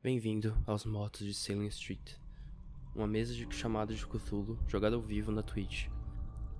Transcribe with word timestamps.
Bem-vindo 0.00 0.56
aos 0.64 0.84
Motos 0.84 1.26
de 1.26 1.34
Salem 1.34 1.66
Street, 1.66 2.14
uma 2.94 3.04
mesa 3.04 3.34
de 3.34 3.52
chamada 3.52 3.92
de 3.92 4.06
Cthulhu 4.06 4.56
jogada 4.68 4.94
ao 4.94 5.02
vivo 5.02 5.32
na 5.32 5.42
Twitch. 5.42 5.88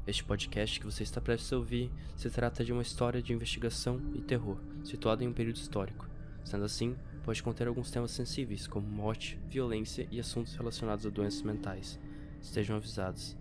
Este 0.09 0.25
podcast 0.25 0.81
que 0.81 0.85
você 0.85 1.05
está 1.05 1.21
prestes 1.21 1.53
a 1.53 1.57
ouvir 1.57 1.89
se 2.17 2.29
trata 2.31 2.65
de 2.65 2.73
uma 2.73 2.83
história 2.83 3.23
de 3.23 3.33
investigação 3.33 4.03
e 4.13 4.21
terror, 4.21 4.59
situada 4.83 5.23
em 5.23 5.29
um 5.29 5.33
período 5.33 5.55
histórico. 5.55 6.09
Sendo 6.45 6.65
assim, 6.65 6.97
pode 7.23 7.41
conter 7.41 7.69
alguns 7.69 7.93
temas 7.93 8.11
sensíveis, 8.11 8.67
como 8.67 8.89
morte, 8.89 9.39
violência 9.49 10.09
e 10.11 10.19
assuntos 10.19 10.57
relacionados 10.57 11.07
a 11.07 11.09
doenças 11.09 11.43
mentais. 11.43 11.97
Estejam 12.43 12.75
avisados. 12.75 13.37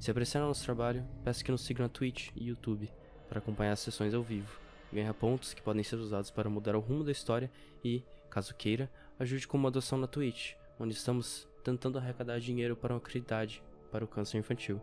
Se 0.00 0.10
apreciaram 0.10 0.48
nosso 0.48 0.64
trabalho, 0.64 1.06
peço 1.22 1.44
que 1.44 1.52
nos 1.52 1.60
sigam 1.60 1.84
na 1.86 1.88
Twitch 1.88 2.30
e 2.34 2.48
YouTube 2.48 2.90
para 3.28 3.38
acompanhar 3.38 3.70
as 3.70 3.80
sessões 3.80 4.14
ao 4.14 4.22
vivo, 4.24 4.58
ganhar 4.92 5.14
pontos 5.14 5.54
que 5.54 5.62
podem 5.62 5.84
ser 5.84 5.94
usados 5.94 6.32
para 6.32 6.50
mudar 6.50 6.74
o 6.74 6.80
rumo 6.80 7.04
da 7.04 7.12
história 7.12 7.48
e, 7.84 8.02
caso 8.28 8.52
queira, 8.54 8.90
ajude 9.22 9.46
com 9.46 9.56
uma 9.56 9.70
doação 9.70 9.98
na 9.98 10.06
Twitch, 10.06 10.54
onde 10.78 10.94
estamos 10.94 11.48
tentando 11.62 11.98
arrecadar 11.98 12.40
dinheiro 12.40 12.76
para 12.76 12.92
uma 12.92 13.00
caridade 13.00 13.62
para 13.90 14.04
o 14.04 14.08
câncer 14.08 14.38
infantil. 14.38 14.80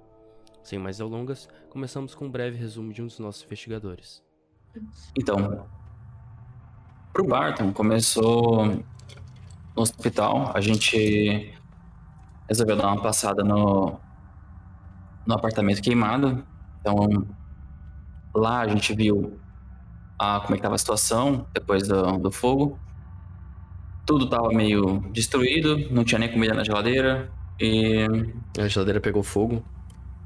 Sem 0.63 0.79
mais 0.79 0.97
delongas, 0.97 1.49
começamos 1.69 2.15
com 2.15 2.25
um 2.25 2.31
breve 2.31 2.57
resumo 2.57 2.93
de 2.93 3.01
um 3.01 3.07
dos 3.07 3.19
nossos 3.19 3.43
investigadores. 3.43 4.23
Então, 5.17 5.67
pro 7.11 7.25
Barton 7.25 7.73
começou 7.73 8.65
no 8.65 9.81
hospital, 9.81 10.51
a 10.55 10.61
gente 10.61 11.53
resolveu 12.47 12.77
dar 12.77 12.87
uma 12.87 13.01
passada 13.01 13.43
no, 13.43 13.99
no 15.25 15.33
apartamento 15.33 15.81
queimado. 15.81 16.45
Então, 16.79 17.27
lá 18.33 18.61
a 18.61 18.67
gente 18.67 18.93
viu 18.95 19.39
a, 20.17 20.39
como 20.39 20.53
é 20.53 20.57
que 20.57 20.63
tava 20.63 20.75
a 20.75 20.77
situação 20.77 21.45
depois 21.53 21.87
do, 21.87 22.17
do 22.19 22.31
fogo. 22.31 22.79
Tudo 24.09 24.27
tava 24.27 24.49
meio 24.49 25.01
destruído, 25.13 25.87
não 25.91 26.03
tinha 26.03 26.17
nem 26.17 26.31
comida 26.31 26.55
na 26.55 26.63
geladeira. 26.63 27.29
E. 27.59 28.07
A 28.57 28.67
geladeira 28.67 28.99
pegou 28.99 29.21
fogo. 29.21 29.63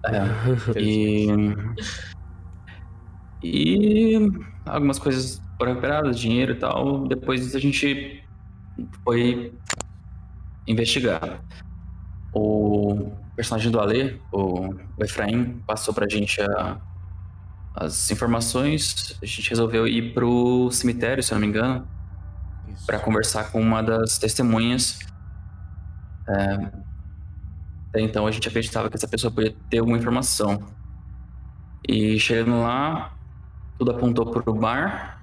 É, 0.05 0.21
e. 0.79 1.27
E 3.43 4.15
algumas 4.65 4.97
coisas 4.97 5.41
foram 5.57 5.73
recuperadas, 5.73 6.17
dinheiro 6.17 6.53
e 6.53 6.55
tal. 6.55 7.05
Depois 7.09 7.53
a 7.53 7.59
gente 7.59 8.23
foi 9.03 9.53
investigar. 10.65 11.43
O 12.33 13.11
personagem 13.35 13.69
do 13.69 13.81
Alê, 13.81 14.15
o 14.31 14.73
Efraim, 15.01 15.61
passou 15.67 15.93
pra 15.93 16.07
gente 16.07 16.41
a, 16.41 16.77
as 17.75 18.09
informações. 18.09 19.19
A 19.21 19.25
gente 19.25 19.49
resolveu 19.49 19.85
ir 19.85 20.13
pro 20.13 20.71
cemitério, 20.71 21.21
se 21.21 21.33
eu 21.33 21.35
não 21.35 21.41
me 21.41 21.47
engano, 21.47 21.85
para 22.85 22.99
conversar 22.99 23.51
com 23.51 23.61
uma 23.61 23.81
das 23.81 24.17
testemunhas. 24.17 24.99
É, 26.27 26.71
até 27.89 28.01
então 28.01 28.25
a 28.25 28.31
gente 28.31 28.47
acreditava 28.47 28.89
que 28.89 28.95
essa 28.95 29.07
pessoa 29.07 29.31
podia 29.31 29.55
ter 29.69 29.79
alguma 29.79 29.97
informação. 29.97 30.63
E 31.87 32.19
chegando 32.19 32.61
lá, 32.61 33.13
tudo 33.77 33.91
apontou 33.91 34.31
pro 34.31 34.53
bar. 34.53 35.21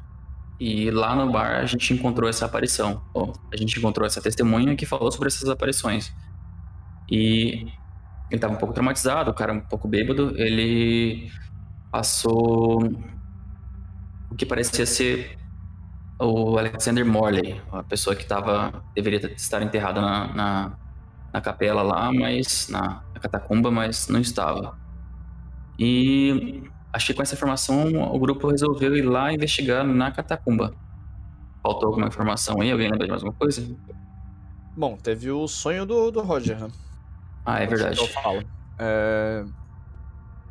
E 0.58 0.90
lá 0.90 1.16
no 1.16 1.32
bar 1.32 1.56
a 1.56 1.66
gente 1.66 1.92
encontrou 1.92 2.28
essa 2.28 2.44
aparição. 2.44 3.02
Bom, 3.12 3.32
a 3.52 3.56
gente 3.56 3.78
encontrou 3.78 4.06
essa 4.06 4.20
testemunha 4.20 4.76
que 4.76 4.86
falou 4.86 5.10
sobre 5.10 5.28
essas 5.28 5.48
aparições. 5.48 6.12
E 7.10 7.66
ele 8.30 8.36
estava 8.36 8.54
um 8.54 8.56
pouco 8.56 8.72
traumatizado, 8.72 9.30
o 9.30 9.34
cara 9.34 9.52
um 9.52 9.60
pouco 9.60 9.88
bêbado. 9.88 10.32
Ele 10.36 11.32
passou 11.90 12.84
o 14.30 14.34
que 14.36 14.46
parecia 14.46 14.86
ser 14.86 15.39
o 16.20 16.58
Alexander 16.58 17.04
Morley, 17.04 17.60
a 17.72 17.82
pessoa 17.82 18.14
que 18.14 18.26
tava, 18.26 18.84
deveria 18.94 19.32
estar 19.32 19.62
enterrada 19.62 20.00
na, 20.02 20.34
na, 20.34 20.72
na 21.32 21.40
capela 21.40 21.82
lá, 21.82 22.12
mas 22.12 22.68
na, 22.68 23.02
na 23.14 23.20
catacumba, 23.20 23.70
mas 23.70 24.06
não 24.08 24.20
estava. 24.20 24.78
E 25.78 26.62
acho 26.92 27.06
que 27.06 27.14
com 27.14 27.22
essa 27.22 27.34
informação 27.34 27.94
o 28.14 28.18
grupo 28.18 28.50
resolveu 28.50 28.94
ir 28.94 29.02
lá 29.02 29.32
investigar 29.32 29.82
na 29.82 30.10
catacumba. 30.10 30.74
Faltou 31.62 31.88
alguma 31.88 32.08
informação 32.08 32.60
aí? 32.60 32.70
Alguém 32.70 32.90
lembra 32.90 33.06
de 33.06 33.10
mais 33.10 33.22
alguma 33.22 33.38
coisa? 33.38 33.76
Bom, 34.76 34.96
teve 34.96 35.30
o 35.30 35.48
sonho 35.48 35.86
do, 35.86 36.10
do 36.10 36.20
Roger, 36.20 36.58
né? 36.58 36.68
Ah, 37.46 37.60
é 37.60 37.66
verdade. 37.66 37.98
Eu 37.98 38.06
falo. 38.06 38.42
É... 38.78 39.44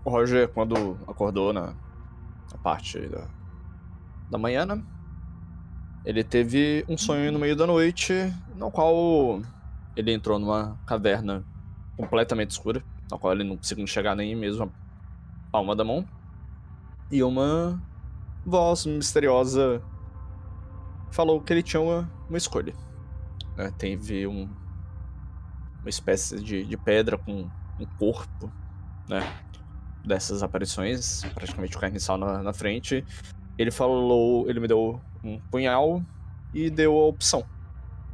O 0.03 0.09
Roger, 0.09 0.47
quando 0.47 0.97
acordou 1.07 1.53
na, 1.53 1.67
na 2.51 2.57
parte 2.63 2.99
da, 3.07 3.27
da 4.31 4.37
manhã, 4.37 4.65
né? 4.65 4.83
Ele 6.05 6.23
teve 6.23 6.85
um 6.87 6.97
sonho 6.97 7.31
no 7.31 7.39
meio 7.39 7.55
da 7.55 7.67
noite, 7.67 8.13
no 8.55 8.71
qual 8.71 9.41
ele 9.95 10.13
entrou 10.13 10.39
numa 10.39 10.79
caverna 10.85 11.43
completamente 11.97 12.51
escura, 12.51 12.83
na 13.11 13.17
qual 13.17 13.33
ele 13.33 13.43
não 13.43 13.57
conseguiu 13.57 13.83
enxergar 13.83 14.15
nem 14.15 14.35
mesmo 14.35 14.63
a 14.63 14.69
palma 15.51 15.75
da 15.75 15.83
mão. 15.83 16.05
E 17.11 17.21
uma 17.21 17.81
voz 18.45 18.85
misteriosa 18.85 19.81
falou 21.11 21.41
que 21.41 21.51
ele 21.51 21.63
tinha 21.63 21.81
uma, 21.81 22.09
uma 22.29 22.37
escolha. 22.37 22.73
É, 23.57 23.69
teve 23.71 24.25
um, 24.25 24.47
uma 25.81 25.89
espécie 25.89 26.41
de, 26.41 26.63
de 26.63 26.77
pedra 26.77 27.17
com 27.17 27.49
um 27.79 27.85
corpo, 27.97 28.51
né? 29.07 29.21
Dessas 30.05 30.41
aparições, 30.41 31.23
praticamente 31.33 31.75
o 31.75 31.79
carniçal 31.79 32.17
na, 32.17 32.41
na 32.41 32.53
frente. 32.53 33.03
Ele 33.57 33.69
falou, 33.69 34.49
ele 34.49 34.61
me 34.61 34.67
deu 34.67 35.01
um 35.23 35.39
punhal 35.51 36.01
e 36.53 36.69
deu 36.69 36.95
a 36.97 37.05
opção 37.05 37.45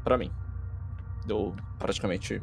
para 0.03 0.17
mim. 0.17 0.31
Deu 1.25 1.55
praticamente 1.79 2.41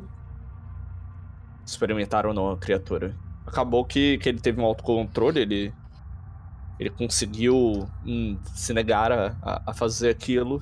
experimentar 1.64 2.26
ou 2.26 2.34
não 2.34 2.50
a 2.50 2.56
criatura. 2.56 3.14
Acabou 3.46 3.84
que, 3.84 4.18
que 4.18 4.28
ele 4.28 4.40
teve 4.40 4.60
um 4.60 4.64
autocontrole, 4.64 5.40
ele 5.40 5.74
ele 6.78 6.90
conseguiu 6.90 7.88
hum, 8.04 8.36
se 8.54 8.74
negar 8.74 9.12
a, 9.12 9.62
a 9.66 9.72
fazer 9.72 10.10
aquilo. 10.10 10.60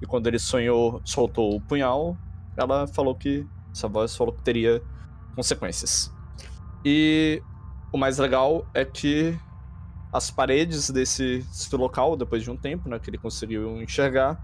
E 0.00 0.06
quando 0.06 0.26
ele 0.26 0.38
sonhou, 0.38 1.00
soltou 1.04 1.54
o 1.54 1.60
punhal, 1.60 2.16
ela 2.56 2.88
falou 2.88 3.14
que 3.14 3.46
essa 3.72 3.86
voz 3.86 4.16
falou 4.16 4.32
que 4.34 4.42
teria 4.42 4.82
consequências. 5.36 6.12
E 6.84 7.40
o 7.92 7.98
mais 7.98 8.18
legal 8.18 8.66
é 8.74 8.84
que 8.84 9.38
as 10.12 10.30
paredes 10.30 10.90
desse, 10.90 11.38
desse, 11.38 11.74
local, 11.74 12.16
depois 12.16 12.42
de 12.42 12.50
um 12.50 12.56
tempo, 12.56 12.88
né, 12.88 12.98
que 12.98 13.08
ele 13.08 13.16
conseguiu 13.16 13.80
enxergar, 13.80 14.38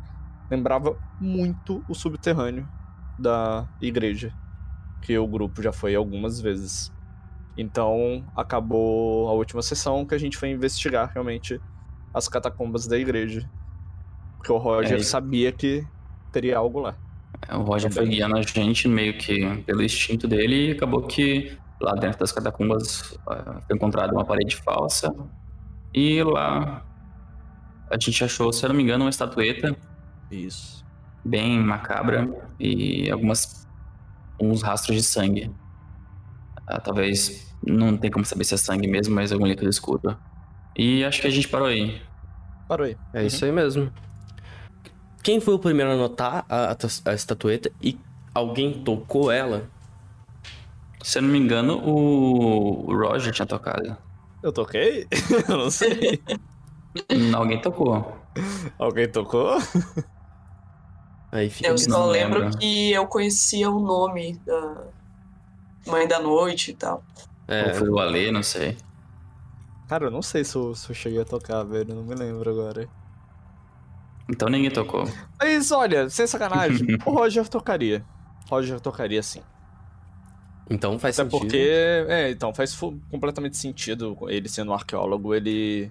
lembrava 0.51 0.97
muito 1.21 1.85
o 1.87 1.95
subterrâneo 1.95 2.67
da 3.19 3.69
igreja, 3.81 4.33
que 5.03 5.19
o 5.19 5.27
grupo 5.27 5.61
já 5.61 5.73
foi 5.73 5.95
algumas 5.95 6.41
vezes. 6.41 6.91
Então, 7.57 8.25
acabou 8.35 9.29
a 9.29 9.33
última 9.33 9.61
sessão 9.61 10.07
que 10.07 10.15
a 10.15 10.19
gente 10.19 10.39
foi 10.39 10.49
investigar 10.49 11.11
realmente 11.13 11.61
as 12.15 12.29
catacumbas 12.29 12.87
da 12.87 12.97
igreja. 12.97 13.49
Porque 14.37 14.53
o 14.53 14.57
Roger 14.57 14.99
é, 14.99 15.03
sabia 15.03 15.53
que 15.53 15.85
teria 16.33 16.57
algo 16.57 16.81
lá. 16.81 16.97
É, 17.47 17.55
o 17.55 17.63
Roger 17.63 17.93
Também. 17.93 18.07
foi 18.07 18.17
guiando 18.17 18.37
a 18.39 18.43
gente 18.43 18.89
meio 18.89 19.19
que 19.19 19.63
pelo 19.65 19.83
instinto 19.83 20.27
dele 20.27 20.69
e 20.69 20.73
acabou 20.73 21.03
que 21.03 21.59
lá 21.81 21.95
dentro 21.95 22.21
das 22.21 22.33
catacumbas 22.33 23.13
uh, 23.27 23.61
foi 23.67 23.77
encontrada 23.77 24.13
uma 24.13 24.25
parede 24.25 24.57
falsa 24.57 25.13
e 25.95 26.23
lá 26.23 26.85
a 27.91 27.99
gente 27.99 28.23
achou, 28.23 28.53
se 28.53 28.65
eu 28.65 28.69
não 28.69 28.77
me 28.77 28.83
engano, 28.83 29.05
uma 29.05 29.11
estatueta. 29.11 29.75
Isso. 30.31 30.85
Bem 31.25 31.59
macabra 31.59 32.29
e 32.61 33.11
algumas 33.11 33.67
uns 34.41 34.63
rastros 34.63 34.97
de 34.97 35.03
sangue. 35.03 35.51
Uh, 36.71 36.81
talvez 36.83 37.55
não 37.67 37.97
tem 37.97 38.11
como 38.11 38.25
saber 38.25 38.45
se 38.45 38.55
é 38.55 38.57
sangue 38.57 38.87
mesmo, 38.87 39.15
mas 39.15 39.33
algum 39.33 39.47
líquido 39.47 39.69
escuro. 39.69 40.17
E 40.77 41.05
acho 41.05 41.21
que 41.21 41.27
a 41.27 41.31
gente 41.31 41.49
parou 41.49 41.67
aí. 41.67 42.01
Parou 42.69 42.87
aí. 42.87 42.97
É 43.13 43.21
uhum. 43.21 43.27
isso 43.27 43.45
aí 43.45 43.51
mesmo. 43.51 43.93
Quem 45.23 45.41
foi 45.41 45.55
o 45.55 45.59
primeiro 45.59 45.91
a 45.91 45.97
notar 45.97 46.45
a, 46.49 46.73
a, 46.73 46.77
a 47.11 47.15
estatueta 47.15 47.71
e 47.83 47.99
alguém 48.35 48.85
tocou 48.85 49.31
ela? 49.31 49.69
Se 51.03 51.19
eu 51.19 51.23
não 51.23 51.31
me 51.31 51.39
engano, 51.39 51.79
o, 51.79 52.91
o 52.91 52.97
Roger 52.97 53.33
tinha 53.33 53.47
tocado. 53.47 53.97
Eu 54.43 54.53
toquei? 54.53 55.07
eu 55.49 55.57
não 55.57 55.71
sei. 55.71 56.23
alguém 57.35 57.61
tocou. 57.61 58.17
Alguém 58.79 59.09
tocou? 59.09 59.59
Aí 61.31 61.51
fica 61.51 61.69
eu 61.69 61.77
só 61.77 62.07
lembro 62.07 62.41
lembra. 62.41 62.59
que 62.59 62.93
eu 62.93 63.07
conhecia 63.07 63.71
o 63.71 63.81
nome 63.81 64.39
da 64.47 64.87
Mãe 65.87 66.07
da 66.07 66.21
Noite 66.21 66.71
e 66.71 66.75
tal. 66.75 67.05
É, 67.47 67.69
Ou 67.69 67.75
foi 67.75 67.89
o 67.89 67.99
Ale, 67.99 68.31
não 68.31 68.43
sei. 68.43 68.77
Cara, 69.89 70.07
eu 70.07 70.11
não 70.11 70.23
sei 70.23 70.45
se 70.45 70.55
eu, 70.57 70.75
se 70.75 70.91
eu 70.91 70.95
cheguei 70.95 71.21
a 71.21 71.25
tocar, 71.25 71.65
velho. 71.65 71.95
Não 71.95 72.03
me 72.03 72.15
lembro 72.15 72.51
agora. 72.51 72.89
Então 74.29 74.49
ninguém 74.49 74.71
tocou. 74.71 75.05
Mas 75.41 75.73
olha, 75.73 76.11
sem 76.11 76.27
sacanagem, 76.27 76.99
o 77.05 77.11
Roger 77.11 77.49
tocaria. 77.49 78.05
Roger 78.49 78.79
tocaria 78.81 79.23
sim. 79.23 79.43
Então 80.71 80.99
faz 80.99 81.19
Até 81.19 81.31
sentido. 81.31 81.41
porque, 81.41 81.57
é, 82.09 82.31
então 82.31 82.53
faz 82.55 82.75
completamente 83.11 83.57
sentido 83.57 84.17
ele 84.29 84.49
sendo 84.49 84.71
um 84.71 84.75
arqueólogo, 84.75 85.35
ele. 85.35 85.91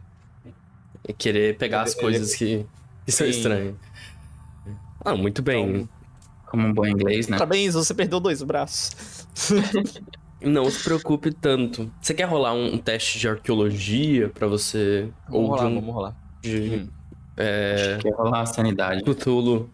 querer 1.18 1.58
pegar 1.58 1.80
ele, 1.80 1.90
as 1.90 1.96
coisas 1.96 2.40
ele... 2.42 2.62
que, 2.64 2.68
que 3.06 3.12
são 3.12 3.26
estranhas. 3.28 3.76
Ah, 5.04 5.16
muito 5.16 5.42
bem. 5.42 5.70
Então, 5.70 5.90
Como 6.46 6.68
um 6.68 6.74
bom 6.74 6.86
inglês, 6.86 7.28
né? 7.28 7.38
Parabéns, 7.38 7.74
você 7.74 7.94
perdeu 7.94 8.20
dois 8.20 8.42
braços. 8.44 9.28
Não 10.42 10.70
se 10.70 10.84
preocupe 10.84 11.32
tanto. 11.34 11.92
Você 12.00 12.14
quer 12.14 12.26
rolar 12.26 12.54
um, 12.54 12.76
um 12.76 12.78
teste 12.78 13.18
de 13.18 13.28
arqueologia 13.28 14.30
para 14.30 14.48
você? 14.48 15.12
Vamos 15.28 15.50
ou 15.50 15.56
rolar, 15.56 15.58
de 15.58 15.66
um, 15.66 15.76
vamos 15.76 15.94
rolar. 15.96 16.16
de 16.42 16.58
Hum. 16.76 16.90
é, 17.36 17.98
Quer 18.02 18.14
rolar 18.14 18.42
a 18.42 18.46
sanidade. 18.46 19.02
Cthulhu? 19.04 19.70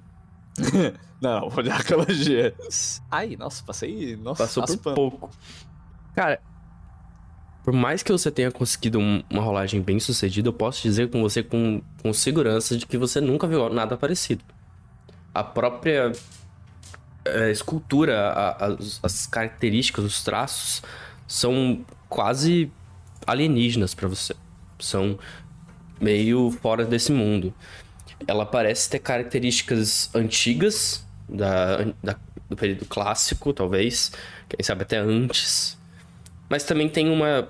não, 1.21 1.49
vou 1.49 1.63
de 1.63 1.69
arqueologia. 1.69 2.53
Ai, 3.09 3.35
nossa, 3.37 3.63
passei. 3.63 4.15
Nossa, 4.15 4.43
Passou 4.43 4.63
por 4.63 4.69
raspando. 4.71 4.95
pouco. 4.95 5.29
Cara, 6.15 6.39
por 7.63 7.73
mais 7.73 8.03
que 8.03 8.11
você 8.11 8.29
tenha 8.29 8.51
conseguido 8.51 8.99
um- 8.99 9.23
uma 9.29 9.41
rolagem 9.41 9.81
bem 9.81 9.99
sucedida, 9.99 10.49
eu 10.49 10.53
posso 10.53 10.81
dizer 10.83 11.09
com 11.09 11.21
você 11.21 11.41
com, 11.41 11.81
com 12.01 12.13
segurança 12.13 12.77
de 12.77 12.85
que 12.85 12.97
você 12.97 13.21
nunca 13.21 13.47
viu 13.47 13.69
nada 13.69 13.95
parecido. 13.97 14.43
A 15.33 15.43
própria 15.43 16.11
é, 17.25 17.49
escultura, 17.51 18.29
a- 18.31 18.65
as, 18.65 18.99
as 19.01 19.25
características, 19.27 20.03
os 20.03 20.23
traços 20.23 20.83
são 21.27 21.85
quase 22.09 22.69
alienígenas 23.25 23.93
pra 23.95 24.07
você. 24.09 24.35
São 24.77 25.17
meio 26.01 26.51
fora 26.51 26.83
desse 26.85 27.11
mundo. 27.13 27.53
Ela 28.27 28.45
parece 28.45 28.89
ter 28.89 28.99
características 28.99 30.09
antigas 30.15 31.05
da, 31.27 31.77
da- 32.03 32.15
do 32.49 32.55
período 32.55 32.85
clássico, 32.85 33.53
talvez, 33.53 34.11
quem 34.49 34.63
sabe 34.63 34.83
até 34.83 34.97
antes. 34.97 35.77
Mas 36.49 36.63
também 36.63 36.87
tem 36.89 37.09
uma. 37.09 37.49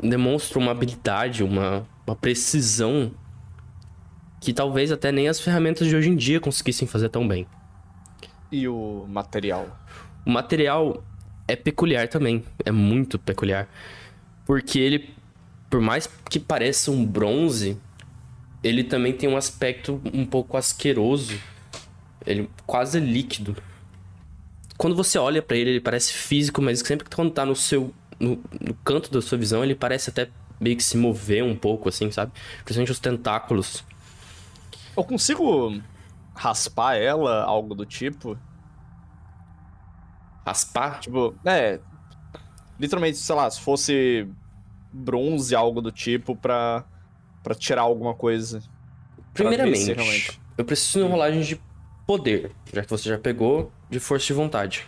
demonstra 0.00 0.58
uma 0.58 0.70
habilidade, 0.70 1.42
uma, 1.44 1.86
uma 2.06 2.16
precisão 2.16 3.12
que 4.40 4.52
talvez 4.52 4.92
até 4.92 5.10
nem 5.10 5.28
as 5.28 5.40
ferramentas 5.40 5.86
de 5.88 5.96
hoje 5.96 6.08
em 6.08 6.16
dia 6.16 6.40
conseguissem 6.40 6.86
fazer 6.86 7.08
tão 7.08 7.26
bem. 7.26 7.46
E 8.50 8.68
o 8.68 9.04
material? 9.08 9.76
O 10.24 10.30
material 10.30 11.02
é 11.48 11.56
peculiar 11.56 12.08
também, 12.08 12.44
é 12.64 12.70
muito 12.70 13.18
peculiar. 13.18 13.68
Porque 14.44 14.78
ele, 14.78 15.10
por 15.68 15.80
mais 15.80 16.06
que 16.30 16.38
pareça 16.38 16.90
um 16.92 17.04
bronze, 17.04 17.76
ele 18.66 18.82
também 18.82 19.12
tem 19.12 19.28
um 19.28 19.36
aspecto 19.36 20.00
um 20.12 20.26
pouco 20.26 20.56
asqueroso. 20.56 21.38
Ele 22.26 22.50
quase 22.66 22.98
líquido. 22.98 23.56
Quando 24.76 24.96
você 24.96 25.18
olha 25.18 25.40
pra 25.40 25.56
ele, 25.56 25.70
ele 25.70 25.80
parece 25.80 26.12
físico, 26.12 26.60
mas 26.60 26.80
sempre 26.80 27.08
que 27.08 27.14
quando 27.14 27.30
tá 27.30 27.46
no 27.46 27.54
seu 27.54 27.94
no, 28.18 28.42
no 28.60 28.74
canto 28.84 29.10
da 29.10 29.22
sua 29.22 29.38
visão, 29.38 29.62
ele 29.62 29.74
parece 29.74 30.10
até 30.10 30.28
meio 30.58 30.76
que 30.76 30.82
se 30.82 30.96
mover 30.96 31.44
um 31.44 31.54
pouco 31.54 31.88
assim, 31.88 32.10
sabe? 32.10 32.32
Principalmente 32.64 32.90
os 32.90 32.98
tentáculos. 32.98 33.84
Eu 34.96 35.04
consigo 35.04 35.80
raspar 36.34 36.96
ela, 36.96 37.44
algo 37.44 37.74
do 37.74 37.86
tipo? 37.86 38.36
Raspar? 40.44 41.00
Tipo, 41.00 41.34
é. 41.44 41.78
Literalmente, 42.80 43.18
sei 43.18 43.34
lá, 43.34 43.48
se 43.48 43.60
fosse 43.60 44.28
bronze, 44.92 45.54
algo 45.54 45.80
do 45.80 45.92
tipo, 45.92 46.34
pra, 46.34 46.84
pra 47.46 47.54
tirar 47.54 47.82
alguma 47.82 48.12
coisa. 48.12 48.60
Primeiramente, 49.32 49.92
realmente- 49.92 50.40
eu 50.58 50.64
preciso 50.64 50.98
de 50.98 51.04
uma 51.04 51.10
rolagem 51.12 51.42
de 51.42 51.60
poder, 52.04 52.50
já 52.72 52.82
que 52.82 52.90
você 52.90 53.08
já 53.08 53.16
pegou 53.18 53.70
de 53.88 54.00
força 54.00 54.26
de 54.26 54.32
vontade. 54.32 54.84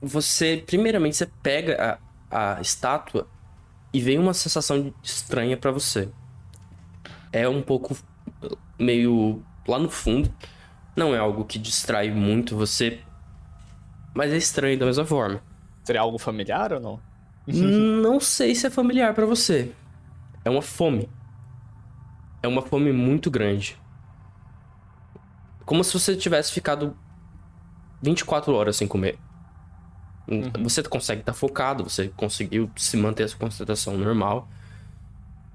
Você, 0.00 0.60
primeiramente, 0.66 1.16
você 1.16 1.26
pega 1.40 2.00
a, 2.28 2.56
a 2.56 2.60
estátua 2.60 3.28
e 3.92 4.00
vem 4.00 4.18
uma 4.18 4.34
sensação 4.34 4.92
estranha 5.04 5.56
pra 5.56 5.70
você. 5.70 6.08
É 7.32 7.48
um 7.48 7.62
pouco 7.62 7.96
meio 8.76 9.40
lá 9.68 9.78
no 9.78 9.88
fundo. 9.88 10.34
Não 10.96 11.14
é 11.14 11.18
algo 11.18 11.44
que 11.44 11.60
distrai 11.60 12.10
muito 12.10 12.56
você, 12.56 12.98
mas 14.12 14.32
é 14.32 14.36
estranho 14.36 14.76
da 14.76 14.86
mesma 14.86 15.04
forma. 15.04 15.40
Seria 15.84 16.00
algo 16.00 16.18
familiar 16.18 16.72
ou 16.72 16.80
não? 16.80 17.00
Não 17.46 18.18
sei 18.18 18.52
se 18.56 18.66
é 18.66 18.70
familiar 18.70 19.14
pra 19.14 19.26
você. 19.26 19.70
É 20.44 20.50
uma 20.50 20.62
fome. 20.62 21.08
É 22.42 22.48
uma 22.48 22.62
fome 22.62 22.92
muito 22.92 23.30
grande. 23.30 23.78
Como 25.64 25.84
se 25.84 25.92
você 25.92 26.16
tivesse 26.16 26.52
ficado 26.52 26.96
24 28.02 28.52
horas 28.52 28.76
sem 28.76 28.88
comer. 28.88 29.18
Você 30.62 30.82
consegue 30.82 31.20
estar 31.20 31.32
focado, 31.32 31.84
você 31.84 32.08
conseguiu 32.16 32.70
se 32.76 32.96
manter 32.96 33.24
a 33.24 33.28
sua 33.28 33.38
concentração 33.38 33.96
normal. 33.96 34.48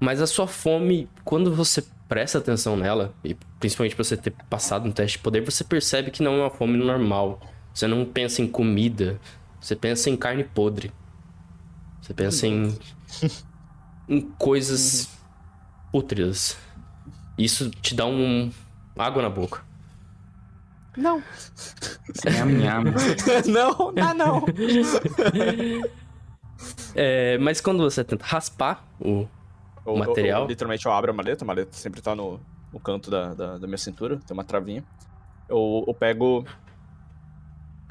Mas 0.00 0.20
a 0.20 0.26
sua 0.26 0.46
fome, 0.46 1.08
quando 1.24 1.54
você 1.54 1.84
presta 2.08 2.38
atenção 2.38 2.76
nela, 2.76 3.14
e 3.22 3.34
principalmente 3.60 3.94
por 3.94 4.04
você 4.04 4.16
ter 4.16 4.32
passado 4.48 4.86
no 4.86 4.92
teste 4.92 5.18
de 5.18 5.22
poder, 5.22 5.42
você 5.42 5.62
percebe 5.62 6.10
que 6.10 6.22
não 6.22 6.34
é 6.34 6.40
uma 6.42 6.50
fome 6.50 6.78
normal. 6.78 7.40
Você 7.74 7.86
não 7.86 8.04
pensa 8.04 8.40
em 8.40 8.48
comida, 8.48 9.20
você 9.60 9.76
pensa 9.76 10.08
em 10.08 10.16
carne 10.16 10.44
podre. 10.44 10.92
Você 12.00 12.14
pensa 12.14 12.46
em, 12.46 12.76
em 14.08 14.20
coisas 14.20 15.10
pútridas. 15.92 16.56
Isso 17.38 17.70
te 17.70 17.94
dá 17.94 18.04
um 18.04 18.50
água 18.98 19.22
na 19.22 19.30
boca. 19.30 19.62
Não. 20.96 21.22
Nham, 22.24 22.46
nham. 22.58 22.84
não, 23.46 23.92
não, 23.92 24.14
não. 24.14 24.44
É, 26.94 27.38
mas 27.38 27.60
quando 27.60 27.78
você 27.84 28.02
tenta 28.02 28.24
raspar 28.26 28.84
o, 29.00 29.26
Eu- 29.86 29.92
eu- 29.92 29.96
Material? 29.96 30.42
eu, 30.42 30.48
literalmente 30.48 30.84
eu 30.86 30.92
abro 30.92 31.10
a 31.12 31.14
maleta, 31.14 31.44
a 31.44 31.46
maleta 31.46 31.72
sempre 31.76 32.00
tá 32.02 32.14
no, 32.16 32.40
no 32.72 32.80
canto 32.80 33.10
da, 33.10 33.32
da, 33.34 33.58
da 33.58 33.66
minha 33.66 33.78
cintura, 33.78 34.18
tem 34.26 34.34
uma 34.36 34.44
travinha. 34.44 34.84
Eu, 35.48 35.84
eu 35.86 35.94
pego. 35.94 36.44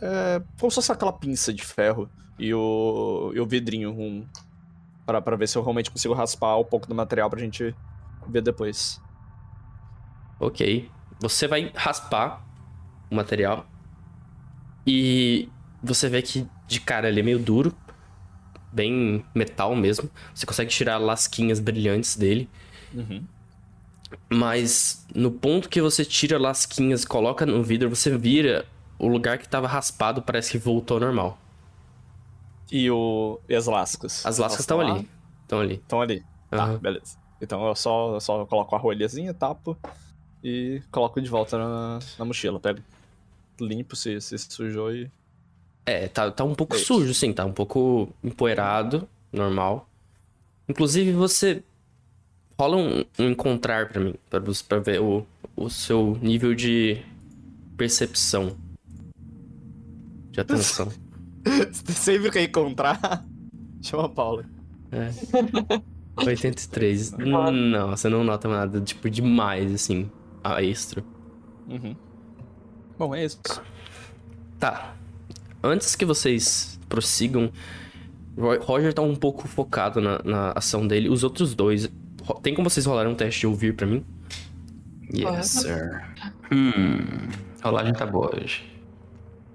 É, 0.01 0.41
como 0.59 0.69
se 0.69 0.75
fosse 0.75 0.91
aquela 0.91 1.13
pinça 1.13 1.53
de 1.53 1.63
ferro 1.63 2.09
e 2.37 2.53
o, 2.53 3.31
e 3.33 3.39
o 3.39 3.45
vidrinho 3.47 3.91
um, 3.91 4.27
pra 5.05 5.35
ver 5.35 5.47
se 5.47 5.57
eu 5.57 5.63
realmente 5.63 5.89
consigo 5.89 6.13
raspar 6.13 6.57
um 6.59 6.63
pouco 6.65 6.87
do 6.87 6.93
material 6.93 7.29
pra 7.29 7.39
gente 7.39 7.73
ver 8.27 8.41
depois. 8.41 9.01
Ok. 10.39 10.89
Você 11.19 11.47
vai 11.47 11.71
raspar 11.75 12.45
o 13.09 13.15
material. 13.15 13.65
E 14.85 15.49
você 15.83 16.07
vê 16.07 16.21
que 16.21 16.47
de 16.67 16.79
cara 16.79 17.09
ele 17.09 17.19
é 17.19 17.23
meio 17.23 17.39
duro. 17.39 17.73
Bem 18.71 19.25
metal 19.33 19.75
mesmo. 19.75 20.09
Você 20.33 20.45
consegue 20.45 20.69
tirar 20.69 20.97
lasquinhas 20.97 21.59
brilhantes 21.59 22.15
dele. 22.15 22.49
Uhum. 22.93 23.23
Mas 24.29 25.05
no 25.13 25.31
ponto 25.31 25.67
que 25.67 25.81
você 25.81 26.05
tira 26.05 26.37
lasquinhas 26.37 27.03
e 27.03 27.07
coloca 27.07 27.45
no 27.45 27.63
vidro, 27.63 27.89
você 27.89 28.15
vira 28.17 28.65
o 28.99 29.07
lugar 29.07 29.37
que 29.37 29.47
tava 29.47 29.67
raspado, 29.67 30.21
parece 30.21 30.51
que 30.51 30.57
voltou 30.57 30.95
ao 30.95 31.01
normal. 31.01 31.37
E, 32.71 32.89
o, 32.91 33.39
e 33.47 33.55
as 33.55 33.65
lascas? 33.65 34.25
As 34.25 34.37
lascas 34.37 34.61
estão 34.61 34.79
ali. 34.79 35.09
Estão 35.43 35.59
ali. 35.59 35.75
Estão 35.75 36.01
ali. 36.01 36.23
Tá, 36.49 36.77
beleza. 36.77 37.17
Então 37.41 37.65
eu 37.67 37.75
só, 37.75 38.15
eu 38.15 38.19
só 38.19 38.45
coloco 38.45 38.75
a 38.75 38.79
rolhazinha, 38.79 39.33
tapo 39.33 39.77
e 40.43 40.81
coloco 40.91 41.21
de 41.21 41.29
volta 41.29 41.57
na, 41.57 41.99
na 42.19 42.25
mochila. 42.25 42.59
Pego, 42.59 42.79
limpo 43.59 43.95
se, 43.95 44.19
se 44.21 44.37
sujou 44.37 44.93
e. 44.93 45.09
É, 45.85 46.07
tá, 46.07 46.29
tá 46.31 46.43
um 46.43 46.53
pouco 46.53 46.75
É 46.75 46.79
sujo, 46.79 47.13
sim, 47.13 47.31
tá 47.33 47.45
um 47.45 47.53
pouco 47.53 48.09
empoeirado, 48.23 49.07
normal. 49.31 49.89
Inclusive, 50.67 51.11
você 51.13 51.63
rola 52.59 52.75
um, 52.77 53.05
um 53.19 53.29
encontrar 53.29 53.87
pra 53.87 54.01
mim, 54.01 54.15
pra, 54.29 54.39
você- 54.39 54.63
pra 54.63 54.79
ver 54.79 54.99
o, 55.01 55.25
o 55.55 55.69
seu 55.69 56.17
nível 56.21 56.53
de 56.53 57.01
percepção. 57.77 58.57
De 60.31 60.41
atenção. 60.41 60.91
Você 61.71 61.93
sempre 61.93 62.29
quer 62.29 62.43
encontrar. 62.43 63.25
Chama 63.81 64.05
a 64.05 64.09
Paula. 64.09 64.43
É. 64.91 65.09
83. 66.25 67.11
Não, 67.17 67.89
você 67.89 68.09
não 68.09 68.23
nota 68.23 68.47
nada, 68.49 68.81
tipo, 68.81 69.09
demais, 69.09 69.73
assim, 69.73 70.09
a 70.55 70.63
extra. 70.63 71.03
Uhum. 71.67 71.95
Bom, 72.97 73.13
é 73.13 73.25
isso. 73.25 73.39
Tá. 74.59 74.95
Antes 75.63 75.95
que 75.95 76.05
vocês 76.05 76.79
prossigam, 76.87 77.51
Roger 78.61 78.93
tá 78.93 79.01
um 79.01 79.15
pouco 79.15 79.47
focado 79.47 79.99
na, 79.99 80.21
na 80.23 80.51
ação 80.55 80.87
dele. 80.87 81.09
Os 81.09 81.23
outros 81.23 81.53
dois. 81.55 81.89
Tem 82.41 82.53
como 82.53 82.69
vocês 82.69 82.85
rolarem 82.85 83.11
um 83.11 83.15
teste 83.15 83.41
de 83.41 83.47
ouvir 83.47 83.75
pra 83.75 83.87
mim? 83.87 84.05
Yes, 85.13 85.47
sir. 85.47 86.03
Hum, 86.51 87.29
a 87.61 87.69
rolagem 87.69 87.93
tá 87.93 88.05
boa 88.05 88.35
hoje. 88.35 88.63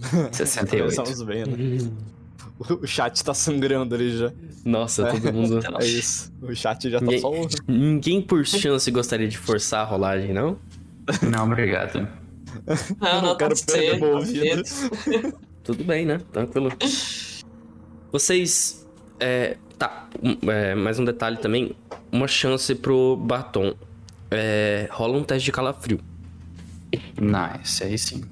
68. 0.33 0.89
Estamos 0.89 1.23
bem, 1.23 1.45
né? 1.45 1.91
O 2.59 2.87
chat 2.87 3.23
tá 3.25 3.35
sangrando 3.35 3.95
ali 3.95 4.17
já. 4.17 4.33
Nossa, 4.65 5.07
todo 5.07 5.33
mundo. 5.33 5.61
É 5.81 5.85
isso. 5.85 6.33
O 6.41 6.55
chat 6.55 6.89
já 6.91 6.99
tá 6.99 7.05
Ninguém, 7.05 7.21
só. 7.21 7.31
ninguém 7.67 8.23
por 8.23 8.45
chance 8.47 8.91
gostaria 8.91 9.29
de 9.29 9.37
forçar 9.37 9.81
a 9.81 9.85
rolagem, 9.85 10.33
não? 10.33 10.59
Não, 11.31 11.47
obrigado. 11.47 12.09
Não, 13.01 13.15
não 13.15 13.23
não, 13.23 13.37
quero 13.37 13.55
tá 13.57 13.65
perder 13.67 13.91
cedo, 13.91 14.01
meu 14.01 14.11
tá 14.11 14.19
ouvido. 14.19 14.67
cedo. 14.67 15.39
Tudo 15.65 15.85
bem, 15.85 16.05
né? 16.05 16.21
Tranquilo. 16.33 16.73
Vocês. 18.11 18.87
É, 19.21 19.57
tá. 19.79 20.09
é, 20.49 20.75
mais 20.75 20.99
um 20.99 21.05
detalhe 21.05 21.37
também. 21.37 21.75
Uma 22.11 22.27
chance 22.27 22.75
pro 22.75 23.17
batom. 23.17 23.75
É, 24.31 24.89
rola 24.91 25.17
um 25.17 25.25
teste 25.25 25.45
de 25.47 25.53
calafrio. 25.53 26.01
Nice, 27.21 27.85
aí 27.85 27.97
sim. 27.97 28.25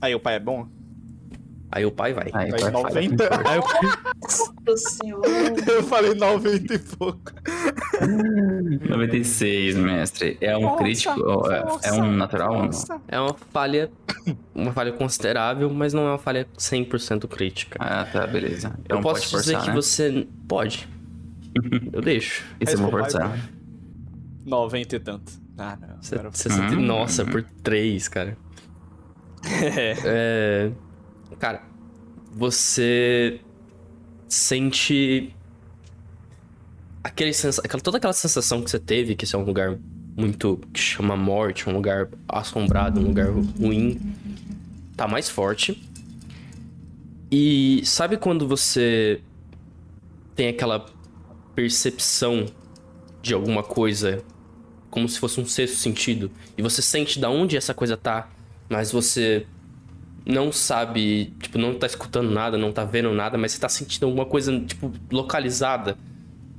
Aí 0.00 0.14
o 0.14 0.20
pai 0.20 0.34
é 0.36 0.40
bom? 0.40 0.68
Aí 1.70 1.84
o 1.84 1.90
pai 1.90 2.12
vai. 2.12 2.30
Aí, 2.32 2.50
vai 2.50 2.70
90. 2.70 3.24
Aí 3.48 3.58
eu... 3.58 5.22
eu 5.74 5.82
falei 5.82 6.14
90 6.14 6.74
e 6.74 6.78
pouco. 6.78 7.32
96, 8.88 9.76
mestre. 9.76 10.38
É 10.40 10.56
um 10.56 10.62
nossa, 10.62 10.76
crítico? 10.76 11.18
Nossa, 11.18 11.88
é 11.88 11.92
um 11.92 12.12
natural 12.12 12.64
nossa. 12.64 12.94
não? 12.94 13.02
É 13.08 13.20
uma 13.20 13.34
falha. 13.34 13.90
Uma 14.54 14.72
falha 14.72 14.92
considerável, 14.92 15.68
mas 15.70 15.92
não 15.92 16.06
é 16.06 16.10
uma 16.10 16.18
falha 16.18 16.46
100% 16.56 17.28
crítica. 17.28 17.78
Ah, 17.80 18.04
tá, 18.04 18.26
beleza. 18.26 18.72
Então 18.84 18.98
eu 18.98 19.02
posso 19.02 19.28
forçar, 19.28 19.40
dizer 19.40 19.60
que 19.60 19.68
né? 19.68 19.74
você 19.74 20.28
pode. 20.48 20.88
Eu 21.92 22.00
deixo. 22.00 22.44
Isso 22.60 22.74
eu 22.74 22.78
vou 22.78 22.90
forçar. 22.90 23.38
90 24.44 24.96
e 24.96 25.00
tanto. 25.00 25.32
Ah, 25.58 25.76
não. 25.80 26.32
60... 26.32 26.74
Hum, 26.74 26.80
nossa, 26.80 27.24
hum. 27.24 27.26
por 27.26 27.42
3, 27.42 28.08
cara. 28.08 28.36
é. 29.44 29.94
é. 30.04 30.72
Cara, 31.38 31.62
você 32.32 33.40
sente 34.28 35.34
aquele 37.02 37.30
aquela, 37.30 37.82
toda 37.82 37.98
aquela 37.98 38.12
sensação 38.12 38.62
que 38.62 38.70
você 38.70 38.78
teve 38.78 39.14
que 39.14 39.24
esse 39.24 39.34
é 39.34 39.38
um 39.38 39.44
lugar 39.44 39.78
muito 40.16 40.60
que 40.72 40.80
chama 40.80 41.16
morte, 41.16 41.68
um 41.68 41.72
lugar 41.72 42.08
assombrado, 42.28 43.00
um 43.00 43.04
lugar 43.04 43.28
ruim, 43.30 44.00
tá 44.96 45.06
mais 45.06 45.28
forte. 45.28 45.82
E 47.30 47.82
sabe 47.84 48.16
quando 48.16 48.46
você 48.46 49.20
tem 50.34 50.48
aquela 50.48 50.86
percepção 51.54 52.46
de 53.20 53.34
alguma 53.34 53.62
coisa 53.62 54.22
como 54.90 55.08
se 55.08 55.18
fosse 55.18 55.40
um 55.40 55.44
sexto 55.44 55.76
sentido 55.76 56.30
e 56.56 56.62
você 56.62 56.80
sente 56.80 57.18
da 57.18 57.28
onde 57.28 57.56
essa 57.56 57.74
coisa 57.74 57.96
tá, 57.96 58.30
mas 58.68 58.92
você 58.92 59.46
não 60.26 60.50
sabe, 60.50 61.32
tipo, 61.40 61.56
não 61.56 61.78
tá 61.78 61.86
escutando 61.86 62.30
nada, 62.30 62.58
não 62.58 62.72
tá 62.72 62.84
vendo 62.84 63.12
nada, 63.12 63.38
mas 63.38 63.52
você 63.52 63.60
tá 63.60 63.68
sentindo 63.68 64.06
alguma 64.06 64.26
coisa, 64.26 64.58
tipo, 64.60 64.92
localizada, 65.10 65.96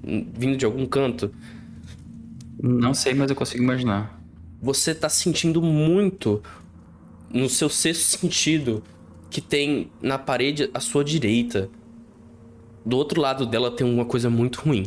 vindo 0.02 0.56
de 0.56 0.64
algum 0.64 0.86
canto. 0.86 1.30
Não 2.64 2.94
sei, 2.94 3.14
mas 3.14 3.30
eu 3.30 3.36
consigo 3.36 3.62
imaginar. 3.62 4.18
Você 4.62 4.96
tá 4.96 5.10
sentindo 5.10 5.62
muito 5.62 6.42
no 7.30 7.50
seu 7.50 7.70
sexto 7.70 8.18
sentido 8.18 8.82
que 9.30 9.42
tem 9.42 9.92
na 10.02 10.18
parede 10.18 10.70
à 10.74 10.80
sua 10.80 11.04
direita. 11.04 11.70
Do 12.86 12.96
outro 12.96 13.20
lado 13.20 13.46
dela 13.46 13.70
tem 13.70 13.86
uma 13.86 14.06
coisa 14.06 14.30
muito 14.30 14.62
ruim. 14.62 14.86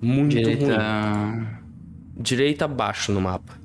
Muito 0.00 0.36
direita... 0.36 0.76
ruim. 0.76 1.46
Direita 2.16 2.64
abaixo 2.64 3.10
no 3.10 3.20
mapa. 3.20 3.58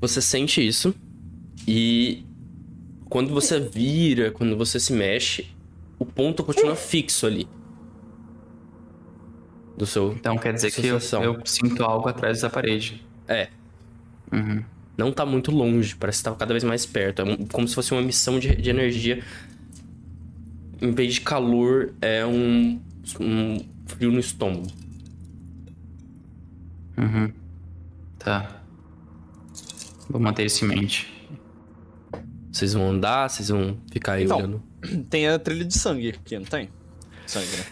Você 0.00 0.20
sente 0.20 0.64
isso. 0.64 0.94
E 1.66 2.24
quando 3.08 3.34
você 3.34 3.58
vira, 3.60 4.30
quando 4.30 4.56
você 4.56 4.78
se 4.78 4.92
mexe, 4.92 5.46
o 5.98 6.06
ponto 6.06 6.44
continua 6.44 6.76
fixo 6.76 7.26
ali. 7.26 7.46
Do 9.76 9.86
seu. 9.86 10.12
Então 10.12 10.36
quer 10.36 10.54
dizer 10.54 10.70
que 10.70 10.86
eu, 10.86 10.98
eu, 11.22 11.46
sinto 11.46 11.82
algo 11.82 12.08
atrás 12.08 12.40
da 12.40 12.50
parede. 12.50 13.04
É. 13.26 13.48
Uhum. 14.32 14.62
Não 14.96 15.10
tá 15.10 15.24
muito 15.24 15.50
longe, 15.50 15.96
parece 15.96 16.18
que 16.18 16.24
tá 16.24 16.34
cada 16.34 16.52
vez 16.52 16.62
mais 16.62 16.86
perto. 16.86 17.22
É 17.22 17.36
como 17.50 17.66
se 17.66 17.74
fosse 17.74 17.92
uma 17.92 18.00
emissão 18.00 18.38
de, 18.38 18.54
de 18.54 18.70
energia. 18.70 19.22
Em 20.80 20.92
vez 20.92 21.14
de 21.14 21.20
calor, 21.20 21.92
é 22.00 22.24
um, 22.24 22.80
um 23.18 23.58
frio 23.86 24.12
no 24.12 24.20
estômago. 24.20 24.66
Uhum. 26.96 27.32
Tá. 28.18 28.62
Vou 30.08 30.20
manter 30.20 30.44
isso 30.44 30.64
em 30.64 30.68
mente. 30.68 31.19
Vocês 32.52 32.72
vão 32.72 32.90
andar, 32.90 33.28
vocês 33.28 33.48
vão 33.48 33.78
ficar 33.92 34.14
aí 34.14 34.24
então, 34.24 34.38
olhando. 34.38 34.62
Tem 35.08 35.28
a 35.28 35.38
trilha 35.38 35.64
de 35.64 35.78
sangue 35.78 36.10
aqui, 36.10 36.38
não 36.38 36.44
tem? 36.44 36.68
Sangue, 37.26 37.46
né? 37.56 37.64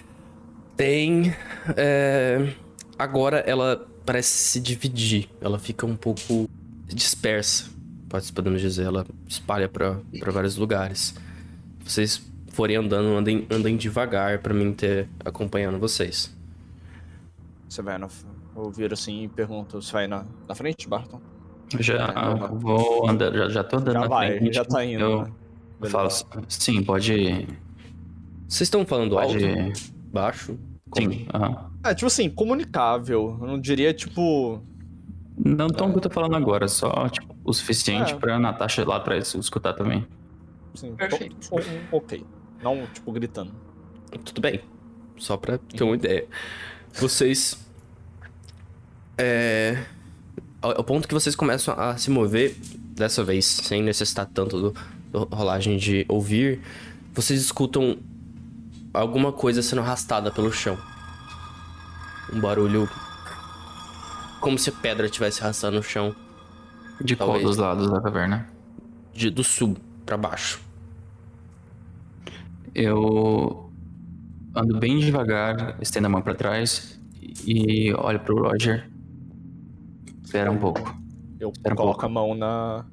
Tem. 0.77 1.35
É... 1.77 2.53
Agora 2.99 3.39
ela 3.39 3.87
parece 4.07 4.31
se 4.31 4.61
dividir. 4.61 5.29
Ela 5.41 5.59
fica 5.59 5.85
um 5.85 5.97
pouco 5.97 6.49
dispersa, 6.87 7.67
podemos 8.35 8.61
dizer. 8.61 8.85
Ela 8.85 9.05
espalha 9.27 9.69
para 9.69 10.01
vários 10.31 10.57
lugares. 10.57 11.15
Vocês 11.85 12.23
forem 12.49 12.77
andando, 12.77 13.17
andem, 13.17 13.47
andem 13.51 13.77
devagar 13.77 14.39
para 14.39 14.55
mim 14.55 14.73
ter 14.73 15.09
acompanhando 15.25 15.79
vocês. 15.79 16.35
Você 17.69 17.83
vai 17.83 17.99
no, 17.99 18.09
ouvir 18.55 18.93
assim 18.93 19.25
e 19.25 19.29
pergunta: 19.29 19.81
Você 19.81 19.93
vai 19.93 20.07
na, 20.07 20.25
na 20.47 20.55
frente, 20.55 20.89
Barton? 20.89 21.21
Já 21.79 22.35
vou 22.53 23.09
andando, 23.09 23.37
já, 23.37 23.49
já 23.49 23.65
tô 23.65 23.77
andando 23.77 23.95
já 23.95 24.01
na 24.01 24.09
vai, 24.09 24.39
frente. 24.39 24.55
Já 24.55 24.65
tá 24.65 24.85
indo. 24.85 25.03
Eu 25.03 25.23
né? 25.81 25.89
falo, 25.91 26.09
sim, 26.49 26.83
pode. 26.83 27.47
Vocês 28.49 28.63
estão 28.63 28.87
falando 28.87 29.11
pode... 29.11 29.45
alto? 29.47 29.81
Baixo? 30.13 30.59
Sim. 30.97 31.27
Uhum. 31.35 31.57
É, 31.85 31.95
tipo 31.95 32.07
assim, 32.07 32.31
comunicável. 32.31 33.37
Eu 33.41 33.47
não 33.47 33.61
diria, 33.61 33.93
tipo. 33.93 34.63
Não 35.37 35.69
tão 35.69 35.89
é. 35.89 35.91
que 35.91 35.99
eu 35.99 36.03
tô 36.03 36.11
falando 36.11 36.35
agora, 36.35 36.67
só 36.67 37.09
tipo, 37.09 37.37
o 37.45 37.53
suficiente 37.53 38.15
é. 38.15 38.17
pra 38.17 38.39
Natasha 38.39 38.85
lá 38.85 38.97
atrás 38.97 39.35
escutar 39.35 39.75
também. 39.75 40.07
Sim, 40.75 40.95
Perfeito. 40.97 41.37
ok. 41.93 42.25
Não, 42.63 42.87
tipo, 42.87 43.13
gritando. 43.13 43.53
Tudo 44.25 44.41
bem. 44.41 44.61
Só 45.17 45.37
pra 45.37 45.59
ter 45.59 45.85
uma 45.85 45.95
ideia. 45.95 46.27
Vocês. 46.93 47.67
É 49.19 49.85
ao 50.61 50.85
ponto 50.85 51.07
que 51.07 51.15
vocês 51.15 51.37
começam 51.37 51.75
a 51.79 51.97
se 51.97 52.11
mover, 52.11 52.57
dessa 52.95 53.23
vez, 53.23 53.45
sem 53.45 53.83
necessitar 53.83 54.27
tanto 54.27 54.61
do, 54.61 54.75
do 55.13 55.25
rolagem 55.35 55.77
de 55.77 56.05
ouvir, 56.09 56.61
vocês 57.15 57.41
escutam 57.41 57.99
alguma 58.93 59.33
coisa 59.33 59.63
sendo 59.63 59.81
arrastada 59.83 60.31
pelo 60.31 60.53
chão. 60.53 60.77
Um 62.33 62.41
barulho 62.41 62.89
como 64.41 64.59
se 64.59 64.71
a 64.71 64.73
pedra 64.73 65.07
estivesse 65.07 65.43
arrastando 65.43 65.77
no 65.77 65.83
chão. 65.83 66.15
De 67.01 67.15
qual 67.15 67.41
dos 67.41 67.57
lados 67.57 67.91
da 67.91 68.01
caverna? 68.01 68.49
De, 69.13 69.31
do 69.31 69.45
sul 69.45 69.77
para 70.05 70.17
baixo. 70.17 70.61
Eu 72.75 73.71
ando 74.55 74.79
bem 74.79 74.99
devagar, 74.99 75.77
estendo 75.81 76.07
a 76.07 76.11
mão 76.11 76.23
para 76.23 76.35
trás 76.35 77.01
e 77.47 77.93
olho 77.95 78.21
pro 78.21 78.43
Roger. 78.43 78.89
Espera 80.29 80.51
um 80.51 80.59
pouco. 80.59 80.95
Eu 81.41 81.49
Espera 81.49 81.75
coloco 81.75 82.03
um 82.03 82.07
a 82.07 82.09
mão 82.11 82.35
na, 82.35 82.85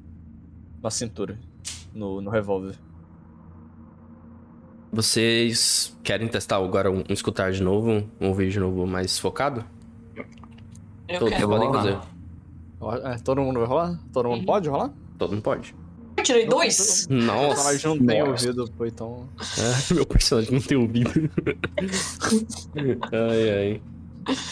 na 0.82 0.90
cintura, 0.90 1.38
no, 1.92 2.22
no 2.22 2.30
revólver. 2.30 2.74
Vocês 4.90 5.94
querem 6.02 6.28
testar 6.28 6.56
agora 6.56 6.90
um, 6.90 7.04
um 7.06 7.12
escutar 7.12 7.52
de 7.52 7.62
novo, 7.62 8.08
um 8.18 8.28
ouvir 8.28 8.48
de 8.48 8.58
novo 8.58 8.86
mais 8.86 9.18
focado? 9.18 9.66
Eu 11.06 11.18
Todos 11.18 11.34
quero. 11.34 11.46
podem 11.46 11.70
fazer. 11.70 11.98
É, 13.06 13.18
todo 13.18 13.42
mundo 13.42 13.58
vai 13.60 13.68
rolar? 13.68 14.00
Todo 14.14 14.30
mundo 14.30 14.46
pode 14.46 14.70
rolar? 14.70 14.94
Todo 15.18 15.32
mundo 15.32 15.42
pode. 15.42 15.74
Eu 16.16 16.24
tirei 16.24 16.46
dois? 16.46 17.06
Nossa. 17.10 17.64
Mas 17.64 17.84
não 17.84 17.98
tem 17.98 18.22
ouvido, 18.22 18.72
pô, 18.72 18.86
então. 18.86 19.28
É, 19.58 19.92
meu 19.92 20.06
personagem 20.06 20.52
não 20.54 20.60
tem 20.62 20.78
ouvido. 20.78 21.10
ai, 23.12 23.50
ai. 23.50 23.82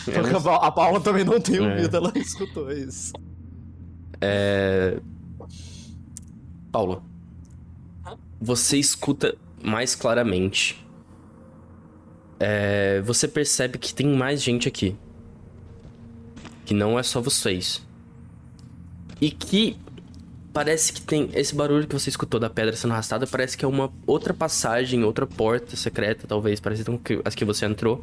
Porque 0.05 0.49
a 0.49 0.71
Paula 0.71 1.01
também 1.01 1.25
não 1.25 1.41
tem 1.41 1.61
ouvido, 1.61 1.95
é. 1.95 1.99
ela 1.99 2.13
escutou 2.17 2.71
isso. 2.71 3.13
É. 4.21 4.99
Paula. 6.71 7.03
Você 8.41 8.79
escuta 8.79 9.37
mais 9.63 9.95
claramente. 9.95 10.85
É... 12.39 13.01
Você 13.03 13.27
percebe 13.27 13.79
que 13.79 13.93
tem 13.93 14.07
mais 14.07 14.43
gente 14.43 14.69
aqui. 14.69 14.97
Que 16.65 16.75
não 16.75 16.99
é 16.99 17.03
só 17.03 17.21
vocês. 17.21 17.85
E 19.21 19.31
que 19.31 19.77
parece 20.53 20.93
que 20.93 21.01
tem 21.01 21.31
esse 21.35 21.55
barulho 21.55 21.87
que 21.87 21.93
você 21.93 22.09
escutou 22.09 22.39
da 22.39 22.49
pedra 22.49 22.77
sendo 22.77 22.93
arrastada, 22.93 23.27
parece 23.27 23.57
que 23.57 23.65
é 23.65 23.69
uma 23.69 23.93
outra 24.07 24.33
passagem, 24.33 25.03
outra 25.03 25.27
porta 25.27 25.75
secreta, 25.75 26.27
talvez, 26.29 26.61
parece 26.61 26.85
que 27.03 27.21
as 27.25 27.35
que 27.35 27.45
você 27.45 27.67
entrou 27.67 28.03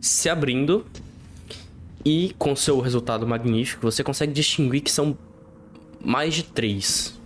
se 0.00 0.28
abrindo 0.28 0.86
e 2.04 2.34
com 2.38 2.56
seu 2.56 2.80
resultado 2.80 3.26
magnífico, 3.26 3.82
você 3.82 4.02
consegue 4.02 4.32
distinguir 4.32 4.80
que 4.80 4.90
são 4.90 5.16
mais 6.02 6.34
de 6.34 6.42
três. 6.42 7.18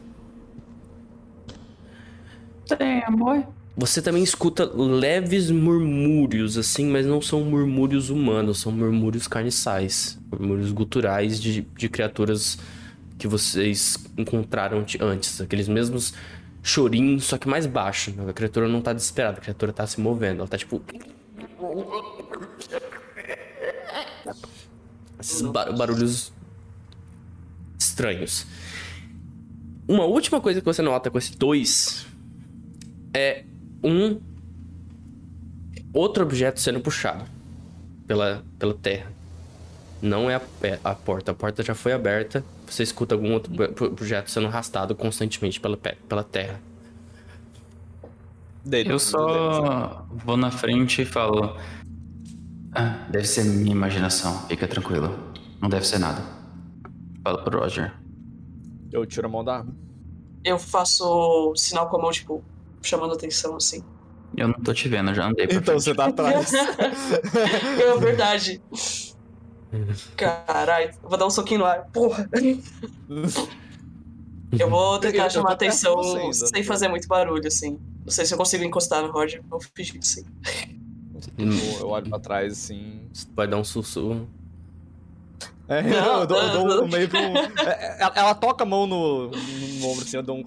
Damn, 2.69 3.17
boy. 3.17 3.45
Você 3.77 4.01
também 4.01 4.23
escuta 4.23 4.65
leves 4.65 5.51
murmúrios, 5.51 6.57
assim, 6.57 6.87
mas 6.87 7.05
não 7.05 7.21
são 7.21 7.41
murmúrios 7.41 8.09
humanos, 8.09 8.61
são 8.61 8.71
murmúrios 8.71 9.27
carniçais. 9.27 10.19
Murmúrios 10.31 10.71
guturais 10.71 11.41
de, 11.41 11.63
de 11.63 11.89
criaturas 11.89 12.57
que 13.19 13.27
vocês 13.27 13.99
encontraram 14.17 14.85
antes. 15.01 15.41
Aqueles 15.41 15.67
mesmos 15.67 16.15
chorinhos, 16.63 17.25
só 17.25 17.37
que 17.37 17.49
mais 17.49 17.67
baixo. 17.67 18.15
A 18.29 18.33
criatura 18.33 18.69
não 18.69 18.81
tá 18.81 18.93
desesperada, 18.93 19.39
a 19.39 19.41
criatura 19.41 19.73
tá 19.73 19.85
se 19.87 20.01
movendo. 20.01 20.39
Ela 20.41 20.49
tá 20.49 20.57
tipo. 20.57 20.81
Esses 25.19 25.43
bar 25.43 25.73
barulhos 25.77 26.33
estranhos. 27.79 28.47
Uma 29.87 30.05
última 30.05 30.41
coisa 30.41 30.61
que 30.61 30.67
você 30.67 30.83
nota 30.83 31.11
com 31.11 31.19
esse 31.19 31.37
2 31.37 32.07
é 33.13 33.45
um 33.83 34.21
outro 35.93 36.23
objeto 36.25 36.59
sendo 36.61 36.81
puxado 36.81 37.25
pela, 38.07 38.45
pela 38.59 38.75
terra. 38.75 39.13
Não 40.03 40.29
é 40.29 40.35
a, 40.35 40.43
a 40.85 40.95
porta. 40.95 41.31
A 41.31 41.35
porta 41.35 41.63
já 41.63 41.75
foi 41.75 41.93
aberta. 41.93 42.45
Você 42.67 42.83
escuta 42.83 43.15
algum 43.15 43.33
outro 43.33 43.53
projeto 43.95 44.29
sendo 44.29 44.47
arrastado 44.49 44.95
constantemente 44.95 45.61
pela, 45.61 45.77
pela 45.77 46.25
terra. 46.25 46.61
Eu 48.71 48.99
só 48.99 50.07
vou 50.11 50.37
na 50.37 50.51
frente 50.51 51.03
e 51.03 51.05
falo. 51.05 51.57
Ah, 52.75 53.07
deve 53.11 53.27
ser 53.27 53.45
minha 53.45 53.73
imaginação. 53.73 54.47
Fica 54.49 54.67
tranquilo. 54.67 55.33
Não 55.61 55.69
deve 55.69 55.87
ser 55.87 55.99
nada. 55.99 56.23
Fala 57.23 57.43
pro 57.43 57.61
Roger. 57.61 57.95
Eu 58.93 59.07
tiro 59.07 59.27
a 59.27 59.31
mão 59.31 59.45
da 59.45 59.59
arma. 59.59 59.75
Eu 60.45 60.59
faço 60.59 61.53
sinal 61.57 61.89
com 61.89 61.97
a 61.97 62.03
mão, 62.03 62.11
tipo, 62.11 62.45
chamando 62.83 63.15
atenção, 63.15 63.57
assim. 63.57 63.83
Eu 64.37 64.49
não 64.49 64.55
tô 64.55 64.75
te 64.75 64.89
vendo, 64.89 65.15
já 65.15 65.27
andei 65.27 65.47
pra 65.47 65.57
Então 65.57 65.81
frente. 65.81 65.85
você 65.85 65.95
tá 65.95 66.07
atrás. 66.07 66.53
é 66.53 67.99
verdade. 67.99 68.61
Caralho, 70.17 70.91
vou 71.03 71.17
dar 71.17 71.27
um 71.27 71.31
soquinho 71.31 71.61
no 71.61 71.67
ar. 71.67 71.85
Porra. 71.93 72.29
Eu 74.59 74.69
vou 74.69 74.99
tentar 74.99 75.25
eu, 75.25 75.31
chamar 75.31 75.51
eu 75.51 75.55
atenção 75.55 76.01
ainda, 76.01 76.33
sem 76.35 76.61
né? 76.61 76.65
fazer 76.65 76.89
muito 76.89 77.09
barulho, 77.09 77.47
assim. 77.47 77.79
Não 78.05 78.13
sei 78.13 78.27
se 78.27 78.35
eu 78.35 78.39
consigo 78.39 78.63
encostar 78.65 79.03
no 79.03 79.11
Roger. 79.13 79.43
Vou 79.49 79.61
fingir 79.75 79.99
que 79.99 80.07
sim. 80.07 80.25
Eu 81.81 81.89
olho 81.89 82.09
pra 82.09 82.19
trás, 82.19 82.53
assim. 82.53 83.03
Vai 83.35 83.47
dar 83.47 83.57
um 83.57 83.65
sussurro. 83.65 84.29
É, 85.69 85.83
não, 85.83 86.21
eu 86.21 86.27
dou, 86.27 86.39
eu 86.39 86.67
dou 86.67 86.85
um, 86.85 86.89
meio 86.89 87.09
que 87.09 87.17
um. 87.17 87.37
É, 87.67 87.97
ela, 87.99 88.13
ela, 88.15 88.35
toca 88.35 88.65
a 88.65 88.67
mão 88.67 88.87
no, 88.87 89.31
no, 89.31 89.37
no, 89.81 89.89
ombro, 89.89 90.05
assim, 90.05 90.17
eu 90.19 90.23
dou 90.23 90.37
um, 90.37 90.45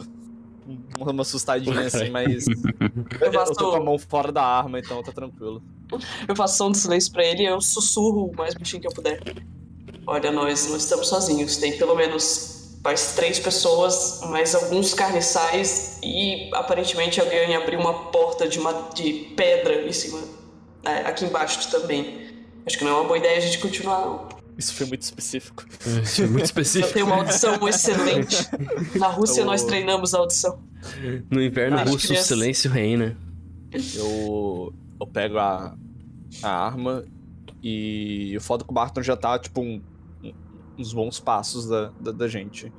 uma 1.00 1.22
assustadinha, 1.22 1.82
assim, 1.82 2.10
mas. 2.10 2.46
Eu, 3.20 3.34
faço... 3.34 3.54
eu 3.54 3.56
tô 3.56 3.72
com 3.72 3.78
a 3.78 3.84
mão 3.84 3.98
fora 3.98 4.32
da 4.32 4.44
arma, 4.44 4.80
então 4.80 5.02
tá 5.02 5.12
tranquilo. 5.12 5.62
Eu 6.28 6.36
faço 6.36 6.58
som 6.58 6.72
de 6.72 6.78
silêncio 6.78 7.12
pra 7.12 7.26
ele 7.26 7.44
e 7.44 7.46
eu 7.46 7.60
sussurro 7.62 8.30
o 8.32 8.36
mais 8.36 8.54
baixinho 8.54 8.82
que 8.82 8.88
eu 8.88 8.92
puder. 8.92 9.20
Olha, 10.06 10.32
nós 10.32 10.70
não 10.70 10.78
estamos 10.78 11.08
sozinhos. 11.08 11.58
Tem 11.58 11.78
pelo 11.78 11.96
menos 11.96 12.78
mais 12.84 13.16
três 13.16 13.40
pessoas, 13.40 14.22
mais 14.30 14.56
alguns 14.56 14.94
carniçais 14.94 16.00
e 16.02 16.50
aparentemente 16.54 17.20
alguém 17.20 17.56
abriu 17.56 17.80
uma 17.80 18.12
porta 18.12 18.48
de, 18.48 18.60
uma, 18.60 18.72
de 18.94 19.34
pedra 19.36 19.86
em 19.86 19.92
cima, 19.92 20.20
aqui 20.84 21.26
embaixo 21.26 21.70
também. 21.70 22.28
Acho 22.66 22.78
que 22.78 22.84
não 22.84 22.92
é 22.92 22.96
uma 22.96 23.04
boa 23.06 23.18
ideia 23.18 23.38
a 23.38 23.42
gente 23.42 23.60
continuar, 23.60 24.02
não. 24.02 24.30
Isso 24.58 24.74
foi 24.74 24.88
muito 24.88 25.04
específico. 25.04 25.66
Isso 26.04 26.16
foi 26.16 26.28
muito 26.28 26.46
específico. 26.46 26.90
Eu 26.90 26.94
tenho 26.94 27.06
uma 27.06 27.18
audição 27.18 27.68
excelente. 27.68 28.50
Na 28.96 29.08
Rússia 29.08 29.46
nós 29.46 29.64
treinamos 29.64 30.14
a 30.14 30.20
audição. 30.20 30.60
No 31.30 31.42
inverno 31.42 31.78
russo, 31.84 32.12
o 32.12 32.18
silêncio 32.18 32.70
reina. 32.72 33.16
Eu, 33.96 34.74
eu 35.00 35.08
pego 35.08 35.38
a, 35.38 35.78
a 36.42 36.50
arma 36.50 37.06
e 37.62 38.36
o 38.36 38.42
foda 38.42 38.64
que 38.64 38.72
o 38.72 38.74
Barton 38.74 39.04
já 39.04 39.16
tá, 39.16 39.38
tipo, 39.38 39.62
um, 39.62 39.82
uns 40.78 40.94
bons 40.94 41.20
passos 41.20 41.68
da, 41.68 41.92
da, 42.00 42.12
da, 42.12 42.28
gente. 42.28 42.72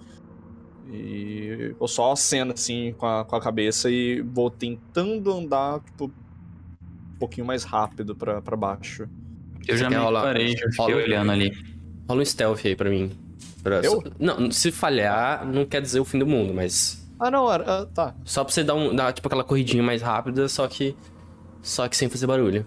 E 0.90 1.74
eu 1.78 1.86
só 1.86 2.12
aceno, 2.12 2.52
assim, 2.52 2.94
com 2.96 3.06
a, 3.06 3.24
com 3.24 3.36
a 3.36 3.40
cabeça 3.40 3.90
e 3.90 4.20
vou 4.22 4.50
tentando 4.50 5.32
andar, 5.32 5.80
tipo, 5.80 6.10
pouquinho 7.18 7.46
mais 7.46 7.64
rápido 7.64 8.14
pra, 8.14 8.40
pra 8.40 8.56
baixo. 8.56 9.08
Eu 9.66 9.76
já 9.76 9.90
me 9.90 9.96
rolar... 9.96 10.22
parei, 10.22 10.56
já 10.56 10.70
fiquei 10.70 10.94
rola... 10.94 10.96
olhando 10.96 11.32
ali. 11.32 11.52
Rola 12.08 12.22
um 12.22 12.24
stealth 12.24 12.64
aí 12.64 12.74
pra 12.74 12.88
mim. 12.88 13.10
Pra... 13.62 13.80
Eu? 13.80 14.02
Não, 14.18 14.50
se 14.50 14.70
falhar, 14.72 15.46
não 15.46 15.66
quer 15.66 15.82
dizer 15.82 16.00
o 16.00 16.04
fim 16.04 16.18
do 16.18 16.26
mundo, 16.26 16.54
mas... 16.54 17.06
Ah, 17.18 17.30
não, 17.30 17.46
uh, 17.46 17.86
tá. 17.92 18.14
Só 18.24 18.44
pra 18.44 18.52
você 18.54 18.62
dar, 18.62 18.74
um, 18.74 18.94
dar, 18.94 19.12
tipo, 19.12 19.26
aquela 19.26 19.44
corridinha 19.44 19.82
mais 19.82 20.00
rápida, 20.00 20.48
só 20.48 20.66
que... 20.68 20.96
Só 21.60 21.88
que 21.88 21.96
sem 21.96 22.08
fazer 22.08 22.26
barulho. 22.26 22.64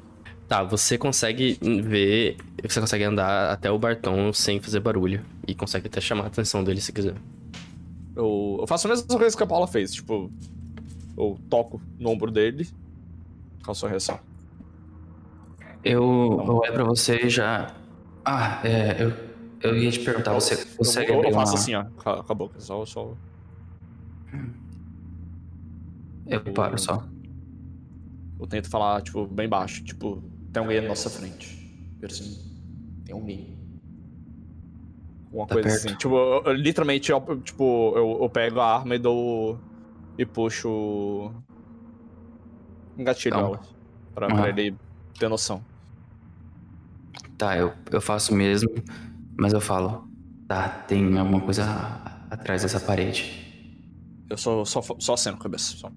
Tá, 0.48 0.64
você 0.64 0.98
consegue 0.98 1.58
ver... 1.62 2.36
Você 2.62 2.82
consegue 2.82 3.06
andar 3.06 3.52
até 3.52 3.72
o 3.72 3.80
Barton 3.80 4.34
sem 4.34 4.60
fazer 4.60 4.82
barulho. 4.82 5.26
E 5.48 5.56
consegue 5.56 5.88
até 5.88 6.02
chamar 6.02 6.26
a 6.26 6.28
atenção 6.28 6.64
dele 6.64 6.82
se 6.82 6.92
quiser. 6.92 7.16
Eu, 8.16 8.58
eu 8.60 8.68
faço 8.68 8.88
a 8.88 8.90
mesma 8.90 9.18
coisa 9.18 9.36
que 9.36 9.44
a 9.44 9.48
Paula 9.48 9.68
fez, 9.68 9.94
tipo... 9.94 10.30
Eu 11.18 11.40
toco 11.50 11.82
no 11.98 12.10
ombro 12.10 12.30
dele. 12.30 12.68
Qual 13.64 13.72
a 13.72 13.76
sua 13.76 13.90
reação? 13.90 14.20
Eu, 15.84 16.44
eu 16.46 16.56
olho 16.56 16.74
pra 16.74 16.84
você 16.84 17.30
já. 17.30 17.74
Ah, 18.24 18.62
é. 18.64 19.04
Eu, 19.04 19.14
eu 19.62 19.78
ia 19.78 19.92
te 19.92 20.00
perguntar, 20.00 20.34
você 20.34 20.66
consegue 20.76 21.12
eu, 21.12 21.18
abrir 21.18 21.30
eu 21.30 21.34
faço 21.34 21.54
uma... 21.54 21.60
assim, 21.60 21.76
ó, 21.76 21.86
com 22.24 22.32
a 22.32 22.36
boca, 22.36 22.60
só. 22.60 22.86
só... 22.86 23.14
Eu 26.28 26.42
paro 26.54 26.78
só. 26.78 27.04
Eu 28.40 28.48
tento 28.48 28.70
falar, 28.70 29.02
tipo, 29.02 29.26
bem 29.28 29.48
baixo, 29.48 29.84
tipo, 29.84 30.24
tem 30.52 30.62
alguém 30.62 30.82
na 30.82 30.90
nossa 30.90 31.10
frente. 31.10 31.60
Assim, 32.04 32.38
tem 33.06 33.14
alguém. 33.14 33.58
Uma 35.32 35.46
tá 35.46 35.56
coisa 35.56 35.70
perto. 35.70 35.86
assim. 35.86 35.96
Tipo, 35.96 36.16
eu, 36.16 36.44
eu, 36.46 36.54
literalmente, 36.54 37.12
eu, 37.12 37.42
tipo, 37.42 37.94
eu, 37.96 38.20
eu 38.22 38.30
pego 38.30 38.60
a 38.60 38.78
arma 38.78 38.96
e 38.96 39.00
dou. 39.00 39.60
e 40.18 40.26
puxo. 40.26 41.32
Um 42.98 43.04
gatilho 43.04 43.36
então. 43.36 43.60
Pra, 44.14 44.28
uhum. 44.28 44.36
pra 44.36 44.50
ele 44.50 44.76
ter 45.18 45.30
noção. 45.30 45.64
Tá, 47.42 47.58
eu, 47.58 47.74
eu 47.92 48.00
faço 48.00 48.36
mesmo, 48.36 48.70
mas 49.36 49.52
eu 49.52 49.60
falo, 49.60 50.08
tá, 50.48 50.70
tem 50.70 51.18
alguma 51.18 51.42
coisa 51.42 51.66
atrás 52.30 52.62
dessa 52.62 52.80
parede. 52.80 53.84
Eu 54.30 54.38
só, 54.38 54.64
só, 54.64 54.80
só 55.00 55.16
aceno 55.16 55.38
a 55.38 55.40
cabeça, 55.40 55.76
só. 55.76 55.92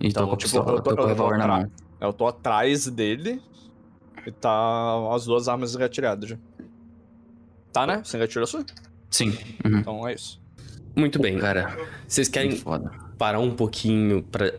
Então, 0.00 0.26
tô 0.26 0.30
com 0.30 0.36
tipo, 0.36 0.52
pistola, 0.52 0.78
eu 0.78 0.80
tô, 0.80 0.90
tô 0.90 0.96
com 0.96 1.02
o 1.02 1.06
revólver 1.06 1.38
na 1.38 1.48
mão. 1.48 1.72
Eu 2.00 2.12
tô 2.12 2.28
atrás 2.28 2.86
dele 2.86 3.42
e 4.24 4.30
tá 4.30 5.12
as 5.12 5.24
duas 5.24 5.48
armas 5.48 5.74
engatilhadas 5.74 6.30
já. 6.30 6.38
Tá, 7.72 7.88
né? 7.88 8.02
Você 8.04 8.16
engatilhou 8.16 8.44
a 8.44 8.46
sua? 8.46 8.64
Sim. 9.10 9.36
Uhum. 9.64 9.78
Então 9.78 10.06
é 10.06 10.14
isso. 10.14 10.40
Muito 10.94 11.18
bem, 11.18 11.36
cara. 11.36 11.76
Vocês 12.06 12.28
querem 12.28 12.62
parar 13.18 13.40
um 13.40 13.56
pouquinho 13.56 14.22
pra 14.22 14.52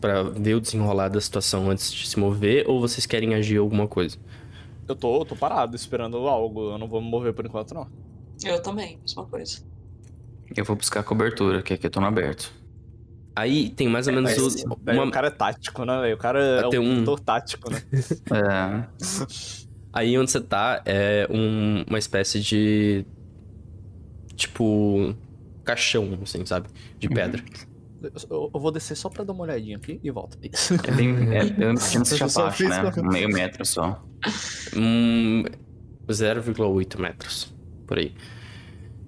para 0.00 0.22
ver 0.22 0.54
o 0.54 0.60
desenrolar 0.60 1.08
da 1.08 1.20
situação 1.20 1.70
antes 1.70 1.92
de 1.92 2.08
se 2.08 2.18
mover 2.18 2.68
ou 2.68 2.80
vocês 2.80 3.06
querem 3.06 3.34
agir 3.34 3.58
alguma 3.58 3.86
coisa? 3.86 4.16
Eu 4.86 4.94
tô, 4.94 5.24
tô 5.24 5.34
parado 5.34 5.76
esperando 5.76 6.16
algo, 6.28 6.72
eu 6.72 6.78
não 6.78 6.88
vou 6.88 7.00
me 7.00 7.08
mover 7.08 7.32
por 7.32 7.46
enquanto 7.46 7.74
não. 7.74 7.88
Eu 8.44 8.60
também, 8.60 8.98
mesma 9.00 9.24
coisa. 9.24 9.62
Eu 10.54 10.64
vou 10.64 10.76
buscar 10.76 11.02
cobertura, 11.02 11.62
que 11.62 11.72
aqui 11.72 11.86
eu 11.86 11.90
tô 11.90 12.00
no 12.00 12.06
aberto. 12.06 12.52
Aí 13.36 13.70
tem 13.70 13.88
mais 13.88 14.06
ou 14.06 14.12
menos 14.12 14.32
é, 14.32 14.66
o, 14.66 14.92
uma... 14.92 15.04
o 15.06 15.10
cara 15.10 15.26
é 15.26 15.30
tático, 15.30 15.84
né, 15.84 16.14
O 16.14 16.18
cara 16.18 16.40
é 16.72 16.78
um, 16.78 16.82
um 16.82 16.98
motor 17.00 17.18
tático, 17.18 17.70
né? 17.70 17.82
é. 18.30 18.86
Aí 19.92 20.16
onde 20.18 20.30
você 20.30 20.40
tá 20.40 20.82
é 20.84 21.26
um, 21.30 21.84
uma 21.88 21.98
espécie 21.98 22.40
de. 22.40 23.04
Tipo. 24.36 25.14
caixão, 25.64 26.18
assim, 26.22 26.44
sabe? 26.44 26.68
De 26.98 27.08
pedra. 27.08 27.42
Eu, 28.30 28.50
eu, 28.52 28.60
vou 28.60 28.70
descer 28.70 28.96
só 28.96 29.08
pra 29.08 29.24
dar 29.24 29.32
uma 29.32 29.44
olhadinha 29.44 29.76
aqui 29.76 30.00
e 30.02 30.10
volto. 30.10 30.38
É 30.42 30.90
bem. 30.90 31.14
É, 31.34 31.42
eu 31.64 31.70
imagino 31.70 32.04
que 32.04 32.34
baixo, 32.34 32.68
né? 32.68 32.92
Um 32.98 33.08
meio 33.08 33.28
metro 33.28 33.64
só. 33.64 34.04
Hum, 34.76 35.44
0,8 36.08 36.98
metros. 36.98 37.54
Por 37.86 37.98
aí. 37.98 38.14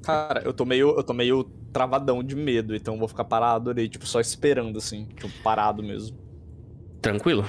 Cara, 0.02 0.42
eu 0.44 0.52
tô 0.52 0.64
meio. 0.64 0.96
Eu 0.96 1.02
tô 1.02 1.12
meio 1.12 1.44
travadão 1.72 2.22
de 2.22 2.35
medo, 2.35 2.74
então 2.74 2.94
eu 2.94 2.98
vou 2.98 3.09
ficar 3.09 3.24
parado 3.24 3.70
ali, 3.70 3.87
tipo, 3.87 4.06
só 4.06 4.18
esperando, 4.18 4.78
assim, 4.78 5.04
tipo, 5.14 5.28
parado 5.42 5.82
mesmo. 5.82 6.16
Tranquilo. 7.02 7.44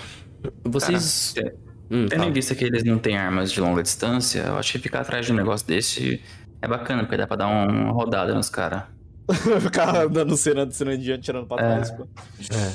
Vocês. 0.65 1.33
Cara, 1.33 1.55
hum, 1.89 2.07
tendo 2.07 2.23
em 2.25 2.33
vista 2.33 2.53
que 2.53 2.65
eles 2.65 2.83
não 2.83 2.99
têm 2.99 3.17
armas 3.17 3.51
de 3.51 3.61
longa 3.61 3.81
distância, 3.81 4.41
eu 4.41 4.57
acho 4.57 4.73
que 4.73 4.79
ficar 4.79 5.01
atrás 5.01 5.25
de 5.25 5.31
um 5.31 5.35
negócio 5.35 5.65
desse 5.65 6.21
é 6.61 6.67
bacana, 6.67 7.03
porque 7.03 7.17
dá 7.17 7.25
pra 7.25 7.37
dar 7.37 7.47
uma 7.47 7.91
rodada 7.91 8.33
nos 8.33 8.49
caras. 8.49 8.96
Ficar 9.61 10.03
andando 10.03 10.37
cena, 10.37 10.69
cena 10.71 10.91
adiante, 10.91 11.23
tirando 11.23 11.47
pra 11.47 11.57
trás, 11.57 11.89
é. 11.89 12.55
É. 12.55 12.73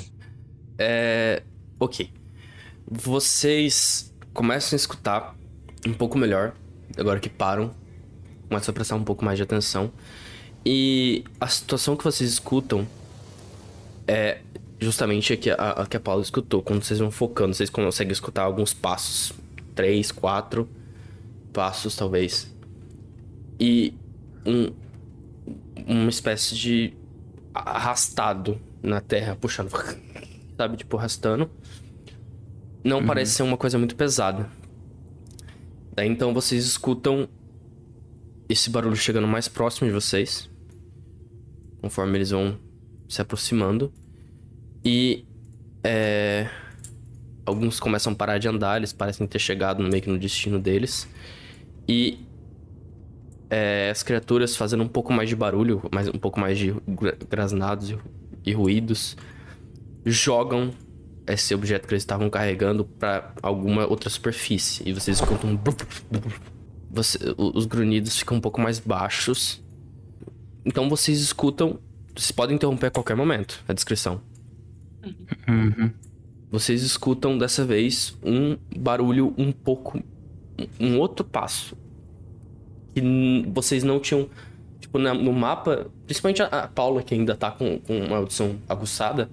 é. 0.78 1.42
Ok. 1.80 2.10
Vocês 2.90 4.14
começam 4.34 4.76
a 4.76 4.78
escutar 4.78 5.34
um 5.86 5.92
pouco 5.94 6.18
melhor, 6.18 6.52
agora 6.96 7.18
que 7.18 7.28
param. 7.28 7.74
Começam 8.48 8.72
a 8.72 8.74
prestar 8.74 8.96
um 8.96 9.04
pouco 9.04 9.24
mais 9.24 9.38
de 9.38 9.42
atenção. 9.42 9.90
E 10.64 11.24
a 11.40 11.48
situação 11.48 11.96
que 11.96 12.04
vocês 12.04 12.30
escutam 12.30 12.86
é 14.06 14.40
justamente 14.78 15.32
a 15.32 15.36
que 15.36 15.50
a, 15.50 15.54
a, 15.54 15.86
que 15.86 15.96
a 15.96 16.00
Paula 16.00 16.22
escutou. 16.22 16.62
Quando 16.62 16.82
vocês 16.84 17.00
vão 17.00 17.10
focando, 17.10 17.54
vocês 17.54 17.70
conseguem 17.70 18.12
escutar 18.12 18.42
alguns 18.42 18.74
passos. 18.74 19.32
Três, 19.74 20.12
quatro 20.12 20.68
passos, 21.52 21.96
talvez. 21.96 22.52
E 23.58 23.94
um, 24.44 24.72
uma 25.86 26.10
espécie 26.10 26.54
de 26.54 26.94
arrastado 27.54 28.60
na 28.82 29.00
terra, 29.00 29.36
puxando, 29.36 29.70
sabe, 30.56 30.76
tipo 30.76 30.96
arrastando. 30.96 31.50
Não 32.84 32.98
uhum. 32.98 33.06
parece 33.06 33.32
ser 33.32 33.42
uma 33.42 33.56
coisa 33.56 33.78
muito 33.78 33.94
pesada. 33.94 34.48
Daí 35.94 36.08
então 36.08 36.32
vocês 36.32 36.64
escutam 36.64 37.28
esse 38.48 38.70
barulho 38.70 38.96
chegando 38.96 39.26
mais 39.26 39.48
próximo 39.48 39.86
de 39.86 39.94
vocês. 39.94 40.50
conforme 41.80 42.18
eles 42.18 42.30
vão 42.30 42.58
se 43.08 43.20
aproximando. 43.20 43.92
E 44.84 45.24
é, 45.84 46.48
alguns 47.44 47.78
começam 47.80 48.12
a 48.12 48.16
parar 48.16 48.38
de 48.38 48.48
andar, 48.48 48.78
eles 48.78 48.92
parecem 48.92 49.26
ter 49.26 49.38
chegado 49.38 49.82
meio 49.82 50.02
que 50.02 50.08
no 50.08 50.18
destino 50.18 50.58
deles. 50.58 51.08
E 51.88 52.20
é, 53.54 53.90
as 53.90 54.02
criaturas 54.02 54.56
fazendo 54.56 54.82
um 54.82 54.88
pouco 54.88 55.12
mais 55.12 55.28
de 55.28 55.36
barulho, 55.36 55.82
mais, 55.92 56.08
um 56.08 56.12
pouco 56.12 56.40
mais 56.40 56.56
de 56.56 56.74
gra- 56.88 57.16
grasnados 57.28 57.94
e, 58.42 58.52
ruídos, 58.54 59.14
jogam 60.06 60.72
esse 61.26 61.54
objeto 61.54 61.86
que 61.86 61.92
eles 61.92 62.02
estavam 62.02 62.30
carregando 62.30 62.82
para 62.84 63.34
alguma 63.42 63.86
outra 63.86 64.08
superfície. 64.08 64.82
E 64.88 64.92
vocês 64.94 65.18
escutam 65.18 65.50
um. 65.50 65.58
Você- 66.90 67.18
os 67.36 67.66
grunhidos 67.66 68.18
ficam 68.18 68.38
um 68.38 68.40
pouco 68.40 68.58
mais 68.58 68.80
baixos. 68.80 69.62
Então 70.64 70.88
vocês 70.88 71.20
escutam. 71.20 71.78
Vocês 72.16 72.30
podem 72.32 72.56
interromper 72.56 72.86
a 72.86 72.90
qualquer 72.90 73.16
momento 73.16 73.62
a 73.68 73.74
descrição. 73.74 74.22
Uhum. 75.46 75.90
Vocês 76.50 76.82
escutam 76.82 77.36
dessa 77.36 77.64
vez 77.66 78.16
um 78.24 78.56
barulho 78.78 79.34
um 79.36 79.52
pouco. 79.52 80.02
um 80.80 80.98
outro 80.98 81.24
passo. 81.24 81.76
Que 82.94 83.00
vocês 83.52 83.82
não 83.82 83.98
tinham. 84.00 84.28
Tipo, 84.80 84.98
na- 84.98 85.14
no 85.14 85.32
mapa, 85.32 85.90
principalmente 86.06 86.42
a, 86.42 86.46
a 86.46 86.68
Paula, 86.68 87.02
que 87.02 87.14
ainda 87.14 87.34
tá 87.34 87.50
com, 87.50 87.78
com 87.78 87.98
uma 87.98 88.16
audição 88.18 88.56
aguçada, 88.68 89.30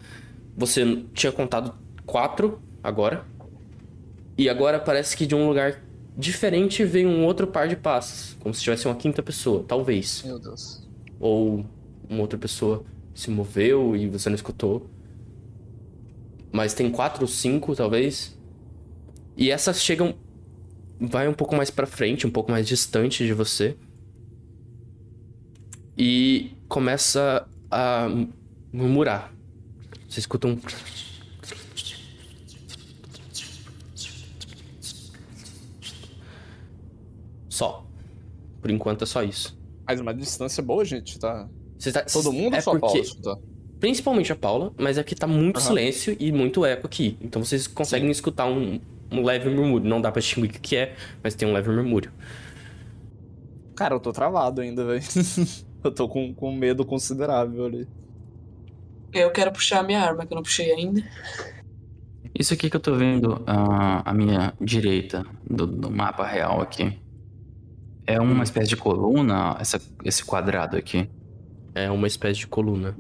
você 0.56 1.04
tinha 1.14 1.32
contado 1.32 1.74
quatro 2.06 2.60
agora. 2.84 3.26
E 4.38 4.48
agora 4.48 4.80
parece 4.80 5.18
que 5.18 5.26
de 5.26 5.36
um 5.36 5.48
lugar 5.48 5.82
diferente 6.18 6.84
veio 6.86 7.10
um 7.10 7.26
outro 7.26 7.48
par 7.48 7.68
de 7.68 7.76
passos. 7.76 8.38
Como 8.40 8.54
se 8.54 8.62
tivesse 8.62 8.86
uma 8.88 8.96
quinta 8.96 9.22
pessoa, 9.22 9.66
talvez. 9.68 10.24
Meu 10.26 10.40
Deus. 10.40 10.88
Ou 11.20 11.66
uma 12.10 12.22
outra 12.22 12.38
pessoa 12.40 12.84
se 13.14 13.30
moveu 13.30 13.96
e 13.96 14.08
você 14.08 14.30
não 14.30 14.36
escutou. 14.36 14.88
Mas 16.52 16.74
tem 16.74 16.90
quatro 16.90 17.24
ou 17.24 17.28
cinco, 17.28 17.76
talvez. 17.76 18.38
E 19.36 19.52
essas 19.52 19.82
chegam. 19.84 20.16
Vai 21.00 21.28
um 21.28 21.34
pouco 21.34 21.56
mais 21.56 21.70
pra 21.70 21.86
frente, 21.88 22.28
um 22.28 22.32
pouco 22.32 22.52
mais 22.52 22.68
distante 22.68 23.26
de 23.26 23.34
você. 23.34 23.78
E 25.98 26.52
começa 26.68 27.48
a 27.72 28.08
murmurar. 28.72 29.34
Você 30.08 30.20
escuta 30.20 30.48
um. 30.48 30.58
Só. 37.50 37.86
Por 38.62 38.70
enquanto 38.72 39.04
é 39.04 39.06
só 39.06 39.24
isso. 39.24 39.58
Mas 39.88 40.00
uma 40.00 40.14
distância 40.14 40.62
boa, 40.62 40.84
gente, 40.86 41.18
tá? 41.20 41.50
Tá- 41.94 42.04
Todo 42.04 42.32
mundo 42.32 42.56
é 42.56 42.62
só 42.62 42.72
a 42.72 42.80
porque, 42.80 43.02
Paula? 43.24 43.42
Principalmente 43.80 44.32
a 44.32 44.36
Paula, 44.36 44.74
mas 44.78 44.98
é 44.98 45.04
que 45.04 45.16
tá 45.16 45.26
muito 45.26 45.58
Aham. 45.58 45.68
silêncio 45.68 46.16
e 46.20 46.32
muito 46.32 46.66
eco 46.66 46.86
aqui. 46.86 47.18
Então 47.22 47.44
vocês 47.44 47.66
conseguem 47.68 48.12
escutar 48.12 48.46
um, 48.46 48.80
um 49.12 49.24
leve 49.24 49.50
murmúrio. 49.50 49.88
Não 49.90 50.02
dá 50.02 50.12
pra 50.12 50.22
distinguir 50.22 50.52
o 50.52 50.62
que 50.62 50.76
é, 50.76 50.96
mas 51.24 51.36
tem 51.36 51.48
um 51.48 51.54
leve 51.54 51.70
murmúrio. 51.72 52.12
Cara, 53.76 53.96
eu 53.96 54.00
tô 54.00 54.12
travado 54.12 54.62
ainda, 54.62 54.86
velho. 54.86 55.02
eu 55.84 55.92
tô 55.92 56.08
com, 56.10 56.34
com 56.34 56.52
medo 56.54 56.86
considerável 56.86 57.66
ali. 57.66 57.88
Eu 59.14 59.32
quero 59.32 59.52
puxar 59.52 59.80
a 59.80 59.84
minha 59.84 60.02
arma, 60.02 60.26
que 60.26 60.34
eu 60.34 60.36
não 60.36 60.44
puxei 60.44 60.72
ainda. 60.72 61.02
Isso 62.38 62.54
aqui 62.54 62.70
que 62.70 62.76
eu 62.76 62.80
tô 62.80 62.96
vendo 62.96 63.42
à, 63.48 64.10
à 64.10 64.14
minha 64.14 64.54
direita 64.62 65.26
do, 65.50 65.66
do 65.66 65.90
mapa 65.90 66.26
real 66.26 66.62
aqui. 66.62 67.00
É 68.06 68.20
uma 68.20 68.44
espécie 68.44 68.70
de 68.70 68.78
coluna, 68.78 69.56
essa, 69.60 69.82
esse 70.04 70.24
quadrado 70.24 70.78
aqui. 70.78 71.10
É 71.74 71.90
uma 71.90 72.08
espécie 72.08 72.40
de 72.40 72.48
coluna. 72.48 72.96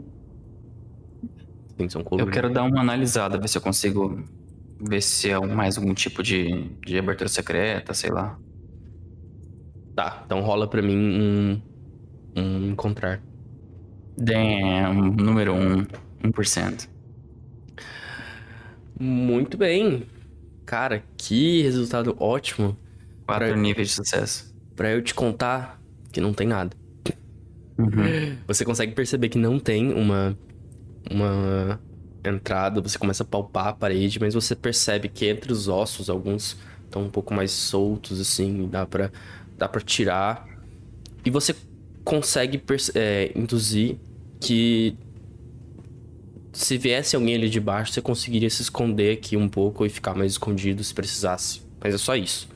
Sim, 1.79 1.89
são 1.89 2.01
Eu 2.01 2.05
colunas. 2.05 2.33
quero 2.33 2.51
dar 2.51 2.63
uma 2.63 2.81
analisada, 2.81 3.39
ver 3.39 3.47
se 3.47 3.57
eu 3.57 3.61
consigo 3.61 4.23
ver 4.79 5.01
se 5.01 5.29
é 5.29 5.39
mais 5.39 5.77
algum 5.77 5.93
tipo 5.93 6.21
de, 6.23 6.69
de 6.85 6.97
abertura 6.97 7.29
secreta, 7.29 7.93
sei 7.93 8.09
lá. 8.11 8.37
Tá, 9.95 10.23
então 10.25 10.41
rola 10.41 10.67
pra 10.69 10.81
mim 10.81 10.97
um. 10.97 11.61
Um 12.35 12.69
encontrar. 12.71 13.21
Damn, 14.17 15.11
número 15.15 15.53
1, 15.53 15.85
1%. 16.25 16.87
Muito 18.99 19.57
bem. 19.57 20.03
Cara, 20.65 21.03
que 21.17 21.61
resultado 21.63 22.15
ótimo. 22.19 22.77
Quatro 23.25 23.47
Pra- 23.47 23.55
níveis 23.57 23.89
de 23.89 23.93
sucesso. 23.95 24.55
Pra 24.75 24.91
eu 24.91 25.01
te 25.01 25.13
contar 25.13 25.81
que 26.11 26.21
não 26.21 26.33
tem 26.33 26.47
nada. 26.47 26.75
Uhum. 27.77 28.37
Você 28.47 28.65
consegue 28.65 28.93
perceber 28.93 29.29
que 29.29 29.37
não 29.37 29.59
tem 29.59 29.93
uma 29.93 30.37
uma 31.09 31.79
entrada, 32.23 32.81
você 32.81 32.97
começa 32.97 33.23
a 33.23 33.25
palpar 33.25 33.67
a 33.67 33.73
parede, 33.73 34.19
mas 34.19 34.33
você 34.33 34.55
percebe 34.55 35.07
que 35.07 35.25
entre 35.25 35.51
os 35.51 35.67
ossos 35.67 36.09
alguns 36.09 36.57
estão 36.85 37.03
um 37.03 37.09
pouco 37.09 37.33
mais 37.33 37.51
soltos 37.51 38.19
assim, 38.19 38.67
dá 38.67 38.85
pra 38.85 39.11
dá 39.57 39.67
tirar. 39.85 40.47
E 41.23 41.29
você 41.29 41.55
consegue 42.03 42.61
é, 42.95 43.31
induzir 43.35 43.97
que 44.39 44.97
se 46.51 46.77
viesse 46.77 47.15
alguém 47.15 47.35
ali 47.35 47.49
de 47.49 47.59
baixo, 47.59 47.93
você 47.93 48.01
conseguiria 48.01 48.49
se 48.49 48.61
esconder 48.61 49.13
aqui 49.13 49.37
um 49.37 49.47
pouco 49.47 49.85
e 49.85 49.89
ficar 49.89 50.15
mais 50.15 50.33
escondido 50.33 50.83
se 50.83 50.93
precisasse. 50.93 51.61
Mas 51.81 51.93
é 51.93 51.97
só 51.97 52.15
isso. 52.15 52.49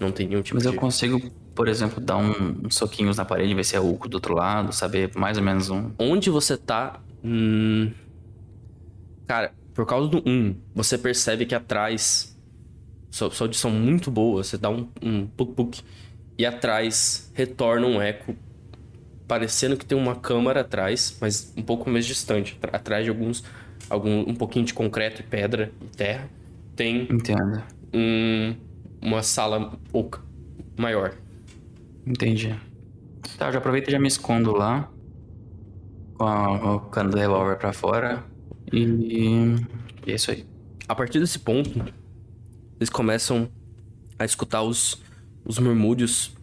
Não 0.00 0.10
tem 0.10 0.26
nenhum 0.28 0.42
tipo 0.42 0.56
Mas 0.56 0.62
de 0.62 0.68
eu 0.68 0.74
consigo, 0.74 1.20
por 1.54 1.68
exemplo, 1.68 2.00
dar 2.00 2.16
um, 2.16 2.60
uns 2.64 2.74
soquinhos 2.76 3.16
na 3.16 3.24
parede, 3.24 3.54
ver 3.54 3.64
se 3.64 3.76
é 3.76 3.80
oco 3.80 4.08
do 4.08 4.14
outro 4.14 4.34
lado, 4.34 4.72
saber 4.72 5.10
mais 5.14 5.38
ou 5.38 5.44
menos 5.44 5.70
um. 5.70 5.90
onde 5.98 6.30
você 6.30 6.56
tá. 6.56 7.00
hum, 7.24 7.92
Cara, 9.26 9.52
por 9.74 9.84
causa 9.86 10.08
do 10.08 10.22
1, 10.26 10.54
você 10.74 10.96
percebe 10.96 11.46
que 11.46 11.54
atrás. 11.54 12.34
Sua, 13.10 13.30
sua 13.30 13.46
audição 13.46 13.70
muito 13.70 14.10
boa, 14.10 14.42
você 14.44 14.58
dá 14.58 14.68
um, 14.70 14.88
um 15.02 15.26
puk-puk. 15.26 15.82
E 16.38 16.44
atrás 16.44 17.30
retorna 17.34 17.86
um 17.86 18.00
eco. 18.00 18.34
Parecendo 19.26 19.76
que 19.76 19.84
tem 19.84 19.96
uma 19.98 20.14
câmara 20.14 20.60
atrás, 20.60 21.16
mas 21.20 21.52
um 21.56 21.62
pouco 21.62 21.88
mais 21.90 22.06
distante. 22.06 22.58
Atrás 22.72 23.04
de 23.04 23.10
alguns. 23.10 23.42
Algum, 23.88 24.20
um 24.28 24.34
pouquinho 24.34 24.64
de 24.64 24.74
concreto 24.74 25.20
e 25.20 25.24
pedra 25.24 25.72
e 25.80 25.86
terra. 25.96 26.28
Tem 26.74 27.08
Entendo. 27.10 27.62
um, 27.94 28.54
uma 29.00 29.22
sala 29.22 29.78
oca 29.92 30.20
maior. 30.76 31.14
Entendi. 32.06 32.54
Tá, 33.38 33.50
já 33.50 33.58
aproveito 33.58 33.88
e 33.88 33.92
já 33.92 33.98
me 33.98 34.08
escondo 34.08 34.52
lá. 34.52 34.90
Com 36.14 36.24
a- 36.24 36.74
o 36.76 36.80
cano 36.80 37.10
do 37.10 37.16
revólver 37.16 37.56
pra 37.56 37.72
fora. 37.72 38.22
E. 38.72 39.56
E 40.06 40.12
é 40.12 40.14
isso 40.14 40.30
aí. 40.30 40.46
A 40.88 40.94
partir 40.94 41.18
desse 41.18 41.38
ponto, 41.38 41.84
eles 42.78 42.88
começam 42.88 43.48
a 44.18 44.24
escutar 44.24 44.62
os, 44.62 45.02
os 45.44 45.58
murmúrios 45.58 46.36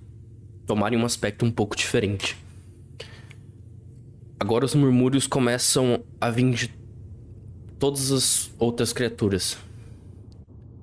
tomarem 0.65 0.99
um 0.99 1.05
aspecto 1.05 1.45
um 1.45 1.51
pouco 1.51 1.75
diferente. 1.75 2.37
Agora 4.39 4.65
os 4.65 4.75
murmúrios 4.75 5.27
começam 5.27 6.03
a 6.19 6.29
vir 6.29 6.53
de 6.53 6.73
todas 7.79 8.11
as 8.11 8.51
outras 8.59 8.91
criaturas. 8.91 9.57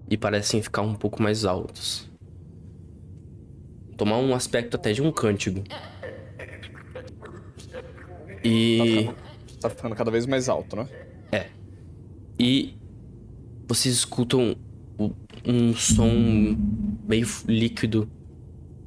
E 0.09 0.17
parecem 0.17 0.63
ficar 0.63 0.83
um 0.83 0.95
pouco 0.95 1.23
mais 1.23 1.45
altos. 1.45 2.09
Tomar 3.97 4.17
um 4.17 4.35
aspecto 4.35 4.77
até 4.77 4.93
de 4.93 5.03
um 5.03 5.13
cântico. 5.13 5.63
E. 8.43 9.11
Tá 9.61 9.69
ficando 9.69 9.95
cada 9.95 10.11
vez 10.11 10.25
mais 10.25 10.49
alto, 10.49 10.75
né? 10.75 10.89
E 12.39 12.75
vocês 13.69 13.95
escutam 13.95 14.57
um 15.45 15.75
som 15.75 16.57
meio 17.07 17.27
líquido, 17.47 18.09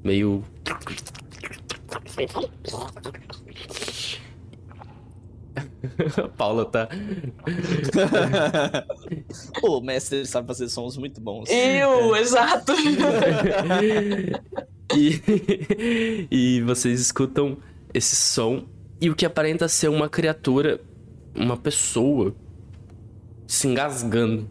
meio. 0.04 0.44
A 6.18 6.28
Paula 6.36 6.66
tá. 6.66 6.90
o 9.62 9.80
mestre 9.82 10.26
sabe 10.26 10.48
fazer 10.48 10.68
sons 10.70 10.98
muito 10.98 11.22
bons. 11.22 11.48
Eu, 11.50 12.16
exato. 12.16 12.74
E, 14.96 16.28
e 16.30 16.62
vocês 16.62 17.00
escutam 17.00 17.58
esse 17.96 18.16
som 18.16 18.68
e 19.02 19.10
o 19.10 19.16
que 19.16 19.26
aparenta 19.26 19.68
ser 19.68 19.90
uma 19.90 20.08
criatura, 20.08 20.80
uma 21.36 21.58
pessoa, 21.58 22.36
se 23.48 23.68
engasgando. 23.68 24.50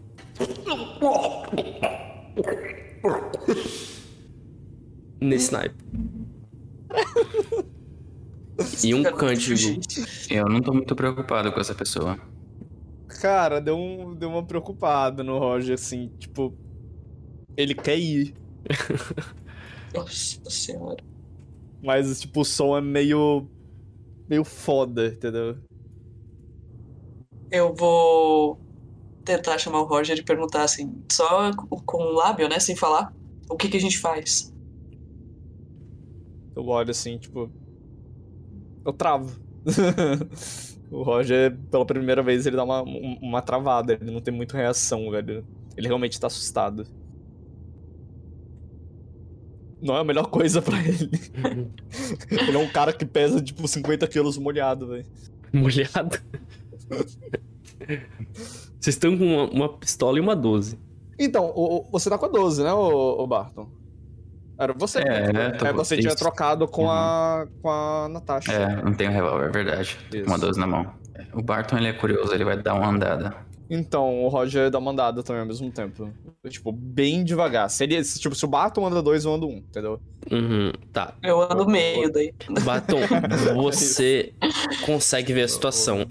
Nesse 5.20 5.52
naipe. 5.52 5.74
E 8.84 8.94
um 8.94 9.02
cântico. 9.02 9.80
Eu 10.30 10.46
não 10.46 10.60
tô 10.60 10.72
muito 10.72 10.94
preocupado 10.94 11.52
com 11.52 11.60
essa 11.60 11.74
pessoa. 11.74 12.18
Cara, 13.20 13.60
deu, 13.60 13.76
um, 13.76 14.14
deu 14.14 14.28
uma 14.28 14.44
preocupada 14.44 15.22
no 15.22 15.38
Roger, 15.38 15.74
assim, 15.74 16.10
tipo. 16.18 16.56
Ele 17.56 17.74
quer 17.74 17.98
ir, 17.98 18.34
Nossa 19.94 20.48
senhora. 20.48 21.02
mas, 21.82 22.20
tipo, 22.20 22.40
o 22.40 22.44
som 22.44 22.76
é 22.76 22.80
meio. 22.80 23.46
meio 24.28 24.44
foda, 24.44 25.08
entendeu? 25.08 25.58
Eu 27.52 27.74
vou 27.74 28.58
tentar 29.26 29.58
chamar 29.58 29.82
o 29.82 29.84
Roger 29.84 30.18
e 30.18 30.22
perguntar 30.22 30.62
assim, 30.62 31.02
só 31.12 31.50
com 31.84 31.98
o 31.98 32.12
lábio, 32.12 32.48
né? 32.48 32.58
Sem 32.58 32.74
falar. 32.74 33.14
O 33.48 33.56
que, 33.56 33.68
que 33.68 33.76
a 33.76 33.80
gente 33.80 33.98
faz? 33.98 34.52
Eu 36.56 36.66
olho 36.66 36.90
assim, 36.90 37.18
tipo. 37.18 37.50
Eu 38.84 38.92
travo. 38.94 39.38
o 40.90 41.02
Roger, 41.02 41.54
pela 41.70 41.84
primeira 41.84 42.22
vez, 42.22 42.46
ele 42.46 42.56
dá 42.56 42.64
uma, 42.64 42.82
uma 42.82 43.42
travada. 43.42 43.98
Ele 44.00 44.10
não 44.10 44.22
tem 44.22 44.32
muita 44.32 44.56
reação, 44.56 45.10
velho. 45.10 45.44
Ele 45.76 45.86
realmente 45.86 46.18
tá 46.18 46.28
assustado. 46.28 46.86
Não 49.80 49.96
é 49.96 50.00
a 50.00 50.04
melhor 50.04 50.28
coisa 50.28 50.62
pra 50.62 50.78
ele. 50.78 51.10
ele 52.30 52.56
é 52.56 52.58
um 52.58 52.68
cara 52.68 52.94
que 52.94 53.04
pesa, 53.04 53.42
tipo, 53.42 53.68
50 53.68 54.06
quilos 54.08 54.38
molhado, 54.38 54.86
velho. 54.86 55.06
Molhado? 55.52 56.18
Vocês 58.80 58.96
estão 58.96 59.16
com 59.16 59.24
uma, 59.24 59.50
uma, 59.50 59.68
pistola 59.78 60.18
e 60.18 60.20
uma 60.20 60.34
12. 60.34 60.78
Então, 61.18 61.52
o, 61.54 61.88
você 61.90 62.10
tá 62.10 62.18
com 62.18 62.26
a 62.26 62.28
12, 62.28 62.62
né, 62.64 62.72
o, 62.72 63.22
o 63.22 63.26
Barton? 63.26 63.68
Era 64.58 64.72
você. 64.72 65.00
É, 65.00 65.32
né? 65.32 65.56
é 65.64 65.72
você 65.72 65.96
tinha 65.96 66.14
trocado 66.14 66.68
com, 66.68 66.84
uhum. 66.84 66.90
a, 66.90 67.46
com 67.60 67.70
a 67.70 68.08
Natasha. 68.08 68.52
É, 68.52 68.82
não 68.82 68.94
tem 68.94 69.08
revólver, 69.08 69.46
é 69.46 69.50
verdade. 69.50 69.98
Isso. 70.12 70.26
Uma 70.26 70.38
12 70.38 70.58
na 70.58 70.66
mão. 70.66 70.92
O 71.32 71.42
Barton, 71.42 71.78
ele 71.78 71.88
é 71.88 71.92
curioso, 71.92 72.32
ele 72.32 72.44
vai 72.44 72.56
dar 72.60 72.74
uma 72.74 72.88
andada. 72.88 73.34
Então, 73.74 74.22
o 74.22 74.28
Roger 74.28 74.70
dá 74.70 74.78
uma 74.78 74.90
andada 74.90 75.22
também 75.22 75.40
ao 75.40 75.46
mesmo 75.46 75.70
tempo. 75.70 76.12
Tipo, 76.46 76.70
bem 76.70 77.24
devagar. 77.24 77.70
Se 77.70 77.84
ele, 77.84 78.02
tipo, 78.02 78.34
se 78.34 78.44
o 78.44 78.48
Barton 78.48 78.86
anda 78.86 79.00
dois, 79.00 79.24
eu 79.24 79.32
ando 79.32 79.48
um, 79.48 79.56
entendeu? 79.56 79.98
Uhum, 80.30 80.72
tá. 80.92 81.14
Eu 81.22 81.40
ando 81.40 81.66
meio 81.66 82.12
daí. 82.12 82.34
Batom, 82.64 82.98
você 83.56 84.34
consegue 84.84 85.32
ver 85.32 85.44
a 85.44 85.48
situação. 85.48 86.06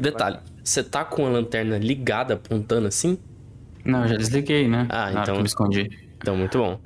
Detalhe, 0.00 0.38
você 0.62 0.82
tá 0.82 1.04
com 1.04 1.26
a 1.26 1.28
lanterna 1.28 1.78
ligada, 1.78 2.34
apontando 2.34 2.86
assim? 2.86 3.18
Não, 3.84 4.06
já 4.06 4.16
desliguei, 4.16 4.68
né? 4.68 4.86
Ah, 4.88 5.12
então. 5.12 5.38
me 5.38 5.46
escondi. 5.46 5.90
Então, 6.18 6.36
muito 6.36 6.58
bom. 6.58 6.80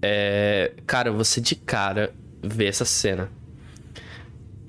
É... 0.00 0.72
Cara, 0.86 1.10
você 1.10 1.40
de 1.40 1.56
cara 1.56 2.12
vê 2.42 2.66
essa 2.66 2.84
cena. 2.84 3.28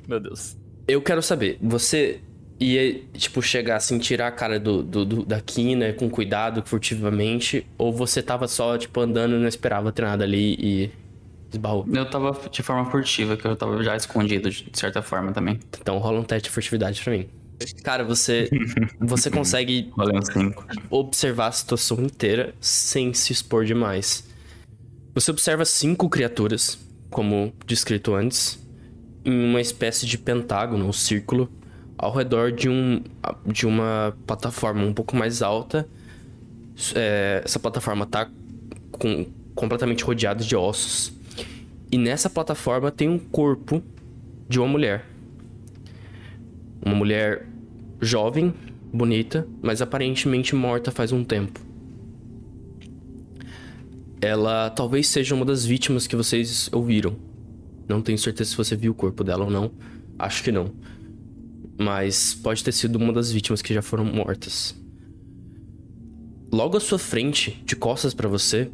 Meu 0.07 0.19
Deus. 0.19 0.57
Eu 0.87 1.01
quero 1.01 1.21
saber, 1.21 1.57
você 1.61 2.19
ia, 2.59 3.01
tipo, 3.13 3.41
chegar 3.41 3.77
assim, 3.77 3.97
tirar 3.99 4.27
a 4.27 4.31
cara 4.31 4.59
do, 4.59 4.83
do, 4.83 5.05
do, 5.05 5.25
da 5.25 5.39
quina 5.39 5.93
com 5.93 6.09
cuidado, 6.09 6.63
furtivamente, 6.65 7.65
ou 7.77 7.91
você 7.91 8.21
tava 8.21 8.47
só, 8.47 8.77
tipo, 8.77 8.99
andando 8.99 9.35
e 9.35 9.39
não 9.39 9.47
esperava 9.47 9.91
ter 9.91 10.03
nada 10.03 10.23
ali 10.23 10.55
e 10.59 10.91
esbarrou? 11.51 11.85
Eu 11.91 12.09
tava 12.09 12.37
de 12.49 12.63
forma 12.63 12.89
furtiva, 12.89 13.37
que 13.37 13.45
eu 13.45 13.55
tava 13.55 13.81
já 13.83 13.95
escondido 13.95 14.49
de 14.49 14.69
certa 14.73 15.01
forma 15.01 15.31
também. 15.31 15.59
Então 15.79 15.97
rola 15.97 16.19
um 16.19 16.23
teste 16.23 16.49
de 16.49 16.53
furtividade 16.53 17.01
pra 17.01 17.13
mim. 17.13 17.27
Cara, 17.83 18.03
você 18.03 18.49
você 18.99 19.29
consegue 19.29 19.91
observar 20.89 21.47
a 21.47 21.51
situação 21.51 22.01
inteira 22.01 22.53
sem 22.59 23.13
se 23.13 23.31
expor 23.31 23.65
demais. 23.65 24.27
Você 25.13 25.31
observa 25.31 25.63
cinco 25.63 26.09
criaturas, 26.09 26.79
como 27.09 27.53
descrito 27.65 28.15
antes, 28.15 28.59
em 29.23 29.49
uma 29.49 29.61
espécie 29.61 30.05
de 30.05 30.17
pentágono 30.17 30.87
ou 30.87 30.93
círculo 30.93 31.49
ao 31.97 32.11
redor 32.11 32.51
de, 32.51 32.67
um, 32.67 33.01
de 33.45 33.65
uma 33.65 34.17
plataforma 34.25 34.83
um 34.83 34.93
pouco 34.93 35.15
mais 35.15 35.41
alta. 35.41 35.87
É, 36.95 37.41
essa 37.45 37.59
plataforma 37.59 38.03
está 38.03 38.29
com, 38.91 39.27
completamente 39.55 40.03
rodeada 40.03 40.43
de 40.43 40.55
ossos. 40.55 41.13
E 41.91 41.97
nessa 41.97 42.29
plataforma 42.29 42.91
tem 42.91 43.07
um 43.07 43.19
corpo 43.19 43.83
de 44.49 44.59
uma 44.59 44.67
mulher. 44.67 45.05
Uma 46.85 46.95
mulher 46.95 47.47
jovem, 48.01 48.53
bonita, 48.93 49.47
mas 49.61 49.81
aparentemente 49.81 50.55
morta 50.55 50.91
faz 50.91 51.11
um 51.11 51.23
tempo. 51.23 51.59
Ela 54.21 54.69
talvez 54.69 55.07
seja 55.07 55.35
uma 55.35 55.45
das 55.45 55.65
vítimas 55.65 56.07
que 56.07 56.15
vocês 56.15 56.69
ouviram. 56.71 57.15
Não 57.87 58.01
tenho 58.01 58.17
certeza 58.17 58.51
se 58.51 58.57
você 58.57 58.75
viu 58.75 58.91
o 58.91 58.95
corpo 58.95 59.23
dela 59.23 59.45
ou 59.45 59.51
não. 59.51 59.71
Acho 60.17 60.43
que 60.43 60.51
não 60.51 60.71
mas 61.77 62.33
pode 62.33 62.63
ter 62.63 62.71
sido 62.71 62.95
uma 62.97 63.11
das 63.11 63.31
vítimas 63.31 63.61
que 63.61 63.73
já 63.73 63.81
foram 63.81 64.05
mortas. 64.05 64.75
Logo 66.51 66.77
à 66.77 66.79
sua 66.79 66.99
frente, 66.99 67.63
de 67.65 67.75
costas 67.75 68.13
para 68.13 68.29
você, 68.29 68.69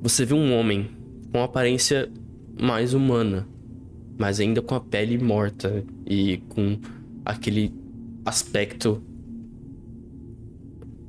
você 0.00 0.24
vê 0.24 0.34
um 0.34 0.54
homem 0.54 0.90
com 1.30 1.42
aparência 1.42 2.10
mais 2.60 2.94
humana, 2.94 3.46
mas 4.18 4.40
ainda 4.40 4.62
com 4.62 4.74
a 4.74 4.80
pele 4.80 5.18
morta 5.18 5.84
e 6.06 6.38
com 6.48 6.78
aquele 7.24 7.74
aspecto 8.24 9.02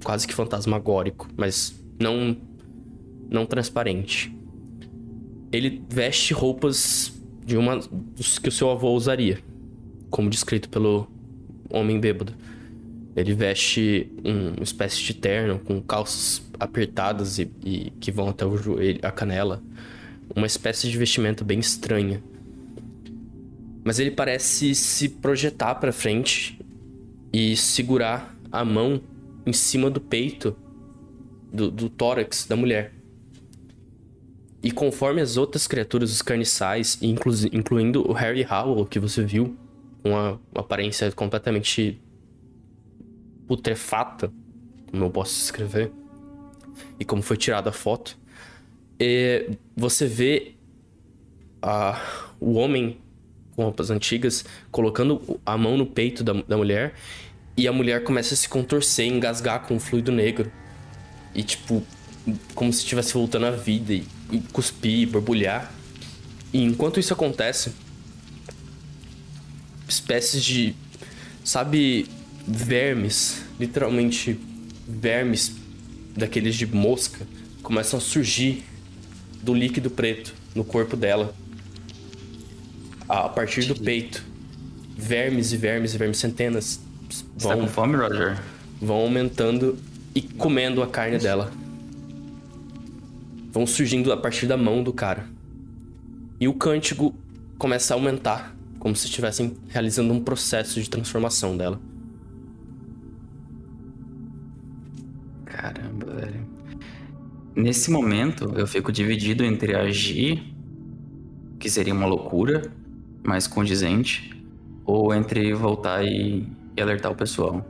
quase 0.03 0.27
que 0.27 0.33
fantasmagórico, 0.33 1.27
mas 1.37 1.79
não 1.99 2.37
não 3.29 3.45
transparente. 3.45 4.35
Ele 5.51 5.81
veste 5.89 6.33
roupas 6.33 7.13
de 7.45 7.55
uma 7.55 7.79
que 8.41 8.49
o 8.49 8.51
seu 8.51 8.69
avô 8.69 8.91
usaria 8.91 9.39
como 10.09 10.29
descrito 10.29 10.69
pelo 10.69 11.07
homem 11.69 11.99
bêbado. 11.99 12.33
Ele 13.15 13.33
veste 13.33 14.11
uma 14.23 14.63
espécie 14.63 15.01
de 15.03 15.13
terno 15.13 15.59
com 15.59 15.81
calças 15.81 16.41
apertadas 16.59 17.39
e, 17.39 17.51
e, 17.63 17.91
que 17.99 18.11
vão 18.11 18.29
até 18.29 18.45
o 18.45 18.55
joelho, 18.57 18.99
a 19.01 19.11
canela. 19.11 19.61
Uma 20.35 20.47
espécie 20.47 20.89
de 20.89 20.97
vestimenta 20.97 21.43
bem 21.43 21.59
estranha. 21.59 22.21
Mas 23.83 23.99
ele 23.99 24.11
parece 24.11 24.75
se 24.75 25.09
projetar 25.09 25.75
para 25.75 25.91
frente 25.91 26.59
e 27.33 27.55
segurar 27.55 28.35
a 28.51 28.63
mão 28.63 29.01
em 29.45 29.53
cima 29.53 29.89
do 29.89 29.99
peito 29.99 30.55
do, 31.51 31.69
do 31.71 31.89
tórax 31.89 32.45
da 32.45 32.55
mulher. 32.55 32.93
E 34.63 34.71
conforme 34.71 35.21
as 35.21 35.37
outras 35.37 35.65
criaturas, 35.65 36.11
os 36.11 36.21
carniçais, 36.21 36.99
inclu 37.01 37.33
incluindo 37.51 38.07
o 38.07 38.13
Harry 38.13 38.45
Howell 38.45 38.85
que 38.85 38.99
você 38.99 39.23
viu, 39.23 39.57
uma, 40.03 40.39
uma 40.53 40.61
aparência 40.61 41.11
completamente 41.11 41.99
putrefata, 43.47 44.31
como 44.89 45.05
eu 45.05 45.09
posso 45.09 45.41
escrever, 45.41 45.91
e 46.99 47.05
como 47.05 47.21
foi 47.21 47.37
tirada 47.37 47.69
a 47.71 47.73
foto. 47.73 48.17
E 48.99 49.49
você 49.75 50.05
vê 50.05 50.53
a, 51.61 51.99
o 52.39 52.53
homem 52.53 52.99
com 53.55 53.63
roupas 53.63 53.89
antigas 53.89 54.45
colocando 54.71 55.39
a 55.45 55.57
mão 55.57 55.77
no 55.77 55.85
peito 55.85 56.23
da, 56.23 56.33
da 56.33 56.57
mulher 56.57 56.93
e 57.55 57.67
a 57.67 57.73
mulher 57.73 58.03
começa 58.03 58.33
a 58.33 58.37
se 58.37 58.47
contorcer, 58.47 59.05
engasgar 59.05 59.61
com 59.67 59.75
o 59.75 59.79
fluido 59.79 60.11
negro. 60.11 60.51
E 61.35 61.43
tipo, 61.43 61.83
como 62.55 62.71
se 62.71 62.79
estivesse 62.79 63.13
voltando 63.13 63.45
à 63.45 63.51
vida 63.51 63.93
e, 63.93 64.05
e 64.31 64.39
cuspir, 64.51 65.07
borbulhar. 65.07 65.71
E 66.53 66.63
enquanto 66.63 66.99
isso 66.99 67.13
acontece, 67.13 67.73
espécies 69.87 70.43
de. 70.43 70.75
Sabe, 71.43 72.07
vermes, 72.47 73.43
literalmente 73.59 74.39
vermes 74.87 75.55
daqueles 76.15 76.55
de 76.55 76.67
mosca, 76.67 77.25
começam 77.63 77.97
a 77.97 78.01
surgir 78.01 78.63
do 79.41 79.53
líquido 79.53 79.89
preto 79.89 80.33
no 80.53 80.63
corpo 80.63 80.95
dela. 80.95 81.33
A 83.11 83.27
partir 83.27 83.65
do 83.65 83.75
peito. 83.75 84.23
Vermes 84.95 85.51
e 85.51 85.57
vermes 85.57 85.93
e 85.93 85.97
vermes, 85.97 86.17
centenas. 86.17 86.79
Vão, 87.09 87.11
Você 87.35 87.47
tá 87.49 87.55
com 87.57 87.67
fome, 87.67 87.97
Roger? 87.97 88.39
Vão 88.81 88.95
aumentando 88.95 89.77
e 90.15 90.21
comendo 90.21 90.81
a 90.81 90.87
carne 90.87 91.17
dela. 91.17 91.51
Vão 93.51 93.67
surgindo 93.67 94.13
a 94.13 94.17
partir 94.17 94.47
da 94.47 94.55
mão 94.55 94.81
do 94.81 94.93
cara. 94.93 95.25
E 96.39 96.47
o 96.47 96.53
cântico 96.53 97.13
começa 97.57 97.93
a 97.93 97.97
aumentar 97.97 98.55
como 98.79 98.95
se 98.95 99.07
estivessem 99.07 99.57
realizando 99.67 100.13
um 100.13 100.23
processo 100.23 100.81
de 100.81 100.89
transformação 100.89 101.57
dela. 101.57 101.81
Caramba, 105.43 106.13
velho. 106.13 106.47
Nesse 107.53 107.91
momento, 107.91 108.53
eu 108.55 108.65
fico 108.65 108.89
dividido 108.89 109.43
entre 109.43 109.75
agir, 109.75 110.55
que 111.59 111.69
seria 111.69 111.93
uma 111.93 112.07
loucura, 112.07 112.71
mais 113.23 113.47
condizente, 113.47 114.31
ou 114.85 115.13
entre 115.13 115.53
voltar 115.53 116.03
e, 116.03 116.47
e 116.75 116.81
alertar 116.81 117.11
o 117.11 117.15
pessoal. 117.15 117.65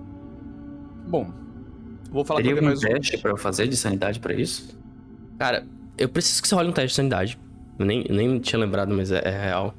Bom, 1.08 1.32
vou 2.12 2.24
falar 2.24 2.42
Teria 2.42 2.54
algum 2.54 2.66
mais 2.66 2.80
teste 2.80 3.18
um... 3.18 3.20
para 3.20 3.32
eu 3.32 3.38
fazer 3.38 3.68
de 3.68 3.76
sanidade 3.76 4.20
para 4.20 4.34
isso? 4.34 4.78
Cara, 5.38 5.66
eu 5.98 6.10
preciso 6.10 6.42
que 6.42 6.48
você 6.48 6.56
role 6.56 6.70
um 6.70 6.72
teste 6.72 6.90
de 6.90 6.96
sanidade. 6.96 7.40
Eu 7.78 7.86
nem, 7.86 8.06
eu 8.08 8.16
nem 8.16 8.40
tinha 8.40 8.60
lembrado, 8.60 8.94
mas 8.94 9.12
é, 9.12 9.22
é 9.24 9.46
real. 9.46 9.74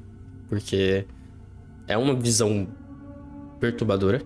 Porque 0.49 1.05
é 1.87 1.97
uma 1.97 2.13
visão 2.13 2.67
perturbadora. 3.59 4.21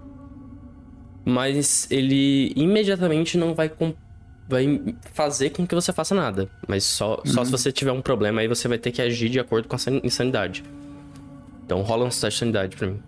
Mas 1.24 1.88
ele 1.92 2.54
imediatamente 2.56 3.38
não 3.38 3.54
vai, 3.54 3.72
vai 4.48 4.96
fazer 5.14 5.50
com 5.52 5.68
que 5.68 5.76
você 5.76 5.92
faça 5.92 6.16
nada. 6.16 6.50
Mas 6.68 6.84
só, 6.84 7.22
uhum. 7.26 7.26
só 7.26 7.46
se 7.46 7.52
você 7.52 7.72
tiver 7.72 7.92
um 7.92 8.02
problema, 8.02 8.42
aí 8.42 8.48
você 8.48 8.68
vai 8.68 8.78
ter 8.78 8.92
que 8.92 9.02
agir 9.02 9.30
de 9.30 9.40
acordo 9.40 9.68
com 9.68 9.76
a 9.76 9.80
insanidade. 10.04 10.64
Então 11.68 11.82
rola 11.82 12.06
um 12.06 12.10
teste 12.10 12.30
de 12.30 12.36
sanidade 12.38 12.78
pra 12.78 12.88
mim. 12.88 13.04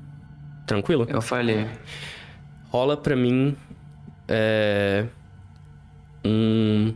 Tranquilo? 0.67 1.07
Eu 1.09 1.21
falhei. 1.21 1.65
Rola 2.69 2.97
pra 2.97 3.15
mim. 3.15 3.55
É. 4.27 5.05
Um. 6.25 6.93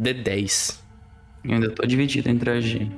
D10. 0.00 0.80
Eu 1.44 1.52
ainda 1.52 1.70
tô 1.70 1.86
dividido 1.86 2.30
entre 2.30 2.50
agir. 2.50 2.90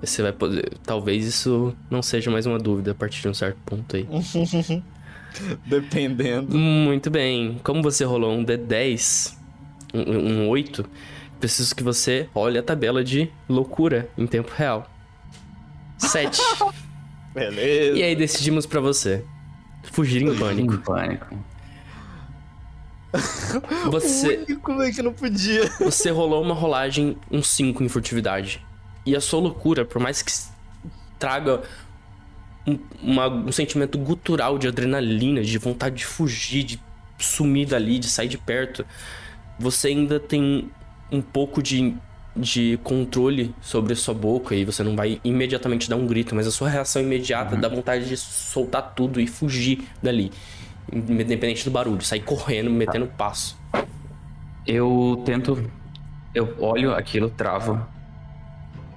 Você 0.00 0.22
vai 0.22 0.32
poder. 0.32 0.74
Talvez 0.84 1.26
isso 1.26 1.76
não 1.90 2.00
seja 2.02 2.30
mais 2.30 2.46
uma 2.46 2.58
dúvida 2.58 2.92
a 2.92 2.94
partir 2.94 3.20
de 3.20 3.28
um 3.28 3.34
certo 3.34 3.58
ponto 3.66 3.96
aí. 3.96 4.06
Dependendo. 5.66 6.56
Muito 6.56 7.10
bem. 7.10 7.60
Como 7.64 7.82
você 7.82 8.04
rolou 8.04 8.32
um 8.32 8.44
D10, 8.44 9.36
um, 9.92 10.44
um 10.44 10.48
8, 10.48 10.88
preciso 11.40 11.74
que 11.74 11.82
você 11.82 12.28
olhe 12.32 12.58
a 12.58 12.62
tabela 12.62 13.02
de 13.02 13.28
loucura 13.48 14.08
em 14.16 14.24
tempo 14.24 14.52
real. 14.56 14.88
7. 15.98 16.40
Beleza. 17.34 17.98
e 17.98 18.02
aí 18.02 18.14
decidimos 18.14 18.64
pra 18.66 18.80
você. 18.80 19.24
Fugir 19.92 20.22
em 20.22 20.34
pânico. 20.36 20.74
Em 20.74 20.78
pânico. 20.78 21.44
Você, 23.90 24.44
Como 24.62 24.82
é 24.82 24.90
que 24.90 25.00
não 25.02 25.12
podia? 25.12 25.70
você 25.78 26.10
rolou 26.10 26.42
uma 26.42 26.54
rolagem, 26.54 27.16
um 27.30 27.42
5 27.42 27.82
em 27.84 27.88
furtividade. 27.88 28.60
E 29.06 29.14
a 29.14 29.20
sua 29.20 29.38
loucura, 29.40 29.84
por 29.84 30.00
mais 30.00 30.20
que 30.20 30.32
traga 31.18 31.62
um, 32.66 32.76
uma- 33.00 33.28
um 33.28 33.52
sentimento 33.52 33.96
gutural 33.98 34.58
de 34.58 34.66
adrenalina, 34.66 35.42
de 35.42 35.56
vontade 35.58 35.96
de 35.96 36.06
fugir, 36.06 36.64
de 36.64 36.80
sumir 37.18 37.68
dali, 37.68 37.98
de 38.00 38.08
sair 38.08 38.26
de 38.28 38.38
perto, 38.38 38.84
você 39.60 39.88
ainda 39.88 40.18
tem 40.18 40.68
um 41.12 41.22
pouco 41.22 41.62
de, 41.62 41.94
de 42.36 42.78
controle 42.82 43.54
sobre 43.60 43.92
a 43.92 43.96
sua 43.96 44.12
boca 44.12 44.54
e 44.54 44.64
você 44.64 44.82
não 44.82 44.96
vai 44.96 45.20
imediatamente 45.22 45.88
dar 45.88 45.96
um 45.96 46.06
grito, 46.06 46.34
mas 46.34 46.46
a 46.46 46.50
sua 46.50 46.68
reação 46.68 47.00
imediata 47.00 47.56
dá 47.56 47.68
vontade 47.68 48.08
de 48.08 48.16
soltar 48.16 48.94
tudo 48.94 49.20
e 49.20 49.26
fugir 49.26 49.88
dali. 50.02 50.32
Independente 50.92 51.64
do 51.64 51.70
barulho, 51.70 52.02
sair 52.02 52.22
correndo, 52.22 52.70
metendo 52.70 53.06
passo. 53.06 53.56
Eu 54.66 55.22
tento. 55.24 55.70
Eu 56.34 56.56
olho 56.58 56.94
aquilo, 56.94 57.30
travo. 57.30 57.86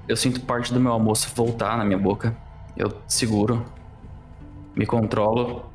Eu 0.07 0.15
sinto 0.15 0.41
parte 0.41 0.73
do 0.73 0.79
meu 0.79 0.91
almoço 0.91 1.31
voltar 1.35 1.77
na 1.77 1.85
minha 1.85 1.99
boca. 1.99 2.35
Eu 2.75 3.01
seguro, 3.07 3.65
me 4.75 4.85
controlo 4.85 5.71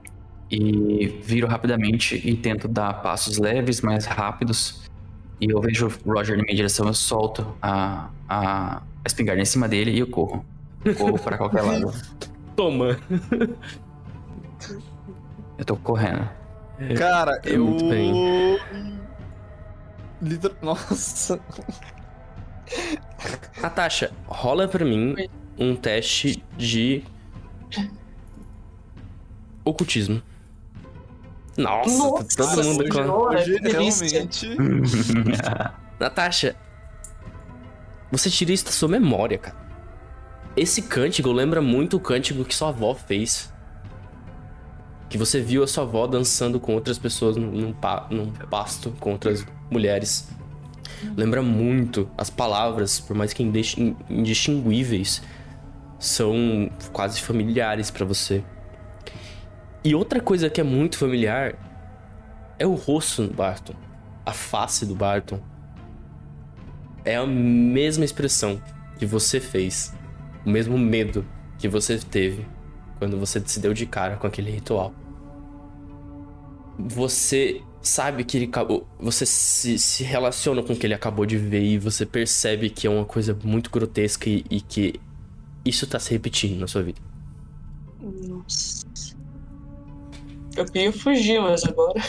e 0.50 1.20
viro 1.22 1.46
rapidamente 1.46 2.20
e 2.24 2.36
tento 2.36 2.66
dar 2.66 3.02
passos 3.02 3.38
leves, 3.38 3.80
mais 3.80 4.04
rápidos. 4.04 4.82
E 5.42 5.50
eu 5.50 5.60
vejo 5.60 5.88
o 6.04 6.12
Roger 6.12 6.36
na 6.36 6.44
minha 6.44 6.54
direção, 6.54 6.86
eu 6.86 6.94
solto 6.94 7.44
a, 7.60 8.08
a, 8.28 8.76
a 8.76 8.82
espingarda 9.04 9.42
em 9.42 9.44
cima 9.44 9.68
dele 9.68 9.90
e 9.90 9.98
eu 9.98 10.06
corro. 10.06 10.44
Corro 10.96 11.18
pra 11.18 11.36
qualquer 11.36 11.62
lado. 11.62 11.92
Toma! 12.54 12.96
Eu 15.58 15.64
tô 15.64 15.76
correndo. 15.78 16.30
Cara, 16.96 17.40
É 17.44 17.56
eu. 17.56 17.66
muito 17.66 17.88
bem. 17.88 18.12
Liter... 20.22 20.52
Nossa. 20.62 21.40
Natasha, 23.60 24.12
rola 24.26 24.68
pra 24.68 24.84
mim 24.84 25.16
um 25.58 25.74
teste 25.74 26.40
de 26.56 27.02
ocultismo. 29.64 30.22
Nossa, 31.56 31.98
Nossa, 31.98 32.36
todo 32.36 32.64
mundo 32.64 32.84
com. 32.88 33.28
Realmente. 33.68 34.56
Natasha, 36.00 36.56
você 38.10 38.30
tira 38.30 38.52
isso 38.52 38.64
da 38.64 38.70
sua 38.72 38.88
memória, 38.88 39.38
cara. 39.38 39.56
Esse 40.56 40.82
cântico 40.82 41.30
lembra 41.32 41.60
muito 41.62 41.96
o 41.96 42.00
cântico 42.00 42.44
que 42.44 42.54
sua 42.54 42.68
avó 42.70 42.94
fez. 42.94 43.52
Que 45.08 45.16
você 45.18 45.40
viu 45.40 45.62
a 45.62 45.66
sua 45.66 45.84
avó 45.84 46.06
dançando 46.06 46.58
com 46.58 46.74
outras 46.74 46.98
pessoas 46.98 47.36
num, 47.36 47.72
pa- 47.72 48.06
num 48.10 48.30
pasto 48.50 48.90
com 48.98 49.12
outras 49.12 49.46
mulheres. 49.70 50.28
Lembra 51.16 51.42
muito 51.42 52.08
as 52.16 52.30
palavras, 52.30 52.98
por 53.00 53.14
mais 53.16 53.32
que 53.32 53.42
indis- 53.42 53.76
indistinguíveis, 54.08 55.22
são 55.98 56.70
quase 56.92 57.20
familiares 57.20 57.90
pra 57.90 58.04
você. 58.06 58.42
E 59.84 59.94
outra 59.94 60.20
coisa 60.20 60.48
que 60.48 60.60
é 60.60 60.64
muito 60.64 60.96
familiar 60.96 61.54
é 62.58 62.66
o 62.66 62.74
rosto 62.74 63.26
do 63.26 63.34
Barton, 63.34 63.74
a 64.24 64.32
face 64.32 64.86
do 64.86 64.94
Barton 64.94 65.40
é 67.04 67.16
a 67.16 67.26
mesma 67.26 68.04
expressão 68.04 68.62
que 68.98 69.04
você 69.04 69.40
fez, 69.40 69.92
o 70.46 70.50
mesmo 70.50 70.78
medo 70.78 71.26
que 71.58 71.68
você 71.68 71.98
teve 71.98 72.46
quando 72.98 73.18
você 73.18 73.42
se 73.44 73.58
deu 73.58 73.74
de 73.74 73.84
cara 73.84 74.16
com 74.16 74.26
aquele 74.26 74.50
ritual. 74.52 74.94
Você 76.78 77.60
sabe 77.80 78.22
que 78.22 78.36
ele 78.36 78.44
acabou. 78.44 78.86
Você 79.00 79.26
se, 79.26 79.78
se 79.78 80.04
relaciona 80.04 80.62
com 80.62 80.72
o 80.72 80.76
que 80.76 80.86
ele 80.86 80.94
acabou 80.94 81.26
de 81.26 81.36
ver 81.36 81.64
e 81.64 81.78
você 81.78 82.06
percebe 82.06 82.70
que 82.70 82.86
é 82.86 82.90
uma 82.90 83.04
coisa 83.04 83.36
muito 83.42 83.70
grotesca 83.70 84.30
e, 84.30 84.44
e 84.48 84.60
que 84.60 85.00
isso 85.64 85.86
tá 85.86 85.98
se 85.98 86.12
repetindo 86.12 86.58
na 86.60 86.68
sua 86.68 86.82
vida. 86.82 87.00
Nossa. 88.00 88.91
Eu 90.56 90.64
queria 90.66 90.92
fugir, 90.92 91.40
mas 91.40 91.64
agora. 91.64 92.00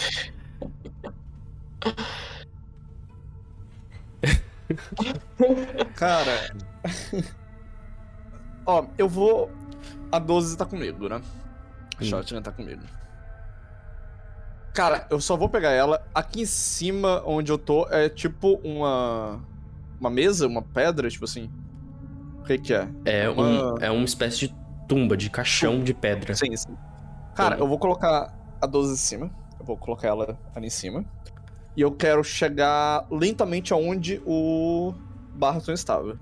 Cara. 5.96 6.54
Ó, 8.66 8.86
eu 8.98 9.08
vou. 9.08 9.52
A 10.12 10.20
12 10.20 10.58
tá 10.58 10.66
comigo, 10.66 11.10
né? 11.10 11.22
A 11.98 12.04
Hum. 12.04 12.06
Shotgun 12.06 12.42
tá 12.42 12.52
comigo. 12.52 12.82
Cara, 14.74 15.06
eu 15.10 15.20
só 15.22 15.36
vou 15.38 15.50
pegar 15.50 15.72
ela. 15.72 16.06
Aqui 16.14 16.42
em 16.42 16.46
cima, 16.46 17.22
onde 17.26 17.52
eu 17.52 17.58
tô, 17.58 17.88
é 17.90 18.10
tipo 18.10 18.60
uma. 18.64 19.40
Uma 20.00 20.10
mesa, 20.10 20.48
uma 20.48 20.62
pedra, 20.62 21.10
tipo 21.10 21.26
assim. 21.26 21.50
O 22.40 22.44
que 22.44 22.58
que 22.58 22.74
é? 22.74 22.88
É, 23.06 23.30
Uma- 23.30 23.74
um, 23.76 23.78
é 23.80 23.90
uma 23.92 24.04
espécie 24.04 24.48
de 24.48 24.56
tumba, 24.88 25.16
de 25.16 25.30
caixão 25.30 25.82
de 25.82 25.94
pedra. 25.94 26.36
Sim, 26.36 26.56
sim. 26.58 26.76
Cara, 27.36 27.58
eu 27.58 27.68
vou 27.68 27.78
colocar 27.80 28.34
a 28.62 28.66
12 28.68 28.94
em 28.94 28.98
cima. 28.98 29.32
Eu 29.60 29.66
vou 29.66 29.78
colocar 29.78 30.08
ela 30.08 30.38
ali 30.56 30.68
em 30.68 30.70
cima. 30.70 31.04
E 31.76 31.82
eu 31.82 31.92
quero 31.92 32.24
chegar 32.24 33.06
lentamente 33.12 33.74
aonde 33.74 34.22
o 34.26 34.94
Barton 35.34 35.72
estava. 35.72 36.20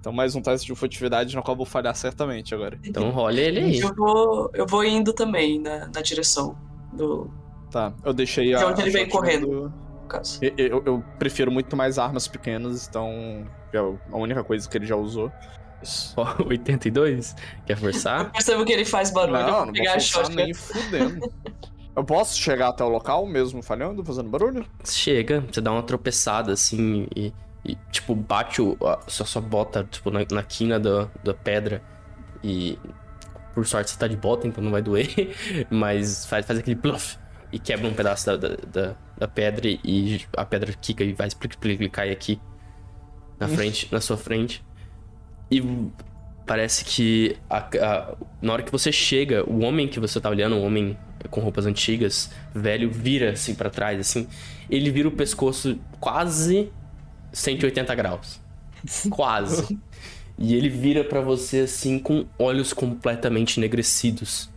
Então, 0.00 0.12
mais 0.12 0.34
um 0.34 0.40
teste 0.42 0.66
de 0.66 0.74
furtividade 0.74 1.34
no 1.36 1.42
qual 1.42 1.54
eu 1.54 1.58
vou 1.58 1.66
falhar 1.66 1.94
certamente 1.94 2.54
agora. 2.54 2.78
Então 2.84 3.10
rola 3.10 3.32
ele 3.32 3.60
aí. 3.60 3.78
Eu 3.80 3.94
vou, 3.94 4.50
eu 4.54 4.66
vou 4.66 4.84
indo 4.84 5.12
também 5.12 5.60
na, 5.60 5.86
na 5.86 6.00
direção 6.00 6.56
do 6.92 7.30
Tá, 7.70 7.92
eu 8.04 8.14
deixei 8.14 8.54
a. 8.54 8.58
De 8.58 8.64
onde 8.64 8.80
ele 8.82 8.90
vem 8.90 9.08
correndo. 9.08 9.46
do- 9.46 9.88
caso. 10.08 10.38
Eu, 10.40 10.52
eu- 10.56 10.82
eu 10.86 11.04
prefiro 11.18 11.50
muito 11.52 11.76
mais 11.76 11.98
armas 11.98 12.26
pequenas, 12.26 12.88
então. 12.88 13.46
É 13.72 13.78
a 13.78 14.16
única 14.16 14.42
coisa 14.42 14.66
que 14.68 14.78
ele 14.78 14.86
já 14.86 14.96
usou. 14.96 15.30
Isso. 15.82 16.14
Ó, 16.16 16.36
82? 16.46 17.34
Quer 17.66 17.76
Eu 18.16 18.30
forçar? 18.32 18.32
percebo 18.32 18.64
que 18.64 18.72
ele 18.72 18.84
faz 18.84 19.10
barulho, 19.10 19.46
eu 19.46 19.46
Não, 19.46 19.56
vou 19.56 19.66
não 19.66 19.74
vou 19.74 19.74
pegar 19.74 19.96
a 19.96 20.00
forçar 20.00 20.28
nem 20.30 20.52
fudendo. 20.54 21.22
Eu 21.96 22.04
posso 22.04 22.38
chegar 22.38 22.68
até 22.68 22.84
o 22.84 22.88
local 22.88 23.26
mesmo 23.26 23.62
falhando, 23.62 24.04
fazendo 24.04 24.30
barulho? 24.30 24.66
Chega, 24.84 25.40
você 25.40 25.60
dá 25.60 25.72
uma 25.72 25.82
tropeçada 25.82 26.52
assim 26.52 27.08
e, 27.14 27.34
e, 27.64 27.76
tipo, 27.90 28.14
bate 28.14 28.62
o, 28.62 28.76
a 28.86 29.00
sua, 29.08 29.26
sua 29.26 29.42
bota 29.42 29.84
tipo, 29.84 30.10
na, 30.10 30.20
na 30.30 30.42
quina 30.44 30.78
da, 30.78 31.10
da 31.22 31.34
pedra 31.34 31.82
e 32.42 32.78
por 33.54 33.66
sorte 33.66 33.90
você 33.90 33.98
tá 33.98 34.06
de 34.06 34.16
bota, 34.16 34.46
então 34.46 34.62
não 34.62 34.70
vai 34.70 34.82
doer, 34.82 35.08
mas 35.70 36.24
faz, 36.26 36.46
faz 36.46 36.58
aquele 36.58 36.76
pluff 36.76 37.18
e 37.52 37.58
quebra 37.58 37.88
um 37.88 37.94
pedaço 37.94 38.26
da, 38.26 38.36
da, 38.36 38.56
da, 38.56 38.96
da 39.18 39.28
pedra 39.28 39.68
e 39.68 40.24
a 40.36 40.44
pedra 40.44 40.72
quica 40.74 41.02
e 41.04 41.12
vai 41.12 41.26
explic, 41.28 41.54
explic, 41.54 41.84
e 41.84 41.90
cai 41.90 42.10
aqui 42.10 42.40
na 43.38 43.48
frente, 43.48 43.88
na 43.90 44.00
sua 44.00 44.16
frente. 44.16 44.64
E 45.50 45.62
parece 46.46 46.84
que 46.84 47.36
a- 47.48 47.58
a- 47.80 48.14
na 48.40 48.52
hora 48.52 48.62
que 48.62 48.72
você 48.72 48.90
chega, 48.92 49.48
o 49.48 49.60
homem 49.62 49.86
que 49.88 49.98
você 50.00 50.20
tá 50.20 50.28
olhando, 50.30 50.56
um 50.56 50.64
homem 50.64 50.96
com 51.30 51.40
roupas 51.40 51.66
antigas, 51.66 52.30
velho, 52.54 52.90
vira 52.90 53.32
assim 53.32 53.54
pra 53.54 53.68
trás, 53.70 53.98
assim. 54.00 54.26
Ele 54.70 54.90
vira 54.90 55.08
o 55.08 55.12
pescoço 55.12 55.78
quase 56.00 56.70
180 57.32 57.94
graus. 57.94 58.40
Quase. 59.10 59.76
E 60.38 60.54
ele 60.54 60.68
vira 60.68 61.02
pra 61.02 61.20
você 61.20 61.60
assim 61.60 61.98
com 61.98 62.24
olhos 62.38 62.72
completamente 62.72 63.58
enegrecidos. 63.58 64.48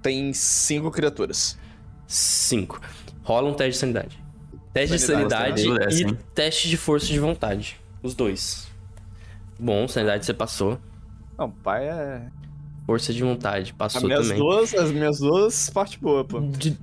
Tem 0.00 0.32
cinco 0.32 0.88
criaturas. 0.90 1.58
5. 2.06 2.80
Rola 3.24 3.50
um 3.50 3.54
teste 3.54 3.72
de 3.72 3.78
sanidade. 3.78 4.18
Teste 4.72 4.96
de 4.96 5.02
Sanidade, 5.02 5.62
sanidade 5.62 6.02
e 6.04 6.14
teste 6.32 6.68
de 6.68 6.76
força 6.76 7.06
de 7.06 7.18
vontade. 7.18 7.80
Os 8.02 8.14
dois. 8.14 8.69
Bom, 9.60 9.86
sanidade 9.86 10.24
você 10.24 10.34
passou. 10.34 10.78
Não, 11.38 11.46
o 11.46 11.52
pai 11.52 11.88
é. 11.88 12.26
Força 12.86 13.12
de 13.12 13.22
vontade 13.22 13.70
As 13.70 13.76
passou 13.76 14.02
minhas 14.08 14.26
também. 14.26 14.38
duas, 14.42 14.74
as 14.74 14.90
minhas 14.90 15.18
duas 15.18 15.70
parte 15.70 15.98
boa, 15.98 16.24
pô. 16.24 16.40
De 16.40 16.76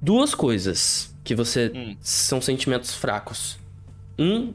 duas 0.00 0.34
coisas 0.34 1.14
que 1.22 1.34
você 1.34 1.70
Hum. 1.74 1.96
são 2.00 2.40
sentimentos 2.40 2.94
fracos. 2.94 3.58
Um 4.18 4.52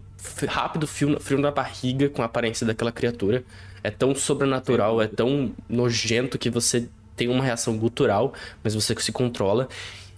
rápido 0.48 0.86
frio, 0.88 1.20
frio 1.20 1.40
na 1.40 1.52
barriga 1.52 2.10
com 2.10 2.22
a 2.22 2.26
aparência 2.26 2.66
daquela 2.66 2.92
criatura. 2.92 3.44
É 3.84 3.90
tão 3.90 4.14
sobrenatural, 4.14 5.02
é 5.02 5.08
tão 5.08 5.54
nojento 5.70 6.38
que 6.38 6.50
você 6.50 6.90
tem 7.16 7.30
uma 7.30 7.44
reação 7.44 7.78
gutural, 7.78 8.34
mas 8.64 8.76
você 8.76 8.94
se 9.00 9.12
controla. 9.12 9.70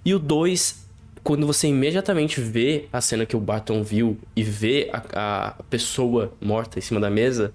E 0.03 0.13
o 0.15 0.19
2, 0.19 0.80
quando 1.23 1.45
você 1.45 1.67
imediatamente 1.67 2.41
vê 2.41 2.87
a 2.91 2.99
cena 2.99 3.25
que 3.25 3.35
o 3.35 3.39
Barton 3.39 3.83
viu 3.83 4.17
e 4.35 4.43
vê 4.43 4.89
a, 4.91 5.49
a 5.59 5.63
pessoa 5.63 6.33
morta 6.41 6.79
em 6.79 6.81
cima 6.81 6.99
da 6.99 7.09
mesa, 7.09 7.53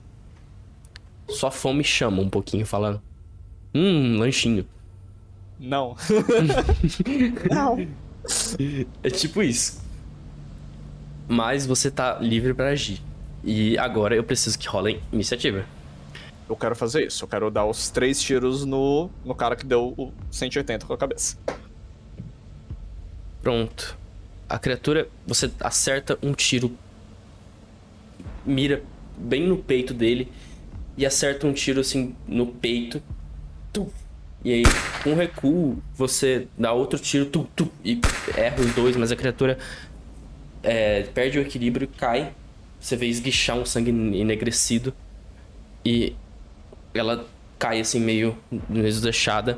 sua 1.29 1.51
fome 1.51 1.83
chama 1.83 2.23
um 2.23 2.31
pouquinho, 2.31 2.65
falando: 2.65 3.01
Hum, 3.75 4.19
lanchinho. 4.19 4.67
Não. 7.51 7.89
É 9.03 9.11
tipo 9.11 9.43
isso. 9.43 9.83
Mas 11.29 11.67
você 11.67 11.91
tá 11.91 12.19
livre 12.21 12.55
pra 12.55 12.69
agir. 12.69 13.01
E 13.43 13.77
agora 13.79 14.15
eu 14.15 14.23
preciso 14.23 14.59
que 14.59 14.69
rolem 14.69 15.01
iniciativa. 15.13 15.65
Eu 16.49 16.57
quero 16.57 16.77
fazer 16.77 17.07
isso. 17.07 17.25
Eu 17.25 17.29
quero 17.29 17.51
dar 17.51 17.65
os 17.65 17.91
três 17.91 18.21
tiros 18.21 18.65
no, 18.65 19.11
no 19.25 19.35
cara 19.35 19.57
que 19.57 19.67
deu 19.67 19.95
o 19.97 20.13
180 20.31 20.87
com 20.87 20.93
a 20.93 20.99
cabeça. 20.99 21.37
Pronto. 23.47 23.97
A 24.49 24.59
criatura, 24.59 25.09
você 25.25 25.49
acerta 25.61 26.19
um 26.21 26.33
tiro, 26.33 26.77
mira 28.45 28.83
bem 29.17 29.47
no 29.47 29.57
peito 29.57 29.95
dele 29.95 30.33
e 30.97 31.07
acerta 31.07 31.47
um 31.47 31.53
tiro 31.53 31.81
assim 31.81 32.17
no 32.27 32.49
peito. 32.49 33.01
E 34.45 34.53
aí, 34.53 34.63
com 35.05 35.15
recuo, 35.15 35.81
você 35.95 36.49
dá 36.59 36.73
outro 36.73 36.99
tiro 36.99 37.31
e 37.85 38.01
erra 38.37 38.61
os 38.61 38.75
dois, 38.75 38.97
mas 38.97 39.13
a 39.13 39.17
criatura 39.17 39.57
é, 40.61 41.05
perde 41.05 41.39
o 41.39 41.43
equilíbrio 41.43 41.87
cai. 41.87 42.33
Você 42.81 42.97
vê 42.97 43.07
esguichar 43.07 43.57
um 43.57 43.65
sangue 43.65 43.91
enegrecido 43.91 44.93
e 45.85 46.17
ela 46.93 47.25
cai 47.61 47.79
assim 47.79 48.01
meio 48.01 48.37
desleixada, 48.69 49.57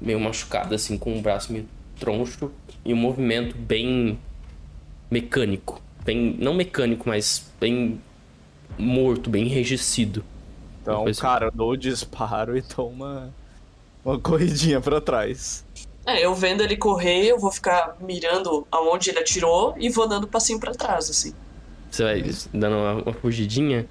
meio 0.00 0.18
machucada 0.18 0.74
assim 0.74 0.98
com 0.98 1.16
o 1.16 1.22
braço 1.22 1.52
meio 1.52 1.68
troncho 2.00 2.50
e 2.84 2.92
um 2.94 2.96
movimento 2.96 3.56
bem 3.56 4.18
mecânico, 5.10 5.80
bem 6.04 6.36
não 6.38 6.54
mecânico, 6.54 7.08
mas 7.08 7.50
bem 7.60 8.00
morto, 8.78 9.28
bem 9.30 9.46
enrijecido. 9.46 10.24
Então, 10.82 10.98
Depois- 10.98 11.18
cara, 11.20 11.46
eu 11.46 11.50
dou 11.52 11.70
o 11.72 11.76
disparo 11.76 12.56
e 12.56 12.62
dou 12.62 12.88
uma, 12.88 13.32
uma 14.04 14.18
corridinha 14.18 14.80
pra 14.80 15.00
trás. 15.00 15.64
É, 16.06 16.24
eu 16.24 16.34
vendo 16.34 16.62
ele 16.62 16.76
correr, 16.76 17.26
eu 17.26 17.38
vou 17.38 17.52
ficar 17.52 17.96
mirando 18.00 18.66
aonde 18.70 19.10
ele 19.10 19.18
atirou 19.18 19.74
e 19.78 19.90
vou 19.90 20.08
dando 20.08 20.26
passinho 20.26 20.58
pra 20.58 20.72
trás, 20.72 21.10
assim. 21.10 21.34
Você 21.90 22.02
vai 22.04 22.22
dando 22.54 22.76
uma, 22.76 22.92
uma 23.02 23.12
fugidinha? 23.12 23.86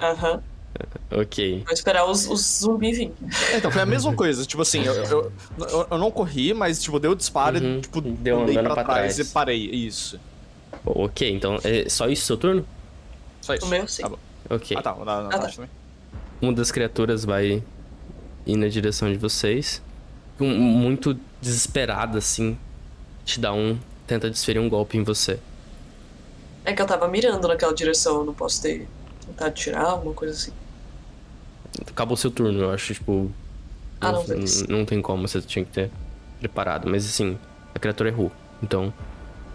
Aham. 0.00 0.42
Ok. 1.10 1.62
Vou 1.64 1.72
esperar 1.72 2.04
os, 2.06 2.26
os 2.26 2.40
zumbis 2.60 2.98
vir. 2.98 3.12
É, 3.52 3.56
Então, 3.58 3.70
foi 3.70 3.82
a 3.82 3.86
mesma 3.86 4.12
coisa. 4.16 4.44
Tipo 4.44 4.62
assim, 4.62 4.82
eu, 4.84 4.92
eu, 4.94 5.32
eu- 5.60 5.86
eu 5.90 5.98
não 5.98 6.10
corri, 6.10 6.52
mas, 6.52 6.82
tipo, 6.82 6.98
dei 6.98 7.08
o 7.10 7.14
disparo 7.14 7.58
Uhum. 7.58 7.78
e, 7.78 7.80
tipo, 7.82 8.00
Deu 8.00 8.40
andei 8.42 8.56
andando 8.56 8.74
pra, 8.74 8.82
pra 8.82 8.94
trás, 8.94 9.14
trás. 9.14 9.28
e 9.30 9.32
parei. 9.32 9.70
Isso. 9.70 10.18
Ok, 10.84 11.30
então 11.30 11.58
é 11.62 11.88
só 11.88 12.08
isso 12.08 12.26
seu 12.26 12.36
turno? 12.36 12.66
Só 13.40 13.54
isso. 13.54 13.64
O 13.64 13.68
meu, 13.68 13.86
sim. 13.86 14.02
Tá 14.02 14.08
bom. 14.08 14.18
Ok. 14.50 14.76
Ah, 14.76 14.82
tá. 14.82 14.94
Na, 14.96 15.04
na 15.22 15.28
Ah, 15.28 15.38
tá. 15.38 15.48
também. 15.48 15.70
Uma 16.42 16.52
das 16.52 16.72
criaturas 16.72 17.24
vai 17.24 17.62
ir 18.44 18.56
na 18.56 18.66
direção 18.68 19.10
de 19.12 19.16
vocês. 19.16 19.80
Com- 20.36 20.46
Muito 20.48 21.16
desesperada, 21.40 22.18
assim. 22.18 22.58
Te 23.24 23.38
dá 23.38 23.52
um. 23.52 23.78
Tenta 24.06 24.28
desferir 24.28 24.58
um 24.58 24.68
golpe 24.68 24.98
em 24.98 25.04
você. 25.04 25.38
É 26.64 26.72
que 26.72 26.82
eu 26.82 26.86
tava 26.86 27.06
mirando 27.06 27.46
naquela 27.46 27.72
direção, 27.72 28.16
eu 28.16 28.24
não 28.24 28.34
posso 28.34 28.60
ter 28.60 28.88
tentado 29.26 29.54
tirar, 29.54 29.84
alguma 29.84 30.12
coisa 30.14 30.34
assim. 30.34 30.52
Acabou 31.88 32.16
seu 32.16 32.30
turno, 32.30 32.60
eu 32.60 32.70
acho, 32.70 32.94
tipo. 32.94 33.30
Ah, 34.00 34.12
não, 34.12 34.24
não, 34.24 34.78
não 34.78 34.84
tem 34.84 35.00
como, 35.00 35.26
você 35.26 35.40
tinha 35.40 35.64
que 35.64 35.70
ter 35.70 35.90
preparado. 36.38 36.88
Mas 36.88 37.04
assim, 37.06 37.38
a 37.74 37.78
criatura 37.78 38.08
errou. 38.08 38.30
Então, 38.62 38.92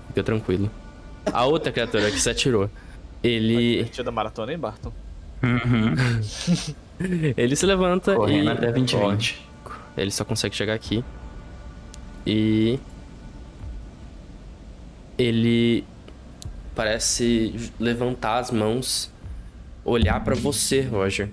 fica 0.07 0.23
tranquilo. 0.23 0.69
A 1.31 1.45
outra 1.45 1.71
criatura 1.71 2.09
que 2.11 2.19
se 2.19 2.29
atirou. 2.29 2.69
Ele. 3.23 3.77
Divertida 3.77 4.11
maratona, 4.11 4.51
hein, 4.51 4.57
Barton? 4.59 4.91
Uhum. 5.43 5.95
Ele 7.37 7.55
se 7.55 7.65
levanta 7.65 8.15
Correndo 8.15 8.45
e. 8.45 8.51
até 8.51 8.67
corre. 8.67 8.81
2020. 8.81 9.47
Ele 9.97 10.11
só 10.11 10.25
consegue 10.25 10.55
chegar 10.55 10.73
aqui. 10.73 11.03
E. 12.25 12.79
Ele 15.17 15.83
parece 16.75 17.71
levantar 17.77 18.39
as 18.39 18.51
mãos, 18.51 19.11
olhar 19.83 20.23
pra 20.23 20.35
você, 20.35 20.81
Roger. 20.81 21.29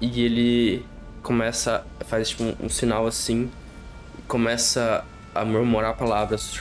E 0.00 0.20
ele 0.20 0.84
começa, 1.22 1.86
faz 2.06 2.28
tipo 2.30 2.44
um, 2.44 2.56
um 2.64 2.68
sinal 2.68 3.06
assim, 3.06 3.50
e 4.18 4.22
começa 4.22 5.04
a 5.34 5.44
murmurar 5.44 5.96
palavras. 5.96 6.60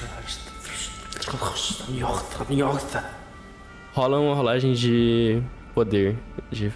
Rola 3.93 4.19
uma 4.19 4.35
rolagem 4.35 4.73
de 4.73 5.41
poder, 5.73 6.17
de 6.51 6.71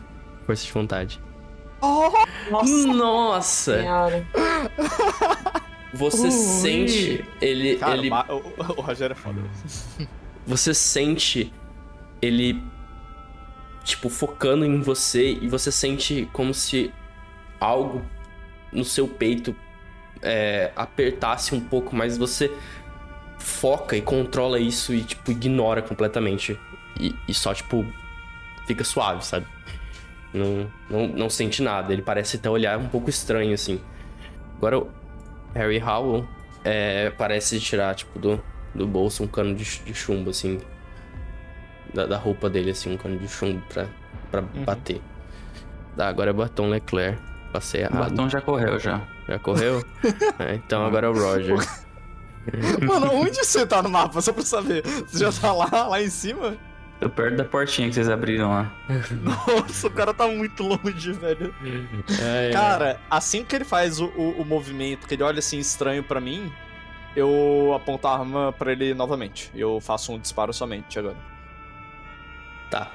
força 0.45 0.66
de 0.66 0.72
vontade. 0.72 1.20
Nossa 2.51 2.88
Nossa! 2.88 3.80
senhora. 3.80 4.28
Você 5.93 6.26
Ui. 6.26 6.32
sente 6.32 7.26
ele, 7.41 7.78
Cara, 7.78 7.97
ele, 7.97 8.10
o, 8.12 8.74
o 8.78 8.82
Rogério 8.82 9.14
é 9.14 9.16
foda. 9.16 9.41
você 10.45 10.74
sente 10.74 11.51
ele 12.22 12.62
tipo 13.89 14.09
focando 14.09 14.65
em 14.65 14.81
você 14.81 15.33
e 15.41 15.47
você 15.47 15.71
sente 15.71 16.29
como 16.31 16.53
se 16.53 16.93
algo 17.59 18.01
no 18.71 18.85
seu 18.85 19.07
peito 19.07 19.55
é, 20.21 20.71
apertasse 20.75 21.55
um 21.55 21.59
pouco, 21.59 21.95
mas 21.95 22.17
você 22.17 22.51
foca 23.37 23.95
e 23.95 24.01
controla 24.01 24.59
isso 24.59 24.93
e 24.93 25.03
tipo 25.03 25.31
ignora 25.31 25.81
completamente 25.81 26.59
e, 26.99 27.15
e 27.27 27.33
só 27.33 27.53
tipo 27.53 27.85
fica 28.67 28.83
suave, 28.83 29.25
sabe? 29.25 29.47
Não, 30.33 30.71
não, 30.89 31.07
não 31.07 31.29
sente 31.29 31.61
nada. 31.63 31.91
Ele 31.91 32.03
parece 32.03 32.37
até 32.37 32.49
olhar 32.49 32.77
um 32.77 32.87
pouco 32.87 33.09
estranho 33.09 33.53
assim. 33.53 33.81
Agora 34.57 34.77
o 34.77 34.87
Harry 35.55 35.81
Howell 35.81 36.27
é, 36.63 37.09
parece 37.11 37.59
tirar 37.59 37.95
tipo 37.95 38.19
do, 38.19 38.41
do 38.75 38.85
bolso 38.85 39.23
um 39.23 39.27
cano 39.27 39.55
de, 39.55 39.63
de 39.79 39.93
chumbo 39.93 40.29
assim 40.29 40.59
da, 41.93 42.05
da 42.05 42.17
roupa 42.17 42.49
dele 42.49 42.71
assim 42.71 42.93
um 42.93 42.97
cano 42.97 43.17
de 43.17 43.27
chumbo 43.27 43.61
pra, 43.69 43.87
pra 44.31 44.41
bater. 44.41 45.01
Tá, 45.95 46.07
agora 46.07 46.29
é 46.29 46.33
Batom 46.33 46.69
Leclerc. 46.69 47.19
Passei 47.51 47.81
O 47.81 47.85
errado. 47.85 48.09
batom 48.11 48.29
já 48.29 48.39
correu 48.41 48.79
já. 48.79 49.01
Já 49.27 49.39
correu? 49.39 49.83
É, 50.39 50.55
então 50.55 50.85
agora 50.85 51.07
é 51.07 51.09
o 51.09 51.13
Roger. 51.13 51.57
Mano, 52.87 53.11
onde 53.13 53.35
você 53.43 53.65
tá 53.65 53.81
no 53.81 53.89
mapa? 53.89 54.21
Só 54.21 54.31
pra 54.31 54.43
saber. 54.43 54.83
Você 55.07 55.19
já 55.19 55.31
tá 55.31 55.51
lá, 55.51 55.87
lá 55.87 56.01
em 56.01 56.09
cima? 56.09 56.55
Tô 56.99 57.09
perto 57.09 57.37
da 57.37 57.45
portinha 57.45 57.87
que 57.87 57.93
vocês 57.95 58.09
abriram 58.09 58.49
lá. 58.49 58.71
Nossa, 59.23 59.87
o 59.87 59.91
cara 59.91 60.13
tá 60.13 60.27
muito 60.27 60.63
longe, 60.63 61.11
velho. 61.13 61.53
É, 62.21 62.49
é. 62.49 62.51
Cara, 62.51 62.99
assim 63.09 63.43
que 63.43 63.55
ele 63.55 63.65
faz 63.65 63.99
o, 63.99 64.05
o, 64.15 64.41
o 64.41 64.45
movimento, 64.45 65.07
que 65.07 65.13
ele 65.15 65.23
olha 65.23 65.39
assim 65.39 65.59
estranho 65.59 66.03
pra 66.03 66.19
mim, 66.19 66.51
eu 67.15 67.73
aponto 67.75 68.07
a 68.07 68.13
arma 68.19 68.53
pra 68.53 68.71
ele 68.71 68.93
novamente. 68.93 69.49
Eu 69.55 69.79
faço 69.81 70.11
um 70.13 70.19
disparo 70.19 70.53
somente 70.53 70.97
agora. 70.99 71.15
Tá. 72.70 72.91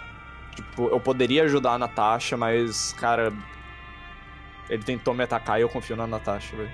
Tipo, 0.54 0.88
eu 0.88 1.00
poderia 1.00 1.44
ajudar 1.44 1.72
a 1.72 1.78
Natasha, 1.78 2.36
mas, 2.36 2.92
cara. 2.94 3.32
Ele 4.70 4.82
tentou 4.82 5.12
me 5.14 5.22
atacar 5.24 5.58
e 5.58 5.62
eu 5.62 5.68
confio 5.68 5.96
na 5.96 6.06
Natasha, 6.06 6.56
velho. 6.56 6.70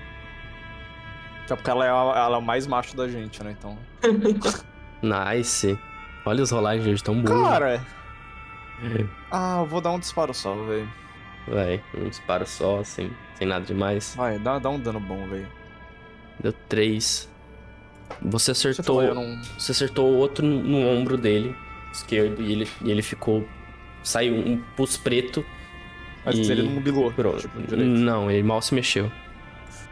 Até 1.43 1.55
porque 1.55 1.69
ela 1.69 1.85
é, 1.85 1.89
a- 1.89 2.13
ela 2.25 2.35
é 2.37 2.39
o 2.39 2.41
mais 2.41 2.65
macho 2.67 2.95
da 2.95 3.07
gente, 3.07 3.43
né? 3.43 3.55
Então. 3.57 3.77
Nice. 5.01 5.77
Olha 6.25 6.43
os 6.43 6.51
rolagens 6.51 6.85
hoje 6.87 7.03
tão 7.03 7.21
boas. 7.21 7.49
Cara. 7.49 7.85
Ah, 9.31 9.57
eu 9.59 9.65
vou 9.67 9.79
dar 9.79 9.91
um 9.91 9.99
disparo 9.99 10.33
só, 10.33 10.55
velho. 10.55 10.91
Vai, 11.47 11.83
um 11.93 12.09
disparo 12.09 12.47
só, 12.47 12.83
sem, 12.83 13.11
sem 13.35 13.47
nada 13.47 13.63
demais. 13.63 14.15
Vai, 14.15 14.39
dá, 14.39 14.57
dá 14.57 14.69
um 14.71 14.79
dano 14.79 14.99
bom, 14.99 15.27
velho. 15.27 15.47
Deu 16.39 16.51
três. 16.67 17.29
Você 18.23 18.53
Você 18.55 18.69
acertou. 18.69 18.83
falou, 18.85 19.03
eu 19.03 19.13
não. 19.13 19.39
Você 19.57 19.71
acertou 19.71 20.09
o 20.11 20.17
outro 20.17 20.43
no, 20.43 20.63
no 20.63 20.77
ombro 20.87 21.15
dele, 21.15 21.55
esquerdo, 21.93 22.41
e 22.41 22.51
ele, 22.51 22.69
e 22.81 22.91
ele 22.91 23.01
ficou. 23.01 23.47
Saiu 24.03 24.35
um 24.35 24.57
pus 24.75 24.97
preto. 24.97 25.45
Mas 26.25 26.37
e- 26.37 26.51
ele 26.51 26.63
não 26.63 26.81
Pronto. 27.13 27.37
tipo. 27.39 27.75
Não, 27.75 28.29
ele 28.29 28.43
mal 28.43 28.61
se 28.61 28.73
mexeu. 28.73 29.11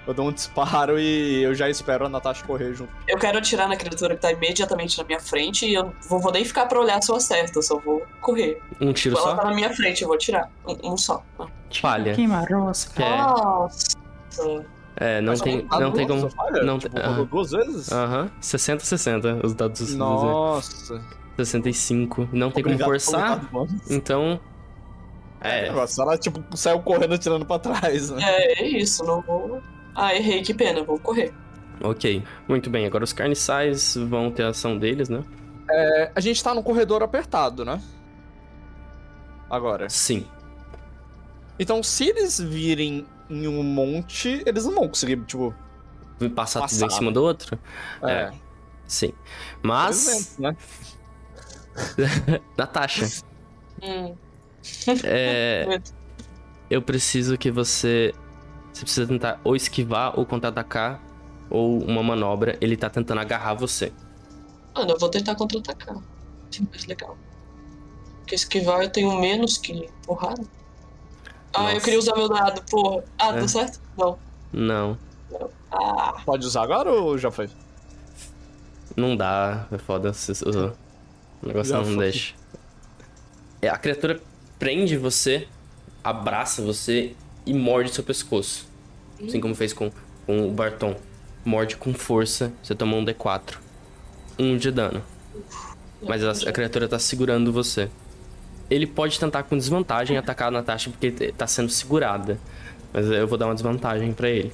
Eu 0.07 0.13
dou 0.13 0.27
um 0.27 0.31
disparo 0.31 0.97
e 0.99 1.43
eu 1.43 1.53
já 1.53 1.69
espero 1.69 2.05
a 2.05 2.09
Natasha 2.09 2.43
correr 2.43 2.73
junto. 2.73 2.91
Eu 3.07 3.17
quero 3.19 3.37
atirar 3.37 3.67
na 3.67 3.75
criatura 3.75 4.15
que 4.15 4.21
tá 4.21 4.31
imediatamente 4.31 4.97
na 4.97 5.03
minha 5.03 5.19
frente 5.19 5.67
e 5.67 5.75
eu 5.75 5.93
vou, 6.07 6.19
vou 6.19 6.31
nem 6.31 6.43
ficar 6.43 6.65
pra 6.65 6.79
olhar 6.79 6.99
se 7.03 7.11
eu 7.11 7.15
acerto, 7.15 7.59
eu 7.59 7.61
só 7.61 7.77
vou 7.77 8.03
correr. 8.19 8.59
Um 8.81 8.91
tiro 8.91 9.15
Ela 9.17 9.35
tá 9.35 9.41
só? 9.43 9.47
na 9.49 9.53
minha 9.53 9.71
frente, 9.71 10.01
eu 10.01 10.07
vou 10.07 10.15
atirar. 10.15 10.49
Um, 10.67 10.93
um 10.93 10.97
só. 10.97 11.23
Falha. 11.79 12.15
Queima-rosca. 12.15 13.03
É. 13.03 13.09
Nossa. 13.17 13.97
É, 14.95 15.21
não 15.21 15.31
Mas 15.33 15.41
tem, 15.41 15.67
não 15.69 15.91
tem 15.91 16.07
duas, 16.07 16.21
como. 16.21 16.31
falha? 16.35 16.63
não 16.63 16.79
tipo, 16.79 16.97
aham. 16.99 17.23
duas 17.25 17.51
vezes? 17.51 17.91
Aham, 17.91 18.31
60 18.41 18.83
60 18.85 19.39
os 19.45 19.53
dados. 19.53 19.95
Nossa. 19.95 21.01
65. 21.45 22.29
Não 22.31 22.51
tem 22.51 22.63
como 22.63 22.75
Obrigado 22.75 22.87
pelo 22.87 22.99
forçar. 22.99 23.49
Então. 23.89 24.39
É. 25.41 25.69
Agora, 25.69 25.87
se 25.87 26.01
ela, 26.01 26.17
tipo, 26.17 26.43
saiu 26.57 26.79
correndo 26.81 27.13
atirando 27.13 27.45
pra 27.45 27.59
trás, 27.59 28.09
né? 28.09 28.21
É, 28.21 28.63
é 28.63 28.67
isso, 28.67 29.03
não 29.03 29.21
vou. 29.21 29.61
Ah, 29.95 30.15
errei, 30.15 30.41
que 30.41 30.53
pena, 30.53 30.83
vou 30.83 30.99
correr. 30.99 31.33
Ok. 31.81 32.23
Muito 32.47 32.69
bem. 32.69 32.85
Agora 32.85 33.03
os 33.03 33.13
carniçais 33.13 33.95
vão 33.95 34.31
ter 34.31 34.43
a 34.43 34.49
ação 34.49 34.77
deles, 34.77 35.09
né? 35.09 35.23
É, 35.69 36.11
a 36.15 36.19
gente 36.19 36.43
tá 36.43 36.53
num 36.53 36.63
corredor 36.63 37.03
apertado, 37.03 37.63
né? 37.63 37.81
Agora. 39.49 39.89
Sim. 39.89 40.25
Então, 41.57 41.81
se 41.83 42.05
eles 42.07 42.39
virem 42.39 43.05
em 43.29 43.47
um 43.47 43.63
monte, 43.63 44.43
eles 44.45 44.65
não 44.65 44.73
vão 44.73 44.87
conseguir, 44.87 45.17
tipo. 45.25 45.53
Passar 46.35 46.67
tudo 46.67 46.77
em 46.77 46.79
Passar. 46.81 46.97
cima 46.97 47.11
do 47.11 47.23
outro? 47.23 47.57
É. 48.03 48.11
É. 48.11 48.31
Sim. 48.85 49.13
Mas. 49.63 50.07
exemplo, 50.07 50.43
né? 50.43 50.57
Natasha, 52.57 53.07
Hum, 53.81 54.15
é. 55.03 55.79
Eu 56.69 56.81
preciso 56.83 57.35
que 57.37 57.49
você. 57.49 58.13
Você 58.71 58.81
precisa 58.81 59.07
tentar 59.07 59.39
ou 59.43 59.55
esquivar 59.55 60.19
ou 60.19 60.25
contra-atacar. 60.25 61.01
Ou 61.49 61.81
uma 61.83 62.03
manobra. 62.03 62.55
Ele 62.61 62.77
tá 62.77 62.89
tentando 62.91 63.19
agarrar 63.21 63.55
você. 63.55 63.91
Mano, 64.75 64.91
eu 64.91 64.99
vou 64.99 65.09
tentar 65.09 65.33
contra-atacar. 65.33 65.95
Sim, 66.51 66.67
mais 66.69 66.85
legal. 66.85 67.17
Porque 68.19 68.35
esquivar 68.35 68.81
eu 68.83 68.89
tenho 68.91 69.19
menos 69.19 69.57
que 69.57 69.89
porrada. 70.05 70.43
Ah, 71.53 71.69
eu 71.69 71.73
Nossa. 71.73 71.79
queria 71.85 71.97
usar 71.99 72.15
meu 72.15 72.29
dado, 72.29 72.61
porra. 72.69 73.03
Ah, 73.17 73.29
É. 73.35 73.39
tá 73.41 73.47
certo? 73.47 73.81
Não. 73.97 74.19
Não. 74.53 74.97
Ah, 75.71 76.21
Pode 76.23 76.45
usar 76.45 76.61
agora 76.61 76.91
ou 76.91 77.17
já 77.17 77.31
foi? 77.31 77.49
Não 78.95 79.15
dá. 79.17 79.65
É 79.71 79.77
foda. 79.79 80.13
se- 80.13 80.33
O 80.47 80.75
o 81.41 81.47
negócio 81.47 81.71
Já 81.71 81.77
não 81.79 81.85
foi. 81.85 81.97
deixa. 82.11 82.33
É, 83.61 83.69
a 83.69 83.77
criatura 83.77 84.19
prende 84.57 84.97
você, 84.97 85.47
abraça 86.03 86.61
você 86.61 87.13
e 87.45 87.53
morde 87.53 87.93
seu 87.93 88.03
pescoço. 88.03 88.67
Assim 89.25 89.39
como 89.41 89.53
fez 89.55 89.73
com, 89.73 89.91
com 90.25 90.47
o 90.47 90.51
Barton. 90.51 90.95
Morde 91.43 91.75
com 91.77 91.93
força. 91.93 92.51
Você 92.63 92.73
toma 92.75 92.95
um 92.95 93.03
D4. 93.05 93.55
Um 94.37 94.55
de 94.57 94.71
dano. 94.71 95.01
Mas 96.01 96.23
a, 96.23 96.49
a 96.49 96.51
criatura 96.53 96.87
tá 96.87 96.97
segurando 96.99 97.51
você. 97.51 97.89
Ele 98.69 98.85
pode 98.87 99.19
tentar 99.19 99.43
com 99.43 99.57
desvantagem 99.57 100.15
atacar 100.17 100.49
a 100.49 100.51
Natasha 100.51 100.89
porque 100.89 101.07
ele 101.07 101.31
tá 101.33 101.47
sendo 101.47 101.69
segurada. 101.69 102.37
Mas 102.93 103.07
eu 103.09 103.27
vou 103.27 103.37
dar 103.37 103.47
uma 103.47 103.53
desvantagem 103.55 104.13
pra 104.13 104.29
ele. 104.29 104.53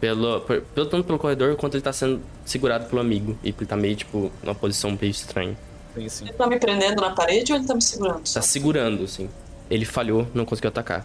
Pelo, 0.00 0.40
por- 0.40 0.62
pelo, 0.62 0.86
tanto 0.86 1.04
pelo 1.04 1.18
corredor 1.18 1.56
quanto 1.56 1.74
ele 1.74 1.82
tá 1.82 1.92
sendo 1.92 2.20
segurado 2.44 2.86
pelo 2.86 3.00
amigo. 3.02 3.36
E 3.42 3.48
ele 3.48 3.66
tá 3.66 3.76
meio, 3.76 3.96
tipo, 3.96 4.30
numa 4.42 4.54
posição 4.54 4.96
meio 4.98 5.10
estranha. 5.10 5.56
Tem 5.94 6.08
sim. 6.08 6.24
ele 6.24 6.34
tá 6.34 6.46
me 6.46 6.58
prendendo 6.58 7.00
na 7.00 7.10
parede 7.10 7.52
ou 7.52 7.58
ele 7.58 7.66
tá 7.66 7.74
me 7.74 7.82
segurando? 7.82 8.22
Tá 8.32 8.42
segurando, 8.42 9.04
assim. 9.04 9.28
Ele 9.68 9.84
falhou, 9.84 10.26
não 10.34 10.44
conseguiu 10.44 10.68
atacar. 10.68 11.04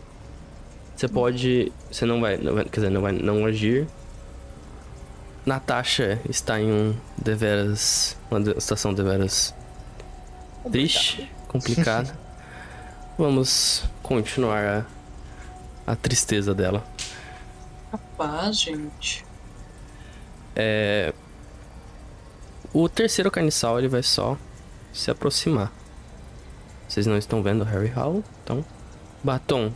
Você 0.96 1.08
pode. 1.08 1.72
Você 1.92 2.06
não 2.06 2.22
vai. 2.22 2.38
não 2.38 2.54
vai- 2.56 2.64
quer 2.66 2.80
dizer, 2.80 2.90
não 2.90 3.02
vai 3.02 3.12
não 3.12 3.46
agir. 3.46 3.88
Natasha 5.46 6.20
está 6.30 6.60
em 6.60 6.72
um 6.72 6.96
deveras. 7.18 8.16
Uma 8.32 8.42
de- 8.42 8.60
situação 8.62 8.94
deveras 8.94 9.54
triste, 10.72 11.30
complicada. 11.48 12.18
Vamos 13.18 13.84
continuar 14.04 14.86
a, 15.88 15.92
a 15.92 15.96
tristeza 15.96 16.54
dela. 16.54 16.84
Rapaz, 17.92 18.58
gente. 18.60 19.24
O 22.74 22.90
terceiro 22.90 23.32
carniçal 23.32 23.80
ele 23.80 23.88
vai 23.88 24.04
só 24.04 24.38
se 24.96 25.12
aproximar. 25.12 25.72
Vocês 26.88 27.06
não 27.06 27.18
estão 27.18 27.42
vendo 27.42 27.64
Harry 27.64 27.92
Howell, 27.96 28.24
então. 28.44 28.64
Batom, 29.24 29.72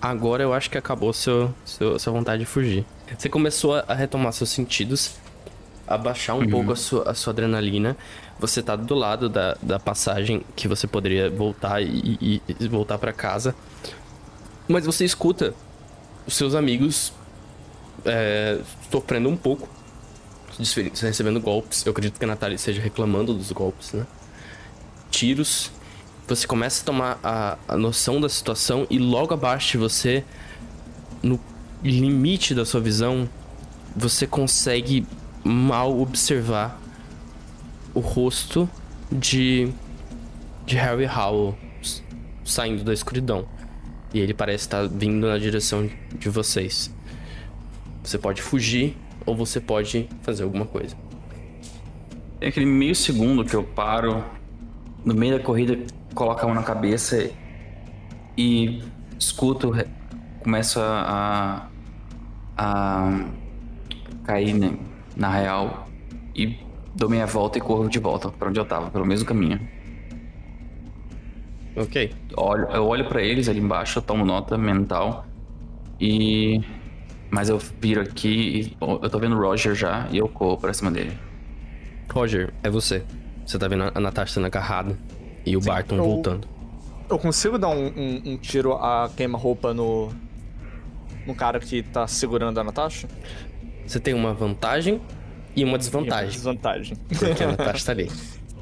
agora 0.00 0.42
eu 0.42 0.52
acho 0.52 0.70
que 0.70 0.78
acabou 0.78 1.12
seu, 1.12 1.52
seu, 1.64 1.98
sua 1.98 2.12
vontade 2.12 2.40
de 2.40 2.46
fugir. 2.46 2.84
Você 3.18 3.28
começou 3.28 3.74
a, 3.74 3.94
retomar 3.94 4.32
seus 4.32 4.50
sentidos, 4.50 5.16
a 5.86 5.98
baixar 5.98 6.34
um 6.34 6.48
pouco 6.48 6.72
a 6.72 6.76
sua, 6.76 7.10
a 7.10 7.14
sua 7.14 7.32
adrenalina. 7.32 7.96
Você 8.38 8.62
tá 8.62 8.76
do 8.76 8.94
lado 8.94 9.28
da, 9.28 9.56
da 9.62 9.78
passagem 9.78 10.42
que 10.56 10.66
você 10.66 10.86
poderia 10.86 11.28
voltar 11.30 11.82
e, 11.82 12.40
e- 12.48 12.68
voltar 12.68 12.98
pra 12.98 13.12
casa. 13.12 13.54
Mas 14.66 14.86
você 14.86 15.04
escuta 15.04 15.54
os 16.26 16.34
seus 16.34 16.54
amigos 16.54 17.12
é, 18.04 18.60
sofrendo 18.90 19.28
um 19.28 19.36
pouco 19.36 19.68
recebendo 21.02 21.40
golpes. 21.40 21.84
Eu 21.84 21.90
acredito 21.90 22.18
que 22.18 22.24
a 22.24 22.28
Natália 22.28 22.54
esteja 22.54 22.80
reclamando 22.80 23.34
dos 23.34 23.50
golpes, 23.50 23.92
né? 23.92 24.06
Tiros. 25.14 25.70
Você 26.26 26.46
começa 26.46 26.82
a 26.82 26.84
tomar 26.84 27.20
a, 27.22 27.58
a 27.68 27.76
noção 27.76 28.20
da 28.20 28.28
situação 28.28 28.86
e 28.90 28.98
logo 28.98 29.32
abaixo 29.32 29.72
de 29.72 29.78
você, 29.78 30.24
no 31.22 31.38
limite 31.82 32.54
da 32.54 32.64
sua 32.64 32.80
visão, 32.80 33.28
você 33.94 34.26
consegue 34.26 35.06
mal 35.44 36.00
observar 36.00 36.80
o 37.94 38.00
rosto 38.00 38.68
de, 39.12 39.70
de 40.66 40.76
Harry 40.76 41.06
Howell 41.06 41.56
saindo 42.44 42.82
da 42.82 42.92
escuridão. 42.92 43.46
E 44.12 44.18
ele 44.18 44.34
parece 44.34 44.64
estar 44.64 44.88
vindo 44.88 45.28
na 45.28 45.38
direção 45.38 45.88
de 46.18 46.28
vocês. 46.28 46.92
Você 48.02 48.18
pode 48.18 48.42
fugir 48.42 48.96
ou 49.24 49.36
você 49.36 49.60
pode 49.60 50.08
fazer 50.22 50.42
alguma 50.42 50.66
coisa. 50.66 50.96
Tem 52.40 52.48
aquele 52.48 52.66
meio 52.66 52.94
segundo 52.94 53.44
que 53.44 53.54
eu 53.54 53.62
paro 53.62 54.24
no 55.04 55.14
meio 55.14 55.38
da 55.38 55.44
corrida, 55.44 55.78
coloco 56.14 56.40
a 56.42 56.46
mão 56.46 56.54
na 56.54 56.62
cabeça 56.62 57.30
e 58.36 58.82
escuto, 59.18 59.72
começo 60.42 60.80
a, 60.80 61.68
a 62.56 63.26
cair 64.24 64.54
né, 64.54 64.76
na 65.16 65.28
real 65.28 65.88
e 66.34 66.58
dou 66.94 67.08
meia 67.08 67.26
volta 67.26 67.58
e 67.58 67.60
corro 67.60 67.88
de 67.88 67.98
volta 67.98 68.30
pra 68.30 68.48
onde 68.48 68.58
eu 68.58 68.64
tava, 68.64 68.90
pelo 68.90 69.06
mesmo 69.06 69.26
caminho. 69.26 69.60
Ok. 71.76 72.12
Olho, 72.36 72.66
eu 72.66 72.86
olho 72.86 73.08
pra 73.08 73.20
eles 73.20 73.48
ali 73.48 73.58
embaixo, 73.58 73.98
eu 73.98 74.02
tomo 74.02 74.24
nota 74.24 74.56
mental 74.56 75.26
e. 76.00 76.60
Mas 77.30 77.48
eu 77.48 77.58
viro 77.58 78.00
aqui 78.00 78.28
e 78.28 78.76
eu 78.80 79.10
tô 79.10 79.18
vendo 79.18 79.34
o 79.34 79.40
Roger 79.40 79.74
já 79.74 80.06
e 80.12 80.18
eu 80.18 80.28
corro 80.28 80.56
pra 80.56 80.72
cima 80.72 80.88
dele. 80.88 81.18
Roger, 82.12 82.54
é 82.62 82.70
você. 82.70 83.02
Você 83.46 83.58
tá 83.58 83.68
vendo 83.68 83.90
a 83.94 84.00
Natasha 84.00 84.34
sendo 84.34 84.46
agarrada 84.46 84.98
e 85.44 85.56
o 85.56 85.60
Barton 85.60 85.96
eu- 85.96 86.04
voltando. 86.04 86.48
Eu 87.08 87.18
consigo 87.18 87.58
dar 87.58 87.68
um, 87.68 87.86
um- 87.88 88.22
um 88.24 88.36
tiro 88.38 88.72
a 88.74 89.10
queima-roupa 89.14 89.74
no. 89.74 90.10
no 91.26 91.34
cara 91.34 91.60
que 91.60 91.82
tá 91.82 92.06
segurando 92.06 92.58
a 92.58 92.64
Natasha? 92.64 93.06
Você 93.86 94.00
tem 94.00 94.14
uma 94.14 94.32
vantagem 94.32 95.00
e 95.54 95.62
uma 95.62 95.70
E 95.70 95.72
uma 95.72 95.78
desvantagem. 95.78 96.30
Desvantagem. 96.30 96.96
Porque 97.08 97.44
a 97.44 97.48
Natasha 97.52 97.84
tá 97.86 97.92
ali. 97.92 98.10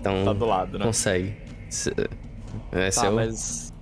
Então, 0.00 0.24
tá 0.24 0.32
do 0.32 0.44
lado, 0.44 0.78
né? 0.78 0.84
consegue. 0.84 1.36
Se- 1.70 1.94
Esse 2.72 3.00
Tá, 3.00 3.06
é 3.06 3.10
o... 3.10 3.14
mas. 3.14 3.72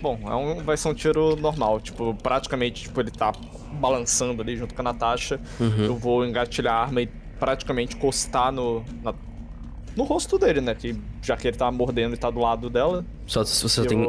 Bom, 0.00 0.18
é 0.26 0.34
um, 0.34 0.62
vai 0.62 0.76
ser 0.76 0.88
um 0.88 0.94
tiro 0.94 1.34
normal. 1.36 1.80
Tipo, 1.80 2.14
praticamente, 2.14 2.84
tipo, 2.84 3.00
ele 3.00 3.10
tá 3.10 3.32
balançando 3.80 4.42
ali 4.42 4.56
junto 4.56 4.74
com 4.74 4.80
a 4.80 4.84
Natasha. 4.84 5.40
Uhum. 5.60 5.84
Eu 5.84 5.96
vou 5.96 6.24
engatilhar 6.24 6.74
a 6.74 6.82
arma 6.82 7.02
e 7.02 7.06
praticamente 7.40 7.96
encostar 7.96 8.52
no. 8.52 8.84
na- 9.02 9.14
no 9.96 10.04
rosto 10.04 10.38
dele, 10.38 10.60
né? 10.60 10.74
Que, 10.74 10.96
já 11.22 11.36
que 11.36 11.48
ele 11.48 11.56
tá 11.56 11.70
mordendo 11.70 12.14
e 12.14 12.18
tá 12.18 12.30
do 12.30 12.40
lado 12.40 12.68
dela. 12.70 13.04
Só, 13.26 13.44
você 13.44 13.68
só 13.68 13.82
eu 13.82 13.86
tem, 13.86 14.04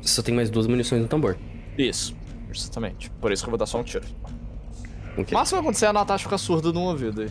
você 0.00 0.14
só 0.14 0.22
tem 0.22 0.34
mais 0.34 0.50
duas 0.50 0.66
munições 0.66 1.02
no 1.02 1.08
tambor. 1.08 1.36
Isso, 1.76 2.14
justamente. 2.52 3.10
Por 3.20 3.32
isso 3.32 3.42
que 3.42 3.48
eu 3.48 3.52
vou 3.52 3.58
dar 3.58 3.66
só 3.66 3.78
um 3.78 3.82
tiro. 3.84 4.04
Ok. 5.16 5.26
O 5.30 5.34
máximo 5.34 5.44
que 5.44 5.50
vai 5.50 5.60
acontecer 5.60 5.84
é 5.86 5.88
a 5.88 5.92
Natasha 5.92 6.24
ficar 6.24 6.38
surda 6.38 6.72
no 6.72 6.80
ouvido 6.80 7.22
aí. 7.22 7.30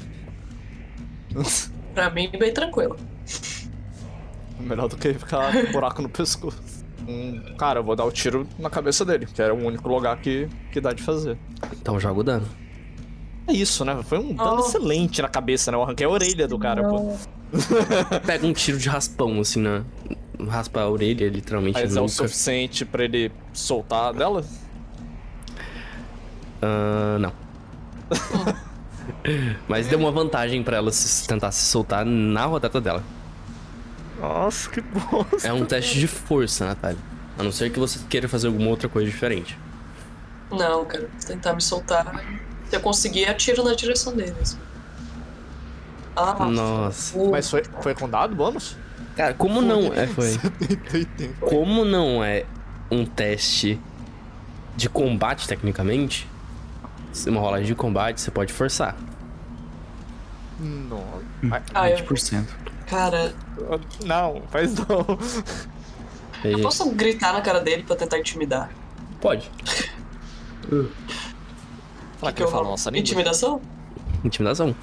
Pra 1.93 2.09
mim, 2.09 2.29
bem 2.39 2.53
tranquilo. 2.53 2.95
Melhor 4.59 4.87
do 4.87 4.95
que 4.97 5.13
ficar 5.13 5.51
com 5.51 5.69
um 5.69 5.71
buraco 5.71 6.01
no 6.01 6.09
pescoço. 6.09 6.61
Hum, 7.07 7.41
cara, 7.57 7.79
eu 7.79 7.83
vou 7.83 7.95
dar 7.95 8.05
o 8.05 8.11
tiro 8.11 8.47
na 8.59 8.69
cabeça 8.69 9.03
dele, 9.03 9.25
que 9.25 9.41
era 9.41 9.53
o 9.53 9.57
único 9.65 9.89
lugar 9.89 10.19
que, 10.21 10.47
que 10.71 10.79
dá 10.79 10.93
de 10.93 11.01
fazer. 11.01 11.37
Então 11.73 11.99
joga 11.99 12.19
o 12.19 12.23
dano. 12.23 12.47
É 13.47 13.53
isso, 13.53 13.83
né? 13.83 13.99
Foi 14.03 14.19
um 14.19 14.33
dano 14.35 14.57
Oh. 14.57 14.59
excelente 14.59 15.21
na 15.21 15.27
cabeça, 15.27 15.71
né? 15.71 15.77
Eu 15.77 15.81
arranquei 15.83 16.05
a 16.05 16.09
orelha 16.09 16.47
do 16.47 16.59
cara, 16.59 16.87
pô. 16.87 17.17
Pega 18.25 18.45
um 18.45 18.53
tiro 18.53 18.77
de 18.77 18.89
raspão, 18.89 19.39
assim, 19.39 19.61
na... 19.61 19.83
Raspa 20.47 20.81
a 20.81 20.89
orelha, 20.89 21.29
literalmente, 21.29 21.79
Mas 21.79 21.93
na 21.93 22.01
é 22.01 22.03
o 22.03 22.07
suficiente 22.07 22.83
pra 22.83 23.03
ele 23.03 23.31
soltar 23.53 24.11
dela? 24.13 24.43
Ah, 26.61 27.17
não. 27.19 27.33
Mas 29.67 29.87
deu 29.87 29.99
uma 29.99 30.11
vantagem 30.11 30.63
pra 30.63 30.77
ela 30.77 30.91
se, 30.91 31.27
tentar 31.27 31.51
se 31.51 31.65
soltar 31.65 32.05
na 32.05 32.45
rodada 32.45 32.81
dela. 32.81 33.03
Nossa, 34.19 34.69
que 34.69 34.81
bosta. 34.81 35.47
É 35.47 35.53
um 35.53 35.65
teste 35.65 35.99
de 35.99 36.07
força, 36.07 36.65
Natália. 36.65 36.99
A 37.37 37.43
não 37.43 37.51
ser 37.51 37.71
que 37.71 37.79
você 37.79 37.99
queira 38.09 38.27
fazer 38.27 38.47
alguma 38.47 38.69
outra 38.69 38.87
coisa 38.87 39.09
diferente. 39.09 39.57
Não, 40.51 40.85
cara, 40.85 41.09
tentar 41.25 41.53
me 41.53 41.61
soltar. 41.61 42.23
Se 42.69 42.75
eu 42.75 42.81
conseguir, 42.81 43.25
atiro 43.25 43.63
na 43.63 43.73
direção 43.73 44.15
deles. 44.15 44.57
Ah, 46.15 46.45
Nossa. 46.45 47.17
o- 47.17 47.31
Mas 47.31 47.49
foi, 47.49 47.63
foi 47.81 47.93
com 47.95 48.09
dado 48.09 48.35
bônus? 48.35 48.75
Cara, 49.15 49.33
como 49.33 49.61
não 49.61 49.93
é. 49.93 50.07
Foi. 50.07 50.29
70 50.31 51.45
Como 51.45 51.83
não 51.85 52.23
é 52.23 52.45
um 52.89 53.05
teste 53.05 53.79
de 54.75 54.89
combate, 54.89 55.47
tecnicamente, 55.47 56.27
se 57.11 57.29
uma 57.29 57.39
rolagem 57.41 57.67
de 57.67 57.75
combate, 57.75 58.19
você 58.21 58.31
pode 58.31 58.51
forçar. 58.53 58.95
Nossa. 60.59 61.63
Ah, 61.73 61.89
eu... 61.89 61.97
20%. 61.97 62.45
Cara, 62.87 63.33
Não, 64.05 64.41
faz 64.49 64.75
não. 64.75 65.05
E- 66.43 66.51
eu 66.53 66.61
posso 66.61 66.89
gritar 66.91 67.31
na 67.33 67.41
cara 67.41 67.59
dele 67.61 67.83
pra 67.83 67.95
tentar 67.95 68.17
intimidar? 68.19 68.69
Pode. 69.21 69.49
Será 72.19 72.31
que 72.31 72.43
ele 72.43 72.51
fala 72.51 72.63
nossa 72.63 72.89
língua? 72.89 73.01
Intimidação? 73.01 73.61
Intimidação. 74.23 74.75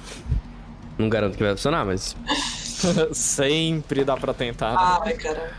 Não 0.99 1.07
garanto 1.07 1.37
que 1.37 1.43
vai 1.43 1.53
funcionar, 1.53 1.85
mas. 1.85 2.15
Sempre 3.13 4.03
dá 4.03 4.17
pra 4.17 4.33
tentar. 4.33 4.71
né? 4.73 4.99
Ai, 5.05 5.13
cara. 5.13 5.53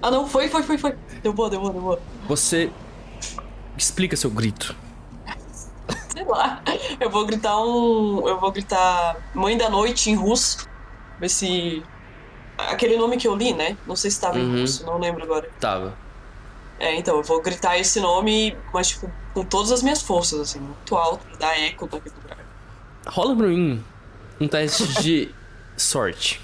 Ah, 0.00 0.10
não, 0.10 0.26
foi, 0.26 0.48
foi, 0.48 0.62
foi, 0.62 0.78
foi. 0.78 0.94
Deu 1.22 1.32
boa, 1.32 1.50
deu 1.50 1.60
boa, 1.60 1.72
deu 1.72 1.82
boa. 1.82 2.00
Você. 2.28 2.70
Explica 3.76 4.16
seu 4.16 4.30
grito. 4.30 4.74
Sei 6.12 6.24
lá. 6.24 6.62
Eu 7.00 7.10
vou 7.10 7.26
gritar 7.26 7.58
um. 7.60 8.26
Eu 8.28 8.38
vou 8.38 8.52
gritar 8.52 9.16
Mãe 9.34 9.56
da 9.58 9.68
Noite 9.68 10.10
em 10.10 10.14
russo. 10.14 10.68
Ver 11.18 11.28
se. 11.28 11.82
Aquele 12.56 12.96
nome 12.96 13.16
que 13.16 13.26
eu 13.26 13.34
li, 13.34 13.52
né? 13.52 13.76
Não 13.84 13.96
sei 13.96 14.12
se 14.12 14.20
tava 14.20 14.38
Uhum. 14.38 14.56
em 14.56 14.60
russo, 14.60 14.86
não 14.86 14.96
lembro 14.98 15.24
agora. 15.24 15.50
Tava. 15.58 15.92
É, 16.78 16.94
então, 16.96 17.16
eu 17.16 17.22
vou 17.24 17.42
gritar 17.42 17.76
esse 17.78 17.98
nome, 18.00 18.56
mas, 18.72 18.88
tipo, 18.90 19.10
com 19.32 19.44
todas 19.44 19.72
as 19.72 19.82
minhas 19.82 20.02
forças, 20.02 20.38
assim, 20.40 20.60
muito 20.60 20.96
alto, 20.96 21.24
pra 21.26 21.36
dar 21.36 21.58
eco 21.60 21.88
naquele 21.90 22.14
lugar. 22.22 22.38
Rola 23.08 23.34
pra 23.36 23.46
mim 23.48 23.82
um 24.40 24.48
teste 24.48 25.02
de 25.02 25.34
sorte. 25.76 26.40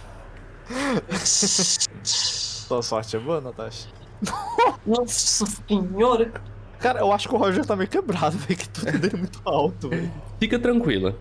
Sua 2.04 2.82
sorte 2.82 3.16
é 3.16 3.18
boa, 3.18 3.40
Natasha? 3.40 3.88
Nossa 4.86 5.46
senhora! 5.68 6.32
Cara, 6.78 7.00
eu 7.00 7.12
acho 7.12 7.28
que 7.28 7.34
o 7.34 7.38
Roger 7.38 7.64
tá 7.64 7.76
meio 7.76 7.88
quebrado, 7.88 8.38
velho, 8.38 8.58
que 8.58 8.68
tudo 8.68 8.90
dele 8.92 9.10
é 9.14 9.18
muito 9.18 9.40
alto, 9.44 9.88
velho. 9.90 10.10
Fica 10.38 10.58
tranquila. 10.58 11.16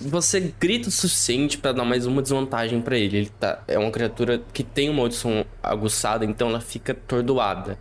Você 0.00 0.52
grita 0.60 0.88
o 0.88 0.92
suficiente 0.92 1.56
pra 1.56 1.72
dar 1.72 1.84
mais 1.84 2.06
uma 2.06 2.20
desvantagem 2.20 2.80
pra 2.82 2.96
ele. 2.96 3.16
Ele 3.16 3.28
tá, 3.28 3.62
é 3.66 3.78
uma 3.78 3.90
criatura 3.90 4.42
que 4.52 4.62
tem 4.62 4.90
uma 4.90 5.02
audição 5.02 5.46
aguçada, 5.62 6.24
então 6.24 6.48
ela 6.48 6.60
fica 6.60 6.92
atordoada. 6.92 7.78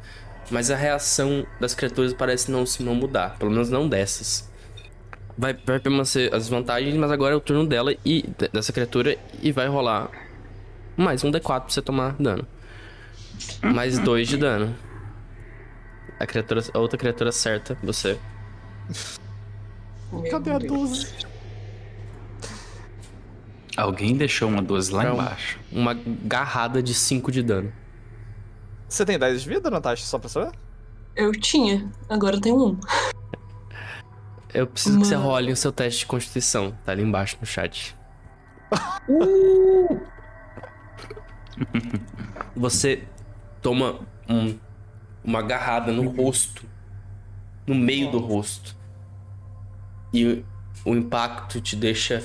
Mas 0.49 0.69
a 0.71 0.75
reação 0.75 1.45
das 1.59 1.73
criaturas 1.73 2.13
parece 2.13 2.51
não 2.51 2.65
se 2.65 2.83
não 2.83 2.95
mudar, 2.95 3.37
pelo 3.37 3.51
menos 3.51 3.69
não 3.69 3.87
dessas. 3.87 4.49
Vai, 5.37 5.53
vai 5.65 5.79
permanecer 5.79 6.33
as 6.33 6.47
vantagens, 6.47 6.95
mas 6.95 7.11
agora 7.11 7.33
é 7.33 7.37
o 7.37 7.41
turno 7.41 7.65
dela 7.67 7.93
e 8.05 8.21
de- 8.21 8.47
dessa 8.49 8.71
criatura 8.71 9.17
e 9.41 9.51
vai 9.51 9.67
rolar 9.67 10.09
mais 10.95 11.23
um 11.23 11.31
D4 11.31 11.61
pra 11.61 11.69
você 11.73 11.81
tomar 11.81 12.15
dano. 12.19 12.45
Mais 13.63 13.97
dois 13.97 14.27
de 14.27 14.37
dano. 14.37 14.75
A, 16.19 16.25
criatura, 16.27 16.61
a 16.73 16.79
outra 16.79 16.97
criatura 16.99 17.29
acerta 17.29 17.75
você. 17.83 18.17
Meu 20.11 20.29
Cadê 20.29 20.51
a 20.51 20.59
Deus. 20.59 20.71
12? 20.71 21.33
Alguém 23.75 24.15
deixou 24.15 24.47
uma 24.47 24.61
12 24.61 24.91
lá 24.93 25.03
Não. 25.03 25.13
embaixo. 25.15 25.59
Uma 25.71 25.95
garrada 25.95 26.81
de 26.83 26.93
5 26.93 27.31
de 27.31 27.41
dano. 27.41 27.73
Você 28.87 29.03
tem 29.03 29.17
10 29.17 29.41
de 29.41 29.49
vida, 29.49 29.71
Natasha, 29.71 30.05
só 30.05 30.19
pra 30.19 30.29
saber? 30.29 30.51
Eu 31.15 31.31
tinha, 31.31 31.91
agora 32.07 32.35
eu 32.35 32.41
tenho 32.41 32.55
um. 32.63 32.79
Eu 34.53 34.67
preciso 34.67 34.99
que 34.99 35.05
você 35.05 35.15
Mano. 35.15 35.27
role 35.29 35.51
o 35.51 35.55
seu 35.55 35.71
teste 35.71 36.01
de 36.01 36.05
constituição. 36.05 36.77
Tá 36.85 36.91
ali 36.91 37.01
embaixo 37.01 37.37
no 37.41 37.45
chat. 37.47 37.95
Você 42.55 43.03
toma 43.61 43.99
um- 44.29 44.57
uma 45.23 45.39
agarrada 45.39 45.91
no 45.91 46.09
rosto. 46.09 46.63
No 47.65 47.75
meio 47.75 48.11
do 48.11 48.19
rosto. 48.19 48.75
E 50.13 50.43
o, 50.85 50.95
impacto 50.95 51.59
te 51.61 51.75
deixa 51.75 52.23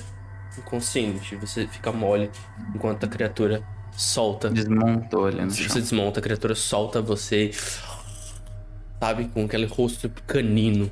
inconsciente. 0.58 1.36
Você 1.36 1.66
fica 1.66 1.92
mole 1.92 2.30
enquanto 2.74 3.04
a 3.04 3.08
criatura 3.08 3.62
solta. 3.92 4.50
Desmontou 4.50 5.26
ali 5.26 5.42
no 5.44 5.50
chão. 5.50 5.68
você 5.68 5.80
desmonta, 5.80 6.20
a 6.20 6.22
criatura 6.22 6.54
solta 6.54 7.00
você. 7.00 7.50
Sabe? 9.00 9.28
Com 9.28 9.44
aquele 9.44 9.66
rosto 9.66 10.10
canino. 10.26 10.90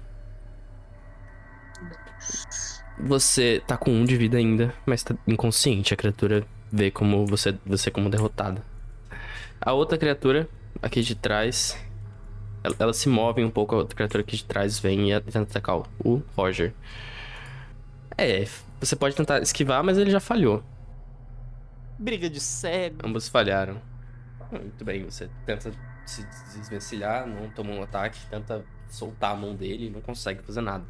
Você 2.98 3.62
tá 3.66 3.76
com 3.76 3.90
um 3.90 4.04
de 4.04 4.16
vida 4.16 4.38
ainda, 4.38 4.74
mas 4.86 5.02
tá 5.02 5.14
inconsciente. 5.26 5.92
A 5.92 5.96
criatura 5.96 6.46
vê 6.72 6.90
como 6.90 7.26
você, 7.26 7.56
você 7.64 7.90
como 7.90 8.08
derrotada. 8.08 8.62
A 9.60 9.72
outra 9.72 9.98
criatura, 9.98 10.48
aqui 10.82 11.02
de 11.02 11.14
trás. 11.14 11.76
Ela, 12.64 12.74
ela 12.78 12.92
se 12.92 13.08
move 13.08 13.44
um 13.44 13.50
pouco, 13.50 13.74
a 13.74 13.78
outra 13.78 13.94
criatura 13.94 14.22
aqui 14.22 14.36
de 14.36 14.44
trás 14.44 14.78
vem 14.78 15.12
e 15.12 15.20
tenta 15.20 15.42
atacar 15.42 15.82
o- 16.04 16.22
Roger. 16.36 16.72
É, 18.16 18.46
você 18.80 18.96
pode 18.96 19.14
tentar 19.14 19.40
esquivar, 19.42 19.84
mas 19.84 19.98
ele 19.98 20.10
já 20.10 20.20
falhou. 20.20 20.64
Briga 21.98 22.28
de 22.28 22.40
cego. 22.40 23.06
Ambos 23.06 23.28
falharam. 23.28 23.80
Muito 24.50 24.84
bem, 24.84 25.04
você 25.04 25.28
tenta 25.44 25.72
se 26.04 26.24
desvencilhar, 26.58 27.26
não 27.26 27.50
toma 27.50 27.72
um 27.72 27.82
ataque, 27.82 28.18
tenta 28.30 28.64
soltar 28.88 29.32
a 29.32 29.36
mão 29.36 29.54
dele 29.54 29.86
e 29.86 29.90
não 29.90 30.00
consegue 30.00 30.42
fazer 30.42 30.60
nada. 30.60 30.84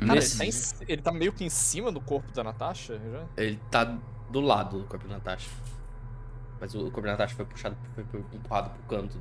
Cara, 0.00 0.12
ele 0.12 0.20
Nesse- 0.20 0.38
tá, 0.38 0.44
em 0.84 0.92
ele 0.92 1.02
tá 1.02 1.12
meio 1.12 1.32
que 1.32 1.44
em 1.44 1.50
cima 1.50 1.92
do 1.92 2.00
corpo 2.00 2.32
da 2.32 2.42
Natasha 2.42 2.98
já? 2.98 3.24
ele 3.42 3.60
tá 3.70 3.84
do 4.30 4.40
lado 4.40 4.78
do 4.78 4.84
corpo 4.86 5.06
da 5.06 5.14
Natasha. 5.14 5.50
Mas 6.60 6.74
o 6.74 6.80
corpo 6.84 7.02
da 7.02 7.12
Natasha 7.12 7.34
foi 7.36 7.44
puxado, 7.44 7.76
foi 7.94 8.04
foi 8.04 8.20
empurrado 8.32 8.70
pro 8.70 8.98
canto, 8.98 9.20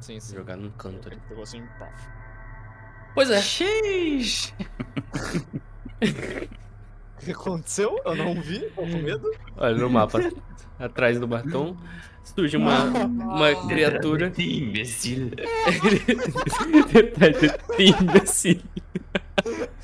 Sim, 0.00 0.20
sim. 0.20 0.34
jogado 0.36 0.60
no 0.62 0.70
canto 0.72 1.08
ali. 1.08 1.16
Ele 1.16 1.22
pegou 1.28 1.42
assim, 1.42 1.62
paf. 1.78 1.92
Pois 3.14 3.30
é, 3.30 3.40
Xiii. 3.42 4.24
O 7.20 7.24
que 7.24 7.32
aconteceu? 7.32 8.00
Eu 8.04 8.14
não 8.14 8.40
vi, 8.40 8.60
tô 8.70 8.82
com 8.82 8.86
medo. 8.86 9.28
olha 9.56 9.76
no 9.76 9.90
mapa, 9.90 10.20
atrás 10.78 11.18
do 11.18 11.26
batom, 11.26 11.76
surge 12.22 12.56
uma, 12.56 12.84
uma 12.84 13.66
criatura. 13.68 14.32
Imbecil. 14.38 15.30
Imbecil. 17.78 18.60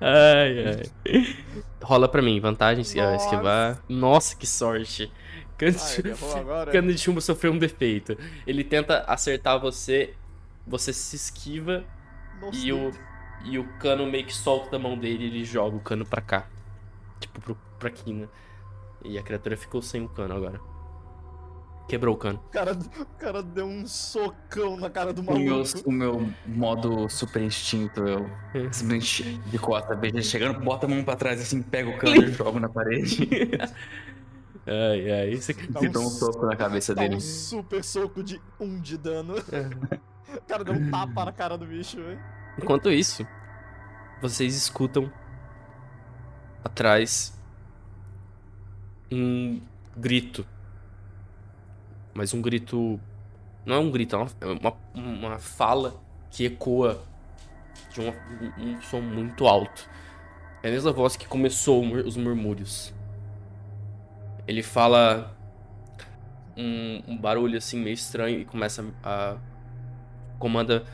Ai, 0.00 0.66
ai. 0.66 1.36
Rola 1.82 2.08
pra 2.08 2.22
mim, 2.22 2.38
vantagem 2.40 2.84
se 2.84 2.98
Nossa. 2.98 3.24
esquivar. 3.24 3.82
Nossa, 3.88 4.36
que 4.36 4.46
sorte. 4.46 5.10
Cano 5.56 5.76
agora. 6.36 6.70
Cano 6.70 6.92
de 6.92 6.98
chumbo 6.98 7.20
sofreu 7.20 7.52
um 7.52 7.58
defeito. 7.58 8.16
Ele 8.46 8.62
tenta 8.62 9.00
acertar 9.00 9.58
você, 9.58 10.14
você 10.66 10.92
se 10.92 11.16
esquiva 11.16 11.84
Nossa, 12.40 12.58
e 12.58 12.72
o, 12.72 12.92
e 13.44 13.58
o 13.58 13.64
cano 13.78 14.06
meio 14.06 14.24
que 14.24 14.34
solta 14.34 14.70
da 14.70 14.78
mão 14.78 14.96
dele 14.96 15.24
e 15.24 15.26
ele 15.26 15.44
joga 15.44 15.76
o 15.76 15.80
cano 15.80 16.06
pra 16.06 16.20
cá. 16.20 16.46
Tipo, 17.18 17.40
pro, 17.40 17.58
pra 17.78 17.90
quina. 17.90 18.28
E 19.04 19.18
a 19.18 19.22
criatura 19.22 19.56
ficou 19.56 19.82
sem 19.82 20.02
o 20.02 20.08
cano 20.08 20.34
agora. 20.34 20.60
Quebrou 21.88 22.14
o 22.14 22.18
cano. 22.18 22.38
o 22.44 22.50
cara, 22.50 22.72
o 22.72 23.04
cara 23.18 23.42
deu 23.42 23.66
um 23.66 23.86
socão 23.86 24.76
na 24.76 24.90
cara 24.90 25.12
do 25.12 25.22
O 25.22 25.24
meu, 25.24 25.56
maluco. 25.56 25.88
o 25.88 25.92
meu 25.92 26.28
modo 26.46 27.08
super 27.08 27.42
instinto, 27.42 28.00
eu 28.06 28.30
simplesmente 28.70 29.22
de 29.46 29.58
vejo 29.98 30.14
ele 30.16 30.22
chegando, 30.22 30.60
bota 30.60 30.84
a 30.86 30.88
mão 30.88 31.02
pra 31.02 31.16
trás 31.16 31.40
assim, 31.40 31.62
pega 31.62 31.88
o 31.88 31.96
cano 31.96 32.22
e 32.28 32.32
jogo 32.32 32.60
na 32.60 32.68
parede. 32.68 33.28
Ai, 34.70 35.10
ai. 35.10 35.32
Aqui... 35.34 35.66
Dá 35.72 35.80
e 35.82 35.88
um 35.88 36.00
um 36.02 36.10
so- 36.10 36.30
soco 36.30 36.44
na 36.44 36.54
cabeça 36.54 36.94
Dá 36.94 37.00
dele. 37.00 37.16
um 37.16 37.20
super 37.20 37.82
soco 37.82 38.22
de 38.22 38.38
um 38.60 38.78
de 38.78 38.96
dano. 38.98 39.34
O 40.28 40.42
cara 40.42 40.62
deu 40.62 40.74
um 40.74 40.90
tapa 40.90 41.24
na 41.24 41.32
cara 41.32 41.56
do 41.56 41.64
bicho, 41.64 41.96
velho. 41.96 42.20
Enquanto 42.58 42.90
isso, 42.90 43.26
vocês 44.20 44.54
escutam 44.54 45.10
atrás 46.62 47.32
um 49.10 49.58
grito. 49.96 50.46
Mas 52.14 52.34
um 52.34 52.42
grito. 52.42 52.98
Não 53.64 53.76
é 53.76 53.78
um 53.78 53.90
grito, 53.90 54.16
é 54.16 54.18
uma, 54.18 54.28
é 54.40 54.46
uma, 54.46 54.76
uma 54.94 55.38
fala 55.38 55.94
que 56.30 56.46
ecoa 56.46 57.02
de 57.92 58.00
uma- 58.00 58.14
um, 58.58 58.80
som 58.82 59.00
muito 59.00 59.46
alto. 59.46 59.88
É 60.62 60.68
a 60.68 60.70
mesma 60.70 60.92
voz 60.92 61.16
que 61.16 61.26
começou 61.26 61.84
os 61.84 62.16
murmúrios. 62.16 62.94
Ele 64.46 64.62
fala 64.62 65.36
um, 66.56 67.02
um 67.06 67.16
barulho 67.16 67.58
assim 67.58 67.78
meio 67.78 67.94
estranho 67.94 68.40
e 68.40 68.44
começa 68.44 68.84
a. 69.04 69.36
comanda 70.38 70.84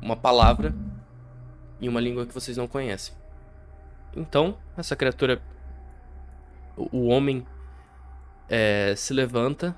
uma 0.00 0.16
palavra 0.16 0.74
em 1.80 1.88
uma 1.88 2.00
língua 2.00 2.26
que 2.26 2.32
vocês 2.32 2.56
não 2.56 2.66
conhecem. 2.66 3.14
Então, 4.16 4.56
essa 4.76 4.96
criatura, 4.96 5.42
o, 6.76 6.96
o 6.96 7.06
homem, 7.08 7.46
é, 8.48 8.94
se 8.96 9.12
levanta, 9.12 9.76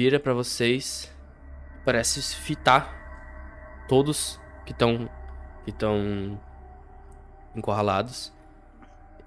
vira 0.00 0.18
pra 0.18 0.32
vocês, 0.32 1.14
parece 1.84 2.22
fitar 2.34 3.84
todos 3.86 4.40
que 4.64 4.72
estão 4.72 5.10
que 5.62 5.68
estão 5.70 6.40
encurralados, 7.54 8.32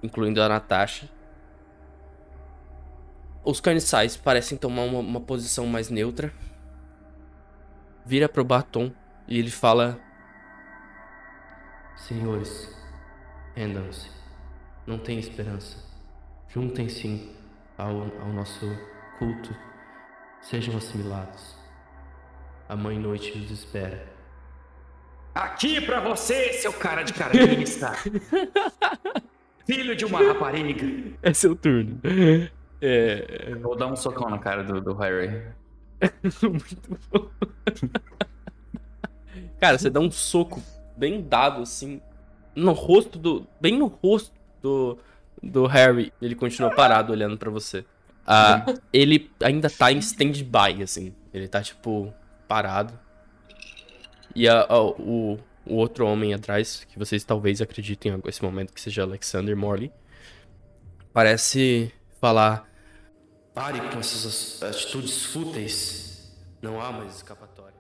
incluindo 0.02 0.42
a 0.42 0.50
Natasha. 0.50 1.08
Os 3.46 3.62
carniçais 3.62 4.18
parecem 4.18 4.58
tomar 4.58 4.82
uma, 4.86 4.98
uma 4.98 5.22
posição 5.22 5.68
mais 5.68 5.92
neutra. 5.92 6.34
Vira 8.04 8.28
pro 8.28 8.44
Batom 8.44 8.92
e 9.28 9.38
ele 9.38 9.52
fala: 9.52 10.00
Senhores, 11.96 12.76
rendam-se. 13.56 14.10
Não 14.88 14.98
tem 14.98 15.20
esperança. 15.20 15.78
Juntem-se 16.48 17.32
ao, 17.78 17.92
ao 18.22 18.34
nosso 18.34 18.66
culto. 19.20 19.56
Sejam 20.44 20.76
assimilados. 20.78 21.56
A 22.68 22.76
Mãe 22.76 23.00
Noite 23.00 23.32
os 23.38 23.50
espera. 23.50 24.06
Aqui 25.34 25.82
pra 25.82 26.00
você, 26.00 26.54
seu 26.54 26.72
cara 26.74 27.02
de 27.02 27.14
carniça! 27.14 27.94
Filho 29.66 29.96
de 29.96 30.06
uma 30.06 30.20
rapariga! 30.20 31.18
É 31.22 31.34
seu 31.34 31.56
turno. 31.56 32.00
É. 32.82 33.52
Eu 33.52 33.60
Vou 33.62 33.76
dar 33.76 33.88
um 33.88 33.96
socão 33.96 34.30
na 34.30 34.38
cara 34.38 34.64
do, 34.64 34.82
do 34.82 34.94
Harry. 34.94 35.44
Muito 36.42 37.00
bom. 37.10 37.30
Cara, 39.60 39.78
você 39.78 39.90
dá 39.90 40.02
um 40.02 40.12
soco 40.12 40.62
bem 40.98 41.22
dado, 41.22 41.62
assim, 41.62 42.02
no 42.54 42.74
rosto 42.74 43.18
do. 43.18 43.48
Bem 43.62 43.78
no 43.78 43.88
rosto 43.88 44.34
do, 44.62 45.00
do 45.42 45.66
Harry. 45.66 46.12
Ele 46.22 46.36
continua 46.36 46.76
parado 46.76 47.14
olhando 47.14 47.38
pra 47.38 47.50
você. 47.50 47.86
Ah, 48.26 48.66
ele 48.92 49.30
ainda 49.42 49.70
tá 49.70 49.92
em 49.92 49.98
stand-by, 50.00 50.82
assim. 50.82 51.14
Ele 51.34 51.48
tá, 51.48 51.62
tipo, 51.62 52.14
parado. 52.48 52.98
E 54.36 54.48
a- 54.48 54.62
a- 54.70 54.82
o, 54.84 55.38
o 55.66 55.76
outro 55.76 56.06
homem 56.08 56.34
atrás, 56.34 56.86
que 56.86 56.98
vocês 56.98 57.24
talvez 57.24 57.62
acreditem 57.62 58.20
nesse 58.24 58.42
momento 58.42 58.74
que 58.74 58.80
seja 58.82 59.04
Alexander 59.04 59.56
Morley, 59.58 59.92
parece 61.12 61.92
falar: 62.20 62.70
Pare 63.54 63.80
com 63.90 64.00
essas 64.00 64.62
atitudes 64.64 65.26
fúteis. 65.26 66.34
Não 66.62 66.80
há 66.82 66.92
mais 66.92 67.16
escapatória. 67.18 67.74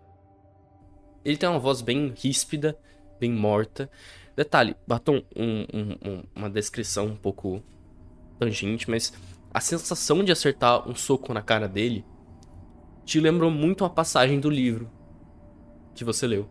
Ele 1.24 1.38
tem 1.38 1.48
uma 1.48 1.60
voz 1.60 1.82
bem 1.82 2.14
ríspida, 2.18 2.78
bem 3.20 3.32
morta. 3.32 3.90
Detalhe, 4.36 4.76
Batom, 4.86 5.24
um- 5.36 5.66
um- 5.74 5.98
um- 6.10 6.24
uma 6.36 6.50
descrição 6.50 7.06
um 7.06 7.16
pouco 7.16 7.64
tangente, 8.38 8.90
mas 8.90 9.14
a 9.54 9.60
sensação 9.60 10.24
de 10.24 10.32
acertar 10.32 10.90
um 10.90 10.96
soco 10.96 11.34
na 11.34 11.42
cara 11.42 11.68
dele 11.68 12.04
te 13.06 13.20
lembrou 13.20 13.52
muito 13.52 13.84
uma 13.84 13.90
passagem 13.90 14.40
do 14.40 14.50
livro 14.50 14.90
que 15.94 16.04
você 16.04 16.26
leu. 16.26 16.50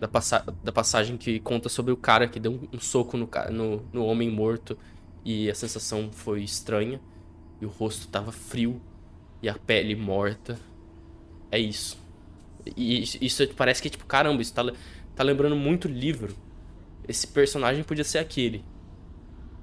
Da, 0.00 0.08
passa 0.08 0.44
da 0.62 0.72
passagem 0.72 1.16
que 1.16 1.38
conta 1.38 1.68
sobre 1.68 1.92
o 1.92 1.96
cara 1.96 2.26
que 2.26 2.40
deu 2.40 2.52
um, 2.52 2.76
um 2.76 2.80
soco 2.80 3.16
no, 3.16 3.28
no, 3.50 3.82
no 3.92 4.04
homem 4.04 4.28
morto 4.28 4.76
e 5.24 5.48
a 5.48 5.54
sensação 5.54 6.10
foi 6.10 6.42
estranha. 6.42 7.00
E 7.60 7.66
o 7.66 7.68
rosto 7.68 8.08
tava 8.08 8.32
frio 8.32 8.82
e 9.40 9.48
a 9.48 9.54
pele 9.54 9.94
morta. 9.94 10.58
É 11.52 11.58
isso. 11.58 11.96
E 12.76 13.02
isso, 13.02 13.18
isso 13.20 13.48
parece 13.54 13.80
que, 13.80 13.88
tipo, 13.88 14.04
caramba, 14.06 14.42
isso 14.42 14.52
tá, 14.52 14.64
tá 15.14 15.22
lembrando 15.22 15.54
muito 15.54 15.86
livro. 15.86 16.34
Esse 17.06 17.28
personagem 17.28 17.84
podia 17.84 18.02
ser 18.02 18.18
aquele. 18.18 18.64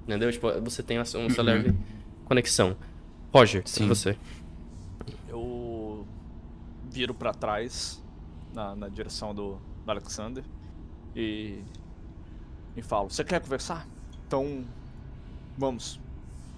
Entendeu? 0.04 0.32
Tipo, 0.32 0.48
você 0.62 0.82
tem 0.82 0.96
essa, 0.96 1.18
essa 1.18 1.42
leve 1.42 1.74
conexão. 2.32 2.76
Roger, 3.32 3.62
sim. 3.66 3.82
Sim. 3.82 3.88
você. 3.88 4.18
Eu 5.28 6.06
viro 6.90 7.14
pra 7.14 7.32
trás 7.32 8.02
na, 8.52 8.74
na 8.74 8.88
direção 8.88 9.34
do, 9.34 9.58
do 9.84 9.90
Alexander 9.90 10.44
e, 11.14 11.62
e 12.76 12.82
falo: 12.82 13.10
Você 13.10 13.22
quer 13.22 13.40
conversar? 13.40 13.86
Então 14.26 14.64
vamos 15.58 16.00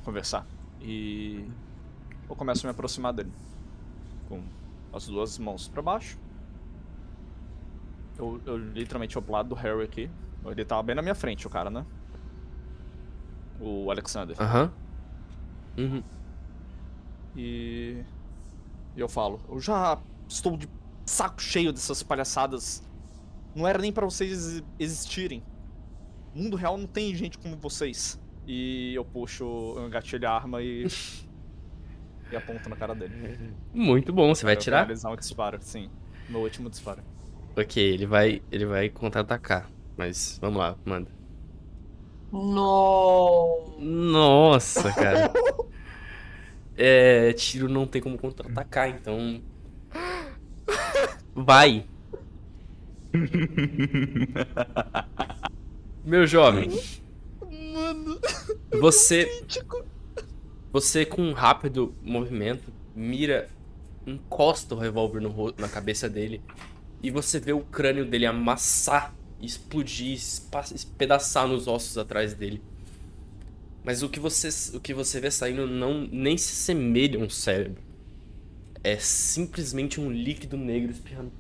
conversar. 0.05 0.47
E 0.81 1.45
eu 2.29 2.37
começo 2.37 2.67
a 2.67 2.69
me 2.69 2.71
aproximar 2.73 3.13
dele 3.13 3.33
com 4.29 4.43
as 4.93 5.07
duas 5.07 5.39
mãos 5.39 5.69
pra 5.69 5.83
baixo. 5.83 6.19
Eu, 8.17 8.41
eu 8.47 8.57
literalmente 8.57 9.15
vou 9.15 9.23
pro 9.23 9.33
lado 9.33 9.49
do 9.49 9.55
Harry 9.57 9.83
aqui. 9.83 10.11
Ele 10.45 10.65
tava 10.65 10.83
bem 10.83 10.95
na 10.95 11.03
minha 11.03 11.15
frente, 11.15 11.47
o 11.47 11.51
cara, 11.51 11.71
né? 11.71 11.85
O 13.59 13.91
Alexander. 13.91 14.37
Aham. 14.41 14.65
Uhum. 14.65 14.84
E 17.37 18.03
e 18.97 19.01
eu 19.01 19.09
falo, 19.09 19.41
eu 19.49 19.59
já 19.61 19.99
estou 20.29 20.57
de 20.57 20.69
saco 21.05 21.43
cheio 21.43 21.73
dessas 21.73 22.03
palhaçadas. 22.03 22.83
Não 23.55 23.67
era 23.67 23.79
nem 23.79 23.93
pra 23.93 24.05
vocês 24.05 24.31
exi- 24.33 24.65
existirem. 24.79 25.43
Mundo 26.35 26.57
real 26.57 26.77
não 26.77 26.87
tem 26.87 27.15
gente 27.15 27.37
como 27.39 27.57
vocês. 27.57 28.21
E 28.47 28.95
eu 28.95 29.05
puxo, 29.05 29.45
eu 29.77 29.87
engatilho 29.87 30.29
a 30.29 30.33
arma 30.33 30.63
e 30.63 30.87
e 32.31 32.37
aponto 32.37 32.69
na 32.69 32.77
cara 32.77 32.95
dele. 32.95 33.53
Muito 33.73 34.13
bom, 34.13 34.33
você 34.35 34.45
vai 34.45 34.55
Eu 34.57 34.61
finalizar 34.61 35.13
um 35.13 35.17
disparo, 35.17 35.59
sim. 35.61 35.91
Meu 36.29 36.41
último 36.41 36.71
disparo. 36.71 37.03
Ok, 37.57 37.83
ele 37.83 38.07
vai, 38.07 38.43
ele 38.51 38.67
vai 38.67 38.89
contra-atacar. 38.89 39.69
Mas 39.97 40.39
vamos 40.41 40.59
lá, 40.59 40.77
manda. 40.85 41.11
No. 42.35 43.77
Nossa, 43.79 44.93
cara. 44.93 45.33
É, 46.77 47.33
tiro 47.35 47.69
não 47.69 47.87
tem 47.87 48.03
como 48.03 48.19
contra-atacar, 48.19 48.89
então. 48.89 49.41
Vai. 51.33 51.87
Meu 56.05 56.27
jovem. 56.27 56.69
Mano, 57.73 58.19
Você. 58.81 59.45
Você 60.73 61.07
com 61.07 61.23
um 61.23 61.33
rápido 61.33 61.95
movimento 62.03 62.73
mira, 62.95 63.49
encosta 64.07 64.75
o 64.75 64.79
revólver 64.79 65.21
na 65.59 65.69
cabeça 65.69 66.09
dele 66.09 66.43
e 67.03 67.11
você 67.11 67.39
vê 67.39 67.53
o 67.53 67.61
crânio 67.61 68.05
dele 68.05 68.27
amassar, 68.27 69.15
explodir, 69.45 70.15
espedaçar 70.75 71.47
nos 71.49 71.67
ossos 71.69 71.99
atrás 71.99 72.35
dele. 72.35 72.63
Mas 73.85 74.03
o 74.03 74.09
que 74.09 74.19
você, 74.19 74.49
o 74.77 74.81
que 74.81 74.95
você 74.95 75.21
vê 75.21 75.31
saindo 75.31 75.67
não 75.67 76.07
nem 76.11 76.39
se 76.39 76.53
assemelha 76.53 77.19
a 77.21 77.23
um 77.23 77.29
cérebro. 77.31 77.83
É 78.83 78.97
simplesmente 78.99 80.01
um 80.01 80.11
líquido 80.11 80.57
negro 80.57 80.91
espirrando. 80.93 81.33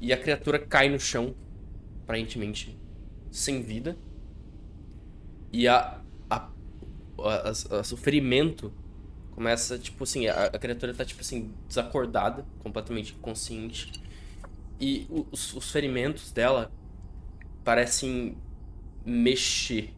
E 0.00 0.12
a 0.12 0.16
criatura 0.16 0.58
cai 0.58 0.88
no 0.88 0.98
chão, 0.98 1.34
aparentemente 2.04 2.76
sem 3.30 3.62
vida. 3.62 3.96
E 5.52 5.66
a, 5.66 6.00
a, 6.30 6.48
a- 7.18 7.48
as- 7.50 7.70
as- 7.72 7.92
o 7.92 7.96
ferimento 7.96 8.72
começa, 9.32 9.78
tipo 9.78 10.04
assim, 10.04 10.26
a, 10.28 10.46
a 10.46 10.58
criatura 10.58 10.94
tá, 10.94 11.04
tipo 11.04 11.20
assim, 11.22 11.52
desacordada, 11.68 12.46
completamente 12.60 13.14
inconsciente. 13.14 13.92
E 14.80 15.06
os, 15.32 15.54
os 15.54 15.70
ferimentos 15.70 16.30
dela 16.32 16.70
parecem 17.64 18.36
mexer. 19.04 19.92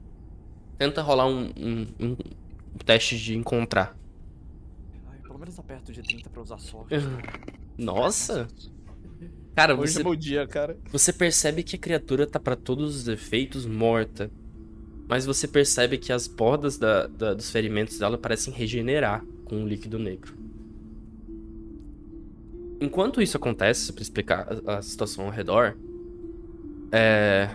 Tenta 0.78 1.02
rolar 1.02 1.26
um, 1.26 1.50
um, 1.56 1.86
um 2.00 2.16
teste 2.84 3.18
de 3.18 3.36
encontrar. 3.36 3.96
Ai, 5.10 5.18
pelo 5.18 5.38
menos 5.38 5.58
aperto 5.58 5.92
o 5.92 5.94
G30 5.94 6.28
pra 6.28 6.42
usar 6.42 6.58
sorte. 6.58 6.94
Nossa! 7.76 8.48
Cara, 9.54 9.76
Hoje 9.76 9.92
você, 9.94 10.00
é 10.00 10.04
meu 10.04 10.14
dia, 10.16 10.46
cara. 10.46 10.78
você 10.90 11.12
percebe 11.12 11.62
que 11.62 11.76
a 11.76 11.78
criatura 11.78 12.26
tá 12.26 12.38
pra 12.40 12.56
todos 12.56 12.96
os 12.96 13.08
efeitos 13.08 13.66
morta. 13.66 14.30
Mas 15.08 15.26
você 15.26 15.48
percebe 15.48 15.98
que 15.98 16.12
as 16.12 16.28
bordas 16.28 16.78
da- 16.78 17.06
da- 17.08 17.34
dos 17.34 17.50
ferimentos 17.50 17.98
dela 17.98 18.16
parecem 18.16 18.54
regenerar 18.54 19.24
com 19.44 19.64
o 19.64 19.68
líquido 19.68 19.98
negro. 19.98 20.34
Enquanto 22.80 23.20
isso 23.20 23.36
acontece, 23.36 23.92
pra 23.92 24.02
explicar 24.02 24.48
a, 24.66 24.78
a 24.78 24.82
situação 24.82 25.26
ao 25.26 25.30
redor, 25.30 25.76
é... 26.90 27.50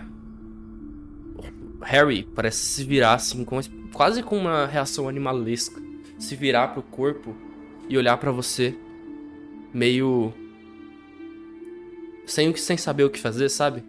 Harry 1.82 2.26
parece 2.34 2.64
se 2.64 2.84
virar 2.84 3.14
assim, 3.14 3.44
com, 3.44 3.60
quase 3.92 4.22
com 4.22 4.36
uma 4.38 4.66
reação 4.66 5.08
animalesca. 5.08 5.80
Se 6.18 6.34
virar 6.34 6.68
pro 6.68 6.82
corpo 6.82 7.36
e 7.88 7.98
olhar 7.98 8.16
pra 8.16 8.30
você, 8.32 8.74
meio. 9.72 10.32
Sem, 12.24 12.54
sem 12.56 12.76
saber 12.76 13.04
o 13.04 13.10
que 13.10 13.20
fazer, 13.20 13.48
sabe? 13.48 13.84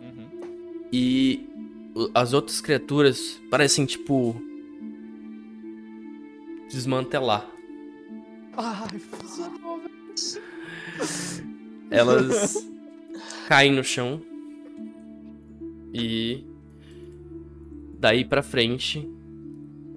Uhum. 0.00 0.86
E 0.90 1.48
as 2.14 2.32
outras 2.32 2.60
criaturas 2.60 3.40
parecem, 3.50 3.84
tipo. 3.84 4.34
desmantelar. 6.70 7.46
Ai, 8.56 8.98
funcionou. 8.98 9.71
Elas 11.90 12.56
caem 13.48 13.72
no 13.72 13.84
chão. 13.84 14.20
E. 15.92 16.44
Daí 17.98 18.24
pra 18.24 18.42
frente. 18.42 19.08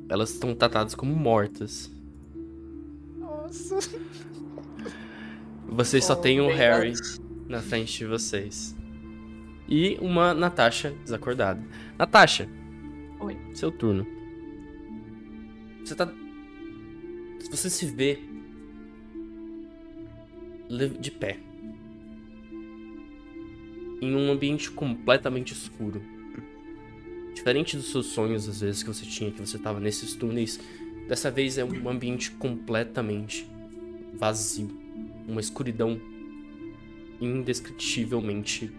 Elas 0.10 0.32
estão 0.32 0.54
tratadas 0.54 0.94
como 0.94 1.16
mortas. 1.16 1.92
Nossa. 3.18 3.80
Vocês 5.68 6.06
só 6.06 6.14
Oh, 6.14 6.18
têm 6.18 6.40
o 6.40 6.48
Harry 6.48 6.94
na 7.48 7.62
frente 7.62 7.98
de 7.98 8.06
vocês. 8.06 8.76
E 9.68 9.98
uma 10.00 10.34
Natasha 10.34 10.92
desacordada. 11.04 11.64
Natasha. 11.98 12.48
Oi. 13.20 13.36
Seu 13.54 13.72
turno. 13.72 14.06
Você 15.84 15.96
tá 15.96 16.12
Você 17.50 17.70
se 17.70 17.86
vê 17.88 18.20
de 21.00 21.12
pé 21.12 21.40
em 24.02 24.16
um 24.16 24.32
ambiente 24.32 24.70
completamente 24.72 25.54
escuro. 25.54 26.02
Diferente 27.34 27.76
dos 27.76 27.92
seus 27.92 28.08
sonhos, 28.08 28.48
às 28.48 28.62
vezes, 28.62 28.84
que 28.84 28.88
você 28.88 29.06
tinha, 29.06 29.32
que 29.32 29.40
você 29.40 29.58
tava 29.58 29.80
nesses 29.80 30.16
túneis, 30.16 30.60
dessa 31.08 31.30
vez 31.30 31.58
é 31.58 31.66
um 31.66 31.90
ambiente 31.90 32.32
completamente 32.32 33.48
vazio. 34.14 34.70
Uma 35.28 35.42
escuridão 35.42 36.00
indescritivelmente 37.20 38.72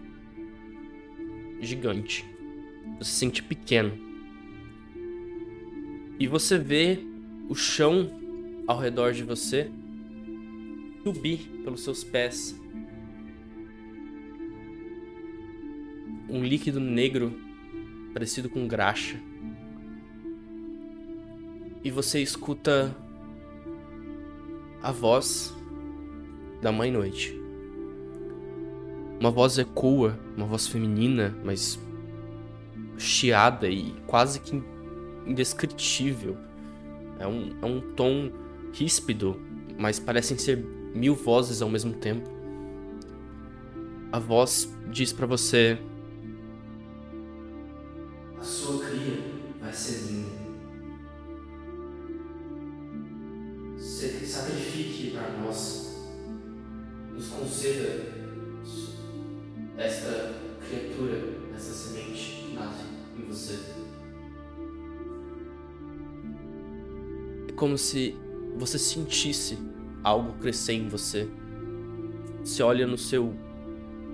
gigante. 1.59 2.25
Você 2.99 3.11
se 3.11 3.17
sente 3.17 3.43
pequeno. 3.43 3.93
E 6.19 6.27
você 6.27 6.57
vê 6.57 6.99
o 7.47 7.55
chão 7.55 8.09
ao 8.65 8.79
redor 8.79 9.13
de 9.13 9.23
você 9.23 9.69
subir 11.03 11.49
pelos 11.63 11.83
seus 11.83 12.03
pés. 12.03 12.59
Um 16.29 16.43
líquido 16.43 16.79
negro 16.79 17.33
parecido 18.13 18.49
com 18.49 18.67
graxa. 18.67 19.19
E 21.83 21.91
você 21.91 22.21
escuta 22.21 22.95
a 24.81 24.91
voz 24.91 25.55
da 26.61 26.71
Mãe 26.71 26.91
Noite. 26.91 27.39
Uma 29.19 29.31
voz 29.31 29.57
ecoa, 29.57 30.19
uma 30.35 30.45
voz 30.45 30.67
feminina, 30.67 31.35
mas 31.43 31.79
chiada 32.97 33.69
e 33.69 33.93
quase 34.05 34.39
que 34.39 34.61
indescritível. 35.25 36.37
É 37.19 37.27
um, 37.27 37.49
é 37.61 37.65
um 37.65 37.81
tom 37.95 38.31
ríspido, 38.73 39.39
mas 39.77 39.99
parecem 39.99 40.37
ser 40.37 40.63
mil 40.97 41.15
vozes 41.15 41.61
ao 41.61 41.69
mesmo 41.69 41.93
tempo. 41.93 42.29
A 44.11 44.19
voz 44.19 44.73
diz 44.91 45.11
pra 45.13 45.25
você: 45.27 45.77
A 48.39 48.43
sua 48.43 48.83
cria 48.85 49.17
vai 49.61 49.73
ser 49.73 50.11
linda. 50.11 50.37
Se- 53.77 54.25
Sacrifique 54.25 55.11
para 55.11 55.29
nós. 55.39 55.87
Nos 57.13 57.27
conceda 57.29 58.13
esta 59.77 60.35
criatura, 60.67 61.17
essa 61.55 61.73
semente 61.73 62.43
que 62.47 62.53
nasce 62.53 62.83
em 63.17 63.23
você. 63.25 63.59
É 67.47 67.51
como 67.53 67.75
se 67.77 68.15
você 68.57 68.77
sentisse 68.77 69.57
algo 70.07 70.39
crescer 70.39 70.73
em 70.73 70.87
você. 70.87 71.27
Você 72.43 72.63
olha 72.63 72.87
no 72.87 72.97
seu 72.97 73.33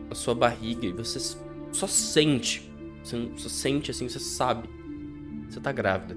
na 0.09 0.15
sua 0.15 0.33
barriga 0.33 0.85
e 0.85 0.91
você 0.91 1.37
só 1.71 1.87
sente. 1.87 2.71
Você 3.03 3.31
só 3.37 3.49
sente 3.49 3.91
assim, 3.91 4.09
você 4.09 4.19
sabe. 4.19 4.67
Você 5.49 5.59
tá 5.59 5.71
grávida. 5.71 6.15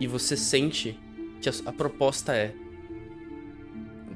E 0.00 0.06
você 0.06 0.36
sente 0.36 0.98
que 1.40 1.48
a, 1.48 1.52
a 1.66 1.72
proposta 1.72 2.34
é 2.34 2.54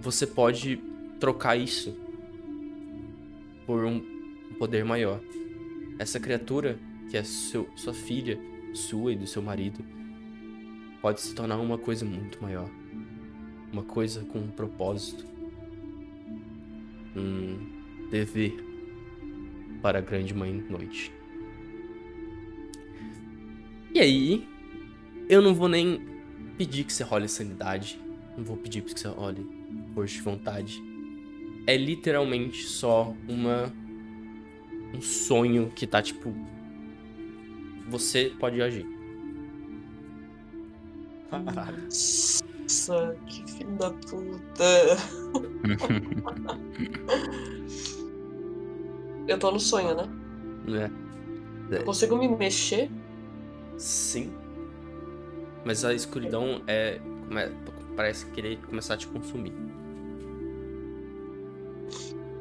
você 0.01 0.27
pode 0.27 0.81
trocar 1.19 1.57
isso 1.57 1.97
por 3.65 3.85
um 3.85 4.01
poder 4.59 4.85
maior. 4.85 5.21
Essa 5.99 6.21
criatura, 6.21 6.79
que 7.09 7.17
é 7.17 7.23
seu, 7.23 7.69
sua 7.77 7.95
filha, 7.95 8.39
sua 8.75 9.13
e 9.13 9.17
do 9.17 9.27
seu 9.27 9.41
marido, 9.41 9.85
pode 11.01 11.21
se 11.21 11.35
tornar 11.35 11.59
uma 11.59 11.79
coisa 11.79 12.05
muito 12.05 12.43
maior. 12.43 12.69
Uma 13.77 13.85
coisa 13.85 14.25
com 14.25 14.39
um 14.39 14.49
propósito. 14.49 15.23
Um 17.15 18.09
dever 18.11 18.57
para 19.83 19.99
a 19.99 20.01
grande 20.01 20.33
mãe 20.33 20.51
noite. 20.71 21.13
E 23.93 24.01
aí, 24.01 24.49
eu 25.29 25.43
não 25.43 25.55
vou 25.55 25.69
nem 25.69 26.01
pedir 26.57 26.85
que 26.85 26.93
você 26.95 27.05
role 27.05 27.29
sanidade. 27.29 28.01
Não 28.35 28.43
vou 28.43 28.57
pedir 28.57 28.81
que 28.81 28.99
você 28.99 29.09
role 29.09 29.47
força 29.93 30.15
de 30.15 30.23
vontade. 30.23 30.83
É 31.67 31.77
literalmente 31.77 32.65
só 32.65 33.15
uma 33.29 33.71
um 34.95 35.03
sonho 35.03 35.71
que 35.77 35.87
tá 35.87 36.01
tipo 36.01 36.35
você 37.91 38.33
pode 38.41 38.63
agir. 38.63 38.87
Caralho. 41.29 41.89
Nossa, 42.67 43.17
que 43.27 43.53
filho 43.53 43.77
da 43.77 43.91
puta. 43.91 44.65
Eu 49.29 49.39
tô 49.39 49.53
no 49.53 49.61
sonho, 49.61 49.95
né? 49.95 50.09
Né? 50.67 50.91
Eu 51.71 51.85
consigo 51.85 52.17
me 52.17 52.27
mexer? 52.29 52.91
Sim. 53.79 54.33
Mas 55.65 55.85
a 55.85 55.95
escuridão 55.95 56.61
é 56.67 57.01
parece 57.95 58.27
querer 58.27 58.59
começar 58.67 58.95
a 58.95 58.97
te 58.97 59.07
consumir. 59.07 59.53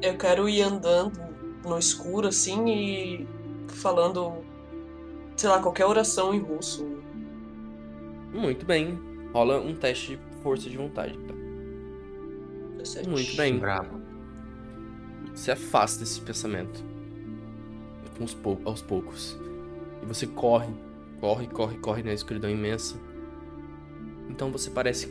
Eu 0.02 0.18
quero 0.18 0.48
ir 0.48 0.62
andando 0.62 1.20
no 1.64 1.78
escuro, 1.78 2.26
assim, 2.28 2.68
e 2.68 3.28
falando, 3.68 4.44
sei 5.36 5.50
lá, 5.50 5.62
qualquer 5.62 5.86
oração 5.86 6.34
em 6.34 6.40
russo. 6.40 6.84
Muito 8.32 8.66
bem. 8.66 9.05
Rola 9.32 9.60
um 9.60 9.74
teste 9.74 10.16
de 10.16 10.42
força 10.42 10.68
de 10.70 10.76
vontade. 10.76 11.18
17. 12.78 13.08
Muito 13.08 13.36
bem. 13.36 13.58
Bravo. 13.58 14.00
Você 15.34 15.50
afasta 15.50 16.02
esse 16.02 16.20
pensamento. 16.20 16.82
Com 18.16 18.24
os 18.24 18.32
pou- 18.34 18.60
aos 18.64 18.80
poucos. 18.80 19.38
E 20.02 20.06
você 20.06 20.26
corre, 20.26 20.72
corre, 21.20 21.46
corre, 21.48 21.76
corre 21.78 22.02
na 22.02 22.14
escuridão 22.14 22.48
imensa. 22.50 22.96
Então 24.30 24.50
você 24.50 24.70
parece 24.70 25.08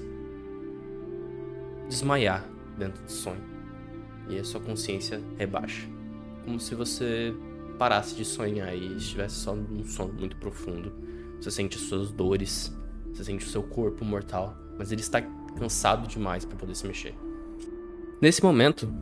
desmaiar 1.88 2.44
dentro 2.78 3.04
do 3.04 3.12
sonho. 3.12 3.44
E 4.30 4.40
a 4.40 4.44
sua 4.44 4.60
consciência 4.60 5.22
rebaixa. 5.38 5.88
Como 6.44 6.60
se 6.60 6.74
você 6.74 7.36
parasse 7.78 8.16
de 8.16 8.26
sonhar 8.26 8.76
e 8.76 8.96
estivesse 8.98 9.36
só 9.36 9.54
num 9.56 9.84
sono 9.86 10.14
muito 10.14 10.36
profundo. 10.38 10.92
Você 11.40 11.52
sente 11.52 11.78
as 11.78 11.84
suas 11.84 12.12
dores, 12.12 12.76
você 13.16 13.24
sente 13.24 13.46
o 13.46 13.50
seu 13.50 13.64
corpo 13.64 14.04
mortal, 14.04 14.58
mas 14.78 14.92
ele 14.92 15.02
está 15.02 15.22
cansado 15.58 16.08
demais 16.08 16.44
para 16.44 16.58
poder 16.58 16.76
se 16.76 16.86
mexer. 16.86 17.16
Nesse 18.22 18.44
momento, 18.44 18.94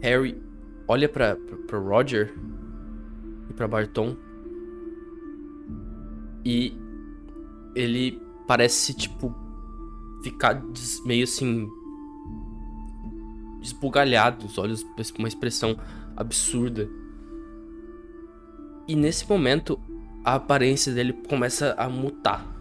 Harry 0.00 0.40
olha 0.86 1.08
pra 1.08 1.36
Roger 1.72 2.32
e 3.50 3.52
pra 3.52 3.66
Barton 3.66 4.16
e 6.44 6.76
ele 7.74 8.20
parece, 8.46 8.94
tipo, 8.94 9.34
ficar 10.22 10.62
meio 11.04 11.24
assim. 11.24 11.68
esbugalhado, 13.62 14.46
os 14.46 14.58
olhos 14.58 14.82
com 14.82 15.20
uma 15.20 15.28
expressão 15.28 15.76
absurda. 16.16 16.88
E 18.86 18.94
nesse 18.94 19.28
momento, 19.28 19.80
a 20.22 20.34
aparência 20.34 20.92
dele 20.92 21.14
começa 21.26 21.74
a 21.78 21.88
mutar. 21.88 22.53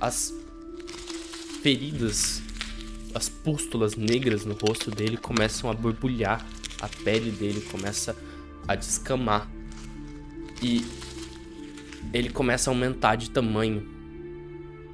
As 0.00 0.34
feridas 1.62 2.42
as 3.14 3.28
pústulas 3.28 3.94
negras 3.94 4.44
no 4.44 4.54
rosto 4.54 4.90
dele 4.90 5.16
começam 5.16 5.70
a 5.70 5.72
borbulhar, 5.74 6.44
a 6.80 6.88
pele 6.88 7.30
dele 7.30 7.60
começa 7.60 8.16
a 8.66 8.74
descamar 8.74 9.48
e 10.60 10.84
ele 12.12 12.28
começa 12.28 12.68
a 12.68 12.72
aumentar 12.72 13.14
de 13.14 13.30
tamanho. 13.30 13.86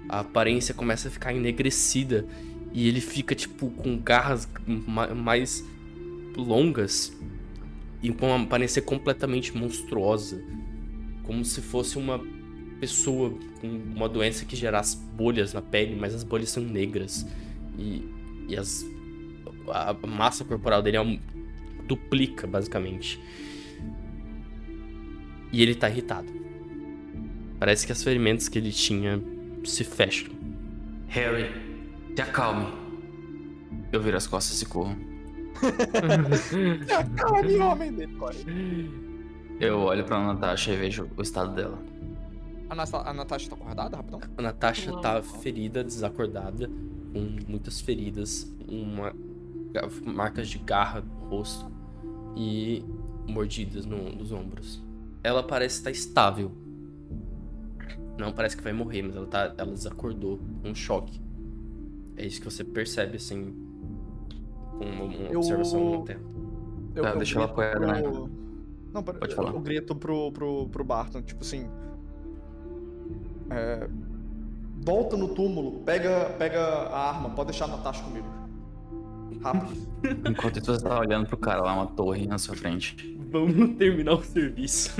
A 0.08 0.20
aparência 0.20 0.74
começa 0.74 1.08
a 1.08 1.10
ficar 1.10 1.32
enegrecida 1.32 2.26
e 2.74 2.86
ele 2.86 3.00
fica 3.00 3.34
tipo 3.34 3.70
com 3.70 3.98
garras 3.98 4.46
ma- 4.66 5.14
mais 5.14 5.64
longas 6.36 7.12
e 8.02 8.12
com 8.12 8.26
uma 8.26 8.44
aparência 8.44 8.82
completamente 8.82 9.56
monstruosa, 9.56 10.42
como 11.22 11.44
se 11.44 11.62
fosse 11.62 11.96
uma 11.96 12.20
pessoa 12.80 13.30
com 13.60 13.68
uma 13.68 14.08
doença 14.08 14.44
que 14.44 14.56
gerasse 14.56 14.96
bolhas 14.96 15.52
na 15.52 15.60
pele, 15.62 15.94
mas 15.98 16.14
as 16.14 16.24
bolhas 16.24 16.48
são 16.50 16.62
negras 16.62 17.26
e, 17.78 18.04
e 18.48 18.56
as, 18.56 18.84
a 19.68 19.94
massa 20.06 20.44
corporal 20.44 20.80
dele 20.82 20.96
é 20.96 21.00
um- 21.00 21.18
duplica, 21.86 22.46
basicamente. 22.46 23.20
E 25.52 25.62
ele 25.62 25.74
tá 25.74 25.88
irritado. 25.90 26.28
Parece 27.58 27.84
que 27.84 27.92
as 27.92 28.02
ferimentos 28.02 28.48
que 28.48 28.58
ele 28.58 28.70
tinha 28.72 29.20
se 29.64 29.84
fecham. 29.84 30.32
Harry, 31.08 31.50
te 32.14 32.22
acalme. 32.22 32.66
Eu 33.92 34.00
viro 34.00 34.16
as 34.16 34.26
costas 34.26 34.62
e 34.62 34.66
corro. 34.66 34.96
Calma, 37.16 37.72
homem 37.72 37.92
dele. 37.92 38.16
Eu 39.60 39.80
olho 39.80 40.04
pra 40.04 40.18
Natasha 40.24 40.72
e 40.72 40.76
vejo 40.76 41.08
o 41.16 41.22
estado 41.22 41.54
dela. 41.54 41.82
A, 42.70 42.74
Nata- 42.74 43.02
a 43.08 43.12
Natasha 43.12 43.50
tá 43.50 43.56
acordada, 43.56 43.96
rapidão? 43.96 44.20
A 44.38 44.42
Natasha 44.42 44.92
Não. 44.92 45.00
tá 45.00 45.20
ferida, 45.22 45.82
desacordada, 45.82 46.68
com 47.12 47.50
muitas 47.50 47.80
feridas, 47.80 48.48
uma, 48.68 49.12
marcas 50.06 50.48
de 50.48 50.58
garra 50.58 51.00
no 51.00 51.28
rosto 51.28 51.70
e 52.36 52.84
mordidas 53.26 53.84
no- 53.84 54.10
nos 54.14 54.30
ombros. 54.30 54.80
Ela 55.22 55.42
parece 55.42 55.78
estar 55.78 55.90
estável. 55.90 56.52
Não 58.16 58.32
parece 58.32 58.56
que 58.56 58.62
vai 58.62 58.72
morrer, 58.72 59.02
mas 59.02 59.16
ela, 59.16 59.26
tá, 59.26 59.52
ela 59.58 59.72
desacordou, 59.72 60.38
um 60.64 60.74
choque. 60.74 61.20
É 62.16 62.24
isso 62.26 62.38
que 62.40 62.44
você 62.50 62.62
percebe, 62.62 63.16
assim, 63.16 63.54
com 64.78 64.84
uma, 64.84 65.04
uma 65.04 65.14
Eu- 65.28 65.40
observação 65.40 65.90
no 65.98 66.04
tempo. 66.04 66.30
Eu, 66.94 67.02
Tá, 67.02 67.10
eu 67.10 67.16
deixa 67.18 67.36
ela 67.38 67.46
apoiada, 67.46 67.80
né? 67.86 68.02
pro- 68.02 68.30
Não, 68.92 69.02
pera, 69.02 69.18
Pode 69.18 69.32
eu- 69.32 69.36
falar. 69.36 69.52
Eu 69.54 69.60
grito 69.60 69.94
pro, 69.96 70.30
pro, 70.32 70.68
pro 70.68 70.84
Barton, 70.84 71.22
tipo 71.22 71.42
assim. 71.42 71.66
É, 73.50 73.88
volta 74.84 75.16
no 75.16 75.28
túmulo, 75.28 75.80
pega, 75.80 76.34
pega 76.38 76.60
a 76.60 77.08
arma, 77.10 77.30
pode 77.30 77.50
deixar 77.50 77.66
a 77.66 77.68
Natasha 77.68 78.02
comigo. 78.04 78.26
Rápido. 79.42 79.72
Enquanto 80.28 80.58
isso, 80.58 80.74
você 80.74 80.82
tá 80.84 80.98
olhando 80.98 81.26
pro 81.26 81.36
cara 81.36 81.62
lá, 81.62 81.72
uma 81.74 81.86
torre 81.86 82.26
na 82.26 82.36
sua 82.38 82.54
frente. 82.54 83.16
Vamos 83.30 83.76
terminar 83.76 84.14
o 84.14 84.22
serviço. 84.24 84.90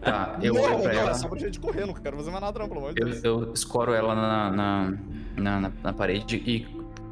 Tá, 0.00 0.38
eu 0.42 0.52
não, 0.54 0.60
olho 0.62 0.82
pra 0.82 0.92
não, 0.92 1.00
ela. 1.00 1.10
é 1.12 1.14
só 1.14 1.28
pra 1.28 1.38
gente 1.38 1.58
correr, 1.60 1.86
não 1.86 1.94
quero 1.94 2.16
fazer 2.16 2.30
mais 2.30 2.42
nada, 2.42 2.58
não, 2.58 2.68
pelo 2.68 2.80
amor 2.80 2.94
de 2.94 3.00
Eu, 3.00 3.08
Deus. 3.08 3.24
eu 3.24 3.52
escoro 3.52 3.92
ela 3.94 4.14
na, 4.14 4.50
na, 4.50 4.92
na, 5.36 5.60
na- 5.60 5.72
na 5.82 5.92
parede 5.92 6.36
e 6.44 6.66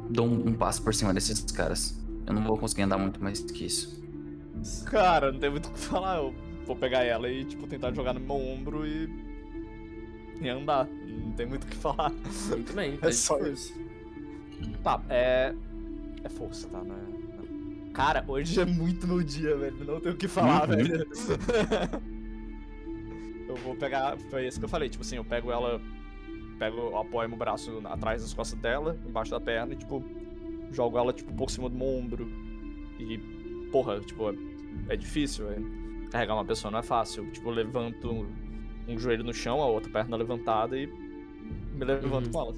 dou 0.09 0.27
um, 0.27 0.49
um 0.49 0.53
passo 0.53 0.83
por 0.83 0.93
cima 0.93 1.13
desses 1.13 1.39
caras. 1.51 1.97
Eu 2.27 2.33
não 2.33 2.43
vou 2.43 2.57
conseguir 2.57 2.83
andar 2.83 2.97
muito 2.97 3.23
mais 3.23 3.39
que 3.39 3.65
isso. 3.65 4.03
Cara, 4.85 5.31
não 5.31 5.39
tem 5.39 5.49
muito 5.49 5.69
o 5.69 5.71
que 5.71 5.79
falar. 5.79 6.17
Eu 6.17 6.33
vou 6.67 6.75
pegar 6.75 7.03
ela 7.03 7.29
e, 7.29 7.45
tipo, 7.45 7.65
tentar 7.67 7.93
jogar 7.93 8.13
no 8.13 8.19
meu 8.19 8.35
ombro 8.35 8.85
e. 8.85 9.09
e 10.41 10.49
andar. 10.49 10.87
Não 10.87 11.31
tem 11.33 11.45
muito 11.45 11.63
o 11.63 11.67
que 11.67 11.75
falar. 11.77 12.11
Muito 12.49 12.73
bem, 12.73 12.97
É 13.01 13.11
só 13.11 13.37
esforço. 13.39 13.73
Tá, 14.83 15.01
é. 15.09 15.53
É 16.23 16.29
força, 16.29 16.67
tá? 16.69 16.83
Não 16.83 16.95
é... 16.95 17.15
Cara, 17.93 18.23
hoje 18.27 18.59
é 18.59 18.65
muito 18.65 19.07
meu 19.07 19.23
dia, 19.23 19.55
velho. 19.55 19.85
Não 19.85 20.01
tenho 20.01 20.15
o 20.15 20.17
que 20.17 20.27
falar, 20.27 20.69
Uhum. 20.69 20.75
velho. 20.75 21.07
eu 23.47 23.55
vou 23.57 23.75
pegar. 23.75 24.17
Foi 24.29 24.47
isso 24.47 24.59
que 24.59 24.65
eu 24.65 24.69
falei, 24.69 24.89
tipo 24.89 25.03
assim, 25.03 25.17
eu 25.17 25.25
pego 25.25 25.51
ela. 25.51 25.81
Pego, 26.59 26.95
apoio 26.97 27.27
meu 27.29 27.37
braço 27.37 27.81
atrás 27.85 28.21
das 28.21 28.33
costas 28.33 28.57
dela, 28.59 28.97
embaixo 29.07 29.31
da 29.31 29.39
perna 29.41 29.73
e, 29.73 29.75
tipo, 29.75 30.03
jogo 30.71 30.97
ela, 30.97 31.11
tipo, 31.11 31.33
por 31.33 31.49
cima 31.49 31.69
do 31.69 31.75
meu 31.77 31.87
ombro. 31.87 32.27
E, 32.99 33.17
porra, 33.71 33.99
tipo, 33.99 34.29
é, 34.29 34.35
é 34.89 34.95
difícil, 34.95 35.49
é. 35.51 35.57
Carregar 36.11 36.35
uma 36.35 36.45
pessoa 36.45 36.71
não 36.71 36.79
é 36.79 36.83
fácil. 36.83 37.29
Tipo, 37.31 37.49
levanto 37.49 38.25
um, 38.87 38.97
joelho 38.99 39.23
no 39.23 39.33
chão, 39.33 39.61
a 39.61 39.65
outra 39.67 39.91
perna 39.91 40.15
levantada 40.17 40.77
e 40.77 40.87
me 40.87 41.85
levanto 41.85 42.25
Uhum. 42.27 42.31
com 42.31 42.39
ela. 42.41 42.53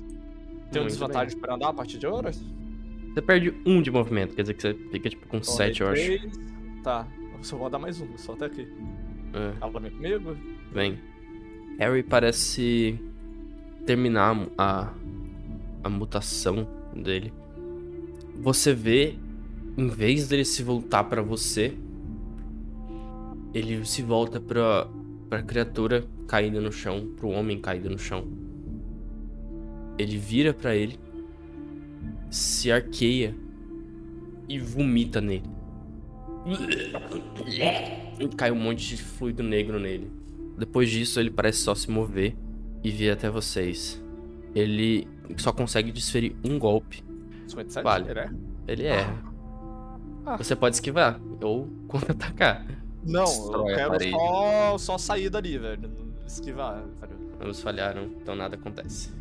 Tem 0.72 0.82
um 0.82 0.86
desvantagem 0.88 1.38
pra 1.40 1.56
andar 1.56 1.70
a 1.70 1.74
partir 1.74 1.98
de 1.98 2.06
agora? 2.06 2.32
Você 2.32 3.22
perde 3.22 3.54
um 3.66 3.82
de 3.82 3.90
movimento, 3.90 4.36
quer 4.36 4.44
dizer 4.44 4.54
que 4.54 4.62
você 4.62 4.74
fica 4.92 5.10
tipo 5.10 5.28
com 5.28 5.38
Então, 5.38 5.54
sete, 5.54 5.82
eu 5.82 5.88
acho. 5.90 6.04
três. 6.04 6.32
Tá, 6.84 7.08
eu 7.38 7.44
só 7.44 7.58
vou 7.58 7.70
dar 7.70 7.80
mais 7.80 8.00
um, 8.02 8.18
só 8.18 8.34
até 8.34 8.46
aqui. 8.46 8.68
É, 9.34 9.54
Ela 9.62 9.80
vem 9.80 9.92
comigo? 9.92 10.38
bem. 10.74 11.00
Harry 11.80 12.04
parece 12.04 13.00
terminar 13.86 14.36
a, 14.58 14.94
a 15.84 15.90
mutação 15.90 16.68
dele. 16.94 17.32
Você 18.36 18.74
vê, 18.74 19.16
em 19.78 19.88
vez 19.88 20.28
dele 20.28 20.44
se 20.46 20.62
voltar 20.64 21.04
pra 21.06 21.22
você, 21.22 21.78
ele 23.54 23.84
se 23.86 24.02
volta 24.02 24.40
pra, 25.28 25.38
pra 25.38 25.44
criatura 25.44 26.06
caída 26.28 26.60
no 26.60 26.72
chão, 26.72 27.14
pro 27.16 27.30
homem 27.30 27.60
caído 27.60 27.90
no 27.90 27.98
chão. 27.98 28.28
Ele 29.98 30.18
vira 30.18 30.54
pra 30.54 30.76
ele, 30.76 31.00
se 32.30 32.72
arqueia 32.72 33.36
e 34.48 34.60
vomita 34.60 35.20
nele. 35.20 35.50
Cai 38.38 38.52
um 38.52 38.56
monte 38.56 38.88
de 38.88 38.98
fluido 39.02 39.44
negro 39.44 39.80
nele. 39.80 40.12
Depois 40.58 40.90
disso, 40.90 41.20
ele 41.20 41.30
parece 41.30 41.60
só 41.60 41.76
se 41.76 41.90
mover 41.90 42.36
e 42.84 42.90
vir 42.90 43.12
até 43.12 43.30
vocês. 43.30 44.02
Ele 44.56 45.08
só 45.38 45.52
consegue 45.52 45.92
desferir 45.92 46.36
um 46.44 46.58
golpe. 46.58 47.04
57? 47.48 47.84
Vale. 47.84 48.10
Ele 48.10 48.20
é? 48.20 48.30
Ele 48.68 48.84
erra. 48.86 49.24
Ah. 50.26 50.38
Você 50.38 50.56
pode 50.56 50.76
esquivar 50.76 51.20
ou 51.42 51.68
contra-atacar. 51.88 52.66
Não, 53.06 53.24
Destrói 53.24 53.72
eu 53.72 53.76
quero 53.76 54.12
só, 54.12 54.78
só 54.78 54.98
sair 54.98 55.30
dali, 55.30 55.58
velho. 55.58 55.89
Esquivar, 56.26 56.84
velho. 57.00 57.18
Ambos 57.41 57.62
falharam, 57.62 58.04
então 58.22 58.36
nada 58.36 58.56
acontece. 58.56 59.12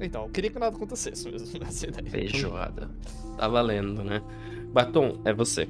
Então, 0.00 0.24
eu 0.24 0.28
queria 0.30 0.50
que 0.50 0.58
nada 0.58 0.74
acontecesse 0.76 1.30
mesmo 1.30 1.58
nessa 1.62 1.86
ideia. 1.86 2.10
Feijoada. 2.10 2.90
Tá 3.38 3.46
valendo, 3.48 4.02
né? 4.02 4.20
Batom, 4.72 5.20
é 5.24 5.32
você. 5.32 5.68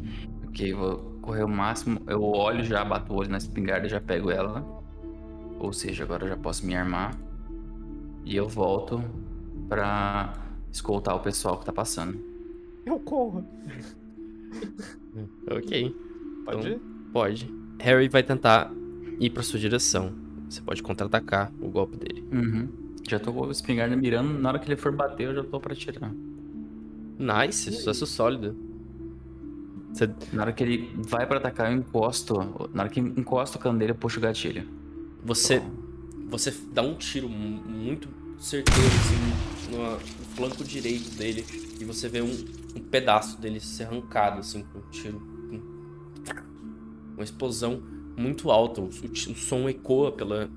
Ok, 0.49 0.73
vou 0.73 0.97
correr 1.21 1.45
o 1.45 1.49
máximo. 1.49 2.01
Eu 2.07 2.23
olho 2.23 2.65
já, 2.65 2.85
bato 2.85 3.13
o 3.13 3.17
olho 3.17 3.31
na 3.31 3.39
espingarda, 3.39 3.89
já 3.89 4.01
pego 4.01 4.31
ela. 4.31 4.65
Ou 5.61 5.73
seja, 5.73 6.05
agora 6.05 6.25
eu 6.25 6.29
já 6.31 6.37
posso 6.37 6.65
me 6.67 6.75
armar. 6.75 7.17
E 8.25 8.35
eu 8.35 8.49
volto 8.49 9.03
pra 9.69 10.33
escoltar 10.73 11.15
o 11.15 11.21
pessoal 11.21 11.59
que 11.59 11.67
tá 11.67 11.73
passando. 11.73 12.19
Eu 12.87 12.99
corro. 13.01 13.45
Ok, 15.51 15.95
Pode 16.45 16.59
Então- 16.59 16.71
ir? 16.73 16.94
Pode. 17.15 17.49
Harry 17.81 18.09
vai 18.09 18.23
tentar 18.23 18.71
ir 19.21 19.31
pra 19.31 19.43
sua 19.43 19.59
direção. 19.59 20.13
Você 20.49 20.61
pode 20.61 20.83
contra-atacar 20.83 21.51
o 21.61 21.69
golpe 21.69 21.97
dele. 21.97 22.25
Uhum. 22.33 22.69
Já 23.09 23.19
tô 23.19 23.33
com 23.33 23.45
a 23.47 23.51
espingarda 23.51 23.97
mirando. 23.97 24.39
Na 24.39 24.49
hora 24.51 24.59
que 24.59 24.67
ele 24.69 24.77
for 24.77 24.93
bater, 24.93 25.29
eu 25.29 25.35
já 25.35 25.45
tô 25.45 25.61
pra 25.61 25.75
tirar. 25.75 26.13
Nice, 27.19 27.71
sucesso 27.73 28.07
sólido. 28.07 28.57
Você 29.93 30.11
Na 30.33 30.43
hora 30.43 30.53
que 30.53 30.63
ele 30.65 30.91
vai 30.97 31.27
pra 31.27 31.39
atacar, 31.39 31.71
eu 31.73 31.79
encosto. 31.79 32.35
Na 32.75 32.83
hora 32.85 32.89
que 32.91 32.99
encosta 33.01 33.57
o 33.59 33.61
cano 33.61 33.79
dele, 33.79 33.93
eu 33.93 33.97
puxo 33.97 34.19
o 34.19 34.23
gatilho. 34.23 34.67
Você, 35.25 35.63
você 36.29 36.53
dá 36.73 36.83
um 36.83 36.95
tiro 36.95 37.29
mu- 37.29 37.63
muito 37.69 38.09
certeiro 38.39 38.81
assim, 38.89 39.75
no, 39.77 39.93
no 39.93 39.99
flanco 40.35 40.65
direito 40.65 41.17
dele 41.17 41.45
e 41.81 41.85
você 41.85 42.09
vê 42.09 42.21
um, 42.21 42.31
um 42.77 42.81
pedaço 42.81 43.41
dele 43.41 43.61
ser 43.61 43.85
arrancado 43.85 44.41
assim 44.41 44.65
com 44.65 44.81
um 44.81 44.91
tiro. 44.91 45.34
Uma 47.15 47.25
explosão 47.25 47.83
muito 48.17 48.51
alta. 48.51 48.81
O, 48.81 48.85
o 48.85 48.89
o 48.89 49.35
som 49.37 49.69
ecoa 49.69 50.13
pela, 50.13 50.49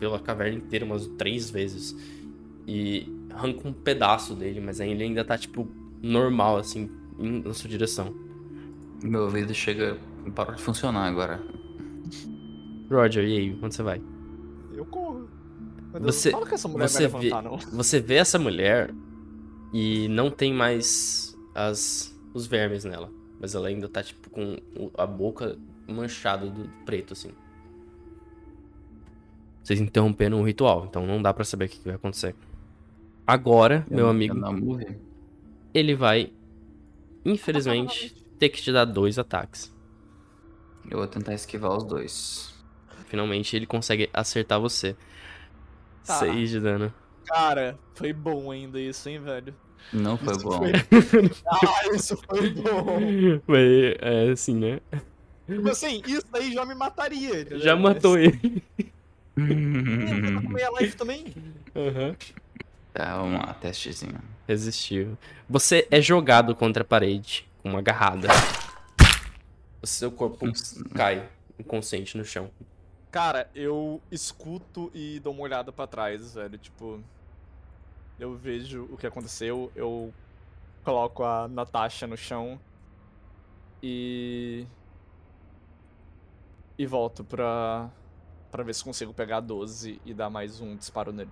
pela 0.00 0.18
caverna 0.18 0.56
inteira 0.58 0.84
umas 0.84 1.06
três 1.18 1.50
vezes 1.50 1.96
e 2.66 3.06
arranca 3.30 3.66
um 3.68 3.72
pedaço 3.72 4.34
dele, 4.34 4.60
mas 4.60 4.80
aí 4.80 4.90
ele 4.90 5.04
ainda 5.04 5.24
tá 5.24 5.36
tipo 5.38 5.68
normal 6.02 6.56
assim 6.58 6.90
em- 7.18 7.42
na 7.42 7.52
sua 7.54 7.68
direção. 7.68 8.14
Meu 9.02 9.22
ouvido 9.24 9.54
chega. 9.54 9.96
parou 10.34 10.54
de 10.54 10.62
funcionar 10.62 11.06
agora. 11.06 11.40
Roger, 12.90 13.24
e 13.24 13.36
aí, 13.38 13.58
onde 13.62 13.74
você 13.74 13.82
vai? 13.82 14.00
Eu 14.72 14.84
corro. 14.86 15.28
Você- 16.00 16.30
não 16.30 16.38
fala 16.38 16.48
que 16.48 16.54
essa 16.54 16.68
mulher 16.68 16.88
você 16.88 17.08
vai 17.08 17.22
levantar, 17.22 17.42
não. 17.42 17.58
Você 17.72 18.00
vê 18.00 18.14
essa 18.16 18.38
mulher 18.38 18.94
e 19.72 20.06
não 20.08 20.30
tem 20.30 20.52
mais 20.52 21.36
as 21.54 22.14
os 22.34 22.46
vermes 22.46 22.84
nela, 22.84 23.10
mas 23.40 23.54
ela 23.54 23.68
ainda 23.68 23.88
tá 23.88 24.02
tipo 24.02 24.28
com 24.30 24.56
a 24.96 25.06
boca 25.06 25.58
manchada 25.88 26.46
do 26.48 26.68
preto 26.84 27.12
assim. 27.14 27.30
Vocês 29.62 29.80
interromperam 29.80 30.40
o 30.40 30.44
ritual, 30.44 30.86
então 30.88 31.06
não 31.06 31.20
dá 31.20 31.32
pra 31.34 31.44
saber 31.44 31.66
o 31.66 31.68
que 31.68 31.80
vai 31.84 31.94
acontecer. 31.94 32.34
Agora, 33.26 33.84
meu 33.90 34.00
Eu- 34.06 34.08
amigo, 34.08 34.34
eu 34.34 34.40
não 34.40 34.52
morri. 34.56 34.96
ele 35.74 35.94
vai 35.94 36.32
infelizmente 37.24 38.14
ter 38.38 38.48
que 38.48 38.62
te 38.62 38.72
dar 38.72 38.84
dois 38.86 39.18
ataques. 39.18 39.74
Eu 40.90 40.98
vou 40.98 41.06
tentar 41.06 41.34
esquivar 41.34 41.76
os 41.76 41.84
dois. 41.84 42.54
Finalmente 43.06 43.54
ele 43.56 43.66
consegue 43.66 44.08
acertar 44.12 44.58
você. 44.60 44.96
Tá. 46.06 46.14
Seis 46.14 46.48
de 46.50 46.60
dano. 46.60 46.92
Cara, 47.26 47.78
foi 47.94 48.12
bom 48.14 48.50
ainda 48.50 48.80
isso, 48.80 49.06
hein, 49.10 49.18
velho? 49.20 49.54
Não 49.92 50.16
foi 50.16 50.32
Isso 50.34 50.44
bom. 50.44 50.58
foi- 50.58 50.72
Ah, 51.46 51.94
isso 51.94 52.16
foi 52.26 52.50
bom. 52.54 53.00
Mas 53.46 53.96
é 54.00 54.30
assim, 54.32 54.54
né? 54.54 54.80
Tipo 55.48 55.68
assim, 55.70 56.02
isso 56.06 56.26
aí 56.32 56.52
já 56.52 56.64
me 56.66 56.74
mataria. 56.74 57.40
entendeu? 57.40 57.60
Já 57.60 57.74
matou 57.74 58.18
ele. 58.18 58.62
Com 59.34 60.48
meia 60.52 60.68
life 60.78 60.96
também. 60.96 61.34
Aham. 61.74 62.14
tá, 62.92 63.16
vamos 63.16 63.40
lá, 63.40 63.54
testezinho. 63.54 64.20
Resistiu. 64.46 65.16
Você 65.48 65.86
é 65.90 66.00
jogado 66.00 66.54
contra 66.54 66.82
a 66.82 66.86
parede 66.86 67.48
com 67.62 67.70
uma 67.70 67.78
agarrada. 67.78 68.28
O 69.80 69.86
seu 69.86 70.10
corpo 70.10 70.44
cai 70.94 71.28
inconsciente 71.58 72.16
no 72.16 72.24
chão. 72.24 72.50
Cara, 73.10 73.48
eu 73.54 74.02
escuto 74.10 74.90
e 74.94 75.18
dou 75.20 75.32
uma 75.32 75.42
olhada 75.42 75.72
pra 75.72 75.86
trás, 75.86 76.34
velho. 76.34 76.58
Tipo, 76.58 77.02
eu 78.18 78.36
vejo 78.36 78.86
o 78.90 78.96
que 78.96 79.06
aconteceu, 79.06 79.72
eu 79.74 80.12
coloco 80.84 81.24
a 81.24 81.48
Natasha 81.48 82.06
no 82.06 82.16
chão 82.16 82.60
e. 83.82 84.66
E 86.78 86.86
volto 86.86 87.24
pra. 87.24 87.90
Pra 88.50 88.62
ver 88.62 88.74
se 88.74 88.82
consigo 88.82 89.12
pegar 89.12 89.40
12 89.40 90.00
e 90.06 90.14
dar 90.14 90.30
mais 90.30 90.58
um 90.60 90.74
disparo 90.74 91.12
nele. 91.12 91.28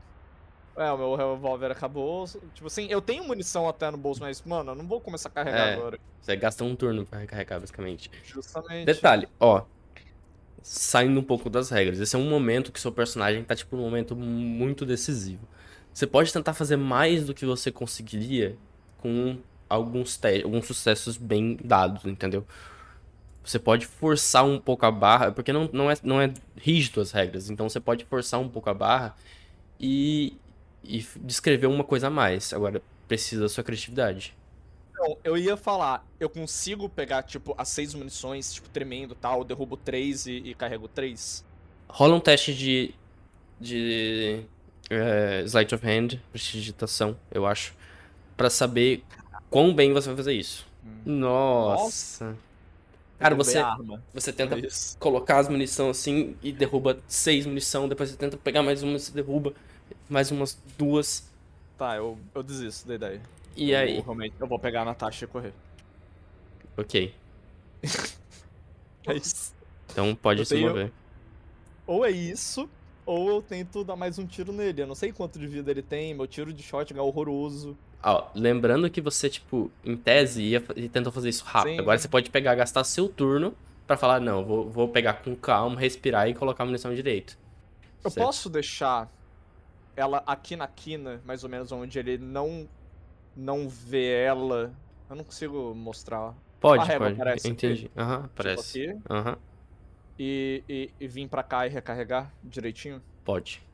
É, 0.76 0.90
o 0.92 0.98
meu 0.98 1.14
revólver 1.14 1.70
acabou. 1.70 2.26
Tipo 2.52 2.66
assim, 2.66 2.86
eu 2.90 3.00
tenho 3.00 3.24
munição 3.24 3.66
até 3.66 3.90
no 3.90 3.96
bolso, 3.96 4.20
mas, 4.20 4.42
mano, 4.42 4.72
eu 4.72 4.74
não 4.74 4.86
vou 4.86 5.00
começar 5.00 5.30
a 5.30 5.32
carregar 5.32 5.68
É. 5.68 5.74
agora. 5.74 5.98
Você 6.20 6.36
gasta 6.36 6.62
um 6.62 6.76
turno 6.76 7.06
pra 7.06 7.20
recarregar, 7.20 7.58
basicamente. 7.58 8.10
Justamente. 8.22 8.84
Detalhe, 8.84 9.26
ó. 9.40 9.62
Saindo 10.60 11.18
um 11.18 11.22
pouco 11.22 11.48
das 11.48 11.70
regras. 11.70 11.98
Esse 12.00 12.16
é 12.16 12.18
um 12.18 12.28
momento 12.28 12.70
que 12.70 12.78
seu 12.78 12.92
personagem 12.92 13.42
tá, 13.42 13.54
tipo, 13.54 13.76
num 13.76 13.84
momento 13.84 14.14
muito 14.14 14.84
decisivo. 14.84 15.48
Você 15.94 16.06
pode 16.06 16.30
tentar 16.30 16.52
fazer 16.52 16.76
mais 16.76 17.24
do 17.24 17.32
que 17.32 17.46
você 17.46 17.72
conseguiria 17.72 18.58
com 18.98 19.38
alguns, 19.70 20.20
alguns 20.44 20.66
sucessos 20.66 21.16
bem 21.16 21.56
dados, 21.64 22.04
entendeu? 22.04 22.44
Você 23.46 23.60
pode 23.60 23.86
forçar 23.86 24.44
um 24.44 24.58
pouco 24.58 24.84
a 24.84 24.90
barra, 24.90 25.30
porque 25.30 25.52
não, 25.52 25.70
não, 25.72 25.88
é, 25.88 25.94
não 26.02 26.20
é 26.20 26.34
rígido 26.56 27.00
as 27.00 27.12
regras, 27.12 27.48
então 27.48 27.68
você 27.68 27.78
pode 27.78 28.04
forçar 28.04 28.40
um 28.40 28.48
pouco 28.48 28.68
a 28.68 28.74
barra 28.74 29.14
e, 29.78 30.36
e 30.82 31.06
descrever 31.20 31.68
uma 31.68 31.84
coisa 31.84 32.08
a 32.08 32.10
mais. 32.10 32.52
Agora, 32.52 32.82
precisa 33.06 33.42
da 33.42 33.48
sua 33.48 33.62
criatividade. 33.62 34.36
Então, 34.90 35.16
eu 35.22 35.38
ia 35.38 35.56
falar, 35.56 36.04
eu 36.18 36.28
consigo 36.28 36.88
pegar, 36.88 37.22
tipo, 37.22 37.54
as 37.56 37.68
seis 37.68 37.94
munições, 37.94 38.52
tipo, 38.52 38.68
tremendo 38.68 39.12
e 39.12 39.16
tal, 39.16 39.44
derrubo 39.44 39.76
três 39.76 40.26
e, 40.26 40.38
e 40.38 40.54
carrego 40.54 40.88
três. 40.88 41.44
Rola 41.88 42.16
um 42.16 42.20
teste 42.20 42.52
de. 42.52 42.92
de. 43.60 44.42
É, 44.90 45.42
Sleight 45.46 45.72
of 45.72 45.86
Hand, 45.86 46.18
prestidigitação, 46.32 47.16
eu 47.30 47.46
acho. 47.46 47.74
Pra 48.36 48.50
saber 48.50 49.04
quão 49.48 49.72
bem 49.72 49.92
você 49.92 50.08
vai 50.08 50.16
fazer 50.16 50.32
isso. 50.32 50.66
Nossa. 51.04 52.36
Cara, 53.18 53.34
você, 53.34 53.58
você 54.12 54.32
tenta 54.32 54.58
Isso. 54.58 54.96
colocar 54.98 55.38
as 55.38 55.48
munição 55.48 55.88
assim 55.88 56.36
e 56.42 56.52
derruba 56.52 56.98
seis 57.08 57.46
munição, 57.46 57.88
depois 57.88 58.10
você 58.10 58.16
tenta 58.16 58.36
pegar 58.36 58.62
mais 58.62 58.82
uma, 58.82 58.98
você 58.98 59.10
derruba 59.12 59.54
mais 60.08 60.30
umas 60.30 60.58
duas. 60.76 61.26
Tá, 61.78 61.96
eu, 61.96 62.18
eu 62.34 62.42
desisto 62.42 62.86
da 62.88 62.94
ideia. 62.94 63.22
E 63.56 63.70
Eu 63.70 63.78
aí? 63.78 64.00
realmente, 64.00 64.34
eu 64.38 64.46
vou 64.46 64.58
pegar 64.58 64.82
a 64.82 64.84
Natasha 64.84 65.24
e 65.24 65.28
correr. 65.28 65.52
Ok. 66.76 67.14
É 69.06 69.14
isso. 69.16 69.54
Então 69.90 70.14
pode 70.14 70.40
Eu 70.40 70.44
se 70.44 70.54
tenho- 70.54 70.68
mover. 70.68 70.92
Ou 71.86 72.04
é 72.04 72.10
isso, 72.10 72.68
ou 73.04 73.28
eu 73.28 73.40
tento 73.40 73.84
dar 73.84 73.94
mais 73.96 74.18
um 74.18 74.26
tiro 74.26 74.52
nele. 74.52 74.82
Eu 74.82 74.86
não 74.86 74.94
sei 74.94 75.12
quanto 75.12 75.38
de 75.38 75.46
vida 75.46 75.70
ele 75.70 75.82
tem, 75.82 76.12
meu 76.14 76.26
tiro 76.26 76.52
de 76.52 76.62
shotgun 76.62 76.98
é 76.98 77.02
horroroso. 77.02 77.76
Ó, 78.02 78.30
lembrando 78.34 78.90
que 78.90 79.00
você, 79.00 79.28
tipo, 79.28 79.70
em 79.84 79.96
tese, 79.96 80.42
ia, 80.42 80.60
tentou 80.92 81.12
fazer 81.12 81.28
isso 81.28 81.44
rápido. 81.44 81.70
Sim. 81.72 81.80
Agora 81.80 81.98
você 81.98 82.08
pode 82.08 82.30
pegar, 82.30 82.54
gastar 82.54 82.84
seu 82.84 83.08
turno 83.08 83.54
pra 83.86 83.96
falar, 83.96 84.20
não, 84.20 84.44
vou, 84.44 84.68
vou 84.70 84.88
pegar 84.88 85.14
com 85.14 85.34
calma, 85.34 85.78
respirar 85.80 86.28
e 86.28 86.34
colocar 86.34 86.62
a 86.64 86.66
munição 86.66 86.94
direito. 86.94 87.36
Eu 88.04 88.10
Certo. 88.10 88.26
posso 88.26 88.48
deixar 88.50 89.10
ela 89.96 90.18
aqui 90.26 90.56
na 90.56 90.68
quina, 90.68 91.22
mais 91.24 91.44
ou 91.44 91.50
menos 91.50 91.72
onde 91.72 91.98
ele 91.98 92.18
não 92.18 92.68
não 93.36 93.68
vê 93.68 94.22
ela. 94.24 94.74
Eu 95.10 95.16
não 95.16 95.24
consigo 95.24 95.74
mostrar. 95.74 96.34
Pode, 96.60 96.90
pode. 96.92 97.14
aparece 97.14 97.52
aqui? 97.52 97.68
Entendi. 97.68 97.90
Aham, 97.96 98.22
Tipo 98.22 98.34
parece. 98.36 98.70
aqui, 98.70 98.86
Aham, 99.10 99.36
e, 100.18 100.64
e, 100.68 100.90
e 101.00 101.08
vir 101.08 101.28
pra 101.28 101.42
cá 101.42 101.66
e 101.66 101.70
recarregar 101.70 102.32
direitinho. 102.42 103.02
pode. 103.24 103.65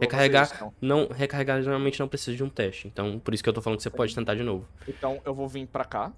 Recarregar-. 0.00 0.72
Não, 0.80 1.08
recarregar 1.08 1.62
geralmente 1.62 2.00
não 2.00 2.08
precisa 2.08 2.36
de 2.36 2.42
um 2.42 2.48
teste. 2.50 2.88
Então, 2.88 3.18
por 3.20 3.34
isso 3.34 3.42
que 3.42 3.48
eu 3.48 3.52
tô 3.52 3.62
falando 3.62 3.78
que 3.78 3.82
você 3.82 3.90
pode 3.90 4.14
tentar 4.14 4.34
de 4.34 4.42
novo. 4.42 4.66
Então 4.86 5.22
eu 5.24 5.34
vou 5.34 5.48
vir 5.48 5.66
pra 5.66 5.84
cá, 5.84 6.14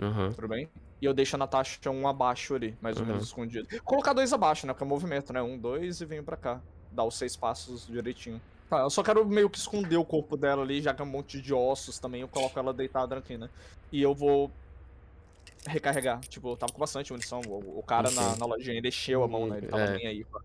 Aham. 0.00 0.34
tudo 0.34 0.48
bem? 0.48 0.70
E 1.00 1.04
eu 1.04 1.14
deixo 1.14 1.36
a 1.36 1.38
Natasha 1.38 1.78
um 1.90 2.08
abaixo 2.08 2.54
ali, 2.54 2.76
mais 2.80 2.96
ou 2.96 3.02
Uhum. 3.02 3.06
menos 3.06 3.24
escondido. 3.24 3.66
Colocar 3.84 4.12
dois 4.12 4.32
abaixo, 4.32 4.66
né? 4.66 4.72
Porque 4.72 4.82
é 4.82 4.86
o 4.86 4.88
movimento, 4.88 5.32
né? 5.32 5.40
Um, 5.42 5.58
dois 5.58 6.00
e 6.00 6.06
venho 6.06 6.24
pra 6.24 6.36
cá. 6.36 6.62
Dar 6.90 7.04
os 7.04 7.16
seis 7.16 7.36
passos 7.36 7.86
direitinho. 7.86 8.42
Tá, 8.68 8.80
eu 8.80 8.90
só 8.90 9.02
quero 9.02 9.24
meio 9.26 9.48
que 9.48 9.58
esconder 9.58 9.96
o 9.96 10.04
corpo 10.04 10.36
dela 10.36 10.62
ali, 10.62 10.82
já 10.82 10.92
que 10.94 11.00
é 11.00 11.04
um 11.04 11.08
monte 11.08 11.40
de 11.40 11.54
ossos 11.54 11.98
também. 12.00 12.20
Eu 12.22 12.28
coloco 12.28 12.58
ela 12.58 12.74
deitada 12.74 13.16
aqui, 13.16 13.38
né? 13.38 13.48
E 13.92 14.02
eu 14.02 14.14
vou 14.14 14.58
recarregar. 15.66 16.20
Tipo, 16.28 16.50
eu 16.52 16.56
tava 16.56 16.72
com 16.72 16.78
bastante 16.80 17.12
munição. 17.12 17.46
O, 17.46 17.78
o 17.80 17.82
cara 17.82 18.10
na, 18.10 18.36
na 18.36 18.46
lojinha, 18.46 18.76
ele 18.78 18.88
encheu 18.88 19.22
a 19.22 19.28
mão, 19.28 19.46
né? 19.46 19.58
Ele 19.58 19.66
tava 19.66 19.86
É. 19.86 19.94
nem 19.94 20.06
aí 20.06 20.24
com 20.24 20.38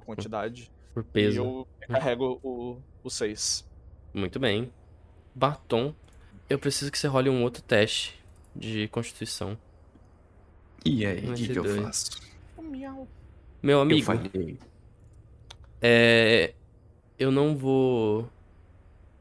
a 0.00 0.02
quantidade. 0.02 0.72
Por 0.94 1.04
E 1.14 1.34
peso. 1.34 1.36
eu 1.36 1.68
recarrego 1.80 2.40
o, 2.42 2.82
o 3.02 3.10
seis. 3.10 3.68
Muito 4.14 4.38
bem. 4.38 4.72
Batom. 5.34 5.94
Eu 6.48 6.58
preciso 6.58 6.92
que 6.92 6.98
você 6.98 7.08
role 7.08 7.30
um 7.30 7.42
outro 7.42 7.62
teste 7.62 8.18
de 8.56 8.88
constituição. 8.88 9.58
E 10.84 11.04
aí, 11.06 11.28
o 11.28 11.32
que, 11.34 11.48
que 11.48 11.58
eu 11.58 11.64
F2. 11.64 11.76
faço? 11.82 12.12
Meu 13.62 13.80
Eu 13.88 13.98
amigo, 13.98 14.00
falhei. 14.00 14.58
é. 15.80 16.54
Eu 17.18 17.30
não 17.30 17.56
vou 17.56 18.28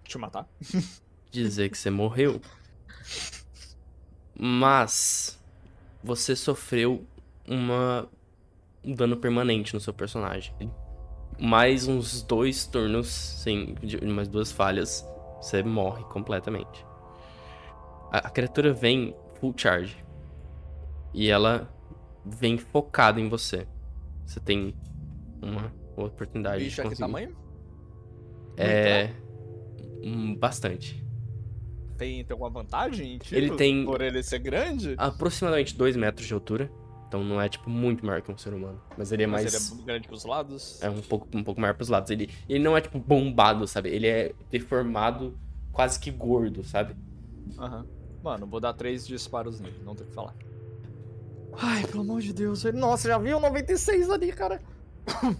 Te 0.03 0.17
matar? 0.17 0.47
dizer 1.31 1.69
que 1.69 1.77
você 1.77 1.89
morreu. 1.89 2.41
Mas 4.35 5.39
você 6.03 6.35
sofreu 6.35 7.05
uma 7.47 8.09
um 8.83 8.95
dano 8.95 9.17
permanente 9.17 9.73
no 9.73 9.79
seu 9.81 9.93
personagem. 9.93 10.55
Mais 11.39 11.87
uns 11.87 12.21
dois 12.21 12.65
turnos, 12.65 13.07
sim, 13.07 13.75
de 13.81 14.03
mais 14.05 14.27
duas 14.27 14.51
falhas, 14.51 15.05
você 15.41 15.61
morre 15.63 16.03
completamente. 16.05 16.85
A, 18.11 18.19
a 18.19 18.29
criatura 18.29 18.73
vem 18.73 19.15
full 19.39 19.53
charge. 19.57 20.03
E 21.13 21.29
ela 21.29 21.69
vem 22.25 22.57
focada 22.57 23.19
em 23.19 23.27
você. 23.29 23.67
Você 24.25 24.39
tem 24.39 24.75
uma 25.41 25.71
oportunidade 25.97 26.63
Bicho 26.63 26.75
de 26.75 26.81
é 26.81 26.83
que 26.83 26.89
conseguir. 26.89 27.01
tamanho? 27.01 27.35
É. 28.57 29.09
hum, 30.03 30.35
Bastante. 30.35 31.03
Tem, 31.97 32.23
tem 32.25 32.33
alguma 32.33 32.49
vantagem 32.49 33.15
em 33.15 33.17
tiro 33.19 33.39
Ele 33.39 33.55
tem- 33.55 33.85
por 33.85 34.01
ele 34.01 34.23
ser 34.23 34.39
grande? 34.39 34.95
Aproximadamente 34.97 35.77
2 35.77 35.95
metros 35.95 36.25
de 36.27 36.33
altura. 36.33 36.71
Então 37.13 37.23
não 37.23 37.39
é, 37.39 37.47
tipo, 37.47 37.69
muito 37.69 38.03
maior 38.03 38.23
que 38.23 38.31
um 38.31 38.37
ser 38.39 38.55
humano. 38.55 38.81
Mas 38.97 39.11
ele 39.11 39.21
é 39.21 39.27
Mas 39.27 39.43
mais. 39.43 39.71
ele 39.71 39.81
é 39.81 39.85
grande 39.85 40.07
pros 40.07 40.25
lados? 40.25 40.81
É 40.81 40.89
um 40.89 40.99
pouco, 40.99 41.27
um 41.31 41.43
pouco 41.43 41.61
maior 41.61 41.75
pros 41.75 41.87
lados. 41.87 42.09
Ele, 42.09 42.27
ele 42.49 42.57
não 42.57 42.75
é, 42.75 42.81
tipo, 42.81 42.97
bombado, 42.97 43.67
sabe? 43.67 43.89
Ele 43.89 44.07
é 44.07 44.33
deformado, 44.49 45.37
quase 45.71 45.99
que 45.99 46.09
gordo, 46.09 46.63
sabe? 46.63 46.95
Aham. 47.59 47.85
Mano, 48.23 48.47
vou 48.47 48.59
dar 48.59 48.73
três 48.73 49.05
disparos 49.05 49.59
nele, 49.59 49.75
não 49.85 49.93
tem 49.95 50.07
o 50.07 50.09
que 50.09 50.15
falar. 50.15 50.33
Ai, 51.55 51.85
pelo 51.85 52.01
amor 52.01 52.19
de 52.19 52.33
Deus. 52.33 52.65
ele- 52.65 52.79
Nossa, 52.79 53.07
já 53.07 53.19
viu 53.19 53.39
96 53.39 54.09
ali, 54.09 54.31
cara. 54.31 54.59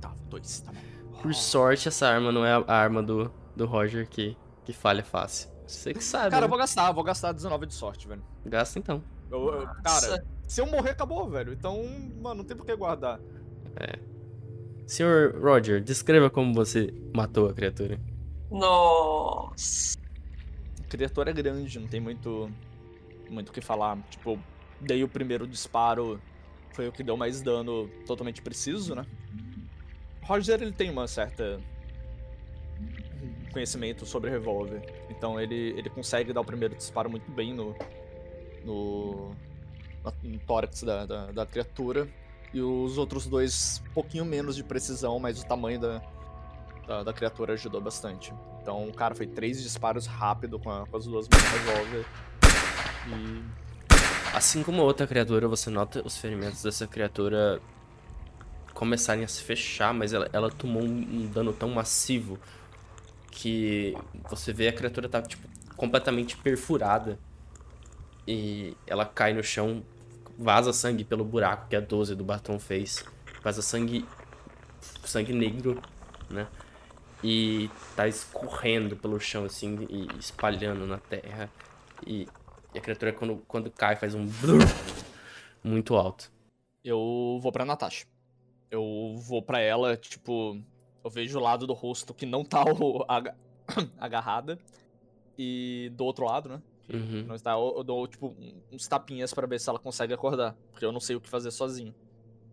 tá, 0.00 0.12
dois, 0.28 0.60
tá 0.60 0.72
bom. 0.72 1.22
Por 1.22 1.32
sorte, 1.32 1.86
essa 1.86 2.08
arma 2.08 2.32
não 2.32 2.44
é 2.44 2.50
a 2.66 2.74
arma 2.74 3.00
do, 3.00 3.30
do 3.54 3.64
Roger 3.64 4.08
que, 4.08 4.36
que 4.64 4.72
falha 4.72 5.04
fácil. 5.04 5.48
Você 5.68 5.94
que 5.94 6.02
sabe. 6.02 6.30
Cara, 6.30 6.46
eu 6.46 6.48
né? 6.48 6.50
vou 6.50 6.58
gastar, 6.58 6.90
vou 6.90 7.04
gastar 7.04 7.30
19 7.30 7.66
de 7.66 7.74
sorte, 7.74 8.08
velho. 8.08 8.24
Gasta 8.44 8.76
então. 8.76 9.00
Eu- 9.30 9.52
eu- 9.54 9.66
cara, 9.82 10.24
se 10.46 10.60
eu 10.60 10.66
morrer, 10.66 10.90
acabou, 10.90 11.28
velho. 11.28 11.52
Então, 11.52 11.82
mano, 12.20 12.36
não 12.36 12.44
tem 12.44 12.56
por 12.56 12.66
que 12.66 12.74
guardar. 12.74 13.20
Senhor 14.86 15.36
Roger, 15.40 15.80
descreva 15.80 16.28
como 16.28 16.52
você 16.52 16.92
matou 17.14 17.48
a 17.48 17.54
criatura. 17.54 17.98
Nossa. 18.50 19.96
A 20.80 20.88
criatura 20.88 21.30
é 21.30 21.32
grande, 21.32 21.78
não 21.78 21.86
tem 21.86 22.00
muito 22.00 22.50
muito 23.28 23.50
o 23.50 23.52
que 23.52 23.60
falar. 23.60 23.96
Tipo, 24.10 24.36
dei 24.80 25.04
o 25.04 25.08
primeiro 25.08 25.46
disparo, 25.46 26.20
foi 26.72 26.88
o 26.88 26.92
que 26.92 27.04
deu 27.04 27.16
mais 27.16 27.40
dano 27.40 27.88
totalmente 28.04 28.42
preciso, 28.42 28.96
né? 28.96 29.06
Roger, 30.22 30.60
ele 30.60 30.72
tem 30.72 30.90
uma 30.90 31.06
certa 31.06 31.60
conhecimento 33.52 34.04
sobre 34.04 34.28
revólver. 34.30 34.82
Então 35.08 35.40
ele, 35.40 35.74
ele 35.78 35.88
consegue 35.90 36.32
dar 36.32 36.40
o 36.40 36.44
primeiro 36.44 36.74
disparo 36.74 37.08
muito 37.08 37.30
bem 37.30 37.54
no 37.54 37.76
no, 38.64 39.30
no 40.22 40.38
tórax 40.40 40.82
da, 40.82 41.06
da, 41.06 41.32
da 41.32 41.46
criatura. 41.46 42.08
E 42.52 42.60
os 42.60 42.98
outros 42.98 43.26
dois, 43.26 43.80
um 43.90 43.92
pouquinho 43.92 44.24
menos 44.24 44.56
de 44.56 44.64
precisão, 44.64 45.18
mas 45.20 45.40
o 45.40 45.46
tamanho 45.46 45.78
da, 45.80 46.02
da, 46.86 47.02
da 47.04 47.12
criatura 47.12 47.52
ajudou 47.52 47.80
bastante. 47.80 48.34
Então, 48.60 48.90
cara, 48.92 49.14
foi 49.14 49.26
três 49.26 49.62
disparos 49.62 50.06
rápido 50.06 50.58
com, 50.58 50.70
a- 50.70 50.86
com 50.86 50.96
as 50.96 51.04
duas 51.04 51.28
mãos 51.28 51.42
revólver. 51.42 52.06
E. 53.08 53.42
Assim 54.34 54.62
como 54.62 54.82
outra 54.82 55.06
criatura, 55.06 55.48
você 55.48 55.70
nota 55.70 56.02
os 56.04 56.16
ferimentos 56.16 56.62
dessa 56.62 56.86
criatura 56.86 57.60
começarem 58.74 59.24
a 59.24 59.28
se 59.28 59.42
fechar, 59.42 59.92
mas 59.92 60.12
ela, 60.12 60.28
ela 60.32 60.50
tomou 60.50 60.82
um, 60.82 60.86
um 60.86 61.26
dano 61.26 61.52
tão 61.52 61.68
massivo 61.70 62.38
que 63.30 63.96
você 64.28 64.52
vê 64.52 64.68
a 64.68 64.72
criatura 64.72 65.08
tá, 65.08 65.20
tipo, 65.22 65.48
completamente 65.76 66.36
perfurada. 66.36 67.18
E 68.32 68.76
ela 68.86 69.04
cai 69.04 69.32
no 69.32 69.42
chão, 69.42 69.82
vaza 70.38 70.72
sangue 70.72 71.02
pelo 71.02 71.24
buraco 71.24 71.68
que 71.68 71.74
a 71.74 71.80
12 71.80 72.14
do 72.14 72.22
batom 72.22 72.60
fez. 72.60 73.04
Vaza 73.42 73.60
sangue. 73.60 74.06
sangue 75.04 75.32
negro, 75.32 75.82
né? 76.30 76.46
E 77.24 77.68
tá 77.96 78.06
escorrendo 78.06 78.96
pelo 78.96 79.18
chão, 79.18 79.44
assim, 79.44 79.84
e 79.90 80.06
espalhando 80.16 80.86
na 80.86 80.98
terra. 80.98 81.50
E, 82.06 82.28
e 82.72 82.78
a 82.78 82.80
criatura, 82.80 83.12
quando, 83.12 83.42
quando 83.48 83.68
cai, 83.68 83.96
faz 83.96 84.14
um. 84.14 84.26
muito 85.64 85.96
alto. 85.96 86.30
Eu 86.84 87.38
vou 87.42 87.50
pra 87.50 87.64
Natasha. 87.64 88.06
eu 88.70 89.16
vou 89.16 89.42
pra 89.42 89.58
ela, 89.58 89.96
tipo, 89.96 90.56
eu 91.02 91.10
vejo 91.10 91.36
o 91.36 91.42
lado 91.42 91.66
do 91.66 91.72
rosto 91.72 92.14
que 92.14 92.24
não 92.24 92.44
tá 92.44 92.62
o, 92.62 93.04
aga- 93.08 93.34
agarrada. 93.98 94.56
E 95.36 95.90
do 95.96 96.04
outro 96.04 96.24
lado, 96.26 96.48
né? 96.48 96.62
Uhum. 96.92 97.24
Não 97.26 97.34
está, 97.34 97.52
eu, 97.52 97.74
eu 97.76 97.84
dou, 97.84 98.06
tipo, 98.06 98.34
uns 98.72 98.88
tapinhas 98.88 99.32
pra 99.32 99.46
ver 99.46 99.60
se 99.60 99.68
ela 99.68 99.78
consegue 99.78 100.12
acordar. 100.12 100.56
Porque 100.72 100.84
eu 100.84 100.92
não 100.92 101.00
sei 101.00 101.16
o 101.16 101.20
que 101.20 101.28
fazer 101.28 101.50
sozinho. 101.50 101.94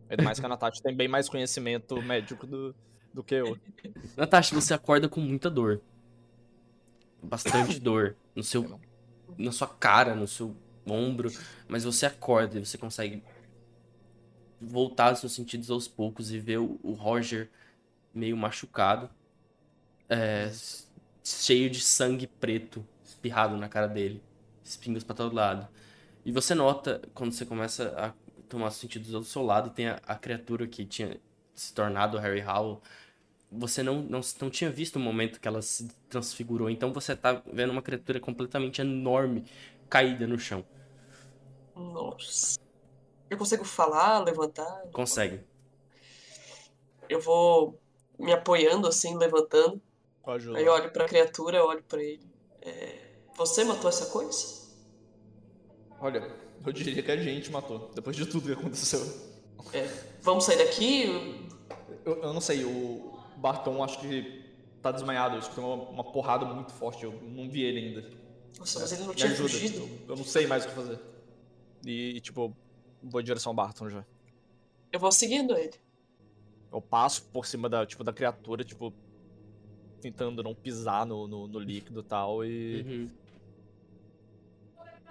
Ainda 0.09 0.23
mais 0.23 0.39
que 0.39 0.45
a 0.45 0.49
Natasha 0.49 0.81
tem 0.81 0.95
bem 0.95 1.07
mais 1.07 1.27
conhecimento 1.29 2.01
médico 2.01 2.45
do, 2.47 2.75
do 3.13 3.23
que 3.23 3.35
eu. 3.35 3.57
Natasha, 4.15 4.53
você 4.55 4.73
acorda 4.73 5.09
com 5.09 5.19
muita 5.21 5.49
dor. 5.49 5.81
Bastante 7.21 7.79
dor. 7.79 8.15
No 8.35 8.43
seu. 8.43 8.79
Na 9.37 9.51
sua 9.51 9.67
cara, 9.67 10.15
no 10.15 10.27
seu 10.27 10.55
ombro. 10.85 11.29
Mas 11.67 11.83
você 11.83 12.05
acorda 12.05 12.57
e 12.57 12.65
você 12.65 12.77
consegue 12.77 13.23
voltar 14.59 15.09
aos 15.09 15.19
seus 15.19 15.33
sentidos 15.33 15.69
aos 15.69 15.87
poucos 15.87 16.31
e 16.31 16.39
ver 16.39 16.59
o, 16.59 16.79
o 16.83 16.93
Roger 16.93 17.49
meio 18.13 18.35
machucado. 18.37 19.09
é, 20.09 20.51
cheio 21.23 21.69
de 21.69 21.81
sangue 21.81 22.25
preto 22.27 22.85
espirrado 23.03 23.57
na 23.57 23.67
cara 23.69 23.87
dele. 23.87 24.21
Espinhos 24.67 25.03
pra 25.03 25.15
todo 25.15 25.35
lado. 25.35 25.67
E 26.25 26.31
você 26.31 26.53
nota, 26.53 27.01
quando 27.13 27.31
você 27.31 27.45
começa 27.45 27.93
a 27.97 28.13
tomar 28.49 28.67
os 28.67 28.75
sentidos 28.75 29.13
ao 29.13 29.23
seu 29.23 29.43
lado, 29.43 29.69
tem 29.69 29.87
a, 29.87 29.99
a 30.05 30.15
criatura 30.15 30.67
que 30.67 30.85
tinha 30.85 31.19
se 31.53 31.73
tornado 31.73 32.17
Harry 32.17 32.43
Howell 32.43 32.81
você 33.51 33.81
não, 33.81 34.01
não, 34.01 34.21
não 34.41 34.49
tinha 34.49 34.69
visto 34.69 34.97
o 34.97 34.99
momento 34.99 35.39
que 35.39 35.47
ela 35.47 35.61
se 35.61 35.87
transfigurou. 36.09 36.69
Então 36.69 36.91
você 36.91 37.15
tá 37.15 37.41
vendo 37.51 37.71
uma 37.71 37.81
criatura 37.81 38.19
completamente 38.19 38.81
enorme 38.81 39.45
caída 39.89 40.27
no 40.27 40.37
chão. 40.37 40.65
Nossa. 41.75 42.59
Eu 43.29 43.37
consigo 43.37 43.63
falar, 43.63 44.19
levantar? 44.19 44.83
Consegue. 44.91 45.41
Eu 47.07 47.21
vou 47.21 47.79
me 48.19 48.33
apoiando 48.33 48.87
assim, 48.87 49.17
levantando. 49.17 49.81
Ajuda. 50.25 50.57
Aí 50.57 50.65
eu 50.65 50.73
olho 50.73 50.91
pra 50.91 51.05
criatura, 51.05 51.63
olho 51.63 51.83
pra 51.83 52.03
ele. 52.03 52.27
É, 52.61 53.13
Você 53.35 53.63
matou 53.63 53.89
essa 53.89 54.07
coisa? 54.07 54.56
Olha, 55.99 56.31
eu 56.65 56.71
diria 56.71 57.01
que 57.01 57.11
a 57.11 57.17
gente 57.17 57.51
matou. 57.51 57.91
Depois 57.93 58.15
de 58.15 58.25
tudo 58.25 58.47
que 58.47 58.53
aconteceu. 58.53 59.01
É, 59.73 59.87
Vamos 60.21 60.43
sair 60.45 60.57
daqui? 60.57 61.47
Eu, 62.05 62.21
eu 62.23 62.33
não 62.33 62.41
sei, 62.41 62.63
o 62.63 63.17
Barton 63.37 63.83
acho 63.83 63.99
que 63.99 64.45
tá 64.81 64.91
desmaiado. 64.91 65.35
Eu 65.35 65.39
escutei 65.39 65.63
uma, 65.63 65.75
uma 65.89 66.03
porrada 66.03 66.45
muito 66.45 66.71
forte. 66.71 67.03
Eu 67.03 67.11
não 67.23 67.49
vi 67.49 67.63
ele 67.63 67.79
ainda. 67.79 68.11
Nossa, 68.59 68.79
mas 68.79 68.91
ele 68.91 69.03
não 69.03 69.13
tinha 69.13 69.31
ajuda. 69.31 69.49
fugido. 69.49 69.79
Eu, 69.79 69.89
eu 70.09 70.15
não 70.15 70.23
sei 70.23 70.47
mais 70.47 70.65
o 70.65 70.69
que 70.69 70.75
fazer. 70.75 70.99
E, 71.85 72.19
tipo, 72.21 72.55
vou 73.03 73.21
em 73.21 73.23
direção 73.23 73.51
ao 73.51 73.55
Barton 73.55 73.89
já. 73.89 74.05
Eu 74.91 74.99
vou 74.99 75.11
seguindo 75.11 75.55
ele. 75.57 75.73
Eu 76.71 76.81
passo 76.81 77.23
por 77.31 77.45
cima 77.45 77.69
da, 77.69 77.85
tipo, 77.85 78.03
da 78.03 78.11
criatura, 78.13 78.63
tipo, 78.63 78.93
tentando 80.01 80.43
não 80.43 80.53
pisar 80.53 81.05
no, 81.05 81.27
no, 81.27 81.47
no 81.47 81.59
líquido 81.59 82.01
e 82.01 82.03
tal, 82.03 82.43
e 82.45 82.81
Uhum. 82.85 83.09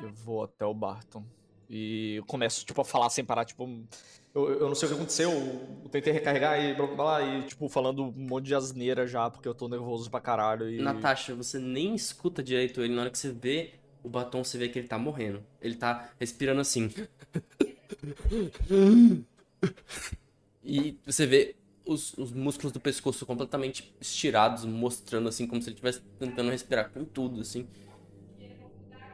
Eu 0.01 0.12
vou 0.12 0.44
até 0.44 0.64
o 0.64 0.74
Barton. 0.74 1.24
E 1.68 2.23
começo, 2.27 2.64
tipo, 2.64 2.81
a 2.81 2.85
falar 2.85 3.10
sem 3.10 3.24
parar, 3.24 3.44
tipo, 3.44 3.68
eu, 4.35 4.60
eu 4.60 4.68
não 4.68 4.74
sei 4.74 4.86
o 4.86 4.90
que 4.90 4.97
aconteceu, 4.97 5.31
eu 5.31 5.89
tentei 5.90 6.12
recarregar 6.12 6.62
e 6.62 6.74
blá 6.74 6.86
blá 6.86 6.97
blá, 6.97 7.23
e, 7.23 7.43
tipo, 7.43 7.68
falando 7.68 8.05
um 8.05 8.12
monte 8.12 8.47
de 8.47 8.55
asneira 8.55 9.06
já, 9.06 9.28
porque 9.31 9.48
eu 9.48 9.55
tô 9.55 9.66
nervoso 9.68 10.10
pra 10.10 10.20
caralho 10.20 10.70
e... 10.70 10.78
Natasha, 10.78 11.35
você 11.35 11.59
nem 11.59 11.94
escuta 11.94 12.43
direito 12.43 12.82
ele. 12.82 12.94
Na 12.94 13.02
hora 13.02 13.10
que 13.10 13.18
você 13.18 13.32
vê 13.32 13.74
o 14.02 14.09
batom, 14.09 14.44
você 14.44 14.59
vê 14.59 14.68
que 14.68 14.78
ele 14.78 14.86
tá 14.86 14.98
morrendo. 14.98 15.43
Ele 15.60 15.74
tá 15.74 16.10
respirando 16.20 16.60
assim. 16.60 16.93
E 20.62 20.98
você 21.05 21.27
vê 21.27 21.56
os, 21.85 22.12
os 22.18 22.32
músculos 22.32 22.73
do 22.73 22.81
pescoço 22.81 23.24
completamente 23.24 23.94
estirados, 24.01 24.64
mostrando 24.64 25.28
assim, 25.28 25.47
como 25.47 25.62
se 25.62 25.68
ele 25.68 25.74
estivesse 25.74 26.01
tentando 26.18 26.51
respirar 26.51 26.90
com 26.90 27.05
tudo, 27.05 27.40
assim. 27.40 27.66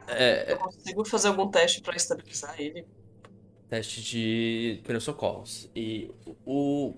É, 0.07 0.53
Eu 0.53 0.57
consigo 0.57 1.05
fazer 1.05 1.27
algum 1.29 1.49
teste 1.49 1.81
pra 1.81 1.95
estabilizar 1.95 2.59
ele. 2.59 2.85
teste 3.69 4.01
de 4.01 4.79
primeiros 4.83 5.03
socorros. 5.03 5.69
E 5.75 6.09
o. 6.45 6.93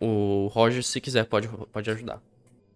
O 0.00 0.48
Roger, 0.48 0.82
se 0.82 1.00
quiser, 1.00 1.24
pode, 1.24 1.48
pode 1.48 1.90
ajudar. 1.90 2.20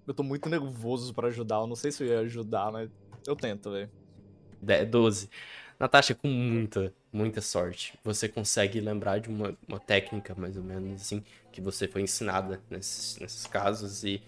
Eu 0.07 0.15
tô 0.15 0.23
muito 0.23 0.49
nervoso 0.49 1.13
pra 1.13 1.29
ajudar, 1.29 1.57
eu 1.57 1.67
não 1.67 1.77
sei 1.77 1.91
se 1.93 2.03
eu 2.03 2.09
ia 2.09 2.21
ajudar, 2.21 2.73
mas 2.73 2.89
eu 3.27 3.37
tento, 3.37 3.71
velho. 3.71 3.91
De- 4.63 4.85
12. 4.87 5.29
Natasha, 5.79 6.15
com 6.15 6.27
muita, 6.29 6.93
muita 7.13 7.41
sorte, 7.41 7.99
você 8.03 8.29
consegue 8.29 8.81
lembrar 8.81 9.21
de 9.21 9.29
uma, 9.29 9.57
uma 9.69 9.79
técnica, 9.79 10.35
mais 10.35 10.57
ou 10.57 10.63
menos 10.65 11.03
assim, 11.03 11.23
que 11.53 11.61
você 11.61 11.87
foi 11.87 12.03
ensinada 12.03 12.61
nesses, 12.71 13.19
nesses 13.19 13.47
casos 13.47 14.03
e, 14.03 14.21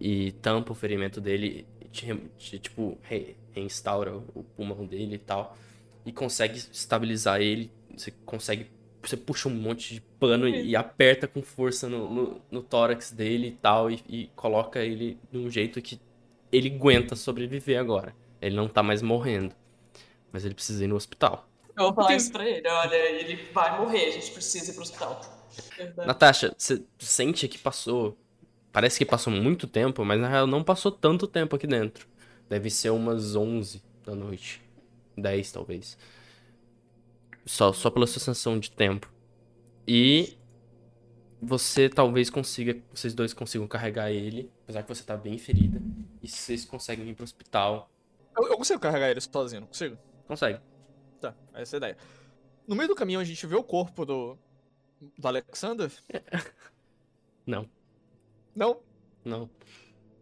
e 0.00 0.32
tampa 0.32 0.72
o 0.72 0.74
ferimento 0.74 1.20
dele, 1.20 1.66
te, 1.96 2.14
te, 2.38 2.58
tipo, 2.58 2.98
re- 3.02 3.36
reinstaura 3.52 4.16
o 4.34 4.44
pulmão 4.56 4.86
dele 4.86 5.16
e 5.16 5.18
tal, 5.18 5.56
e 6.04 6.12
consegue 6.12 6.58
estabilizar 6.58 7.40
ele, 7.40 7.70
você 7.96 8.12
consegue, 8.24 8.70
você 9.02 9.16
puxa 9.16 9.48
um 9.48 9.54
monte 9.54 9.94
de 9.94 10.00
pano 10.20 10.48
e, 10.48 10.70
e 10.70 10.76
aperta 10.76 11.26
com 11.26 11.42
força 11.42 11.88
no, 11.88 12.10
no, 12.12 12.42
no 12.50 12.62
tórax 12.62 13.10
dele 13.12 13.48
e 13.48 13.52
tal, 13.52 13.90
e, 13.90 14.02
e 14.08 14.26
coloca 14.36 14.80
ele 14.84 15.18
de 15.30 15.38
um 15.38 15.50
jeito 15.50 15.80
que 15.82 16.00
ele 16.52 16.68
aguenta 16.74 17.16
sobreviver 17.16 17.78
agora. 17.78 18.14
Ele 18.40 18.54
não 18.54 18.68
tá 18.68 18.82
mais 18.82 19.02
morrendo. 19.02 19.54
Mas 20.32 20.44
ele 20.44 20.54
precisa 20.54 20.84
ir 20.84 20.88
no 20.88 20.96
hospital. 20.96 21.48
Eu 21.76 21.84
vou 21.84 21.94
falar 21.94 22.14
isso 22.14 22.32
pra 22.32 22.48
ele. 22.48 22.66
Olha, 22.68 22.94
ele 22.94 23.36
vai 23.52 23.78
morrer, 23.80 24.06
a 24.06 24.10
gente 24.10 24.30
precisa 24.32 24.70
ir 24.70 24.74
pro 24.74 24.82
hospital. 24.82 25.20
Verdade. 25.76 26.06
Natasha, 26.06 26.54
você 26.56 26.82
sente 26.98 27.48
que 27.48 27.58
passou. 27.58 28.16
Parece 28.76 28.98
que 28.98 29.06
passou 29.06 29.32
muito 29.32 29.66
tempo, 29.66 30.04
mas 30.04 30.20
na 30.20 30.28
real 30.28 30.46
não 30.46 30.62
passou 30.62 30.92
tanto 30.92 31.26
tempo 31.26 31.56
aqui 31.56 31.66
dentro. 31.66 32.06
Deve 32.46 32.68
ser 32.68 32.90
umas 32.90 33.34
11 33.34 33.82
da 34.04 34.14
noite. 34.14 34.60
10 35.16 35.50
talvez. 35.50 35.96
Só, 37.46 37.72
só 37.72 37.88
pela 37.88 38.06
sensação 38.06 38.60
de 38.60 38.70
tempo. 38.70 39.10
E 39.88 40.36
você 41.40 41.88
talvez 41.88 42.28
consiga. 42.28 42.78
Vocês 42.92 43.14
dois 43.14 43.32
consigam 43.32 43.66
carregar 43.66 44.10
ele. 44.10 44.52
Apesar 44.64 44.82
que 44.82 44.88
você 44.90 45.02
tá 45.02 45.16
bem 45.16 45.38
ferida. 45.38 45.80
E 46.22 46.28
vocês 46.28 46.66
conseguem 46.66 47.08
ir 47.08 47.14
pro 47.14 47.24
hospital. 47.24 47.90
Eu, 48.36 48.46
eu 48.46 48.58
consigo 48.58 48.78
carregar 48.78 49.08
ele 49.08 49.22
sozinho, 49.22 49.62
não 49.62 49.68
consigo? 49.68 49.96
Consegue. 50.28 50.60
Tá, 51.18 51.34
essa 51.54 51.76
é 51.76 51.78
a 51.78 51.78
ideia. 51.78 51.96
No 52.68 52.76
meio 52.76 52.90
do 52.90 52.94
caminho 52.94 53.20
a 53.20 53.24
gente 53.24 53.46
vê 53.46 53.56
o 53.56 53.64
corpo 53.64 54.04
do. 54.04 54.36
do 55.16 55.26
Alexander? 55.26 55.90
Não, 57.46 57.70
Não, 58.56 58.80
não. 59.24 59.50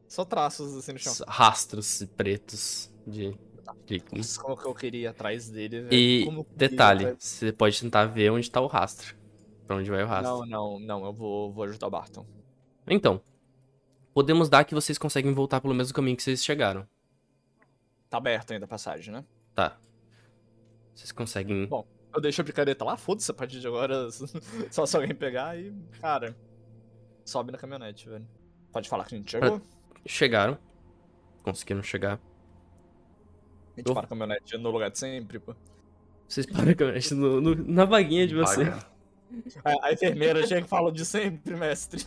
só 0.09 0.25
traços 0.25 0.77
assim 0.77 0.93
no 0.93 0.99
chão. 0.99 1.15
Rastros 1.29 2.05
pretos 2.17 2.91
de 3.07 3.37
líquido. 3.89 4.17
Nossa, 4.17 4.43
como 4.43 4.57
que 4.57 4.67
eu 4.67 4.75
queria 4.75 5.11
atrás 5.11 5.49
dele, 5.49 5.83
velho. 5.83 5.95
E 5.95 6.25
Como 6.25 6.45
queria 6.45 6.69
detalhe, 6.69 7.05
atrás- 7.05 7.23
você 7.25 7.53
pode 7.53 7.81
tentar 7.81 8.07
ver 8.07 8.31
onde 8.31 8.51
tá 8.51 8.61
o 8.61 8.67
rastro. 8.67 9.17
Pra 9.67 9.77
onde 9.77 9.89
vai 9.91 10.03
o 10.03 10.07
rastro. 10.07 10.39
Não, 10.41 10.47
não, 10.47 10.79
não, 10.81 11.05
eu 11.07 11.13
vou, 11.13 11.53
vou 11.53 11.65
ajudar 11.65 11.87
o 11.87 11.91
Barton. 11.91 12.27
Então, 12.87 13.23
podemos 14.13 14.49
dar 14.51 14.65
que 14.65 14.75
vocês 14.75 14.99
conseguem 14.99 15.33
voltar 15.33 15.61
pelo 15.61 15.73
mesmo 15.75 15.95
caminho 15.95 16.17
que 16.17 16.23
vocês 16.23 16.45
chegaram. 16.45 16.87
Tá 18.11 18.19
aberto 18.19 18.53
ainda 18.53 18.67
a 18.67 18.69
passagem, 18.69 19.13
né? 19.13 19.25
Tá. 19.55 19.79
Vocês 20.95 21.13
conseguem. 21.13 21.67
Bom. 21.67 21.87
Eu 22.15 22.21
deixo 22.21 22.43
a 22.43 22.45
picareta 22.45 22.85
lá, 22.85 22.97
foda-se 22.97 23.31
a 23.31 23.35
partir 23.35 23.59
de 23.59 23.67
agora. 23.67 24.09
Só 24.71 24.85
se 24.87 24.97
alguém 24.97 25.15
pegar 25.15 25.59
e. 25.59 25.73
Cara. 26.01 26.37
Sobe 27.25 27.53
na 27.53 27.59
caminhonete, 27.59 28.09
velho. 28.09 28.27
Pode 28.73 28.89
falar 28.89 29.05
que 29.05 29.15
a 29.15 29.19
gente 29.19 29.31
chegou? 29.31 29.61
Chegaram. 30.07 30.59
Conseguiram 31.43 31.83
chegar. 31.83 32.15
A 33.75 33.81
gente 33.81 33.89
Eu- 33.89 33.95
para 33.95 34.05
a 34.05 34.09
caminhonete 34.09 34.57
no 34.59 34.71
lugar 34.71 34.91
de 34.91 34.99
sempre, 34.99 35.39
pô. 35.39 35.55
Vocês 36.29 36.47
param 36.47 36.71
a 36.71 36.75
caminhonete 36.75 37.15
no- 37.15 37.41
no- 37.41 37.55
na 37.73 37.85
vaguinha 37.85 38.27
de 38.27 38.35
você. 38.35 38.63
A, 39.65 39.87
a 39.89 39.93
enfermeira 39.93 40.47
chega 40.47 40.65
e 40.67 40.69
fala 40.69 40.93
de 40.93 41.05
sempre, 41.05 41.57
mestre. 41.57 42.05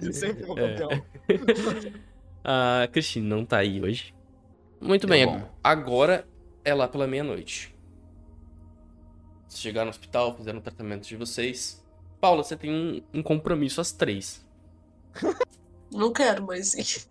de 0.00 0.12
sempre, 0.12 0.44
meu 0.46 0.58
É. 0.58 0.74
campeão. 0.76 1.04
A 2.44 2.88
Christine 2.90 3.26
não 3.28 3.44
tá 3.44 3.58
aí 3.58 3.80
hoje. 3.80 4.12
Muito 4.80 5.06
Deu 5.06 5.10
bem, 5.16 5.26
bom. 5.26 5.48
agora 5.62 6.26
é 6.64 6.74
lá 6.74 6.88
pela 6.88 7.06
meia-noite. 7.06 7.72
Vocês 9.46 9.60
chegaram 9.62 9.86
no 9.86 9.90
hospital, 9.90 10.36
fizeram 10.36 10.58
o 10.58 10.62
tratamento 10.62 11.06
de 11.06 11.16
vocês. 11.16 11.81
Paula, 12.22 12.44
você 12.44 12.56
tem 12.56 12.70
um, 12.70 13.02
um 13.18 13.20
compromisso 13.20 13.80
às 13.80 13.90
três. 13.90 14.46
Não 15.90 16.12
quero, 16.12 16.46
mas. 16.46 17.08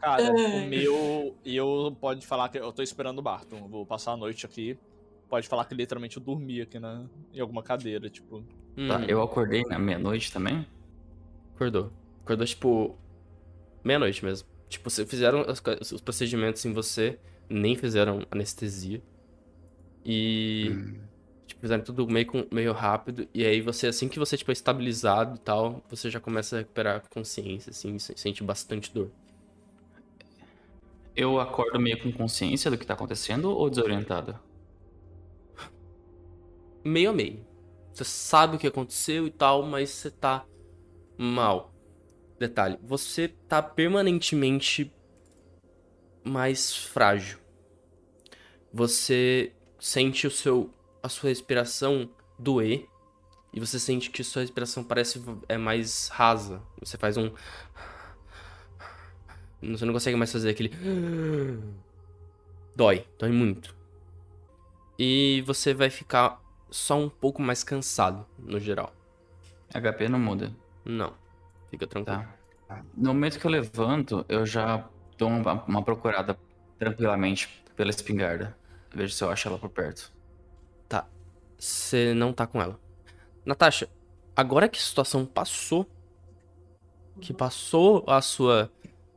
Cara, 0.00 0.22
Ai. 0.24 0.30
o 0.30 0.68
meu. 0.68 1.36
E 1.44 1.54
eu 1.54 1.96
pode 2.00 2.26
falar 2.26 2.48
que 2.48 2.58
eu 2.58 2.72
tô 2.72 2.82
esperando 2.82 3.20
o 3.20 3.22
Barton. 3.22 3.58
Eu 3.58 3.68
vou 3.68 3.86
passar 3.86 4.10
a 4.14 4.16
noite 4.16 4.44
aqui. 4.44 4.76
Pode 5.28 5.46
falar 5.46 5.64
que 5.66 5.76
literalmente 5.76 6.16
eu 6.16 6.22
dormi 6.22 6.60
aqui 6.60 6.80
na, 6.80 7.06
em 7.32 7.38
alguma 7.38 7.62
cadeira, 7.62 8.10
tipo. 8.10 8.40
Tá, 8.88 8.98
Hum, 8.98 9.04
eu 9.06 9.22
acordei 9.22 9.62
na 9.62 9.78
meia-noite 9.78 10.32
também? 10.32 10.66
Acordou. 11.54 11.92
Acordou, 12.24 12.44
tipo, 12.44 12.98
meia-noite 13.84 14.24
mesmo. 14.24 14.48
Tipo, 14.68 14.90
vocês 14.90 15.08
fizeram 15.08 15.46
os 15.80 16.00
procedimentos 16.00 16.64
em 16.64 16.72
você, 16.72 17.20
nem 17.48 17.76
fizeram 17.76 18.20
anestesia. 18.30 19.02
E. 20.04 20.70
Hum. 20.70 20.94
Tipo, 21.46 21.60
fizeram 21.60 21.84
tudo 21.84 22.08
meio, 22.08 22.26
meio 22.52 22.72
rápido. 22.72 23.28
E 23.34 23.44
aí 23.44 23.60
você, 23.60 23.86
assim 23.86 24.08
que 24.08 24.18
você, 24.18 24.36
tipo, 24.36 24.50
é 24.50 24.54
estabilizado 24.54 25.36
e 25.36 25.38
tal, 25.40 25.82
você 25.88 26.10
já 26.10 26.18
começa 26.18 26.56
a 26.56 26.58
recuperar 26.60 26.96
a 26.96 27.00
consciência, 27.00 27.70
assim, 27.70 27.98
se- 27.98 28.14
sente 28.16 28.42
bastante 28.42 28.92
dor. 28.92 29.10
Eu 31.14 31.38
acordo 31.38 31.78
meio 31.78 32.02
com 32.02 32.10
consciência 32.10 32.70
do 32.70 32.76
que 32.78 32.86
tá 32.86 32.94
acontecendo 32.94 33.50
ou 33.50 33.70
desorientado? 33.70 34.38
Meio 36.84 37.10
a 37.10 37.12
meio. 37.12 37.46
Você 37.92 38.04
sabe 38.04 38.56
o 38.56 38.58
que 38.58 38.66
aconteceu 38.66 39.26
e 39.26 39.30
tal, 39.30 39.62
mas 39.62 39.90
você 39.90 40.10
tá 40.10 40.44
mal. 41.16 41.72
Detalhe, 42.38 42.78
você 42.82 43.28
tá 43.28 43.62
permanentemente 43.62 44.92
mais 46.24 46.74
frágil. 46.74 47.38
Você 48.72 49.52
sente 49.78 50.26
o 50.26 50.30
seu 50.30 50.70
a 51.02 51.08
sua 51.08 51.28
respiração 51.28 52.08
doer 52.38 52.88
e 53.52 53.60
você 53.60 53.78
sente 53.78 54.10
que 54.10 54.24
sua 54.24 54.42
respiração 54.42 54.82
parece 54.82 55.22
é 55.48 55.58
mais 55.58 56.08
rasa. 56.08 56.62
Você 56.80 56.96
faz 56.96 57.16
um 57.16 57.30
você 59.62 59.84
não 59.84 59.92
consegue 59.92 60.16
mais 60.16 60.32
fazer 60.32 60.50
aquele 60.50 60.70
dói, 62.74 63.06
dói 63.18 63.30
muito. 63.30 63.74
E 64.98 65.42
você 65.46 65.72
vai 65.72 65.90
ficar 65.90 66.40
só 66.70 66.98
um 66.98 67.08
pouco 67.08 67.40
mais 67.40 67.62
cansado 67.64 68.26
no 68.38 68.58
geral. 68.58 68.92
HP 69.72 70.08
não 70.08 70.18
muda. 70.18 70.52
Não. 70.84 71.14
Fica 71.70 71.86
tranquilo. 71.86 72.24
Tá. 72.68 72.84
No 72.96 73.14
momento 73.14 73.38
que 73.38 73.46
eu 73.46 73.50
levanto, 73.50 74.24
eu 74.28 74.44
já 74.46 74.88
dou 75.18 75.28
uma, 75.28 75.64
uma 75.64 75.82
procurada 75.84 76.38
tranquilamente 76.78 77.48
pela 77.76 77.90
espingarda. 77.90 78.56
Vejo 78.94 79.14
se 79.14 79.24
eu 79.24 79.30
acho 79.30 79.48
ela 79.48 79.58
por 79.58 79.70
perto. 79.70 80.12
Você 81.58 82.12
não 82.14 82.32
tá 82.32 82.46
com 82.46 82.60
ela. 82.60 82.78
Natasha, 83.44 83.88
agora 84.36 84.68
que 84.68 84.78
a 84.78 84.82
situação 84.82 85.24
passou, 85.26 85.86
que 87.20 87.32
passou 87.32 88.04
a 88.06 88.20
sua 88.20 88.70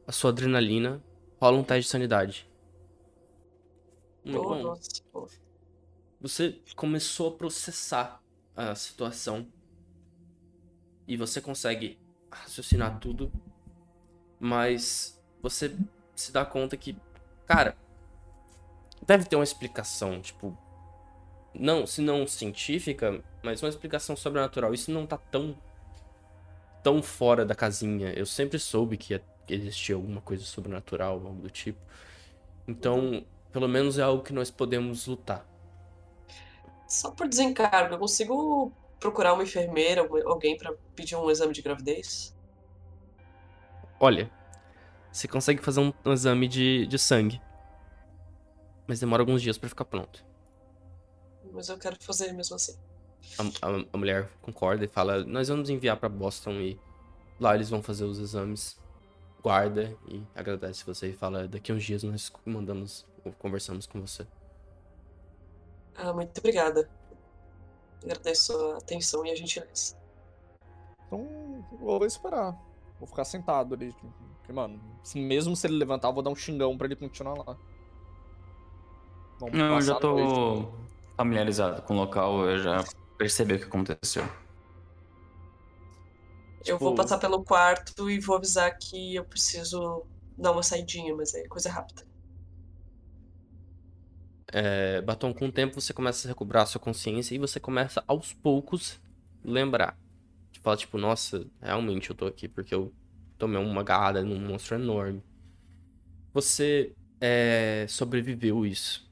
a 0.06 0.12
sua 0.12 0.32
adrenalina, 0.32 1.04
rola 1.40 1.58
um 1.58 1.64
teste 1.64 1.84
de 1.84 1.90
sanidade. 1.90 2.48
Muito 4.24 4.52
Oh, 4.52 4.56
bom. 5.14 5.28
Você 6.20 6.62
começou 6.76 7.30
a 7.34 7.38
processar 7.38 8.22
a 8.56 8.76
situação 8.76 9.52
e 11.08 11.18
você 11.18 11.42
consegue 11.42 12.00
raciocinar 12.32 13.00
tudo, 13.00 13.32
mas 14.40 15.17
você 15.50 15.76
se 16.16 16.32
dá 16.32 16.46
conta 16.46 16.76
que, 16.76 16.98
cara, 17.46 17.76
deve 19.06 19.26
ter 19.26 19.36
uma 19.36 19.44
explicação, 19.44 20.22
tipo, 20.22 20.58
não, 21.54 21.88
se 21.88 22.02
não 22.02 22.28
científica, 22.28 23.24
mas 23.44 23.62
uma 23.62 23.70
explicação 23.70 24.16
sobrenatural. 24.16 24.74
Isso 24.74 24.92
não 24.92 25.06
tá 25.06 25.18
tão 25.18 25.56
tão 26.84 27.02
fora 27.04 27.46
da 27.46 27.54
casinha. 27.54 28.14
Eu 28.14 28.26
sempre 28.26 28.58
soube 28.58 28.96
que 28.96 29.14
ia 29.14 29.24
existir 29.50 29.94
alguma 29.94 30.22
coisa 30.22 30.44
sobrenatural, 30.44 31.14
algo 31.14 31.42
do 31.42 31.50
tipo. 31.50 31.80
Então, 32.68 33.26
pelo 33.52 33.68
menos 33.68 33.98
é 33.98 34.04
algo 34.04 34.24
que 34.24 34.32
nós 34.32 34.50
podemos 34.50 35.08
lutar. 35.08 35.46
Só 36.88 37.12
por 37.12 37.28
desencargo, 37.28 37.96
eu 37.96 38.00
consigo 38.00 38.72
procurar 39.00 39.34
uma 39.34 39.44
enfermeira, 39.44 40.08
alguém 40.26 40.58
pra 40.58 40.74
pedir 40.96 41.16
um 41.16 41.30
exame 41.30 41.54
de 41.54 41.62
gravidez? 41.62 42.34
Olha, 44.00 44.32
você 45.12 45.28
consegue 45.28 45.62
fazer 45.64 45.80
um, 45.80 45.94
um 46.06 46.14
exame 46.14 46.48
de, 46.48 46.88
de 46.88 47.00
sangue. 47.00 47.42
Mas 48.88 49.00
demora 49.00 49.22
alguns 49.22 49.42
dias 49.42 49.58
pra 49.58 49.70
ficar 49.70 49.86
pronto. 49.86 50.26
Mas 51.52 51.70
eu 51.70 51.78
quero 51.78 51.98
fazer 52.02 52.32
mesmo 52.34 52.56
assim. 52.56 52.78
A, 53.38 53.44
a- 53.68 53.86
a 53.94 53.98
mulher 53.98 54.30
concorda 54.42 54.86
e 54.86 54.88
fala: 54.88 55.24
Nós 55.24 55.48
vamos 55.48 55.70
enviar 55.70 55.98
pra 55.98 56.10
Boston 56.10 56.54
e 56.62 56.80
lá 57.40 57.56
eles 57.56 57.70
vão 57.70 57.82
fazer 57.82 58.06
os 58.06 58.20
exames. 58.20 58.78
Guarda 59.42 59.96
e 60.10 60.24
agradece 60.36 60.86
você 60.86 61.10
e 61.10 61.14
fala: 61.14 61.48
Daqui 61.48 61.72
a 61.72 61.76
uns 61.76 61.84
dias 61.84 62.04
nós 62.04 62.32
mandamos, 62.46 63.06
conversamos 63.40 63.86
com 63.88 64.02
você. 64.02 64.28
Ah, 65.96 66.14
muito 66.14 66.38
obrigada. 66.40 66.90
Agradeço 68.04 68.54
a 68.74 68.78
atenção 68.78 69.26
e 69.26 69.32
a 69.32 69.36
gentileza. 69.36 69.96
Então, 71.06 71.66
vou 71.80 72.06
esperar. 72.06 72.58
Vou 73.00 73.08
ficar 73.08 73.26
sentado 73.26 73.74
ali. 73.76 73.96
Porque, 74.48 74.54
mano, 74.54 74.80
se- 75.04 75.20
mesmo 75.20 75.58
se 75.58 75.68
ele 75.68 75.76
levantar, 75.76 76.08
eu 76.08 76.14
vou 76.14 76.24
dar 76.24 76.30
um 76.30 76.36
xingão 76.36 76.78
pra 76.78 76.88
ele 76.88 76.96
continuar 76.96 77.34
lá. 77.34 77.58
Vamos 79.40 79.58
Não, 79.58 79.76
eu 79.76 79.82
já 79.82 80.00
noite. 80.00 80.02
tô 80.02 80.72
familiarizado 81.18 81.82
com 81.82 81.94
o 81.96 81.98
local, 81.98 82.46
eu 82.46 82.58
já 82.58 82.78
percebi 83.18 83.56
o 83.56 83.60
que 83.60 83.66
aconteceu. 83.66 84.24
Eu 86.66 86.78
vou 86.80 86.92
Tipo- 86.92 87.02
passar 87.04 87.18
pelo 87.18 87.44
quarto 87.44 88.10
e 88.10 88.20
vou 88.22 88.38
avisar 88.38 88.78
que 88.78 89.16
eu 89.16 89.26
preciso 89.26 90.06
dar 90.38 90.54
uma 90.54 90.64
saidinha, 90.64 91.14
mas 91.14 91.34
é 91.34 91.46
coisa 91.50 91.70
rápida. 91.70 92.06
É, 94.54 95.02
Batom, 95.02 95.34
com 95.34 95.48
o 95.48 95.52
tempo 95.52 95.80
você 95.82 95.94
começa 95.94 96.26
a 96.26 96.30
recuperar 96.30 96.64
a 96.64 96.66
sua 96.66 96.80
consciência 96.80 97.36
e 97.36 97.38
você 97.38 97.60
começa 97.60 98.02
aos 98.08 98.32
poucos 98.34 98.98
lembrar. 99.44 99.98
Você 100.54 100.62
fala, 100.62 100.78
tipo, 100.78 100.98
nossa, 100.98 101.46
realmente 101.62 102.10
eu 102.10 102.16
tô 102.16 102.26
aqui 102.26 102.48
porque 102.48 102.74
eu 102.74 102.94
tomei 103.38 103.60
uma 103.60 103.82
agarrada 103.82 104.24
num 104.24 104.40
monstro 104.40 104.76
enorme. 104.76 105.24
Você 106.34 106.94
é, 107.20 107.86
sobreviveu 107.88 108.66
isso. 108.66 109.08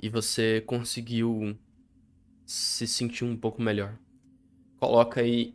E 0.00 0.08
você 0.08 0.60
conseguiu 0.66 1.56
se 2.44 2.86
sentir 2.86 3.24
um 3.24 3.36
pouco 3.36 3.60
melhor. 3.60 3.98
Coloca 4.78 5.20
aí. 5.20 5.54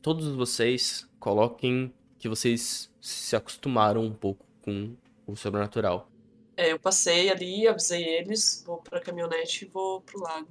Todos 0.00 0.28
vocês 0.28 1.08
coloquem 1.18 1.92
que 2.18 2.28
vocês 2.28 2.90
se 3.00 3.34
acostumaram 3.34 4.04
um 4.04 4.12
pouco 4.12 4.46
com 4.62 4.94
o 5.26 5.36
sobrenatural. 5.36 6.10
É, 6.56 6.72
eu 6.72 6.78
passei 6.78 7.30
ali, 7.30 7.68
avisei 7.68 8.02
eles, 8.02 8.62
vou 8.66 8.78
pra 8.78 9.00
caminhonete 9.00 9.64
e 9.64 9.68
vou 9.68 10.00
pro 10.00 10.20
lago. 10.20 10.48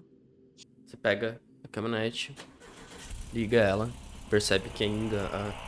Você 0.85 0.95
pega 0.95 1.41
a 1.63 1.67
caminhonete, 1.67 2.33
liga 3.33 3.59
ela, 3.59 3.91
percebe 4.29 4.69
que 4.69 4.83
ainda 4.85 5.27
a, 5.27 5.66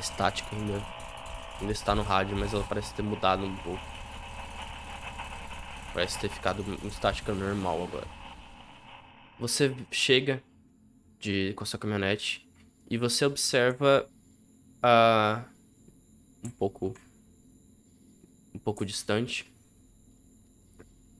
estática 0.00 0.54
ainda, 0.54 0.82
ainda 1.60 1.72
está 1.72 1.94
no 1.94 2.02
rádio, 2.02 2.36
mas 2.36 2.52
ela 2.52 2.64
parece 2.64 2.94
ter 2.94 3.02
mudado 3.02 3.44
um 3.44 3.56
pouco. 3.56 3.82
Parece 5.92 6.18
ter 6.18 6.28
ficado 6.28 6.62
estática 6.86 7.32
normal 7.32 7.84
agora. 7.84 8.06
Você 9.38 9.74
chega 9.90 10.42
de, 11.18 11.52
com 11.54 11.64
a 11.64 11.66
sua 11.66 11.78
caminhonete 11.78 12.46
e 12.88 12.96
você 12.96 13.24
observa 13.24 14.08
a 14.82 15.44
um 16.44 16.50
pouco 16.50 16.94
um 18.54 18.58
pouco 18.58 18.86
distante 18.86 19.50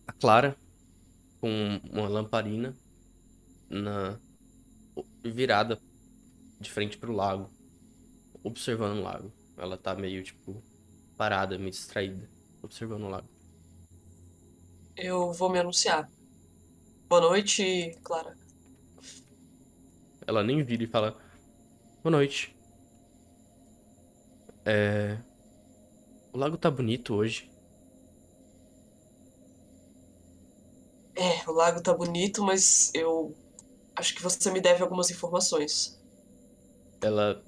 a 0.07 0.13
Clara 0.13 0.57
com 1.41 1.81
uma 1.91 2.09
lamparina 2.09 2.75
na 3.69 4.17
virada 5.23 5.81
de 6.61 6.71
frente 6.71 6.97
pro 6.97 7.13
lago, 7.13 7.51
observando 8.47 8.99
o 8.99 9.03
lago. 9.03 9.33
Ela 9.57 9.77
tá 9.77 9.95
meio 9.95 10.23
tipo 10.23 10.63
parada, 11.17 11.59
meio 11.59 11.71
distraída, 11.71 12.29
observando 12.63 13.05
o 13.05 13.09
lago. 13.09 13.29
Eu 14.97 15.33
vou 15.33 15.51
me 15.51 15.59
anunciar. 15.59 16.09
Boa 17.09 17.21
noite, 17.21 17.99
Clara. 18.03 18.37
Ela 20.27 20.43
nem 20.43 20.63
vira 20.63 20.85
e 20.85 20.87
fala: 20.87 21.17
Boa 22.03 22.13
noite. 22.13 22.55
É. 24.65 25.19
O 26.33 26.39
lago 26.39 26.57
tá 26.57 26.71
bonito 26.71 27.15
hoje. 27.15 27.51
É, 31.15 31.49
o 31.49 31.53
lago 31.53 31.83
tá 31.83 31.95
bonito, 31.95 32.43
mas 32.43 32.91
eu 32.95 33.35
acho 33.95 34.15
que 34.15 34.23
você 34.23 34.51
me 34.51 34.61
deve 34.61 34.83
algumas 34.83 35.11
informações. 35.11 35.99
Ela 37.01 37.43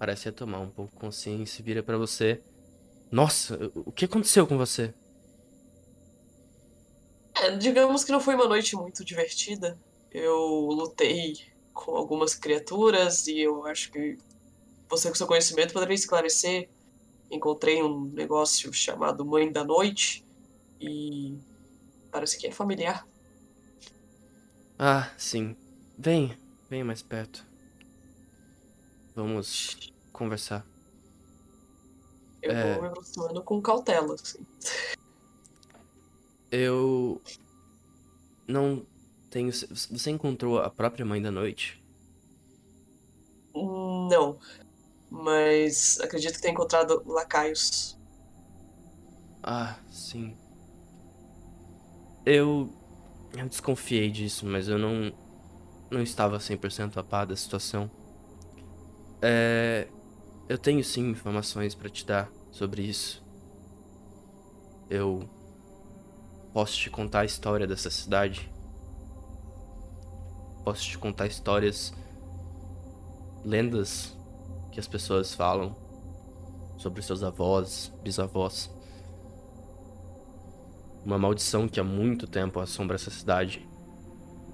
parece 0.00 0.24
retomar 0.24 0.62
um 0.62 0.70
pouco 0.70 0.98
consciência 0.98 1.60
e 1.60 1.62
vira 1.62 1.82
pra 1.82 1.98
você. 1.98 2.42
Nossa, 3.12 3.70
o 3.74 3.92
que 3.92 4.06
aconteceu 4.06 4.46
com 4.46 4.56
você? 4.56 4.94
É, 7.36 7.54
digamos 7.58 8.02
que 8.02 8.10
não 8.10 8.18
foi 8.18 8.34
uma 8.34 8.48
noite 8.48 8.74
muito 8.74 9.04
divertida. 9.04 9.78
Eu 10.10 10.38
lutei 10.70 11.34
com 11.74 11.94
algumas 11.94 12.34
criaturas 12.34 13.26
e 13.26 13.40
eu 13.40 13.66
acho 13.66 13.92
que 13.92 14.16
você, 14.88 15.10
com 15.10 15.14
seu 15.14 15.26
conhecimento, 15.26 15.74
poderia 15.74 15.94
esclarecer. 15.94 16.70
Encontrei 17.30 17.82
um 17.82 18.06
negócio 18.06 18.72
chamado 18.72 19.22
Mãe 19.22 19.52
da 19.52 19.62
Noite 19.62 20.24
e 20.80 21.36
parece 22.10 22.38
que 22.38 22.46
é 22.46 22.50
familiar. 22.50 23.06
Ah, 24.78 25.10
sim. 25.18 25.54
Vem, 25.98 26.34
vem 26.70 26.82
mais 26.82 27.02
perto. 27.02 27.49
Vamos 29.14 29.92
conversar. 30.12 30.66
Eu 32.42 32.52
É. 32.52 32.72
vou 32.74 32.82
me 32.82 32.88
aproximando 32.88 33.42
com 33.42 33.60
cautela, 33.60 34.14
assim. 34.14 34.46
Eu. 36.50 37.20
Não 38.46 38.84
tenho. 39.30 39.52
Você 39.52 40.10
encontrou 40.10 40.58
a 40.58 40.70
própria 40.70 41.04
mãe 41.04 41.20
da 41.20 41.30
noite? 41.30 41.80
Não. 43.54 44.38
Mas 45.10 46.00
acredito 46.00 46.34
que 46.34 46.42
tenha 46.42 46.52
encontrado 46.52 47.02
lacaios. 47.06 47.96
Ah, 49.42 49.78
sim. 49.90 50.36
Eu. 52.24 52.72
Eu 53.36 53.48
desconfiei 53.48 54.10
disso, 54.10 54.44
mas 54.46 54.68
eu 54.68 54.78
não. 54.78 55.12
Não 55.90 56.02
estava 56.02 56.38
100% 56.38 56.96
a 56.98 57.02
par 57.02 57.26
da 57.26 57.34
situação. 57.36 57.90
É. 59.22 59.86
Eu 60.48 60.58
tenho 60.58 60.82
sim 60.82 61.10
informações 61.10 61.74
pra 61.74 61.88
te 61.88 62.04
dar 62.04 62.30
sobre 62.50 62.82
isso. 62.82 63.22
Eu. 64.88 65.28
Posso 66.52 66.76
te 66.76 66.90
contar 66.90 67.20
a 67.20 67.24
história 67.24 67.66
dessa 67.66 67.90
cidade. 67.90 68.50
Posso 70.64 70.82
te 70.82 70.98
contar 70.98 71.26
histórias. 71.26 71.92
Lendas 73.44 74.16
que 74.72 74.78
as 74.78 74.86
pessoas 74.86 75.32
falam 75.34 75.74
sobre 76.76 77.02
seus 77.02 77.22
avós, 77.22 77.92
bisavós. 78.02 78.70
Uma 81.04 81.18
maldição 81.18 81.68
que 81.68 81.80
há 81.80 81.84
muito 81.84 82.26
tempo 82.26 82.58
assombra 82.60 82.96
essa 82.96 83.10
cidade. 83.10 83.66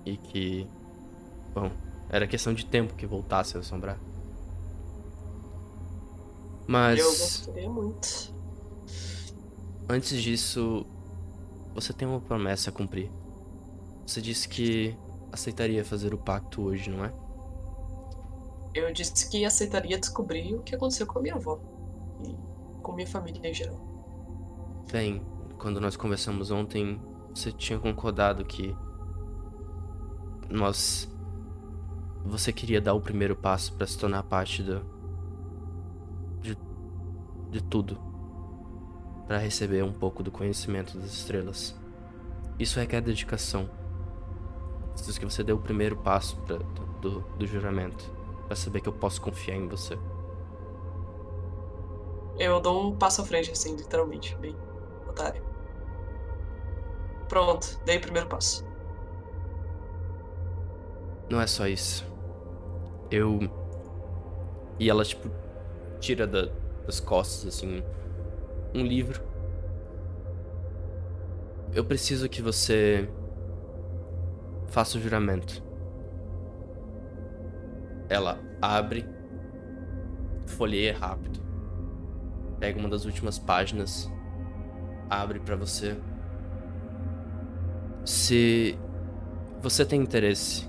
E 0.04 0.16
que. 0.16 0.66
Bom, 1.54 1.70
era 2.10 2.26
questão 2.26 2.52
de 2.52 2.66
tempo 2.66 2.94
que 2.94 3.06
voltasse 3.06 3.56
a 3.56 3.60
assombrar. 3.60 3.98
Mas. 6.66 6.98
Eu 6.98 7.06
gostaria 7.06 7.68
muito. 7.68 8.34
Antes 9.88 10.20
disso, 10.20 10.84
você 11.74 11.92
tem 11.92 12.06
uma 12.06 12.20
promessa 12.20 12.70
a 12.70 12.72
cumprir. 12.72 13.10
Você 14.06 14.20
disse 14.20 14.48
que 14.48 14.96
aceitaria 15.32 15.84
fazer 15.84 16.14
o 16.14 16.18
pacto 16.18 16.62
hoje, 16.62 16.90
não 16.90 17.04
é? 17.04 17.12
Eu 18.74 18.92
disse 18.92 19.28
que 19.30 19.44
aceitaria 19.44 19.98
descobrir 19.98 20.54
o 20.54 20.62
que 20.62 20.74
aconteceu 20.74 21.06
com 21.06 21.18
a 21.18 21.22
minha 21.22 21.34
avó. 21.34 21.58
E 22.22 22.34
com 22.82 22.92
minha 22.92 23.06
família 23.06 23.48
em 23.48 23.54
geral. 23.54 23.80
Bem, 24.90 25.24
quando 25.58 25.80
nós 25.80 25.96
conversamos 25.96 26.50
ontem, 26.50 27.00
você 27.34 27.50
tinha 27.50 27.78
concordado 27.78 28.44
que 28.44 28.76
nós 30.48 31.08
você 32.24 32.52
queria 32.52 32.80
dar 32.80 32.94
o 32.94 33.00
primeiro 33.00 33.36
passo 33.36 33.72
para 33.74 33.86
se 33.86 33.96
tornar 33.96 34.22
parte 34.24 34.62
de, 34.62 34.80
de 37.50 37.62
tudo, 37.62 37.98
para 39.26 39.38
receber 39.38 39.82
um 39.82 39.92
pouco 39.92 40.22
do 40.22 40.30
conhecimento 40.30 40.98
das 40.98 41.12
estrelas. 41.12 41.76
Isso 42.58 42.78
requer 42.78 43.00
dedicação. 43.00 43.68
Preciso 44.92 45.20
que 45.20 45.26
você 45.26 45.42
dê 45.44 45.52
o 45.52 45.58
primeiro 45.58 45.96
passo 45.96 46.36
pra, 46.42 46.56
do, 47.00 47.20
do, 47.20 47.46
juramento, 47.46 48.10
para 48.46 48.56
saber 48.56 48.80
que 48.80 48.88
eu 48.88 48.92
posso 48.92 49.20
confiar 49.20 49.56
em 49.56 49.68
você. 49.68 49.98
Eu 52.38 52.60
dou 52.60 52.88
um 52.88 52.96
passo 52.96 53.22
à 53.22 53.24
frente, 53.24 53.50
assim, 53.50 53.76
literalmente. 53.76 54.36
Bem 54.36 54.56
otário. 55.08 55.42
Pronto, 57.28 57.80
dei 57.84 57.98
o 57.98 58.00
primeiro 58.00 58.28
passo. 58.28 58.64
Não 61.28 61.40
é 61.40 61.46
só 61.46 61.66
isso. 61.66 62.06
Eu. 63.10 63.40
E 64.78 64.88
ela, 64.88 65.04
tipo, 65.04 65.28
tira 65.98 66.26
da- 66.26 66.50
das 66.86 67.00
costas, 67.00 67.46
assim, 67.46 67.82
um 68.74 68.82
livro. 68.82 69.20
Eu 71.74 71.84
preciso 71.84 72.28
que 72.28 72.40
você. 72.40 73.08
faça 74.68 74.96
o 74.96 75.00
juramento. 75.00 75.62
Ela 78.08 78.38
abre, 78.62 79.04
folheia 80.46 80.96
rápido, 80.96 81.40
pega 82.60 82.78
uma 82.78 82.88
das 82.88 83.04
últimas 83.04 83.38
páginas, 83.38 84.10
abre 85.10 85.40
pra 85.40 85.56
você. 85.56 85.96
Se 88.04 88.78
você 89.60 89.84
tem 89.84 90.00
interesse 90.00 90.68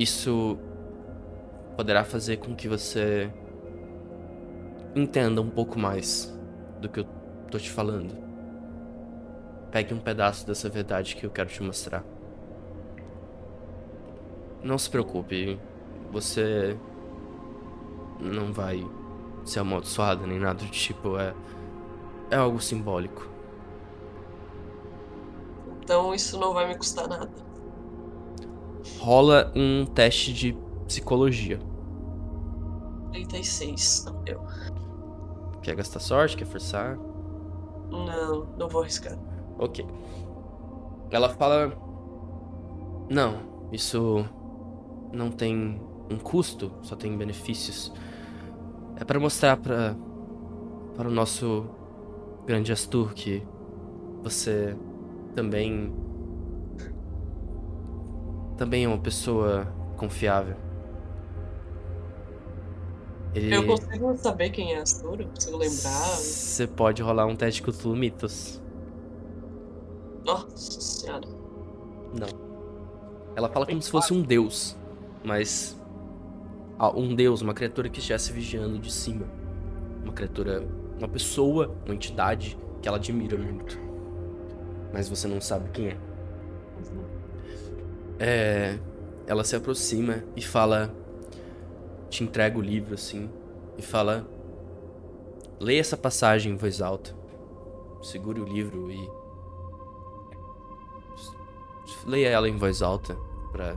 isso 0.00 0.58
poderá 1.76 2.02
fazer 2.04 2.38
com 2.38 2.56
que 2.56 2.66
você 2.66 3.30
entenda 4.94 5.40
um 5.40 5.50
pouco 5.50 5.78
mais 5.78 6.32
do 6.80 6.88
que 6.88 7.00
eu 7.00 7.06
tô 7.50 7.58
te 7.58 7.70
falando. 7.70 8.16
Pegue 9.70 9.94
um 9.94 10.00
pedaço 10.00 10.46
dessa 10.46 10.68
verdade 10.68 11.16
que 11.16 11.24
eu 11.24 11.30
quero 11.30 11.48
te 11.48 11.62
mostrar. 11.62 12.04
Não 14.62 14.76
se 14.76 14.90
preocupe, 14.90 15.58
você 16.10 16.76
não 18.18 18.52
vai 18.52 18.86
ser 19.44 19.60
amaldiçoada 19.60 20.26
nem 20.26 20.38
nada 20.38 20.64
do 20.64 20.70
tipo, 20.70 21.16
é 21.16 21.34
é 22.30 22.36
algo 22.36 22.60
simbólico. 22.60 23.28
Então 25.82 26.14
isso 26.14 26.38
não 26.38 26.54
vai 26.54 26.68
me 26.68 26.76
custar 26.76 27.08
nada. 27.08 27.30
Rola 28.98 29.52
um 29.54 29.84
teste 29.84 30.32
de 30.32 30.56
psicologia. 30.86 31.58
36. 33.12 34.04
Não 34.06 34.22
deu. 34.22 34.40
Quer 35.62 35.74
gastar 35.76 36.00
sorte? 36.00 36.36
Quer 36.36 36.46
forçar? 36.46 36.96
Não, 37.90 38.46
não 38.56 38.68
vou 38.68 38.82
arriscar. 38.82 39.18
Ok. 39.58 39.86
Ela 41.10 41.28
fala. 41.28 41.72
Não, 43.10 43.68
isso 43.72 44.24
não 45.12 45.30
tem 45.30 45.80
um 46.10 46.16
custo, 46.16 46.72
só 46.82 46.94
tem 46.96 47.16
benefícios. 47.16 47.92
É 48.96 49.04
para 49.04 49.18
mostrar 49.18 49.56
para 49.56 49.96
para 50.94 51.08
o 51.08 51.10
nosso 51.10 51.66
grande 52.46 52.72
Astur 52.72 53.14
que 53.14 53.42
você 54.22 54.76
também 55.34 55.92
também 58.56 58.84
é 58.84 58.88
uma 58.88 58.98
pessoa 58.98 59.66
confiável. 59.96 60.56
Ele 63.34 63.54
Eu 63.54 63.66
consigo 63.66 64.16
saber 64.16 64.50
quem 64.50 64.74
é 64.74 64.80
Astur? 64.80 65.20
Eu 65.20 65.28
consigo 65.28 65.56
lembrar? 65.56 66.16
Você 66.16 66.66
pode 66.66 67.02
rolar 67.02 67.26
um 67.26 67.36
teste 67.36 67.62
de 67.62 67.70
Cthulhu 67.70 67.96
Mitos. 67.96 68.60
Nossa 70.24 70.80
senhora. 70.80 71.26
Não. 72.18 72.28
Ela 73.36 73.48
fala 73.48 73.66
como 73.66 73.80
se 73.80 73.90
fosse 73.90 74.12
um 74.12 74.20
deus, 74.20 74.76
mas 75.24 75.80
ah, 76.78 76.90
um 76.90 77.14
deus, 77.14 77.40
uma 77.40 77.54
criatura 77.54 77.88
que 77.88 77.98
estivesse 78.00 78.32
vigiando 78.32 78.78
de 78.78 78.92
cima. 78.92 79.26
Uma 80.02 80.12
criatura, 80.12 80.66
uma 80.98 81.08
pessoa, 81.08 81.76
uma 81.84 81.94
entidade 81.94 82.58
que 82.82 82.88
ela 82.88 82.96
admira 82.96 83.36
muito. 83.38 83.78
Mas 84.92 85.08
você 85.08 85.28
não 85.28 85.40
sabe 85.40 85.70
quem 85.70 85.88
é. 85.88 85.96
É, 88.18 88.78
ela 89.26 89.44
se 89.44 89.54
aproxima 89.54 90.24
e 90.34 90.42
fala, 90.42 90.92
te 92.10 92.24
entrega 92.24 92.58
o 92.58 92.62
livro 92.62 92.94
assim 92.94 93.30
e 93.78 93.82
fala: 93.82 94.28
leia 95.58 95.80
essa 95.80 95.96
passagem 95.96 96.52
em 96.52 96.56
voz 96.56 96.82
alta. 96.82 97.16
Segure 98.02 98.40
o 98.40 98.44
livro 98.44 98.90
e 98.90 99.10
leia 102.06 102.28
ela 102.28 102.48
em 102.48 102.56
voz 102.56 102.82
alta 102.82 103.16
pra 103.52 103.76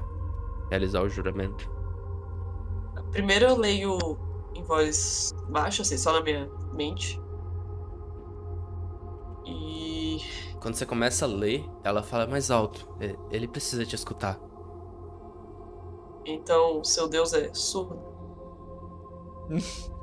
realizar 0.70 1.02
o 1.02 1.10
juramento. 1.10 1.70
Primeiro 3.12 3.46
eu 3.46 3.58
leio 3.58 4.18
em 4.56 4.64
voz 4.64 5.34
baixa, 5.50 5.82
assim, 5.82 5.98
só 5.98 6.14
na 6.14 6.22
minha 6.22 6.50
mente. 6.74 7.22
E. 9.46 10.20
Quando 10.62 10.76
você 10.76 10.86
começa 10.86 11.26
a 11.26 11.28
ler, 11.28 11.66
ela 11.84 12.02
fala 12.02 12.26
mais 12.26 12.50
alto. 12.50 12.88
"É, 13.00 13.16
Ele 13.30 13.48
precisa 13.48 13.86
te 13.86 13.96
escutar. 13.96 14.40
Então, 16.26 16.84
seu 16.84 17.08
Deus 17.10 17.34
é 17.34 17.54
surdo. 17.54 18.13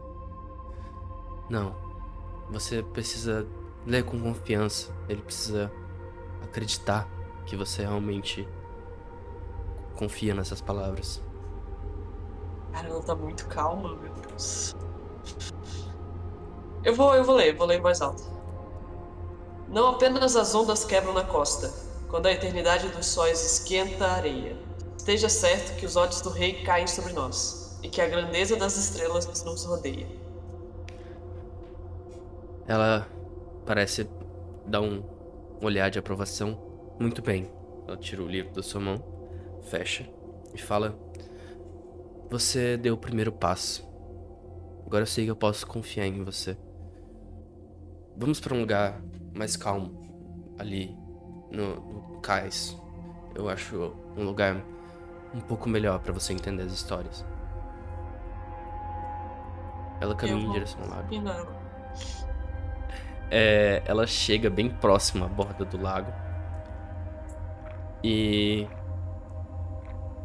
Não. 1.48 1.74
Você 2.50 2.82
precisa 2.82 3.46
ler 3.86 4.04
com 4.04 4.20
confiança. 4.20 4.92
Ele 5.08 5.22
precisa 5.22 5.70
acreditar 6.42 7.08
que 7.46 7.56
você 7.56 7.82
realmente 7.82 8.48
confia 9.96 10.34
nessas 10.34 10.60
palavras. 10.60 11.22
Cara, 12.72 12.88
ela 12.88 13.02
tá 13.02 13.14
muito 13.14 13.46
calma, 13.48 13.96
meu 13.96 14.12
Deus. 14.14 14.74
Eu 16.82 16.94
vou, 16.94 17.14
eu 17.14 17.24
vou 17.24 17.34
ler, 17.34 17.54
vou 17.54 17.66
ler 17.66 17.78
em 17.78 17.82
voz 17.82 18.00
alta. 18.00 18.22
Não 19.68 19.88
apenas 19.88 20.34
as 20.34 20.54
ondas 20.54 20.84
quebram 20.84 21.12
na 21.12 21.24
costa, 21.24 21.72
quando 22.08 22.26
a 22.26 22.32
eternidade 22.32 22.88
dos 22.88 23.06
sóis 23.06 23.44
esquenta 23.44 24.06
a 24.06 24.12
areia. 24.14 24.56
Esteja 24.96 25.28
certo 25.28 25.76
que 25.78 25.84
os 25.84 25.96
olhos 25.96 26.20
do 26.20 26.30
rei 26.30 26.62
caem 26.62 26.86
sobre 26.86 27.12
nós, 27.12 27.59
e 27.82 27.88
que 27.88 28.00
a 28.00 28.08
grandeza 28.08 28.56
das 28.56 28.76
estrelas 28.76 29.26
nos 29.44 29.64
rodeia. 29.64 30.06
Ela 32.66 33.08
parece 33.66 34.08
dar 34.66 34.80
um 34.80 35.02
olhar 35.60 35.90
de 35.90 35.98
aprovação. 35.98 36.58
Muito 36.98 37.22
bem. 37.22 37.50
Ela 37.86 37.96
tira 37.96 38.22
o 38.22 38.28
livro 38.28 38.52
da 38.52 38.62
sua 38.62 38.80
mão, 38.80 39.02
fecha 39.62 40.08
e 40.54 40.58
fala: 40.58 40.98
Você 42.30 42.76
deu 42.76 42.94
o 42.94 42.98
primeiro 42.98 43.32
passo. 43.32 43.88
Agora 44.86 45.02
eu 45.02 45.06
sei 45.06 45.24
que 45.24 45.30
eu 45.30 45.36
posso 45.36 45.66
confiar 45.66 46.06
em 46.06 46.22
você. 46.22 46.56
Vamos 48.16 48.40
para 48.40 48.54
um 48.54 48.60
lugar 48.60 49.00
mais 49.34 49.56
calmo, 49.56 50.54
ali 50.58 50.96
no, 51.50 51.76
no 51.80 52.20
cais. 52.20 52.76
Eu 53.34 53.48
acho 53.48 53.94
um 54.16 54.24
lugar 54.24 54.64
um 55.34 55.40
pouco 55.40 55.68
melhor 55.68 56.00
para 56.00 56.12
você 56.12 56.32
entender 56.32 56.64
as 56.64 56.72
histórias. 56.72 57.24
Ela 60.00 60.14
caminha 60.14 60.46
em 60.46 60.52
direção 60.52 60.80
ao 60.82 60.88
lago. 60.88 61.08
É, 63.30 63.82
ela 63.84 64.06
chega 64.06 64.50
bem 64.50 64.70
próxima 64.70 65.26
à 65.26 65.28
borda 65.28 65.64
do 65.64 65.80
lago. 65.80 66.12
E 68.02 68.66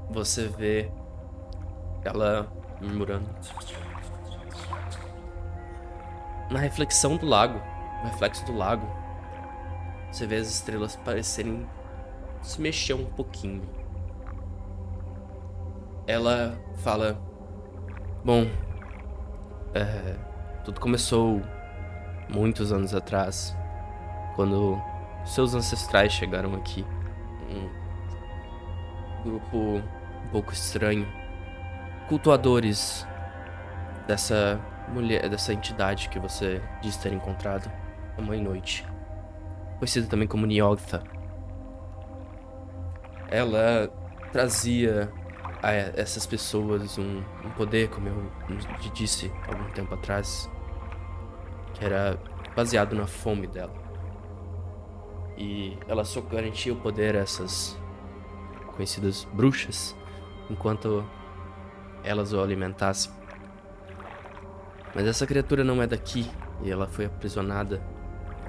você 0.09 0.47
vê 0.47 0.89
ela 2.03 2.47
murmurando. 2.81 3.29
Na 6.49 6.59
reflexão 6.59 7.17
do 7.17 7.25
lago, 7.25 7.59
no 8.03 8.09
reflexo 8.09 8.45
do 8.45 8.55
lago, 8.55 8.87
você 10.11 10.25
vê 10.25 10.37
as 10.37 10.47
estrelas 10.47 10.95
parecerem 10.95 11.67
se 12.41 12.61
mexer 12.61 12.93
um 12.93 13.05
pouquinho. 13.05 13.63
Ela 16.07 16.57
fala: 16.77 17.19
Bom, 18.23 18.47
é, 19.75 20.15
tudo 20.63 20.79
começou 20.79 21.41
muitos 22.29 22.71
anos 22.71 22.95
atrás, 22.95 23.55
quando 24.35 24.81
seus 25.25 25.53
ancestrais 25.53 26.13
chegaram 26.13 26.55
aqui. 26.55 26.85
Um 27.49 27.69
grupo 29.23 29.57
um 29.57 30.29
pouco 30.31 30.53
estranho. 30.53 31.05
Cultuadores 32.07 33.05
dessa 34.07 34.59
mulher, 34.87 35.27
dessa 35.27 35.51
entidade 35.51 36.07
que 36.09 36.19
você 36.19 36.61
disse 36.81 36.99
ter 36.99 37.11
encontrado, 37.11 37.69
a 38.17 38.21
Mãe 38.21 38.41
Noite. 38.41 38.85
Conhecida 39.77 40.07
também 40.07 40.27
como 40.27 40.45
Niogtha. 40.45 41.03
Ela 43.29 43.89
trazia 44.31 45.11
a 45.65 45.71
essas 45.71 46.27
pessoas 46.27 46.95
um, 46.99 47.23
um 47.43 47.49
poder, 47.57 47.89
como 47.89 48.07
eu 48.07 48.31
disse 48.93 49.31
algum 49.47 49.67
tempo 49.71 49.95
atrás, 49.95 50.47
que 51.73 51.83
era 51.83 52.19
baseado 52.55 52.95
na 52.95 53.07
fome 53.07 53.47
dela. 53.47 53.73
E 55.35 55.75
ela 55.87 56.05
só 56.05 56.21
garantia 56.21 56.71
o 56.71 56.75
poder 56.75 57.15
a 57.15 57.19
essas 57.19 57.75
conhecidas 58.75 59.25
bruxas 59.33 59.95
enquanto 60.51 61.03
elas 62.03 62.31
o 62.31 62.39
alimentassem. 62.39 63.11
Mas 64.93 65.07
essa 65.07 65.25
criatura 65.25 65.63
não 65.63 65.81
é 65.81 65.87
daqui 65.87 66.29
e 66.61 66.69
ela 66.69 66.87
foi 66.87 67.05
aprisionada 67.05 67.81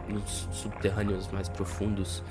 nos 0.06 0.47
subterrâneos 0.52 1.28
mais 1.32 1.48
profundos. 1.48 2.22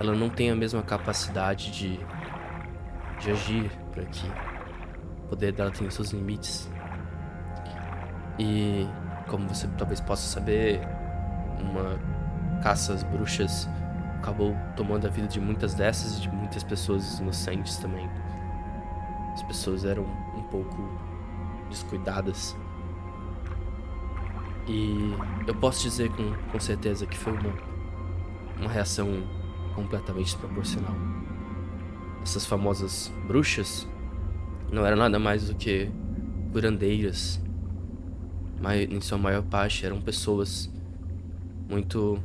Ela 0.00 0.14
não 0.14 0.30
tem 0.30 0.50
a 0.50 0.56
mesma 0.56 0.82
capacidade 0.82 1.70
de, 1.70 2.00
de 3.20 3.30
agir 3.30 3.70
por 3.92 4.02
aqui. 4.02 4.26
O 5.24 5.28
poder 5.28 5.52
dela 5.52 5.70
tem 5.70 5.88
seus 5.90 6.10
limites. 6.10 6.68
E 8.38 8.86
como 9.28 9.48
você 9.48 9.68
talvez 9.78 10.00
possa 10.00 10.26
saber, 10.26 10.80
uma 11.60 11.98
caça 12.62 12.94
às 12.94 13.02
bruxas 13.02 13.68
acabou 14.18 14.54
tomando 14.76 15.06
a 15.06 15.10
vida 15.10 15.28
de 15.28 15.40
muitas 15.40 15.74
dessas 15.74 16.18
e 16.18 16.22
de 16.22 16.30
muitas 16.30 16.62
pessoas 16.62 17.18
inocentes 17.18 17.76
também. 17.78 18.08
As 19.32 19.42
pessoas 19.42 19.84
eram 19.84 20.04
um 20.36 20.42
pouco 20.50 20.76
descuidadas. 21.68 22.56
E 24.66 25.14
eu 25.46 25.54
posso 25.54 25.82
dizer 25.82 26.10
com, 26.10 26.32
com 26.52 26.60
certeza 26.60 27.06
que 27.06 27.16
foi 27.16 27.32
uma, 27.32 27.52
uma 28.58 28.70
reação 28.70 29.22
completamente 29.74 30.26
desproporcional. 30.26 30.94
Essas 32.22 32.44
famosas 32.46 33.12
bruxas 33.26 33.88
não 34.72 34.84
eram 34.84 34.96
nada 34.96 35.18
mais 35.18 35.48
do 35.48 35.54
que 35.54 35.90
curandeiras 36.52 37.40
em 38.90 39.00
sua 39.00 39.16
maior 39.16 39.42
parte 39.42 39.86
eram 39.86 40.00
pessoas 40.02 40.70
muito 41.68 42.22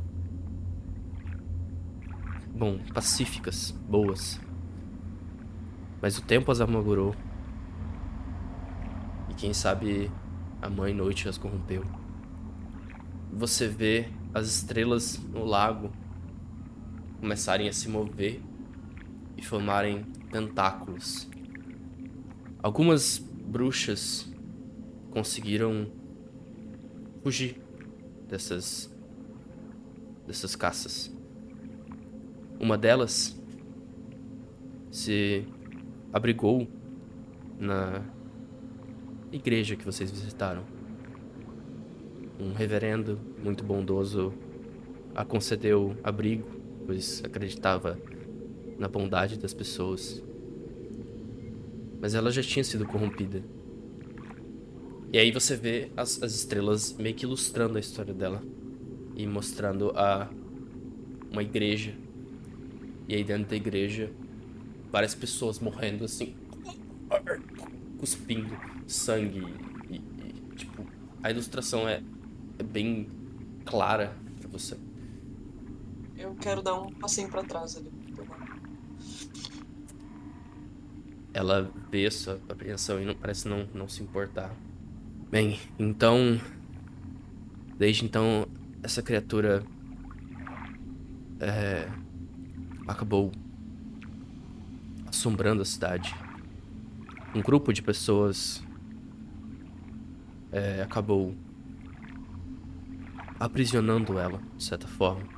bom, 2.54 2.78
pacíficas, 2.92 3.70
boas. 3.70 4.38
Mas 6.02 6.18
o 6.18 6.22
tempo 6.22 6.52
as 6.52 6.60
amargurou. 6.60 7.14
E 9.30 9.34
quem 9.34 9.54
sabe 9.54 10.10
a 10.60 10.68
mãe 10.68 10.92
noite 10.92 11.28
as 11.28 11.38
corrompeu. 11.38 11.84
Você 13.32 13.66
vê 13.66 14.08
as 14.34 14.46
estrelas 14.46 15.18
no 15.32 15.44
lago 15.44 15.90
começarem 17.18 17.68
a 17.68 17.72
se 17.72 17.88
mover 17.88 18.42
e 19.36 19.42
formarem 19.42 20.04
tentáculos. 20.30 21.28
Algumas 22.62 23.18
bruxas 23.18 24.28
conseguiram 25.10 25.90
fugir 27.22 27.60
dessas 28.28 28.90
dessas 30.26 30.56
caças. 30.56 31.14
Uma 32.58 32.76
delas 32.76 33.38
se 34.90 35.46
abrigou 36.12 36.66
na 37.58 38.02
igreja 39.30 39.76
que 39.76 39.84
vocês 39.84 40.10
visitaram. 40.10 40.64
Um 42.40 42.52
reverendo 42.52 43.18
muito 43.42 43.62
bondoso 43.62 44.34
a 45.14 45.24
concedeu 45.24 45.96
abrigo, 46.02 46.48
pois 46.86 47.22
acreditava 47.24 47.98
na 48.78 48.88
bondade 48.88 49.38
das 49.38 49.54
pessoas. 49.54 50.22
Mas 52.00 52.14
ela 52.14 52.30
já 52.30 52.42
tinha 52.42 52.64
sido 52.64 52.86
corrompida 52.86 53.42
e 55.12 55.18
aí 55.18 55.30
você 55.30 55.56
vê 55.56 55.90
as, 55.96 56.22
as 56.22 56.34
estrelas 56.34 56.92
meio 56.94 57.14
que 57.14 57.24
ilustrando 57.24 57.76
a 57.76 57.80
história 57.80 58.12
dela. 58.12 58.42
E 59.14 59.26
mostrando 59.26 59.90
a 59.96 60.28
uma 61.30 61.42
igreja. 61.42 61.96
E 63.08 63.14
aí 63.14 63.24
dentro 63.24 63.48
da 63.48 63.56
igreja, 63.56 64.12
várias 64.90 65.14
pessoas 65.14 65.58
morrendo 65.58 66.04
assim. 66.04 66.34
Cuspindo 67.98 68.54
sangue. 68.86 69.42
E, 69.88 69.96
e 69.96 70.54
tipo, 70.56 70.84
a 71.22 71.30
ilustração 71.30 71.88
é, 71.88 72.02
é 72.58 72.62
bem 72.62 73.08
clara 73.64 74.14
pra 74.40 74.50
você. 74.50 74.76
Eu 76.14 76.34
quero 76.34 76.60
dar 76.60 76.74
um 76.74 76.92
passinho 76.92 77.30
pra 77.30 77.42
trás 77.42 77.76
ali. 77.76 77.90
Ela 81.36 81.70
vê 81.90 82.06
a 82.06 82.10
sua 82.10 82.40
apreensão 82.48 82.98
e 82.98 83.04
não, 83.04 83.14
parece 83.14 83.46
não, 83.46 83.68
não 83.74 83.86
se 83.86 84.02
importar. 84.02 84.50
Bem, 85.30 85.60
então. 85.78 86.40
Desde 87.76 88.06
então, 88.06 88.48
essa 88.82 89.02
criatura. 89.02 89.62
É, 91.38 91.90
acabou 92.88 93.30
assombrando 95.06 95.60
a 95.60 95.64
cidade. 95.66 96.14
Um 97.34 97.42
grupo 97.42 97.70
de 97.70 97.82
pessoas 97.82 98.64
é, 100.50 100.80
acabou 100.80 101.34
aprisionando 103.38 104.18
ela, 104.18 104.40
de 104.56 104.64
certa 104.64 104.88
forma. 104.88 105.28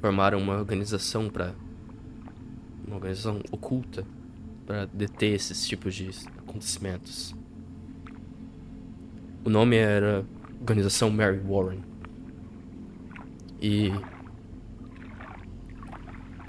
Formaram 0.00 0.38
uma 0.38 0.54
organização 0.54 1.28
para 1.28 1.54
uma 2.86 2.96
organização 2.96 3.42
oculta 3.50 4.06
para 4.66 4.86
deter 4.86 5.34
esses 5.34 5.66
tipos 5.66 5.94
de 5.94 6.10
acontecimentos. 6.38 7.34
O 9.44 9.50
nome 9.50 9.76
era 9.76 10.24
Organização 10.60 11.10
Mary 11.10 11.38
Warren. 11.38 11.82
E. 13.60 13.90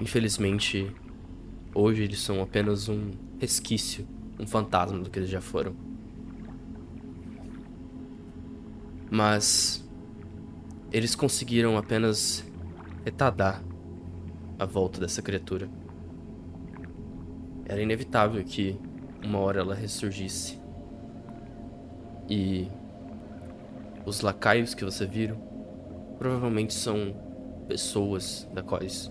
Infelizmente, 0.00 0.94
hoje 1.74 2.04
eles 2.04 2.20
são 2.20 2.40
apenas 2.40 2.88
um 2.88 3.10
resquício, 3.40 4.06
um 4.38 4.46
fantasma 4.46 4.98
do 5.00 5.10
que 5.10 5.18
eles 5.18 5.30
já 5.30 5.40
foram. 5.40 5.74
Mas. 9.10 9.84
Eles 10.92 11.16
conseguiram 11.16 11.76
apenas 11.76 12.44
retardar 13.04 13.60
a 14.56 14.64
volta 14.64 15.00
dessa 15.00 15.20
criatura. 15.20 15.68
Era 17.66 17.80
inevitável 17.80 18.42
que 18.44 18.78
uma 19.24 19.38
hora 19.38 19.60
ela 19.60 19.74
ressurgisse. 19.74 20.60
E 22.28 22.68
os 24.04 24.20
lacaios 24.20 24.74
que 24.74 24.84
você 24.84 25.06
viram 25.06 25.36
provavelmente 26.18 26.74
são 26.74 27.14
pessoas 27.66 28.48
da 28.52 28.62
quais 28.62 29.10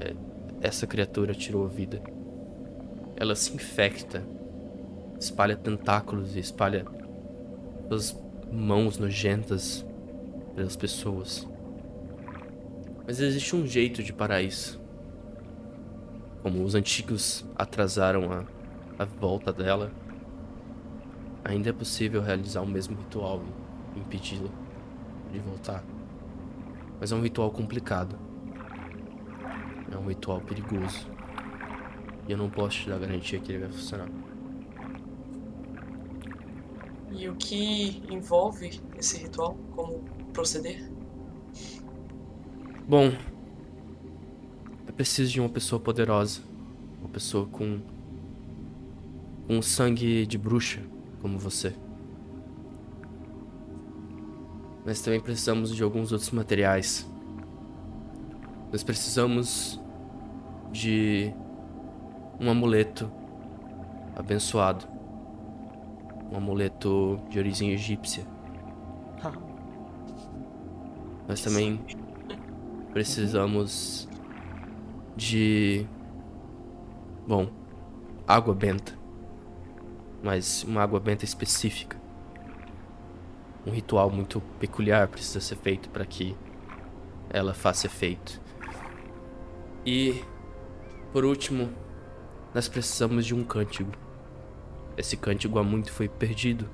é, 0.00 0.14
essa 0.60 0.86
criatura 0.86 1.34
tirou 1.34 1.64
a 1.64 1.68
vida. 1.68 2.02
Ela 3.16 3.34
se 3.34 3.54
infecta, 3.54 4.22
espalha 5.18 5.56
tentáculos 5.56 6.36
e 6.36 6.38
espalha 6.38 6.86
suas 7.88 8.18
mãos 8.50 8.98
nojentas 8.98 9.84
pelas 10.54 10.76
pessoas. 10.76 11.46
Mas 13.06 13.20
existe 13.20 13.54
um 13.54 13.66
jeito 13.66 14.02
de 14.02 14.12
parar 14.12 14.42
isso. 14.42 14.79
Como 16.42 16.64
os 16.64 16.74
antigos 16.74 17.44
atrasaram 17.54 18.32
a, 18.32 18.44
a 18.98 19.04
volta 19.04 19.52
dela, 19.52 19.92
ainda 21.44 21.70
é 21.70 21.72
possível 21.72 22.22
realizar 22.22 22.62
o 22.62 22.66
mesmo 22.66 22.96
ritual 22.96 23.42
e 23.94 24.00
impedi-la 24.00 24.50
de 25.32 25.38
voltar. 25.38 25.84
Mas 26.98 27.12
é 27.12 27.14
um 27.14 27.22
ritual 27.22 27.50
complicado. 27.50 28.18
É 29.90 29.96
um 29.96 30.06
ritual 30.06 30.40
perigoso. 30.40 31.08
E 32.28 32.32
eu 32.32 32.38
não 32.38 32.48
posso 32.48 32.78
te 32.78 32.90
dar 32.90 32.98
garantia 32.98 33.40
que 33.40 33.52
ele 33.52 33.60
vai 33.60 33.72
funcionar. 33.72 34.08
E 37.10 37.28
o 37.28 37.34
que 37.34 38.02
envolve 38.08 38.80
esse 38.96 39.18
ritual? 39.18 39.54
Como 39.74 40.04
proceder? 40.32 40.90
Bom, 42.88 43.12
é 44.86 44.92
preciso 44.92 45.32
de 45.32 45.40
uma 45.40 45.48
pessoa 45.48 45.80
poderosa. 45.80 46.40
Uma 47.00 47.08
pessoa 47.08 47.46
com. 47.46 47.80
com 49.46 49.62
sangue 49.62 50.26
de 50.26 50.36
bruxa, 50.36 50.80
como 51.20 51.38
você. 51.38 51.74
Mas 54.84 55.00
também 55.00 55.20
precisamos 55.20 55.74
de 55.74 55.82
alguns 55.82 56.12
outros 56.12 56.30
materiais. 56.30 57.08
Nós 58.72 58.82
precisamos 58.82 59.80
de 60.72 61.32
um 62.38 62.50
amuleto 62.50 63.10
abençoado. 64.16 64.86
Um 66.32 66.36
amuleto 66.36 67.20
de 67.28 67.38
origem 67.38 67.72
egípcia. 67.72 68.24
Nós 71.26 71.40
também 71.42 71.80
precisamos 72.92 74.08
de. 75.20 75.86
Bom, 77.26 77.50
água 78.26 78.54
benta. 78.54 78.98
Mas 80.22 80.64
uma 80.64 80.82
água 80.82 80.98
benta 80.98 81.24
específica. 81.24 82.00
Um 83.66 83.70
ritual 83.70 84.10
muito 84.10 84.40
peculiar 84.58 85.06
precisa 85.08 85.38
ser 85.38 85.56
feito 85.56 85.90
para 85.90 86.06
que 86.06 86.34
ela 87.28 87.52
faça 87.52 87.86
efeito. 87.86 88.40
E, 89.84 90.24
por 91.12 91.24
último, 91.24 91.70
nós 92.54 92.68
precisamos 92.68 93.26
de 93.26 93.34
um 93.34 93.44
cântigo. 93.44 93.92
Esse 94.96 95.16
cântigo 95.16 95.58
há 95.58 95.62
muito 95.62 95.92
foi 95.92 96.08
perdido. 96.08 96.68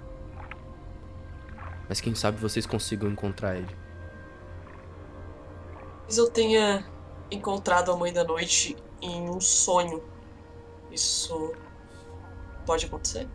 Mas 1.88 2.00
quem 2.00 2.14
sabe 2.14 2.38
vocês 2.38 2.66
consigam 2.66 3.10
encontrar 3.10 3.56
ele. 3.56 3.76
Talvez 6.06 6.18
eu 6.18 6.30
tenha 6.30 6.95
encontrado 7.30 7.92
a 7.92 7.96
Mãe 7.96 8.12
da 8.12 8.24
Noite 8.24 8.76
em 9.00 9.28
um 9.28 9.40
sonho. 9.40 10.02
Isso 10.90 11.52
pode 12.64 12.86
acontecer? 12.86 13.28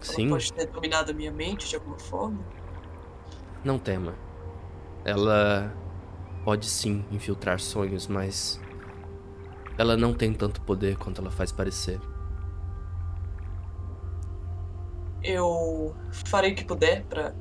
Sim. 0.00 0.22
Ela 0.22 0.30
pode 0.30 0.52
ter 0.52 0.66
dominado 0.66 1.10
a 1.10 1.14
minha 1.14 1.30
mente 1.30 1.68
de 1.68 1.76
alguma 1.76 1.98
forma? 1.98 2.44
Não 3.64 3.78
tema. 3.78 4.14
Ela 5.04 5.72
pode 6.44 6.66
sim 6.66 7.04
infiltrar 7.10 7.60
sonhos, 7.60 8.06
mas 8.06 8.60
ela 9.78 9.96
não 9.96 10.12
tem 10.12 10.32
tanto 10.32 10.60
poder 10.62 10.96
quanto 10.96 11.20
ela 11.20 11.30
faz 11.30 11.52
parecer. 11.52 12.00
Eu 15.22 15.94
farei 16.26 16.52
o 16.52 16.54
que 16.56 16.64
puder 16.64 17.04
pra 17.04 17.32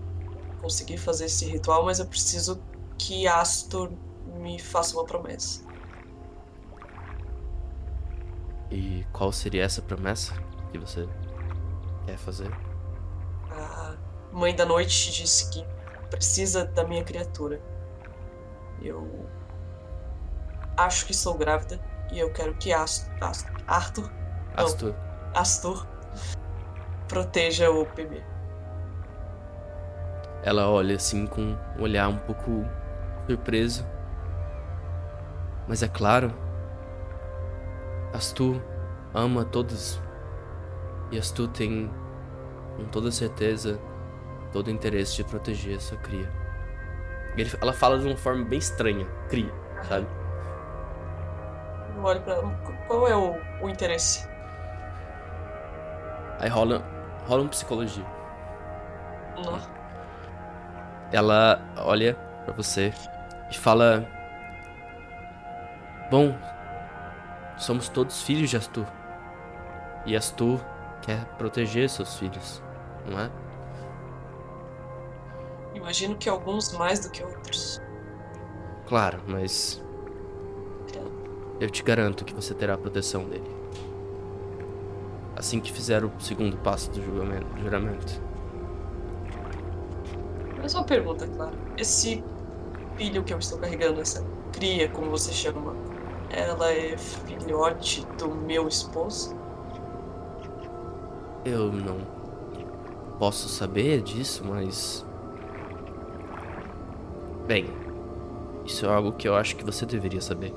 conseguir 0.61 0.97
fazer 0.97 1.25
esse 1.25 1.45
ritual, 1.45 1.83
mas 1.83 1.99
eu 1.99 2.05
preciso 2.05 2.61
que 2.97 3.27
Astor 3.27 3.91
me 4.41 4.59
faça 4.59 4.95
uma 4.95 5.05
promessa. 5.05 5.63
E 8.71 9.05
qual 9.13 9.31
seria 9.31 9.63
essa 9.63 9.81
promessa 9.81 10.33
que 10.71 10.77
você 10.77 11.07
quer 12.05 12.17
fazer? 12.17 12.51
A 13.51 13.95
Mãe 14.31 14.55
da 14.55 14.65
Noite 14.65 15.11
disse 15.11 15.49
que 15.51 15.65
precisa 16.09 16.65
da 16.65 16.83
minha 16.83 17.03
criatura. 17.03 17.61
Eu 18.81 19.29
acho 20.75 21.05
que 21.05 21.13
sou 21.13 21.37
grávida 21.37 21.79
e 22.11 22.19
eu 22.19 22.31
quero 22.33 22.55
que 22.55 22.73
Astor, 22.73 23.13
Astor, 23.21 23.51
Arthur, 23.67 24.11
não, 24.57 24.65
Astur. 24.65 24.95
Astor 25.35 25.87
proteja 27.07 27.69
o 27.69 27.85
bebê. 27.85 28.23
Ela 30.43 30.69
olha 30.69 30.95
assim 30.95 31.27
com 31.27 31.41
um 31.41 31.81
olhar 31.81 32.07
um 32.07 32.17
pouco 32.17 32.65
surpreso. 33.27 33.85
Mas 35.67 35.81
é 35.83 35.87
claro, 35.87 36.33
Astu 38.13 38.61
ama 39.13 39.45
todos. 39.45 40.01
E 41.11 41.17
Astu 41.17 41.47
tem, 41.47 41.91
com 42.77 42.85
toda 42.85 43.11
certeza, 43.11 43.79
todo 44.51 44.67
o 44.67 44.71
interesse 44.71 45.15
de 45.17 45.23
proteger 45.23 45.77
a 45.77 45.79
sua 45.79 45.97
cria. 45.97 46.29
Ele- 47.37 47.51
ela 47.61 47.73
fala 47.73 47.97
de 47.99 48.07
uma 48.07 48.17
forma 48.17 48.43
bem 48.43 48.59
estranha, 48.59 49.05
cria, 49.29 49.51
sabe? 49.83 50.05
Eu 51.95 52.03
olho 52.03 52.21
pra 52.21 52.33
ela. 52.33 52.51
"Qu- 52.65 52.73
Qual 52.87 53.07
é 53.07 53.15
o, 53.15 53.35
o 53.61 53.69
interesse? 53.69 54.27
Aí 56.39 56.49
rola, 56.49 56.83
rola 57.27 57.43
um 57.43 57.47
psicologia. 57.47 58.05
Não. 59.45 59.59
Ela 61.11 61.61
olha 61.77 62.15
pra 62.45 62.53
você 62.53 62.93
e 63.49 63.57
fala: 63.57 64.05
Bom, 66.11 66.37
somos 67.57 67.87
todos 67.87 68.21
filhos 68.21 68.49
de 68.49 68.57
Astur. 68.57 68.85
E 70.05 70.13
Astur 70.13 70.59
quer 71.01 71.23
proteger 71.37 71.89
seus 71.89 72.17
filhos, 72.17 72.61
não 73.09 73.17
é? 73.17 73.31
Imagino 75.73 76.17
que 76.17 76.27
alguns 76.27 76.73
mais 76.73 76.99
do 76.99 77.09
que 77.09 77.23
outros. 77.23 77.81
Claro, 78.87 79.21
mas 79.25 79.81
eu 81.61 81.69
te 81.69 81.81
garanto 81.81 82.25
que 82.25 82.33
você 82.33 82.53
terá 82.53 82.73
a 82.73 82.77
proteção 82.77 83.23
dele. 83.23 83.49
Assim 85.37 85.61
que 85.61 85.71
fizer 85.71 86.03
o 86.03 86.11
segundo 86.19 86.57
passo 86.57 86.91
do 86.91 87.01
julgamento, 87.01 87.47
juramento. 87.57 88.21
Mas 90.61 90.73
uma 90.73 90.83
pergunta, 90.83 91.25
claro. 91.25 91.55
Esse 91.77 92.21
filho 92.97 93.23
que 93.23 93.33
eu 93.33 93.39
estou 93.39 93.57
carregando, 93.59 94.01
essa 94.01 94.21
cria, 94.51 94.89
como 94.89 95.09
você 95.09 95.31
chama, 95.31 95.73
ela 96.33 96.71
é 96.71 96.97
filhote 96.97 98.05
do 98.17 98.29
meu 98.29 98.67
esposo? 98.67 99.35
Eu 101.43 101.71
não 101.71 101.97
posso 103.17 103.49
saber 103.49 104.01
disso, 104.01 104.43
mas. 104.45 105.05
Bem, 107.47 107.65
isso 108.65 108.85
é 108.85 108.89
algo 108.89 109.11
que 109.11 109.27
eu 109.27 109.35
acho 109.35 109.55
que 109.55 109.65
você 109.65 109.85
deveria 109.85 110.21
saber. 110.21 110.53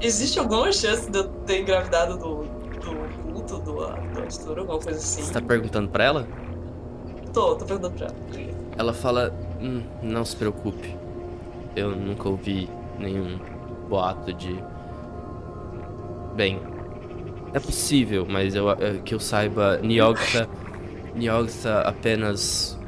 Existe 0.00 0.38
alguma 0.38 0.72
chance 0.72 1.10
de 1.10 1.18
eu 1.18 1.28
ter 1.46 1.60
engravidado 1.60 2.16
do, 2.16 2.44
do 2.44 3.22
culto, 3.32 3.58
do, 3.58 3.74
do 3.74 4.22
Astor, 4.26 4.58
alguma 4.58 4.78
coisa 4.78 4.98
assim? 4.98 5.22
Você 5.22 5.32
tá 5.32 5.42
perguntando 5.42 5.88
pra 5.90 6.04
ela? 6.04 6.28
Tô, 7.34 7.54
tô 7.56 7.64
perguntando 7.64 7.96
pra 7.96 8.06
ela. 8.06 8.16
Ela 8.78 8.92
fala: 8.94 9.34
"Hum, 9.60 9.82
Não 10.02 10.24
se 10.24 10.34
preocupe. 10.36 10.96
Eu 11.76 11.90
nunca 11.90 12.28
ouvi 12.28 12.68
nenhum 13.00 13.38
boato 13.88 14.32
de. 14.32 14.62
Bem, 16.36 16.60
é 17.52 17.58
possível, 17.58 18.26
mas 18.28 18.54
eu, 18.54 18.70
é, 18.70 18.98
que 19.04 19.14
eu 19.14 19.20
saiba, 19.20 19.78
Niogta. 19.78 20.48
Niogta 21.14 21.80
apenas 21.80 22.78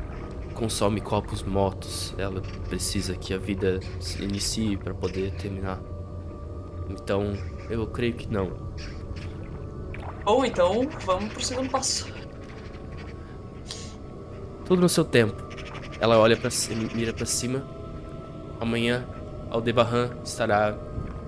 consome 0.55 1.01
copos 1.01 1.43
mortos. 1.43 2.15
Ela 2.17 2.41
precisa 2.69 3.17
que 3.17 3.35
a 3.35 3.39
vida 3.39 3.81
se 3.99 4.23
inicie 4.23 4.77
para 4.77 4.95
poder 4.95 5.33
terminar. 5.33 5.81
Então, 6.89 7.33
eu 7.69 7.87
creio 7.87 8.15
que 8.15 8.31
não. 8.33 8.53
Ou 10.25 10.45
então, 10.45 10.89
vamos 11.05 11.33
pro 11.33 11.43
segundo 11.43 11.69
passo. 11.69 12.07
Tudo 14.65 14.83
no 14.83 14.89
seu 14.89 15.05
tempo. 15.05 15.43
Ela 16.01 16.19
olha 16.19 16.37
para 16.37 16.51
mira 16.95 17.13
para 17.13 17.27
cima. 17.27 17.67
Amanhã, 18.61 19.05
Aldebaran 19.53 20.09
estará 20.25 20.75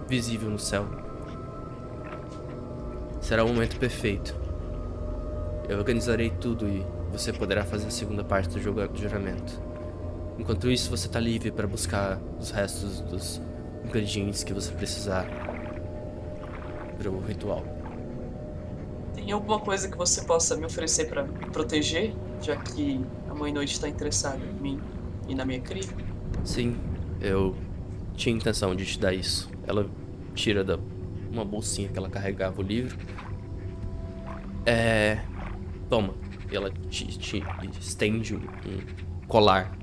visível 0.08 0.48
no 0.48 0.58
céu. 0.58 0.86
Será 3.20 3.44
o 3.44 3.48
momento 3.48 3.78
perfeito. 3.78 4.34
Eu 5.68 5.76
organizarei 5.76 6.30
tudo 6.30 6.66
e 6.66 6.86
você 7.12 7.34
poderá 7.34 7.66
fazer 7.66 7.86
a 7.86 7.90
segunda 7.90 8.24
parte 8.24 8.48
do 8.54 8.60
jogo- 8.62 8.88
do 8.88 8.98
juramento. 8.98 9.60
Enquanto 10.38 10.70
isso, 10.70 10.88
você 10.90 11.06
tá 11.06 11.20
livre 11.20 11.50
para 11.50 11.66
buscar 11.66 12.18
os 12.40 12.50
restos 12.50 13.02
dos 13.02 13.42
ingredientes 13.84 14.42
que 14.42 14.54
você 14.54 14.72
precisar 14.72 15.26
para 16.96 17.10
o 17.10 17.20
ritual. 17.20 17.62
Tem 19.14 19.30
alguma 19.32 19.60
coisa 19.60 19.86
que 19.86 19.98
você 19.98 20.22
possa 20.24 20.56
me 20.56 20.64
oferecer 20.64 21.10
pra 21.10 21.24
me 21.24 21.50
proteger, 21.50 22.14
já 22.40 22.56
que 22.56 23.04
a 23.28 23.34
Mãe 23.34 23.52
Noite 23.52 23.78
tá 23.78 23.86
interessada 23.86 24.42
em 24.42 24.54
mim 24.54 24.80
e 25.28 25.34
na 25.34 25.44
minha 25.44 25.60
cria? 25.60 25.84
Sim, 26.42 26.76
eu 27.20 27.54
tinha 28.16 28.34
intenção 28.34 28.74
de 28.74 28.84
te 28.84 28.98
dar 28.98 29.12
isso. 29.12 29.50
Ela 29.66 29.88
tira 30.34 30.64
da 30.64 30.78
uma 31.30 31.44
bolsinha 31.44 31.88
que 31.88 31.98
ela 31.98 32.08
carregava 32.08 32.60
o 32.60 32.62
livro. 32.62 32.96
É. 34.64 35.20
Toma. 35.88 36.14
E 36.50 36.56
ela 36.56 36.70
te, 36.70 37.06
te 37.18 37.42
estende 37.80 38.34
um, 38.34 38.38
um 38.38 39.26
colar 39.26 39.76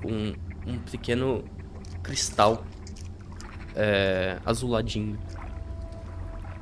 com 0.00 0.32
um 0.66 0.78
pequeno 0.78 1.44
cristal 2.02 2.64
é, 3.74 4.38
azuladinho. 4.44 5.18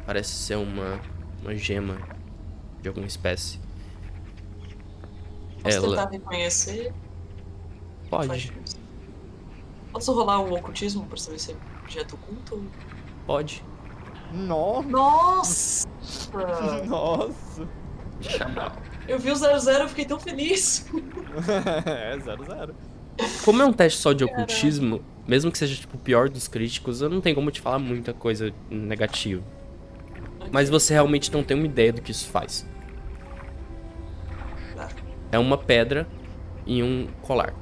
Parece 0.06 0.30
ser 0.30 0.56
uma, 0.56 1.00
uma 1.42 1.54
gema 1.54 1.98
de 2.80 2.88
alguma 2.88 3.06
espécie. 3.06 3.60
Posso 5.62 5.76
Ela 5.76 5.88
tentar 5.88 6.10
reconhecer? 6.10 6.94
pode, 8.08 8.52
Posso 9.98 10.12
rolar 10.12 10.38
um 10.38 10.54
ocultismo 10.54 11.04
pra 11.06 11.16
saber 11.16 11.40
se 11.40 11.50
é 11.50 11.56
objeto 11.82 12.14
oculto? 12.14 12.64
pode. 13.26 13.64
Nossa! 14.32 14.86
Nossa! 14.86 15.88
Nossa! 16.86 17.68
Eu 19.08 19.18
vi 19.18 19.32
o 19.32 19.34
00 19.34 19.86
e 19.86 19.88
fiquei 19.88 20.04
tão 20.04 20.20
feliz. 20.20 20.88
é, 21.84 22.16
zero, 22.20 22.44
zero. 22.44 22.76
Como 23.44 23.60
é 23.60 23.66
um 23.66 23.72
teste 23.72 23.98
só 23.98 24.12
de 24.12 24.22
ocultismo, 24.22 25.02
mesmo 25.26 25.50
que 25.50 25.58
seja 25.58 25.74
tipo 25.74 25.96
o 25.96 26.00
pior 26.00 26.28
dos 26.28 26.46
críticos, 26.46 27.02
eu 27.02 27.08
não 27.08 27.20
tenho 27.20 27.34
como 27.34 27.50
te 27.50 27.60
falar 27.60 27.80
muita 27.80 28.14
coisa 28.14 28.54
negativa. 28.70 29.42
Mas 30.52 30.70
você 30.70 30.94
realmente 30.94 31.32
não 31.32 31.42
tem 31.42 31.56
uma 31.56 31.66
ideia 31.66 31.92
do 31.92 32.00
que 32.00 32.12
isso 32.12 32.28
faz. 32.28 32.64
Tá. 34.76 34.90
É 35.32 35.40
uma 35.40 35.58
pedra 35.58 36.06
e 36.64 36.84
um 36.84 37.08
colar. 37.20 37.52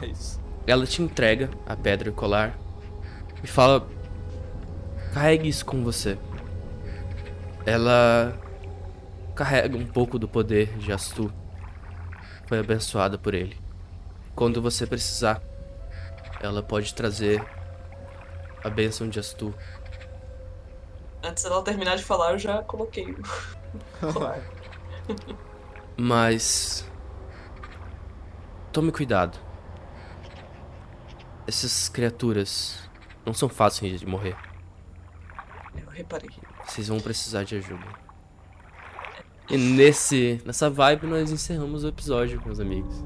É 0.00 0.06
isso. 0.06 0.43
Ela 0.66 0.86
te 0.86 1.02
entrega 1.02 1.50
a 1.66 1.76
pedra 1.76 2.08
e 2.08 2.10
o 2.10 2.14
colar 2.14 2.58
e 3.42 3.46
fala: 3.46 3.86
carregue 5.12 5.48
isso 5.48 5.64
com 5.64 5.84
você. 5.84 6.18
Ela 7.66 8.38
carrega 9.34 9.76
um 9.76 9.86
pouco 9.86 10.18
do 10.18 10.28
poder 10.28 10.76
de 10.78 10.92
Astu. 10.92 11.32
Foi 12.46 12.58
abençoada 12.58 13.18
por 13.18 13.34
ele. 13.34 13.58
Quando 14.34 14.60
você 14.60 14.86
precisar, 14.86 15.42
ela 16.40 16.62
pode 16.62 16.94
trazer 16.94 17.44
a 18.62 18.70
bênção 18.70 19.08
de 19.08 19.18
Astu. 19.18 19.54
Antes 21.22 21.44
dela 21.44 21.62
terminar 21.62 21.96
de 21.96 22.04
falar, 22.04 22.32
eu 22.32 22.38
já 22.38 22.62
coloquei 22.62 23.12
o 23.12 24.12
colar. 24.12 24.40
Mas. 25.96 26.88
Tome 28.72 28.90
cuidado. 28.90 29.43
Essas 31.46 31.88
criaturas 31.88 32.78
não 33.24 33.34
são 33.34 33.48
fáceis 33.48 34.00
de 34.00 34.06
morrer. 34.06 34.36
Eu 35.76 35.88
reparei. 35.88 36.30
Vocês 36.66 36.88
vão 36.88 37.00
precisar 37.00 37.44
de 37.44 37.56
ajuda. 37.56 37.84
E 39.50 39.56
nesse, 39.58 40.40
nessa 40.44 40.70
vibe 40.70 41.06
nós 41.06 41.30
encerramos 41.30 41.84
o 41.84 41.88
episódio, 41.88 42.40
meus 42.44 42.60
amigos. 42.60 43.04